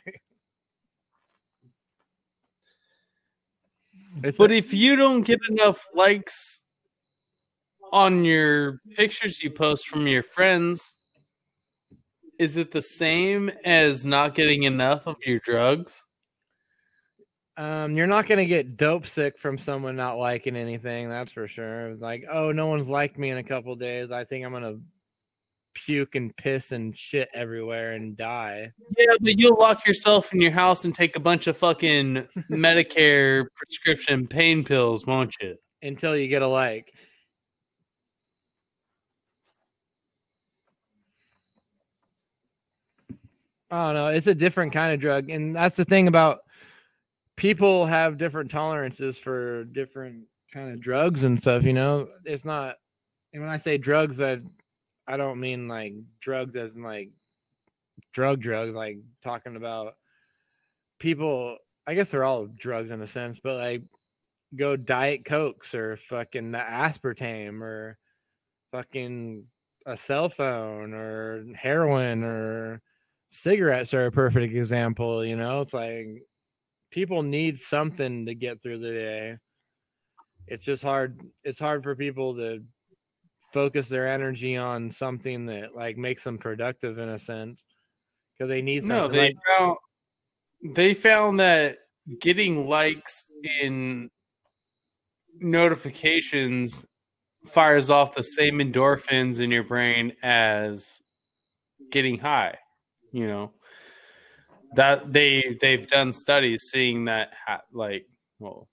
It's 4.22 4.38
But 4.38 4.50
a- 4.50 4.56
if 4.56 4.72
you 4.72 4.96
don't 4.96 5.22
get 5.22 5.40
enough 5.48 5.86
likes 5.94 6.60
on 7.92 8.24
your 8.24 8.80
pictures 8.96 9.42
you 9.42 9.50
post 9.50 9.88
from 9.88 10.06
your 10.06 10.22
friends, 10.22 10.96
is 12.38 12.56
it 12.56 12.70
the 12.70 12.82
same 12.82 13.50
as 13.64 14.04
not 14.04 14.34
getting 14.34 14.64
enough 14.64 15.06
of 15.06 15.16
your 15.24 15.38
drugs? 15.40 16.04
Um, 17.56 17.96
you're 17.96 18.06
not 18.06 18.28
gonna 18.28 18.44
get 18.46 18.76
dope 18.76 19.04
sick 19.06 19.36
from 19.36 19.58
someone 19.58 19.96
not 19.96 20.16
liking 20.18 20.54
anything. 20.54 21.08
That's 21.08 21.32
for 21.32 21.48
sure. 21.48 21.96
Like, 21.96 22.24
oh, 22.30 22.52
no 22.52 22.68
one's 22.68 22.86
liked 22.86 23.18
me 23.18 23.30
in 23.30 23.38
a 23.38 23.42
couple 23.42 23.74
days. 23.74 24.12
I 24.12 24.24
think 24.24 24.44
I'm 24.46 24.52
gonna 24.52 24.78
puke 25.84 26.14
and 26.14 26.36
piss 26.36 26.72
and 26.72 26.96
shit 26.96 27.28
everywhere 27.34 27.92
and 27.92 28.16
die. 28.16 28.70
Yeah, 28.98 29.14
but 29.20 29.38
you'll 29.38 29.58
lock 29.58 29.86
yourself 29.86 30.32
in 30.32 30.40
your 30.40 30.50
house 30.50 30.84
and 30.84 30.94
take 30.94 31.16
a 31.16 31.20
bunch 31.20 31.46
of 31.46 31.56
fucking 31.56 32.26
Medicare 32.50 33.46
prescription 33.56 34.26
pain 34.26 34.64
pills, 34.64 35.06
won't 35.06 35.34
you? 35.40 35.56
Until 35.82 36.16
you 36.16 36.28
get 36.28 36.42
a 36.42 36.46
like. 36.46 36.92
I 43.70 43.86
don't 43.86 43.94
know. 43.94 44.06
it's 44.08 44.26
a 44.26 44.34
different 44.34 44.72
kind 44.72 44.94
of 44.94 45.00
drug, 45.00 45.28
and 45.28 45.54
that's 45.54 45.76
the 45.76 45.84
thing 45.84 46.08
about 46.08 46.38
people 47.36 47.86
have 47.86 48.18
different 48.18 48.50
tolerances 48.50 49.18
for 49.18 49.64
different 49.64 50.24
kind 50.52 50.72
of 50.72 50.80
drugs 50.80 51.22
and 51.22 51.38
stuff. 51.38 51.64
You 51.64 51.74
know, 51.74 52.08
it's 52.24 52.44
not. 52.44 52.76
And 53.32 53.42
when 53.42 53.50
I 53.50 53.58
say 53.58 53.76
drugs, 53.76 54.22
I 54.22 54.40
I 55.08 55.16
don't 55.16 55.40
mean 55.40 55.66
like 55.66 55.94
drugs 56.20 56.54
as 56.54 56.76
in 56.76 56.82
like 56.82 57.10
drug 58.12 58.40
drugs. 58.40 58.74
Like 58.74 58.98
talking 59.22 59.56
about 59.56 59.94
people. 61.00 61.56
I 61.86 61.94
guess 61.94 62.10
they're 62.10 62.24
all 62.24 62.46
drugs 62.46 62.90
in 62.90 63.00
a 63.00 63.06
sense, 63.06 63.40
but 63.42 63.56
like 63.56 63.82
go 64.56 64.76
diet 64.76 65.24
cokes 65.24 65.74
or 65.74 65.96
fucking 65.96 66.52
the 66.52 66.58
aspartame 66.58 67.60
or 67.62 67.98
fucking 68.72 69.44
a 69.86 69.96
cell 69.96 70.28
phone 70.28 70.92
or 70.94 71.44
heroin 71.54 72.22
or 72.22 72.82
cigarettes 73.30 73.92
are 73.92 74.06
a 74.06 74.12
perfect 74.12 74.54
example 74.54 75.24
you 75.24 75.36
know 75.36 75.60
it's 75.60 75.74
like 75.74 76.06
people 76.90 77.22
need 77.22 77.58
something 77.58 78.24
to 78.24 78.34
get 78.34 78.62
through 78.62 78.78
the 78.78 78.90
day 78.90 79.36
it's 80.46 80.64
just 80.64 80.82
hard 80.82 81.20
it's 81.44 81.58
hard 81.58 81.82
for 81.82 81.94
people 81.94 82.34
to 82.34 82.62
focus 83.52 83.88
their 83.88 84.08
energy 84.08 84.56
on 84.56 84.90
something 84.90 85.46
that 85.46 85.74
like 85.74 85.96
makes 85.96 86.24
them 86.24 86.38
productive 86.38 86.98
in 86.98 87.08
a 87.08 87.18
sense 87.18 87.62
because 88.32 88.48
they 88.48 88.62
need 88.62 88.84
No, 88.84 89.02
something 89.02 89.16
they 89.16 89.28
like, 89.28 89.36
found 89.46 89.76
they 90.74 90.94
found 90.94 91.40
that 91.40 91.78
getting 92.20 92.68
likes 92.68 93.24
in 93.60 94.10
notifications 95.40 96.84
fires 97.46 97.90
off 97.90 98.14
the 98.14 98.24
same 98.24 98.58
endorphins 98.58 99.40
in 99.40 99.50
your 99.50 99.62
brain 99.62 100.12
as 100.22 101.00
getting 101.90 102.18
high. 102.18 102.58
You 103.12 103.26
know 103.26 103.52
that 104.74 105.12
they 105.12 105.56
they've 105.60 105.88
done 105.88 106.12
studies 106.12 106.68
seeing 106.70 107.06
that 107.06 107.32
ha- 107.46 107.62
like 107.72 108.06
well 108.38 108.68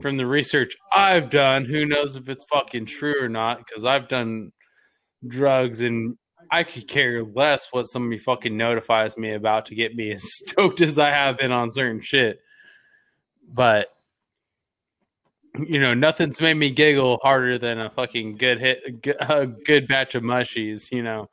from 0.00 0.16
the 0.16 0.26
research 0.26 0.76
I've 0.92 1.30
done, 1.30 1.64
who 1.64 1.84
knows 1.84 2.16
if 2.16 2.28
it's 2.28 2.44
fucking 2.46 2.86
true 2.86 3.22
or 3.22 3.28
not 3.28 3.58
because 3.58 3.84
I've 3.84 4.08
done 4.08 4.52
drugs 5.26 5.80
and 5.80 6.16
I 6.50 6.64
could 6.64 6.88
care 6.88 7.24
less 7.24 7.68
what 7.70 7.84
somebody 7.84 8.18
fucking 8.18 8.56
notifies 8.56 9.16
me 9.16 9.32
about 9.32 9.66
to 9.66 9.74
get 9.74 9.94
me 9.94 10.12
as 10.14 10.24
stoked 10.24 10.80
as 10.80 10.98
I 10.98 11.10
have 11.10 11.38
been 11.38 11.52
on 11.52 11.70
certain 11.70 12.00
shit. 12.00 12.40
But 13.52 13.88
you 15.58 15.80
know, 15.80 15.94
nothing's 15.94 16.40
made 16.40 16.54
me 16.54 16.70
giggle 16.70 17.18
harder 17.22 17.58
than 17.58 17.80
a 17.80 17.90
fucking 17.90 18.36
good 18.36 18.60
hit, 18.60 18.82
a 19.20 19.46
good 19.46 19.88
batch 19.88 20.14
of 20.14 20.22
mushies. 20.22 20.92
You 20.92 21.02
know, 21.02 21.28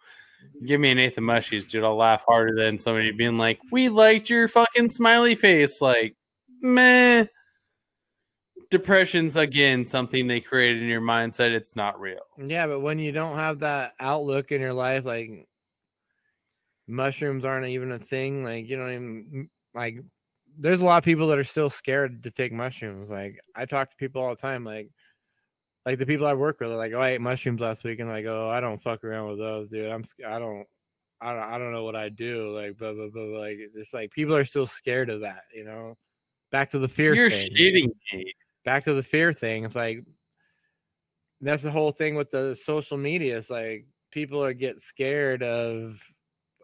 give 0.65 0.81
me 0.81 0.89
an 0.91 0.98
eighth 0.98 1.18
of 1.19 1.23
mushies, 1.23 1.69
dude. 1.69 1.84
I'll 1.84 1.95
laugh 1.95 2.23
harder 2.27 2.56
than 2.56 2.80
somebody 2.80 3.11
being 3.11 3.38
like, 3.38 3.60
"We 3.72 3.89
liked 3.89 4.30
your 4.30 4.48
fucking 4.48 4.89
smiley 4.89 5.35
face." 5.35 5.81
Like, 5.81 6.15
meh. 6.61 7.26
Depression's 8.69 9.35
again 9.35 9.85
something 9.85 10.27
they 10.27 10.39
created 10.41 10.84
in 10.84 10.89
your 10.89 11.02
mindset. 11.02 11.52
It's 11.52 11.76
not 11.76 11.99
real. 11.99 12.19
Yeah, 12.38 12.68
but 12.68 12.81
when 12.81 12.99
you 12.99 13.11
don't 13.11 13.35
have 13.35 13.60
that 13.60 13.94
outlook 13.99 14.52
in 14.52 14.60
your 14.60 14.73
life, 14.73 15.06
like 15.06 15.48
mushrooms 16.88 17.45
aren't 17.45 17.68
even 17.68 17.91
a 17.91 17.99
thing. 17.99 18.44
Like 18.44 18.68
you 18.68 18.77
don't 18.77 18.94
even 18.94 19.49
like. 19.73 19.99
There's 20.60 20.81
a 20.81 20.85
lot 20.85 20.98
of 20.98 21.03
people 21.03 21.27
that 21.27 21.38
are 21.38 21.44
still 21.44 21.69
scared 21.69 22.23
to 22.23 22.31
take 22.31 22.52
mushrooms. 22.52 23.10
Like 23.10 23.39
I 23.56 23.65
talk 23.65 23.89
to 23.91 23.95
people 23.98 24.22
all 24.22 24.31
the 24.31 24.41
time. 24.41 24.65
Like, 24.65 24.89
like 25.85 25.99
the 25.99 26.06
people 26.06 26.26
I 26.26 26.34
work 26.34 26.60
with 26.60 26.72
are 26.72 26.76
like, 26.76 26.94
"Oh, 26.94 26.99
I 26.99 27.11
ate 27.11 27.22
mushrooms 27.22 27.61
last 27.61 27.84
week," 27.84 27.99
and 27.99 28.10
like, 28.10 28.26
"Oh, 28.26 28.49
I 28.49 28.60
don't 28.60 28.81
fuck 28.81 29.03
around 29.03 29.30
with 29.30 29.39
those, 29.39 29.69
dude. 29.69 29.91
I'm, 29.91 30.03
I 30.27 30.39
don't, 30.39 30.65
I 31.22 31.31
don't, 31.31 31.44
I 31.44 31.57
don't 31.57 31.72
know 31.72 31.84
what 31.84 31.95
I 31.95 32.10
do." 32.10 32.48
Like, 32.48 32.77
blah 32.77 32.94
blah 32.94 33.10
blah. 33.10 33.39
Like 33.39 33.57
it's 33.76 33.94
like 33.94 34.11
people 34.11 34.35
are 34.35 34.45
still 34.45 34.65
scared 34.65 35.10
of 35.10 35.22
that. 35.22 35.44
You 35.53 35.64
know, 35.64 35.95
back 36.52 36.72
to 36.72 36.80
the 36.80 36.88
fear. 36.88 37.14
You're 37.14 37.30
thing 37.30 37.49
shitting 37.52 37.91
me. 38.11 38.34
Back 38.68 38.84
to 38.84 38.94
the 38.94 39.02
fear 39.02 39.31
thing. 39.31 39.64
It's 39.64 39.77
like 39.77 40.03
that's 41.39 41.64
the 41.64 41.72
whole 41.72 41.94
thing 41.94 42.15
with 42.15 42.31
the 42.31 42.53
social 42.53 42.98
media. 42.98 43.38
It's 43.38 43.49
like 43.49 43.85
people 44.11 44.44
are 44.44 44.52
get 44.52 44.81
scared 44.81 45.41
of 45.41 46.02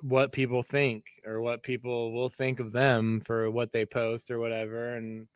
what 0.01 0.34
people 0.34 0.63
think 0.63 1.05
or 1.25 1.39
what 1.39 1.63
people 1.63 2.11
will 2.11 2.27
think 2.27 2.59
of 2.59 2.73
them 2.73 3.21
for 3.25 3.49
what 3.49 3.71
they 3.71 3.85
post 3.85 4.31
or 4.31 4.39
whatever. 4.39 4.95
And 4.95 5.27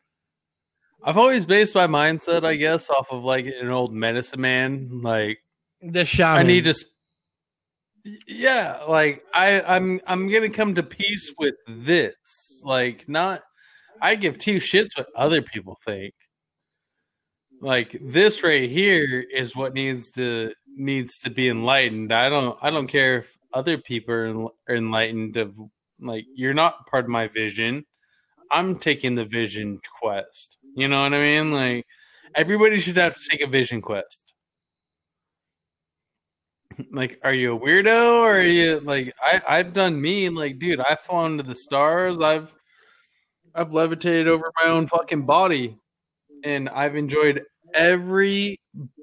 I've 1.02 1.16
always 1.16 1.46
based 1.46 1.74
my 1.74 1.86
mindset, 1.86 2.44
I 2.44 2.56
guess, 2.56 2.90
off 2.90 3.06
of 3.10 3.24
like 3.24 3.46
an 3.46 3.70
old 3.70 3.94
medicine 3.94 4.42
man. 4.42 5.00
Like 5.02 5.38
the 5.80 6.04
shaman. 6.04 6.38
I 6.38 6.42
need 6.42 6.64
to, 6.64 6.74
yeah, 8.26 8.82
like 8.86 9.22
I, 9.32 9.62
I'm, 9.62 10.02
I'm 10.06 10.30
gonna 10.30 10.50
come 10.50 10.74
to 10.74 10.82
peace 10.82 11.32
with 11.38 11.54
this. 11.66 12.60
Like, 12.62 13.08
not, 13.08 13.40
I 14.02 14.16
give 14.16 14.38
two 14.38 14.56
shits 14.56 14.90
what 14.98 15.06
other 15.16 15.40
people 15.40 15.78
think. 15.86 16.12
Like 17.60 17.98
this 18.00 18.42
right 18.42 18.70
here 18.70 19.24
is 19.34 19.56
what 19.56 19.74
needs 19.74 20.10
to 20.12 20.52
needs 20.68 21.18
to 21.20 21.30
be 21.30 21.48
enlightened. 21.48 22.12
I 22.12 22.28
don't, 22.28 22.56
I 22.62 22.70
don't 22.70 22.86
care 22.86 23.18
if 23.18 23.36
other 23.52 23.78
people 23.78 24.14
are 24.14 24.50
are 24.68 24.76
enlightened. 24.76 25.36
Of 25.36 25.58
like, 26.00 26.24
you're 26.34 26.54
not 26.54 26.86
part 26.86 27.04
of 27.04 27.10
my 27.10 27.28
vision. 27.28 27.84
I'm 28.50 28.78
taking 28.78 29.14
the 29.14 29.24
vision 29.24 29.80
quest. 30.00 30.56
You 30.74 30.88
know 30.88 31.02
what 31.02 31.14
I 31.14 31.18
mean? 31.18 31.52
Like, 31.52 31.86
everybody 32.34 32.78
should 32.80 32.96
have 32.96 33.14
to 33.14 33.28
take 33.28 33.40
a 33.40 33.46
vision 33.46 33.80
quest 33.80 34.34
like 36.92 37.18
are 37.24 37.34
you 37.34 37.56
a 37.56 37.58
weirdo 37.58 38.20
or 38.20 38.38
are 38.38 38.42
you 38.42 38.80
like 38.80 39.12
I, 39.22 39.40
i've 39.48 39.72
done 39.72 40.00
me 40.00 40.28
like 40.28 40.58
dude 40.58 40.80
i've 40.80 41.00
flown 41.00 41.38
to 41.38 41.42
the 41.42 41.54
stars 41.54 42.20
i've 42.20 42.54
i've 43.54 43.72
levitated 43.72 44.28
over 44.28 44.52
my 44.62 44.70
own 44.70 44.86
fucking 44.86 45.26
body 45.26 45.76
and 46.44 46.68
i've 46.70 46.96
enjoyed 46.96 47.42
every 47.74 48.60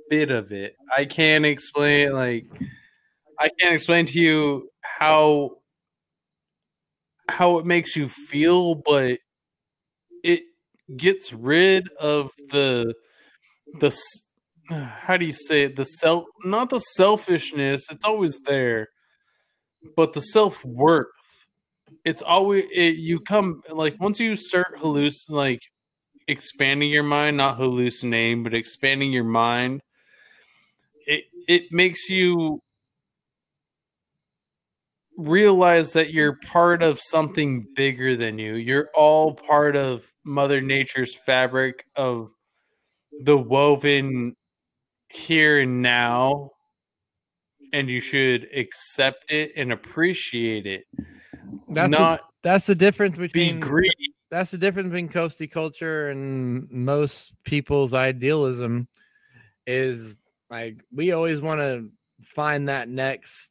bit 0.09 0.31
of 0.31 0.51
it. 0.51 0.75
I 0.95 1.05
can't 1.05 1.45
explain 1.45 2.13
like 2.13 2.45
i 3.39 3.49
can't 3.59 3.75
explain 3.75 4.05
to 4.07 4.19
you 4.19 4.69
how 4.83 5.51
how 7.29 7.57
it 7.57 7.65
makes 7.65 7.95
you 7.95 8.07
feel 8.07 8.75
but 8.75 9.19
it 10.23 10.43
gets 10.97 11.33
rid 11.33 11.87
of 11.99 12.31
the 12.51 12.93
the 13.79 13.95
how 14.69 15.17
do 15.17 15.25
you 15.25 15.33
say 15.33 15.63
it? 15.63 15.75
The 15.75 15.85
self 15.85 16.25
not 16.43 16.69
the 16.69 16.79
selfishness 16.79 17.87
it's 17.91 18.05
always 18.05 18.39
there 18.41 18.89
but 19.95 20.13
the 20.13 20.21
self-worth. 20.21 21.07
It's 22.03 22.21
always 22.21 22.65
it, 22.73 22.97
you 22.97 23.19
come 23.19 23.61
like 23.71 23.95
once 23.99 24.19
you 24.19 24.35
start 24.35 24.77
halluc 24.79 25.13
like 25.29 25.61
expanding 26.27 26.89
your 26.89 27.03
mind 27.03 27.37
not 27.37 27.57
hallucinating 27.57 28.43
but 28.43 28.53
expanding 28.53 29.11
your 29.11 29.23
mind 29.23 29.81
it 31.05 31.25
it 31.47 31.71
makes 31.71 32.09
you 32.09 32.59
realize 35.17 35.93
that 35.93 36.11
you're 36.11 36.37
part 36.45 36.83
of 36.83 36.99
something 36.99 37.65
bigger 37.75 38.15
than 38.15 38.37
you. 38.37 38.55
You're 38.55 38.89
all 38.93 39.33
part 39.33 39.75
of 39.75 40.05
mother 40.23 40.61
nature's 40.61 41.15
fabric 41.15 41.85
of 41.95 42.29
the 43.23 43.37
woven 43.37 44.35
here 45.09 45.61
and 45.61 45.81
now 45.81 46.51
and 47.73 47.89
you 47.89 48.01
should 48.01 48.47
accept 48.55 49.25
it 49.29 49.51
and 49.55 49.71
appreciate 49.71 50.65
it. 50.65 50.83
That's 51.69 51.89
not 51.89 52.19
the, 52.19 52.23
that's 52.43 52.65
the 52.65 52.75
difference 52.75 53.17
be 53.17 53.27
between 53.27 53.59
greedy 53.59 54.14
that's 54.35 54.51
the 54.51 54.57
difference 54.57 54.89
between 54.89 55.07
coastie 55.07 55.49
culture 55.49 56.09
and 56.09 56.69
most 56.69 57.31
people's 57.45 57.93
idealism 57.93 58.85
is 59.65 60.19
like 60.49 60.83
we 60.93 61.13
always 61.13 61.39
want 61.39 61.61
to 61.61 61.89
find 62.21 62.67
that 62.67 62.89
next 62.89 63.49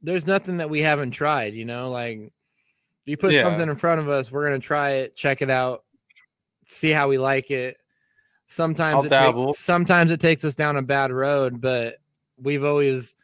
there's 0.00 0.28
nothing 0.28 0.58
that 0.58 0.70
we 0.70 0.80
haven't 0.80 1.10
tried 1.10 1.54
you 1.54 1.64
know 1.64 1.90
like 1.90 2.32
you 3.04 3.16
put 3.16 3.34
Yeah. 3.34 3.42
something 3.42 3.68
in 3.68 3.74
front 3.74 4.00
of 4.00 4.08
us 4.08 4.30
we're 4.30 4.44
gonna 4.44 4.60
try 4.60 4.90
it 4.90 5.16
check 5.16 5.42
it 5.42 5.50
out 5.50 5.82
see 6.68 6.90
how 6.90 7.08
we 7.08 7.18
like 7.18 7.50
it. 7.50 7.78
Sometimes 8.46 9.04
it 9.04 9.10
takes, 9.10 9.58
sometimes 9.58 10.12
it 10.12 10.20
takes 10.20 10.44
us 10.44 10.54
down 10.54 10.76
a 10.76 10.82
bad 10.82 11.10
road 11.10 11.60
but 11.60 11.96
we've 12.40 12.62
always 12.64 13.16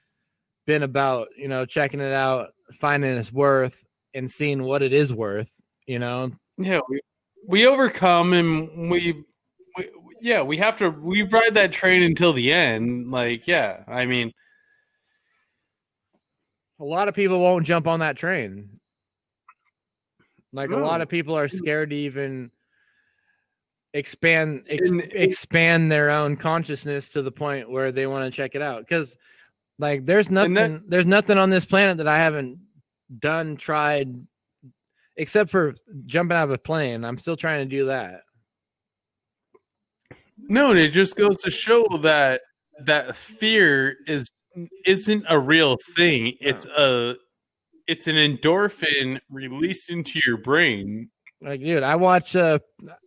been 0.66 0.82
about 0.82 1.28
you 1.38 1.46
know 1.46 1.64
checking 1.64 2.00
it 2.00 2.12
out 2.12 2.54
finding 2.80 3.16
its 3.16 3.32
worth 3.32 3.84
and 4.14 4.28
seeing 4.28 4.64
what 4.64 4.82
it 4.82 4.92
is 4.92 5.14
worth 5.14 5.53
you 5.86 5.98
know 5.98 6.30
yeah 6.58 6.80
we, 6.88 7.00
we 7.46 7.66
overcome 7.66 8.32
and 8.32 8.90
we, 8.90 9.24
we 9.76 9.90
yeah 10.20 10.40
we 10.42 10.56
have 10.56 10.76
to 10.76 10.88
we 10.90 11.22
ride 11.22 11.54
that 11.54 11.72
train 11.72 12.02
until 12.02 12.32
the 12.32 12.52
end 12.52 13.10
like 13.10 13.46
yeah 13.46 13.82
i 13.88 14.06
mean 14.06 14.32
a 16.80 16.84
lot 16.84 17.08
of 17.08 17.14
people 17.14 17.40
won't 17.40 17.64
jump 17.66 17.86
on 17.86 18.00
that 18.00 18.16
train. 18.16 18.68
Like 20.52 20.70
a 20.70 20.76
lot 20.76 21.00
of 21.00 21.08
people 21.08 21.36
are 21.36 21.48
scared 21.48 21.90
to 21.90 21.96
even 21.96 22.50
expand 23.94 24.66
ex- 24.68 24.88
And- 24.90 25.00
expand 25.12 25.90
their 25.90 26.10
own 26.10 26.36
consciousness 26.36 27.08
to 27.10 27.22
the 27.22 27.30
point 27.32 27.70
where 27.70 27.92
they 27.92 28.06
want 28.06 28.24
to 28.26 28.36
check 28.36 28.54
it 28.54 28.60
out. 28.60 28.80
Because 28.80 29.16
like 29.78 30.04
there's 30.04 30.26
And 30.26 30.36
that- 30.36 30.48
nothing 30.50 30.84
there's 30.88 31.06
nothing 31.06 31.38
on 31.38 31.48
this 31.48 31.64
planet 31.64 31.96
that 31.98 32.08
I 32.08 32.18
haven't 32.18 32.58
done 33.20 33.56
tried 33.56 34.14
except 35.16 35.50
for 35.50 35.74
jumping 36.06 36.36
out 36.36 36.44
of 36.44 36.50
a 36.50 36.58
plane. 36.58 37.04
I'm 37.04 37.18
still 37.18 37.36
trying 37.36 37.68
to 37.68 37.76
do 37.76 37.86
that. 37.86 38.22
No, 40.38 40.72
it 40.72 40.90
just 40.92 41.16
goes 41.16 41.38
to 41.38 41.50
show 41.50 41.86
that 42.02 42.40
that 42.80 43.16
fear 43.16 43.96
is 44.06 44.28
isn't 44.86 45.24
a 45.28 45.38
real 45.38 45.76
thing. 45.96 46.34
It's 46.40 46.66
a 46.66 47.16
it's 47.86 48.06
an 48.06 48.16
endorphin 48.16 49.20
released 49.30 49.90
into 49.90 50.20
your 50.26 50.38
brain. 50.38 51.10
Like, 51.40 51.60
dude, 51.60 51.82
I 51.82 51.96
watch 51.96 52.34
uh 52.36 52.58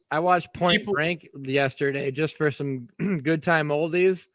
I 0.09 0.19
watched 0.19 0.53
Point 0.53 0.79
People- 0.79 0.93
Break 0.93 1.29
yesterday 1.37 2.11
just 2.11 2.37
for 2.37 2.49
some 2.51 2.87
good 3.23 3.43
time 3.43 3.69
oldies. 3.69 4.27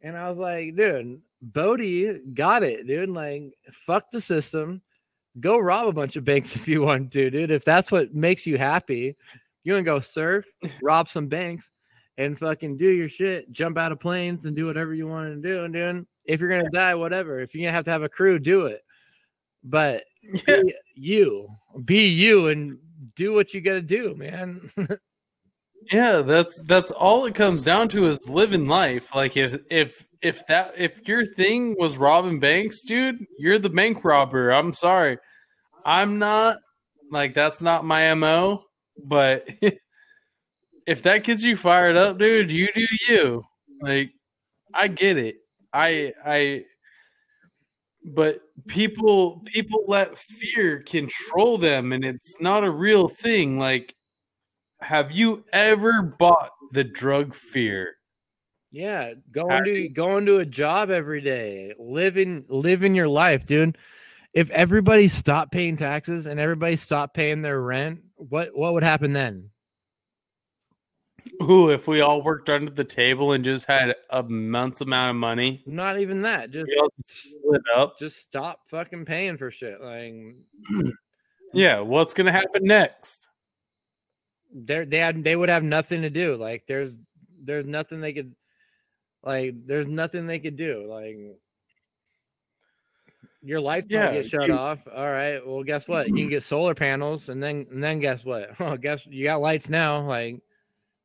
And 0.00 0.16
I 0.16 0.28
was 0.28 0.38
like, 0.38 0.76
dude, 0.76 1.20
Bodhi 1.42 2.20
got 2.34 2.62
it, 2.62 2.86
dude. 2.86 3.08
Like, 3.10 3.52
fuck 3.72 4.10
the 4.10 4.20
system. 4.20 4.82
Go 5.40 5.58
rob 5.58 5.88
a 5.88 5.92
bunch 5.92 6.16
of 6.16 6.24
banks 6.24 6.54
if 6.56 6.68
you 6.68 6.82
want 6.82 7.12
to, 7.12 7.30
dude. 7.30 7.50
If 7.50 7.64
that's 7.64 7.90
what 7.90 8.14
makes 8.14 8.46
you 8.46 8.58
happy, 8.58 9.16
you 9.64 9.72
want 9.72 9.84
to 9.84 9.90
go 9.90 10.00
surf, 10.00 10.46
rob 10.82 11.08
some 11.08 11.28
banks, 11.28 11.70
and 12.16 12.38
fucking 12.38 12.76
do 12.76 12.88
your 12.88 13.08
shit, 13.08 13.50
jump 13.52 13.78
out 13.78 13.92
of 13.92 14.00
planes 14.00 14.46
and 14.46 14.56
do 14.56 14.66
whatever 14.66 14.94
you 14.94 15.06
want 15.06 15.28
to 15.28 15.48
do. 15.48 15.64
And 15.64 15.72
dude, 15.74 16.06
if 16.24 16.40
you're 16.40 16.50
gonna 16.50 16.70
die, 16.70 16.94
whatever. 16.94 17.40
If 17.40 17.54
you're 17.54 17.62
gonna 17.62 17.72
have 17.72 17.84
to 17.86 17.90
have 17.90 18.02
a 18.02 18.08
crew, 18.08 18.38
do 18.38 18.66
it. 18.66 18.82
But 19.64 20.04
be 20.46 20.74
you, 20.94 21.48
be 21.84 22.08
you, 22.08 22.48
and 22.48 22.78
do 23.14 23.32
what 23.32 23.54
you 23.54 23.60
gotta 23.60 23.82
do, 23.82 24.14
man. 24.14 24.70
Yeah, 25.92 26.22
that's 26.22 26.60
that's 26.62 26.90
all 26.90 27.24
it 27.24 27.34
comes 27.34 27.62
down 27.62 27.88
to 27.90 28.08
is 28.08 28.28
living 28.28 28.68
life. 28.68 29.14
Like 29.14 29.36
if 29.36 29.60
if 29.70 30.06
if 30.20 30.46
that 30.48 30.74
if 30.76 31.06
your 31.06 31.24
thing 31.24 31.76
was 31.78 31.96
robbing 31.96 32.40
banks, 32.40 32.82
dude, 32.82 33.24
you're 33.38 33.58
the 33.58 33.70
bank 33.70 34.04
robber. 34.04 34.50
I'm 34.50 34.74
sorry. 34.74 35.18
I'm 35.88 36.18
not 36.18 36.58
like 37.10 37.32
that's 37.32 37.62
not 37.62 37.82
my 37.82 38.12
MO, 38.12 38.62
but 39.02 39.48
if 40.86 41.02
that 41.02 41.24
gets 41.24 41.42
you 41.42 41.56
fired 41.56 41.96
up, 41.96 42.18
dude, 42.18 42.52
you 42.52 42.68
do 42.74 42.86
you. 43.08 43.42
Like 43.80 44.10
I 44.74 44.88
get 44.88 45.16
it. 45.16 45.36
I 45.72 46.12
I 46.22 46.64
but 48.04 48.40
people 48.66 49.42
people 49.46 49.84
let 49.88 50.18
fear 50.18 50.82
control 50.82 51.56
them 51.56 51.94
and 51.94 52.04
it's 52.04 52.38
not 52.38 52.64
a 52.64 52.70
real 52.70 53.08
thing. 53.08 53.58
Like 53.58 53.94
have 54.82 55.10
you 55.10 55.42
ever 55.54 56.02
bought 56.02 56.50
the 56.72 56.84
drug 56.84 57.34
fear? 57.34 57.94
yeah, 58.70 59.14
going 59.32 59.64
to 59.64 59.88
going 59.88 60.26
to 60.26 60.38
a 60.38 60.44
job 60.44 60.90
every 60.90 61.22
day, 61.22 61.72
living 61.78 62.44
living 62.48 62.94
your 62.94 63.08
life, 63.08 63.46
dude. 63.46 63.78
If 64.34 64.50
everybody 64.50 65.08
stopped 65.08 65.52
paying 65.52 65.76
taxes 65.76 66.26
and 66.26 66.38
everybody 66.38 66.76
stopped 66.76 67.14
paying 67.14 67.42
their 67.42 67.60
rent, 67.60 68.00
what 68.16 68.50
what 68.56 68.74
would 68.74 68.82
happen 68.82 69.12
then? 69.12 69.50
Ooh, 71.42 71.70
if 71.70 71.86
we 71.86 72.00
all 72.00 72.22
worked 72.22 72.48
under 72.48 72.70
the 72.70 72.84
table 72.84 73.32
and 73.32 73.44
just 73.44 73.66
had 73.66 73.94
a 74.10 74.22
month's 74.22 74.80
amount 74.80 75.10
of 75.10 75.16
money, 75.16 75.62
Not 75.66 75.98
even 75.98 76.22
that. 76.22 76.50
Just 76.50 76.70
split 77.08 77.60
up. 77.76 77.98
just 77.98 78.18
stop 78.18 78.60
fucking 78.70 79.04
paying 79.04 79.36
for 79.36 79.50
shit. 79.50 79.80
Like 79.80 80.14
Yeah, 81.54 81.80
what's 81.80 82.14
gonna 82.14 82.32
happen 82.32 82.62
next? 82.64 83.26
they 84.54 84.84
they 84.84 84.98
had 84.98 85.22
they 85.24 85.36
would 85.36 85.48
have 85.50 85.62
nothing 85.62 86.02
to 86.02 86.10
do. 86.10 86.36
Like 86.36 86.64
there's 86.68 86.94
there's 87.42 87.66
nothing 87.66 88.00
they 88.00 88.12
could 88.12 88.34
like 89.22 89.54
there's 89.66 89.86
nothing 89.86 90.26
they 90.26 90.38
could 90.38 90.56
do. 90.56 90.86
Like 90.88 91.16
your 93.42 93.60
lights 93.60 93.86
Yeah, 93.90 94.12
get 94.12 94.26
shut 94.26 94.46
you- 94.48 94.54
off. 94.54 94.80
All 94.92 95.10
right. 95.10 95.44
Well, 95.46 95.62
guess 95.62 95.86
what? 95.88 96.08
You 96.08 96.14
can 96.14 96.28
get 96.30 96.42
solar 96.42 96.74
panels, 96.74 97.28
and 97.28 97.42
then 97.42 97.66
and 97.70 97.82
then 97.82 98.00
guess 98.00 98.24
what? 98.24 98.50
Oh, 98.60 98.76
guess 98.76 99.06
you 99.06 99.24
got 99.24 99.40
lights 99.40 99.68
now. 99.68 100.00
Like 100.00 100.40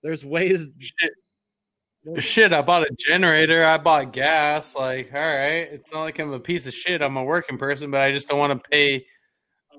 there's 0.01 0.25
ways. 0.25 0.67
Shit, 0.79 2.23
shit, 2.23 2.51
I 2.53 2.61
bought 2.61 2.83
a 2.83 2.95
generator, 3.07 3.63
I 3.65 3.77
bought 3.77 4.11
gas. 4.13 4.75
Like, 4.75 5.11
all 5.13 5.19
right, 5.21 5.67
it's 5.71 5.93
not 5.93 6.01
like 6.01 6.19
I'm 6.19 6.33
a 6.33 6.39
piece 6.39 6.67
of 6.67 6.73
shit. 6.73 7.01
I'm 7.01 7.17
a 7.17 7.23
working 7.23 7.57
person, 7.57 7.91
but 7.91 8.01
I 8.01 8.11
just 8.11 8.27
don't 8.27 8.39
want 8.39 8.61
to 8.63 8.69
pay 8.69 9.05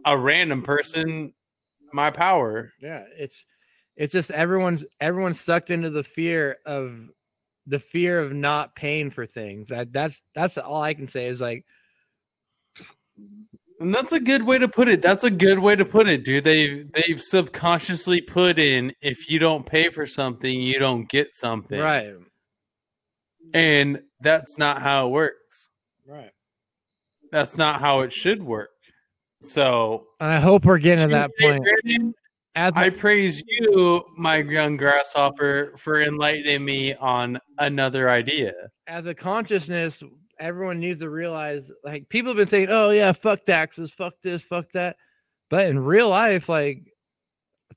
a 0.07 0.17
random 0.17 0.63
person 0.63 1.33
my 1.93 2.11
power. 2.11 2.73
Yeah, 2.81 3.05
it's 3.17 3.45
it's 3.97 4.13
just 4.13 4.31
everyone's 4.31 4.85
everyone's 5.01 5.41
sucked 5.41 5.71
into 5.71 5.91
the 5.91 6.05
fear 6.05 6.57
of 6.67 6.99
the 7.67 7.79
fear 7.79 8.21
of 8.21 8.33
not 8.33 8.75
paying 8.75 9.11
for 9.11 9.27
things. 9.27 9.69
That 9.69 9.93
that's 9.93 10.23
that's 10.35 10.57
all 10.59 10.83
I 10.83 10.95
can 10.95 11.07
say 11.07 11.27
is 11.27 11.41
like 11.41 11.65
And 13.81 13.93
that's 13.95 14.13
a 14.13 14.21
good 14.21 14.45
way 14.45 14.59
to 14.59 14.69
put 14.69 14.89
it. 14.89 15.03
That's 15.03 15.25
a 15.25 15.31
good 15.31 15.59
way 15.59 15.75
to 15.77 15.85
put 15.85 16.09
it, 16.09 16.25
dude. 16.25 16.45
They've 16.45 16.91
they've 16.93 17.21
subconsciously 17.21 18.21
put 18.21 18.59
in 18.59 18.93
if 19.01 19.29
you 19.29 19.39
don't 19.39 19.67
pay 19.67 19.91
for 19.91 20.07
something, 20.07 20.61
you 20.61 20.79
don't 20.79 21.09
get 21.09 21.35
something. 21.35 21.81
right, 21.81 22.15
And 23.53 24.01
that's 24.21 24.59
not 24.59 24.81
how 24.81 25.07
it 25.09 25.11
works. 25.11 25.71
right. 26.07 26.31
That's 27.33 27.57
not 27.57 27.81
how 27.81 28.01
it 28.01 28.13
should 28.13 28.43
work. 28.43 28.71
So 29.41 30.07
And 30.21 30.31
I 30.31 30.39
hope 30.39 30.65
we're 30.65 30.79
getting 30.79 31.09
to 31.09 31.15
that 31.15 31.33
point. 31.41 31.67
As 32.57 32.73
I 32.77 32.89
praise 32.91 33.43
you, 33.49 34.05
my 34.17 34.37
young 34.37 34.77
grasshopper, 34.77 35.75
for 35.77 36.01
enlightening 36.01 36.65
me 36.65 36.95
on 36.95 37.41
another 37.59 38.09
idea. 38.09 38.53
as 38.87 39.07
a 39.07 39.15
consciousness, 39.15 40.01
everyone 40.39 40.81
needs 40.81 41.01
to 41.01 41.11
realize 41.11 41.71
like 41.83 42.09
people 42.09 42.31
have 42.31 42.37
been 42.37 42.49
saying, 42.49 42.69
"Oh 42.71 42.91
yeah, 42.91 43.13
fuck 43.13 43.45
taxes, 43.45 43.91
fuck 43.91 44.15
this, 44.23 44.43
fuck 44.43 44.71
that," 44.73 44.97
but 45.51 45.67
in 45.67 45.79
real 45.79 46.09
life, 46.09 46.49
like 46.49 46.83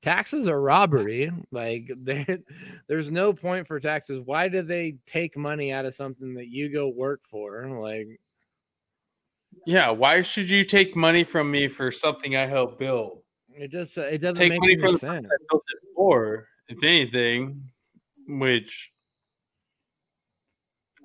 taxes 0.01 0.47
are 0.47 0.61
robbery. 0.61 1.31
Like 1.51 1.91
there, 1.97 2.39
there's 2.87 3.11
no 3.11 3.33
point 3.33 3.67
for 3.67 3.79
taxes. 3.79 4.19
Why 4.23 4.47
do 4.47 4.61
they 4.61 4.97
take 5.05 5.37
money 5.37 5.71
out 5.71 5.85
of 5.85 5.95
something 5.95 6.33
that 6.35 6.47
you 6.47 6.71
go 6.71 6.87
work 6.89 7.21
for? 7.29 7.67
Like 7.79 8.07
Yeah, 9.65 9.89
why 9.89 10.21
should 10.21 10.49
you 10.49 10.63
take 10.63 10.95
money 10.95 11.23
from 11.23 11.51
me 11.51 11.67
for 11.67 11.91
something 11.91 12.35
I 12.35 12.45
helped 12.45 12.79
build? 12.79 13.23
it 13.59 13.71
just 13.71 13.97
it 13.97 14.19
doesn't 14.19 14.37
Take 14.37 14.49
make 14.49 14.61
money 14.61 14.73
any 14.73 14.81
from 14.81 14.91
sense. 14.97 15.01
person 15.01 15.25
I 15.25 15.37
built 15.49 15.63
it 15.67 15.87
for, 15.95 16.47
if 16.69 16.83
anything. 16.83 17.63
Which, 18.27 18.91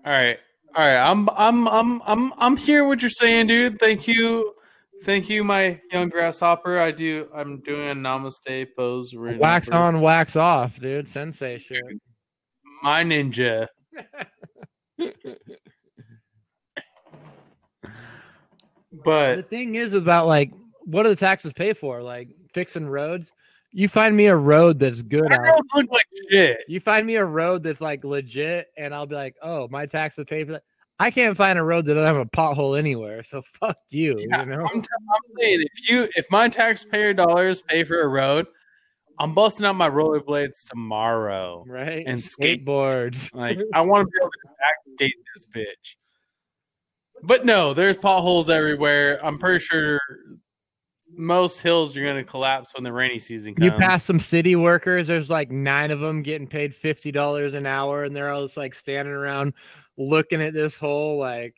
all 0.04 0.12
right, 0.12 0.38
all 0.74 0.84
right, 0.84 0.96
I'm 0.96 1.28
I'm 1.36 1.68
I'm 1.68 2.02
I'm 2.06 2.32
I'm 2.38 2.56
hearing 2.56 2.88
what 2.88 3.02
you're 3.02 3.10
saying, 3.10 3.48
dude. 3.48 3.78
Thank 3.78 4.06
you, 4.08 4.54
thank 5.04 5.28
you, 5.28 5.44
my 5.44 5.80
young 5.90 6.08
grasshopper. 6.08 6.78
I 6.78 6.90
do. 6.90 7.28
I'm 7.34 7.60
doing 7.60 7.90
a 7.90 7.94
namaste 7.94 8.68
pose. 8.76 9.14
Wax 9.14 9.68
for 9.68 9.74
on, 9.74 10.00
wax 10.00 10.36
off, 10.36 10.78
dude. 10.80 11.08
Sensei 11.08 11.58
shit. 11.58 11.82
my 12.82 13.04
ninja. 13.04 13.68
But 19.04 19.36
the 19.36 19.42
thing 19.42 19.74
is 19.74 19.94
about 19.94 20.26
like 20.26 20.52
what 20.84 21.04
do 21.04 21.08
the 21.08 21.16
taxes 21.16 21.52
pay 21.52 21.72
for? 21.72 22.02
Like 22.02 22.28
fixing 22.52 22.86
roads. 22.86 23.32
You 23.72 23.88
find 23.88 24.16
me 24.16 24.26
a 24.26 24.36
road 24.36 24.78
that's 24.78 25.02
good 25.02 25.32
I 25.32 25.36
out. 25.36 25.62
don't 25.74 25.90
like 25.90 26.06
shit. 26.30 26.58
You 26.68 26.78
find 26.78 27.06
me 27.06 27.16
a 27.16 27.24
road 27.24 27.62
that's 27.62 27.80
like 27.80 28.04
legit, 28.04 28.66
and 28.76 28.94
I'll 28.94 29.06
be 29.06 29.14
like, 29.14 29.34
oh, 29.42 29.66
my 29.68 29.86
tax 29.86 30.16
taxes 30.16 30.26
pay 30.28 30.44
for 30.44 30.52
that. 30.52 30.62
I 30.98 31.10
can't 31.10 31.36
find 31.36 31.58
a 31.58 31.64
road 31.64 31.86
that 31.86 31.94
doesn't 31.94 32.06
have 32.06 32.16
a 32.16 32.26
pothole 32.26 32.78
anywhere. 32.78 33.22
So 33.22 33.42
fuck 33.60 33.78
you. 33.90 34.16
Yeah, 34.18 34.40
you 34.40 34.46
know. 34.46 34.66
I'm, 34.72 34.82
t- 34.82 34.88
I'm 35.14 35.36
saying 35.38 35.62
if 35.62 35.88
you 35.88 36.08
if 36.16 36.26
my 36.30 36.48
taxpayer 36.48 37.14
dollars 37.14 37.62
pay 37.62 37.82
for 37.84 38.02
a 38.02 38.08
road, 38.08 38.46
I'm 39.18 39.34
busting 39.34 39.64
out 39.64 39.76
my 39.76 39.88
rollerblades 39.88 40.68
tomorrow. 40.68 41.64
right? 41.66 42.06
and 42.06 42.20
skateboards. 42.20 43.30
Like 43.34 43.58
I 43.72 43.80
want 43.80 44.06
to 44.06 44.10
be 44.10 44.18
able 44.20 44.30
to 44.30 44.48
back 44.60 44.76
skate 44.94 45.14
this 45.34 45.46
bitch. 45.54 45.96
But 47.24 47.46
no, 47.46 47.72
there's 47.72 47.96
potholes 47.96 48.50
everywhere. 48.50 49.24
I'm 49.24 49.38
pretty 49.38 49.64
sure 49.64 50.00
most 51.16 51.60
hills 51.60 51.96
are 51.96 52.02
going 52.02 52.16
to 52.16 52.24
collapse 52.24 52.74
when 52.74 52.84
the 52.84 52.92
rainy 52.92 53.18
season 53.18 53.54
comes. 53.54 53.64
You 53.64 53.78
pass 53.78 54.04
some 54.04 54.20
city 54.20 54.56
workers. 54.56 55.06
There's 55.06 55.30
like 55.30 55.50
nine 55.50 55.90
of 55.90 56.00
them 56.00 56.22
getting 56.22 56.46
paid 56.46 56.74
fifty 56.74 57.12
dollars 57.12 57.54
an 57.54 57.66
hour, 57.66 58.04
and 58.04 58.14
they're 58.14 58.30
all 58.30 58.44
just 58.46 58.56
like 58.56 58.74
standing 58.74 59.14
around 59.14 59.54
looking 59.96 60.42
at 60.42 60.54
this 60.54 60.76
hole, 60.76 61.18
like, 61.18 61.54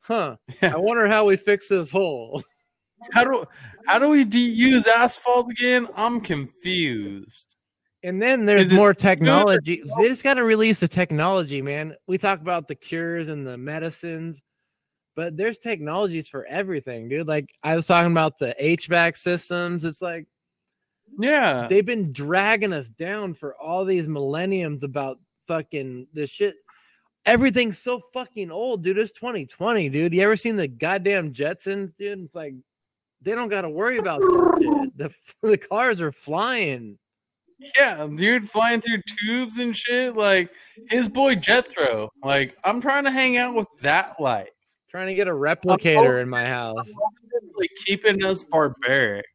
huh? 0.00 0.36
I 0.62 0.76
wonder 0.76 1.06
how 1.06 1.24
we 1.24 1.36
fix 1.36 1.68
this 1.68 1.90
hole. 1.90 2.42
How 3.12 3.24
do 3.24 3.44
how 3.86 3.98
do 3.98 4.08
we 4.08 4.24
de- 4.24 4.38
use 4.38 4.86
asphalt 4.86 5.50
again? 5.50 5.86
I'm 5.96 6.18
confused. 6.18 7.54
And 8.02 8.22
then 8.22 8.46
there's 8.46 8.72
more 8.72 8.94
technology. 8.94 9.82
They 9.98 10.08
just 10.08 10.24
got 10.24 10.34
to 10.34 10.44
release 10.44 10.80
the 10.80 10.88
technology, 10.88 11.60
man. 11.60 11.94
We 12.06 12.16
talk 12.18 12.40
about 12.40 12.68
the 12.68 12.74
cures 12.74 13.28
and 13.28 13.46
the 13.46 13.58
medicines, 13.58 14.42
but 15.16 15.36
there's 15.36 15.58
technologies 15.58 16.28
for 16.28 16.44
everything, 16.46 17.08
dude. 17.08 17.26
Like 17.26 17.50
I 17.64 17.74
was 17.74 17.86
talking 17.86 18.12
about 18.12 18.38
the 18.38 18.54
HVAC 18.60 19.16
systems. 19.16 19.84
It's 19.84 20.02
like 20.02 20.26
Yeah. 21.18 21.66
they've 21.68 21.84
been 21.86 22.12
dragging 22.12 22.72
us 22.74 22.88
down 22.88 23.34
for 23.34 23.56
all 23.56 23.84
these 23.84 24.08
millenniums 24.08 24.84
about 24.84 25.18
fucking 25.48 26.06
this 26.12 26.30
shit. 26.30 26.54
Everything's 27.24 27.78
so 27.78 28.00
fucking 28.12 28.52
old, 28.52 28.84
dude. 28.84 28.98
It's 28.98 29.10
2020, 29.12 29.88
dude. 29.88 30.14
You 30.14 30.22
ever 30.22 30.36
seen 30.36 30.54
the 30.54 30.68
goddamn 30.68 31.32
Jetsons, 31.32 31.92
dude? 31.98 32.20
It's 32.20 32.34
like 32.36 32.54
they 33.22 33.34
don't 33.34 33.48
got 33.48 33.62
to 33.62 33.70
worry 33.70 33.98
about. 33.98 34.20
The 34.20 35.10
the 35.42 35.58
cars 35.58 36.00
are 36.00 36.12
flying. 36.12 36.98
Yeah, 37.74 38.06
dude, 38.14 38.50
flying 38.50 38.82
through 38.82 39.00
tubes 39.18 39.56
and 39.58 39.74
shit. 39.74 40.14
Like 40.14 40.50
his 40.90 41.08
boy 41.08 41.36
Jethro. 41.36 42.10
Like 42.22 42.54
I'm 42.64 42.80
trying 42.82 43.04
to 43.04 43.10
hang 43.10 43.38
out 43.38 43.54
with 43.54 43.66
that 43.80 44.20
life. 44.20 44.48
Trying 44.96 45.08
to 45.08 45.14
get 45.14 45.28
a 45.28 45.30
oh, 45.30 45.34
oh. 45.34 45.40
replicator 45.40 46.22
in 46.22 46.28
my 46.30 46.46
house. 46.46 46.88
Like 47.58 47.68
keeping 47.84 48.24
us 48.24 48.44
barbaric. 48.44 49.26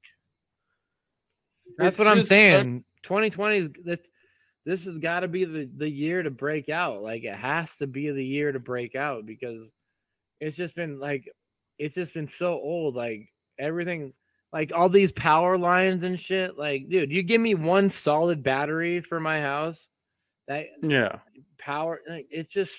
That's 1.78 1.90
It's 1.90 1.98
what 2.00 2.08
I'm 2.08 2.18
just 2.18 2.30
saying. 2.30 2.84
2020 3.04 3.58
is 3.58 3.70
this. 3.86 4.00
This 4.66 4.86
has 4.86 4.98
got 4.98 5.20
to 5.20 5.28
be 5.28 5.46
the 5.46 5.70
the 5.78 5.88
year 5.88 6.24
to 6.24 6.32
break 6.32 6.70
out. 6.70 7.04
Like 7.04 7.26
it 7.26 7.36
has 7.36 7.76
to 7.76 7.86
be 7.86 8.10
the 8.10 8.26
year 8.26 8.52
to 8.52 8.60
break 8.60 8.96
out 8.96 9.28
because 9.28 9.68
it's 10.40 10.58
just 10.58 10.76
been 10.76 11.00
like 11.00 11.32
it's 11.78 11.94
just 11.94 12.16
been 12.16 12.28
so 12.28 12.54
old. 12.54 12.96
Like 12.96 13.30
everything, 13.60 14.14
like 14.52 14.72
all 14.74 14.90
these 14.90 15.12
power 15.12 15.60
lines 15.60 16.04
and 16.04 16.20
shit. 16.20 16.58
Like, 16.58 16.90
dude, 16.90 17.12
you 17.12 17.22
give 17.22 17.40
me 17.40 17.54
one 17.54 17.92
solid 17.92 18.42
battery 18.42 19.00
for 19.00 19.20
my 19.20 19.40
house, 19.40 19.88
that 20.48 20.70
yeah. 20.82 21.20
power. 21.60 22.02
Like, 22.10 22.26
it's 22.32 22.52
just 22.52 22.74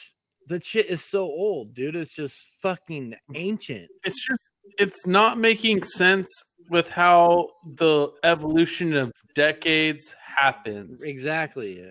the 0.52 0.60
shit 0.60 0.86
is 0.86 1.02
so 1.02 1.22
old, 1.22 1.74
dude. 1.74 1.96
It's 1.96 2.14
just 2.14 2.36
fucking 2.60 3.14
ancient. 3.34 3.88
It's 4.04 4.26
just 4.26 4.40
it's 4.78 5.06
not 5.06 5.38
making 5.38 5.82
sense 5.82 6.28
with 6.68 6.90
how 6.90 7.48
the 7.64 8.12
evolution 8.22 8.94
of 8.94 9.12
decades 9.34 10.14
happens. 10.36 11.02
Exactly. 11.02 11.82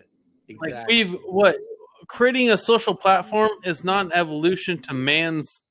Exactly. 0.47 0.73
Like 0.73 0.87
we've 0.87 1.17
what 1.25 1.55
creating 2.07 2.49
a 2.51 2.57
social 2.57 2.95
platform 2.95 3.49
is 3.63 3.83
not 3.83 4.05
an 4.05 4.11
evolution 4.13 4.79
to 4.83 4.93
man's 4.93 5.61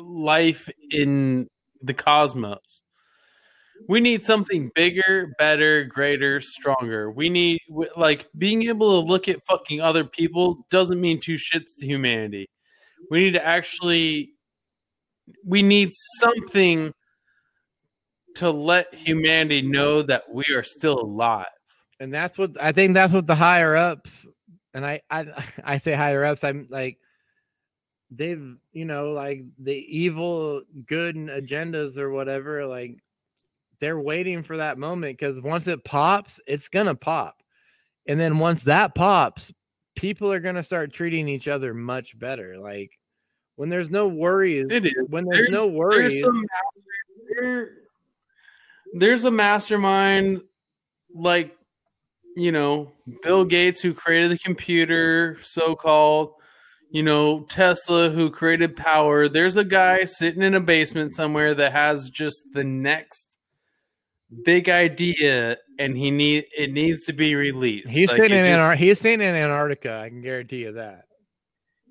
life 0.00 0.68
in 0.90 1.46
the 1.82 1.94
cosmos. 1.94 2.58
We 3.88 4.00
need 4.00 4.24
something 4.24 4.70
bigger, 4.74 5.32
better, 5.38 5.84
greater, 5.84 6.40
stronger. 6.40 7.10
We 7.10 7.28
need 7.28 7.60
like 7.96 8.26
being 8.36 8.64
able 8.64 9.00
to 9.00 9.06
look 9.06 9.28
at 9.28 9.44
fucking 9.46 9.80
other 9.80 10.04
people 10.04 10.66
doesn't 10.70 11.00
mean 11.00 11.20
two 11.20 11.34
shits 11.36 11.76
to 11.78 11.86
humanity. 11.86 12.48
We 13.10 13.20
need 13.20 13.34
to 13.34 13.44
actually 13.46 14.32
we 15.44 15.62
need 15.62 15.90
something 16.18 16.92
to 18.36 18.50
let 18.50 18.92
humanity 18.94 19.62
know 19.62 20.02
that 20.02 20.24
we 20.32 20.44
are 20.54 20.62
still 20.62 21.00
alive. 21.00 21.46
and 22.00 22.12
that's 22.12 22.38
what 22.38 22.52
I 22.60 22.72
think. 22.72 22.94
That's 22.94 23.12
what 23.12 23.26
the 23.26 23.34
higher 23.34 23.76
ups, 23.76 24.26
and 24.74 24.84
I 24.86 25.00
I 25.10 25.26
I 25.64 25.78
say 25.78 25.92
higher 25.92 26.24
ups. 26.24 26.44
I'm 26.44 26.66
like 26.70 26.98
they've 28.10 28.56
you 28.72 28.84
know 28.84 29.12
like 29.12 29.42
the 29.58 29.74
evil 29.74 30.62
good 30.86 31.16
agendas 31.16 31.96
or 31.98 32.10
whatever. 32.10 32.66
Like 32.66 32.96
they're 33.80 34.00
waiting 34.00 34.42
for 34.42 34.56
that 34.58 34.78
moment 34.78 35.18
because 35.18 35.40
once 35.40 35.66
it 35.66 35.84
pops, 35.84 36.40
it's 36.46 36.68
gonna 36.68 36.94
pop, 36.94 37.42
and 38.06 38.18
then 38.20 38.38
once 38.38 38.62
that 38.64 38.94
pops, 38.94 39.52
people 39.96 40.32
are 40.32 40.40
gonna 40.40 40.62
start 40.62 40.92
treating 40.92 41.28
each 41.28 41.48
other 41.48 41.74
much 41.74 42.18
better. 42.18 42.58
Like 42.58 42.90
when 43.56 43.68
there's 43.68 43.90
no 43.90 44.08
worries, 44.08 44.70
It 44.70 44.86
is. 44.86 44.92
when 45.08 45.24
there's, 45.30 45.50
no 45.50 45.66
There's 45.66 45.74
worries. 45.76 46.22
some 46.22 46.34
master, 46.40 47.40
there, 47.40 47.70
there's 48.94 49.24
a 49.24 49.30
mastermind 49.30 50.42
like 51.14 51.54
you 52.36 52.52
know 52.52 52.92
Bill 53.22 53.44
Gates 53.44 53.80
who 53.80 53.94
created 53.94 54.30
the 54.30 54.38
computer, 54.38 55.38
so 55.42 55.74
called. 55.74 56.32
You 56.90 57.02
know 57.02 57.42
Tesla 57.50 58.08
who 58.08 58.30
created 58.30 58.74
power. 58.74 59.28
There's 59.28 59.58
a 59.58 59.64
guy 59.64 60.06
sitting 60.06 60.40
in 60.40 60.54
a 60.54 60.60
basement 60.60 61.12
somewhere 61.12 61.52
that 61.54 61.72
has 61.72 62.08
just 62.08 62.40
the 62.52 62.64
next 62.64 63.27
big 64.44 64.68
idea, 64.68 65.56
and 65.78 65.96
he 65.96 66.10
need 66.10 66.44
it 66.56 66.72
needs 66.72 67.04
to 67.06 67.12
be 67.12 67.34
released. 67.34 67.90
He's 67.90 68.08
Like, 68.08 68.16
sitting 68.22 68.38
in 68.38 68.54
just- 68.56 68.78
he's 68.78 69.00
sitting 69.00 69.20
in 69.26 69.34
Antarctica. 69.34 70.00
I 70.04 70.08
can 70.08 70.20
guarantee 70.22 70.58
you 70.58 70.72
that. 70.72 71.04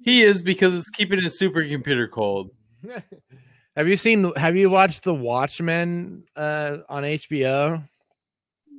He 0.04 0.24
is 0.24 0.42
because 0.42 0.74
it's 0.76 0.90
keeping 0.90 1.22
his 1.22 1.40
supercomputer 1.40 2.10
cold. 2.10 2.52
have 3.76 3.88
you 3.88 3.96
seen? 3.96 4.32
Have 4.36 4.56
you 4.56 4.70
watched 4.70 5.04
The 5.04 5.14
Watchmen 5.14 6.24
uh, 6.36 6.78
on 6.88 7.04
HBO? 7.04 7.84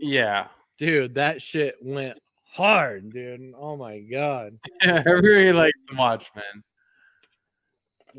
Yeah, 0.00 0.46
Dude, 0.78 1.14
that 1.16 1.42
shit 1.42 1.74
went 1.82 2.18
hard, 2.52 3.12
dude. 3.12 3.52
Oh 3.58 3.76
my 3.76 3.98
god, 4.00 4.58
I 4.82 5.02
really 5.10 5.52
like 5.52 5.74
the 5.90 5.96
Watchmen. 5.96 6.44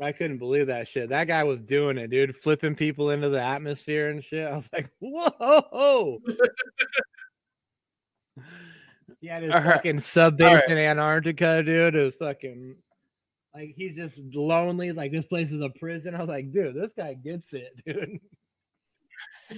I 0.00 0.12
couldn't 0.12 0.38
believe 0.38 0.66
that 0.68 0.88
shit. 0.88 1.08
That 1.08 1.26
guy 1.26 1.44
was 1.44 1.60
doing 1.60 1.98
it, 1.98 2.10
dude, 2.10 2.36
flipping 2.36 2.74
people 2.74 3.10
into 3.10 3.28
the 3.28 3.40
atmosphere 3.40 4.10
and 4.10 4.24
shit. 4.24 4.46
I 4.46 4.56
was 4.56 4.68
like, 4.72 4.88
whoa. 5.00 6.18
He 9.20 9.26
had 9.26 9.42
his 9.42 9.52
All 9.52 9.60
right. 9.60 9.74
fucking 9.74 10.00
sub 10.00 10.38
base 10.38 10.54
right. 10.54 10.68
in 10.70 10.78
Antarctica, 10.78 11.62
dude. 11.62 11.94
It 11.94 12.02
was 12.02 12.16
fucking 12.16 12.76
like 13.54 13.74
he's 13.76 13.96
just 13.96 14.18
lonely. 14.34 14.92
Like 14.92 15.12
this 15.12 15.26
place 15.26 15.52
is 15.52 15.60
a 15.60 15.70
prison. 15.70 16.14
I 16.14 16.20
was 16.20 16.28
like, 16.28 16.52
dude, 16.52 16.74
this 16.74 16.92
guy 16.96 17.14
gets 17.14 17.52
it, 17.52 17.72
dude. 17.86 18.20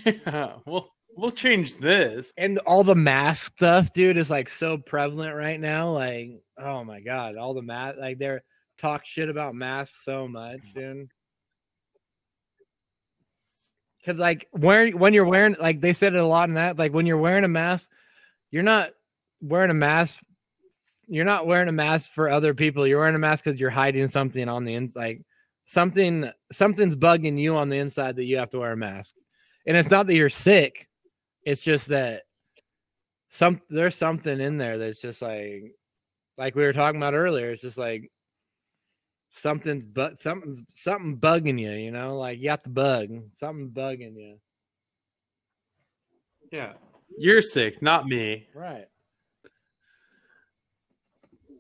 Yeah, 0.05 0.55
we'll 0.67 0.89
we'll 1.17 1.31
change 1.31 1.77
this. 1.77 2.33
and 2.37 2.59
all 2.61 2.83
the 2.83 2.95
mask 2.95 3.53
stuff, 3.57 3.93
dude, 3.93 4.17
is 4.17 4.31
like 4.31 4.49
so 4.49 4.79
prevalent 4.79 5.37
right 5.37 5.61
now. 5.61 5.91
Like, 5.91 6.43
oh 6.59 6.83
my 6.85 7.01
god, 7.01 7.37
all 7.37 7.55
the 7.55 7.63
mask, 7.63 7.99
like 8.01 8.19
they're 8.19 8.43
talk 8.83 9.07
shit 9.07 9.29
about 9.29 9.55
masks 9.55 10.05
so 10.05 10.29
much, 10.29 10.61
mm. 10.61 10.75
dude. 10.75 11.09
Because 13.99 14.19
like 14.19 14.49
wearing 14.53 14.99
when 14.99 15.15
you're 15.15 15.25
wearing 15.25 15.57
like 15.61 15.81
they 15.81 15.93
said 15.93 16.15
it 16.15 16.21
a 16.21 16.27
lot 16.27 16.49
in 16.49 16.55
that 16.57 16.79
like 16.79 16.93
when 16.93 17.07
you're 17.07 17.19
wearing 17.19 17.45
a 17.45 17.49
mask, 17.49 17.89
you're 18.51 18.63
not 18.63 18.91
wearing 19.41 19.71
a 19.71 19.75
mask. 19.75 20.23
You're 21.07 21.25
not 21.25 21.47
wearing 21.47 21.69
a 21.69 21.73
mask 21.73 22.11
for 22.13 22.29
other 22.29 22.53
people. 22.53 22.87
You're 22.87 22.99
wearing 22.99 23.15
a 23.15 23.19
mask 23.19 23.45
because 23.45 23.61
you're 23.61 23.71
hiding 23.71 24.09
something 24.09 24.49
on 24.49 24.65
the 24.65 24.75
inside. 24.75 25.01
Like 25.01 25.23
something 25.67 26.31
something's 26.51 26.97
bugging 26.97 27.39
you 27.39 27.57
on 27.57 27.69
the 27.69 27.79
inside 27.79 28.17
that 28.17 28.25
you 28.25 28.37
have 28.39 28.51
to 28.51 28.59
wear 28.59 28.73
a 28.73 28.77
mask. 28.77 29.15
And 29.67 29.77
it's 29.77 29.91
not 29.91 30.07
that 30.09 30.15
you're 30.15 30.29
sick 30.29 30.89
it's 31.45 31.63
just 31.63 31.89
that 31.89 32.23
some 33.31 33.61
there's 33.71 33.95
something 33.95 34.41
in 34.41 34.59
there 34.59 34.79
that's 34.79 35.01
just 35.01 35.23
like 35.23 35.75
like 36.39 36.55
we 36.55 36.63
were 36.63 36.73
talking 36.73 37.01
about 37.01 37.15
earlier 37.15 37.51
it's 37.51 37.63
just 37.63 37.79
like 37.79 38.11
something's 39.33 39.85
but 39.87 40.21
something's 40.21 40.61
something 40.77 41.17
bugging 41.19 41.59
you 41.59 41.71
you 41.71 41.91
know 41.91 42.17
like 42.19 42.39
you 42.39 42.45
got 42.45 42.63
the 42.63 42.71
bug 42.71 43.09
something 43.35 43.71
bugging 43.71 44.15
you 44.17 44.39
Yeah, 46.51 46.75
you're 47.19 47.41
sick, 47.43 47.81
not 47.81 48.07
me. 48.07 48.47
right 48.55 48.85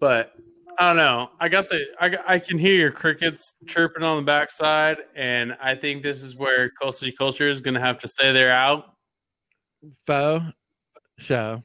But 0.00 0.34
I 0.78 0.88
don't 0.88 0.96
know. 0.96 1.30
I 1.40 1.48
got 1.48 1.68
the 1.68 1.86
I 2.00 2.16
I 2.34 2.38
can 2.38 2.58
hear 2.58 2.74
your 2.74 2.90
crickets 2.92 3.54
chirping 3.66 4.02
on 4.02 4.16
the 4.16 4.22
backside, 4.22 4.98
and 5.14 5.56
I 5.62 5.74
think 5.74 6.02
this 6.02 6.22
is 6.22 6.36
where 6.36 6.70
Coastal 6.70 7.10
Culture 7.16 7.48
is 7.48 7.60
going 7.60 7.74
to 7.74 7.80
have 7.80 7.98
to 8.00 8.08
say 8.08 8.32
they're 8.32 8.52
out. 8.52 8.94
faux 10.06 10.44
show 11.18 11.62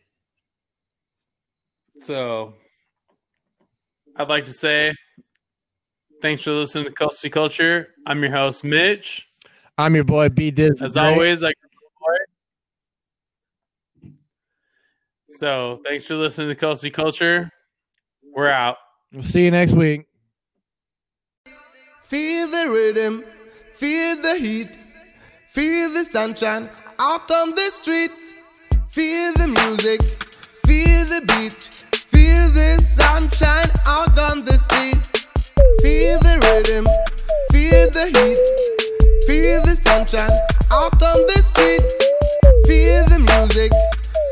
So 1.99 2.53
I'd 4.15 4.29
like 4.29 4.45
to 4.45 4.53
say 4.53 4.93
thanks 6.21 6.43
for 6.43 6.51
listening 6.51 6.85
to 6.85 6.91
Coastal 6.91 7.29
Culture. 7.29 7.89
I'm 8.05 8.21
your 8.21 8.31
host, 8.31 8.63
Mitch. 8.63 9.27
i'm 9.77 9.93
your 9.95 10.03
boy 10.03 10.29
b 10.29 10.51
diz 10.51 10.81
As 10.81 10.97
always, 10.97 11.43
I 11.43 11.51
so 15.29 15.79
thanks 15.85 16.05
for 16.05 16.15
listening 16.15 16.47
to 16.49 16.55
Coastal 16.55 16.89
Culture. 16.89 17.51
We're 18.33 18.49
out. 18.49 18.77
we'll 19.11 19.23
see 19.23 19.43
you 19.45 19.51
next 19.51 19.73
week 19.73 20.05
Feel 22.03 22.47
the 22.49 22.69
rhythm, 22.69 23.25
feel 23.75 24.15
the 24.21 24.37
heat, 24.37 24.69
feel 25.51 25.89
the 25.91 26.05
sunshine 26.05 26.69
out 26.99 27.29
on 27.29 27.53
the 27.53 27.69
street. 27.71 28.11
Feel 28.91 29.33
the 29.33 29.47
music, 29.49 30.01
feel 30.65 31.03
the 31.05 31.21
beat, 31.27 31.61
feel 31.93 32.49
the 32.49 32.79
sunshine 32.81 33.69
out 33.85 34.17
on 34.17 34.45
the 34.45 34.57
street. 34.57 35.16
Feel 35.81 36.19
the 36.19 36.39
rhythm, 36.43 36.85
feel 37.51 37.89
the 37.91 38.05
heat, 38.07 38.39
feel 39.27 39.61
the 39.61 39.75
sunshine 39.83 40.31
out 40.71 41.01
on 41.01 41.19
the 41.27 41.41
street. 41.43 41.83
Feel 42.65 43.05
the 43.05 43.19
music, 43.19 43.71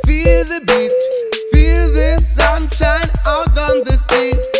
feel 0.05 0.43
the 0.43 0.59
beat, 0.65 0.91
feel 1.53 1.91
the 1.93 2.19
sunshine 2.19 3.09
out 3.25 3.57
on 3.57 3.83
the 3.83 3.97
street. 3.97 4.54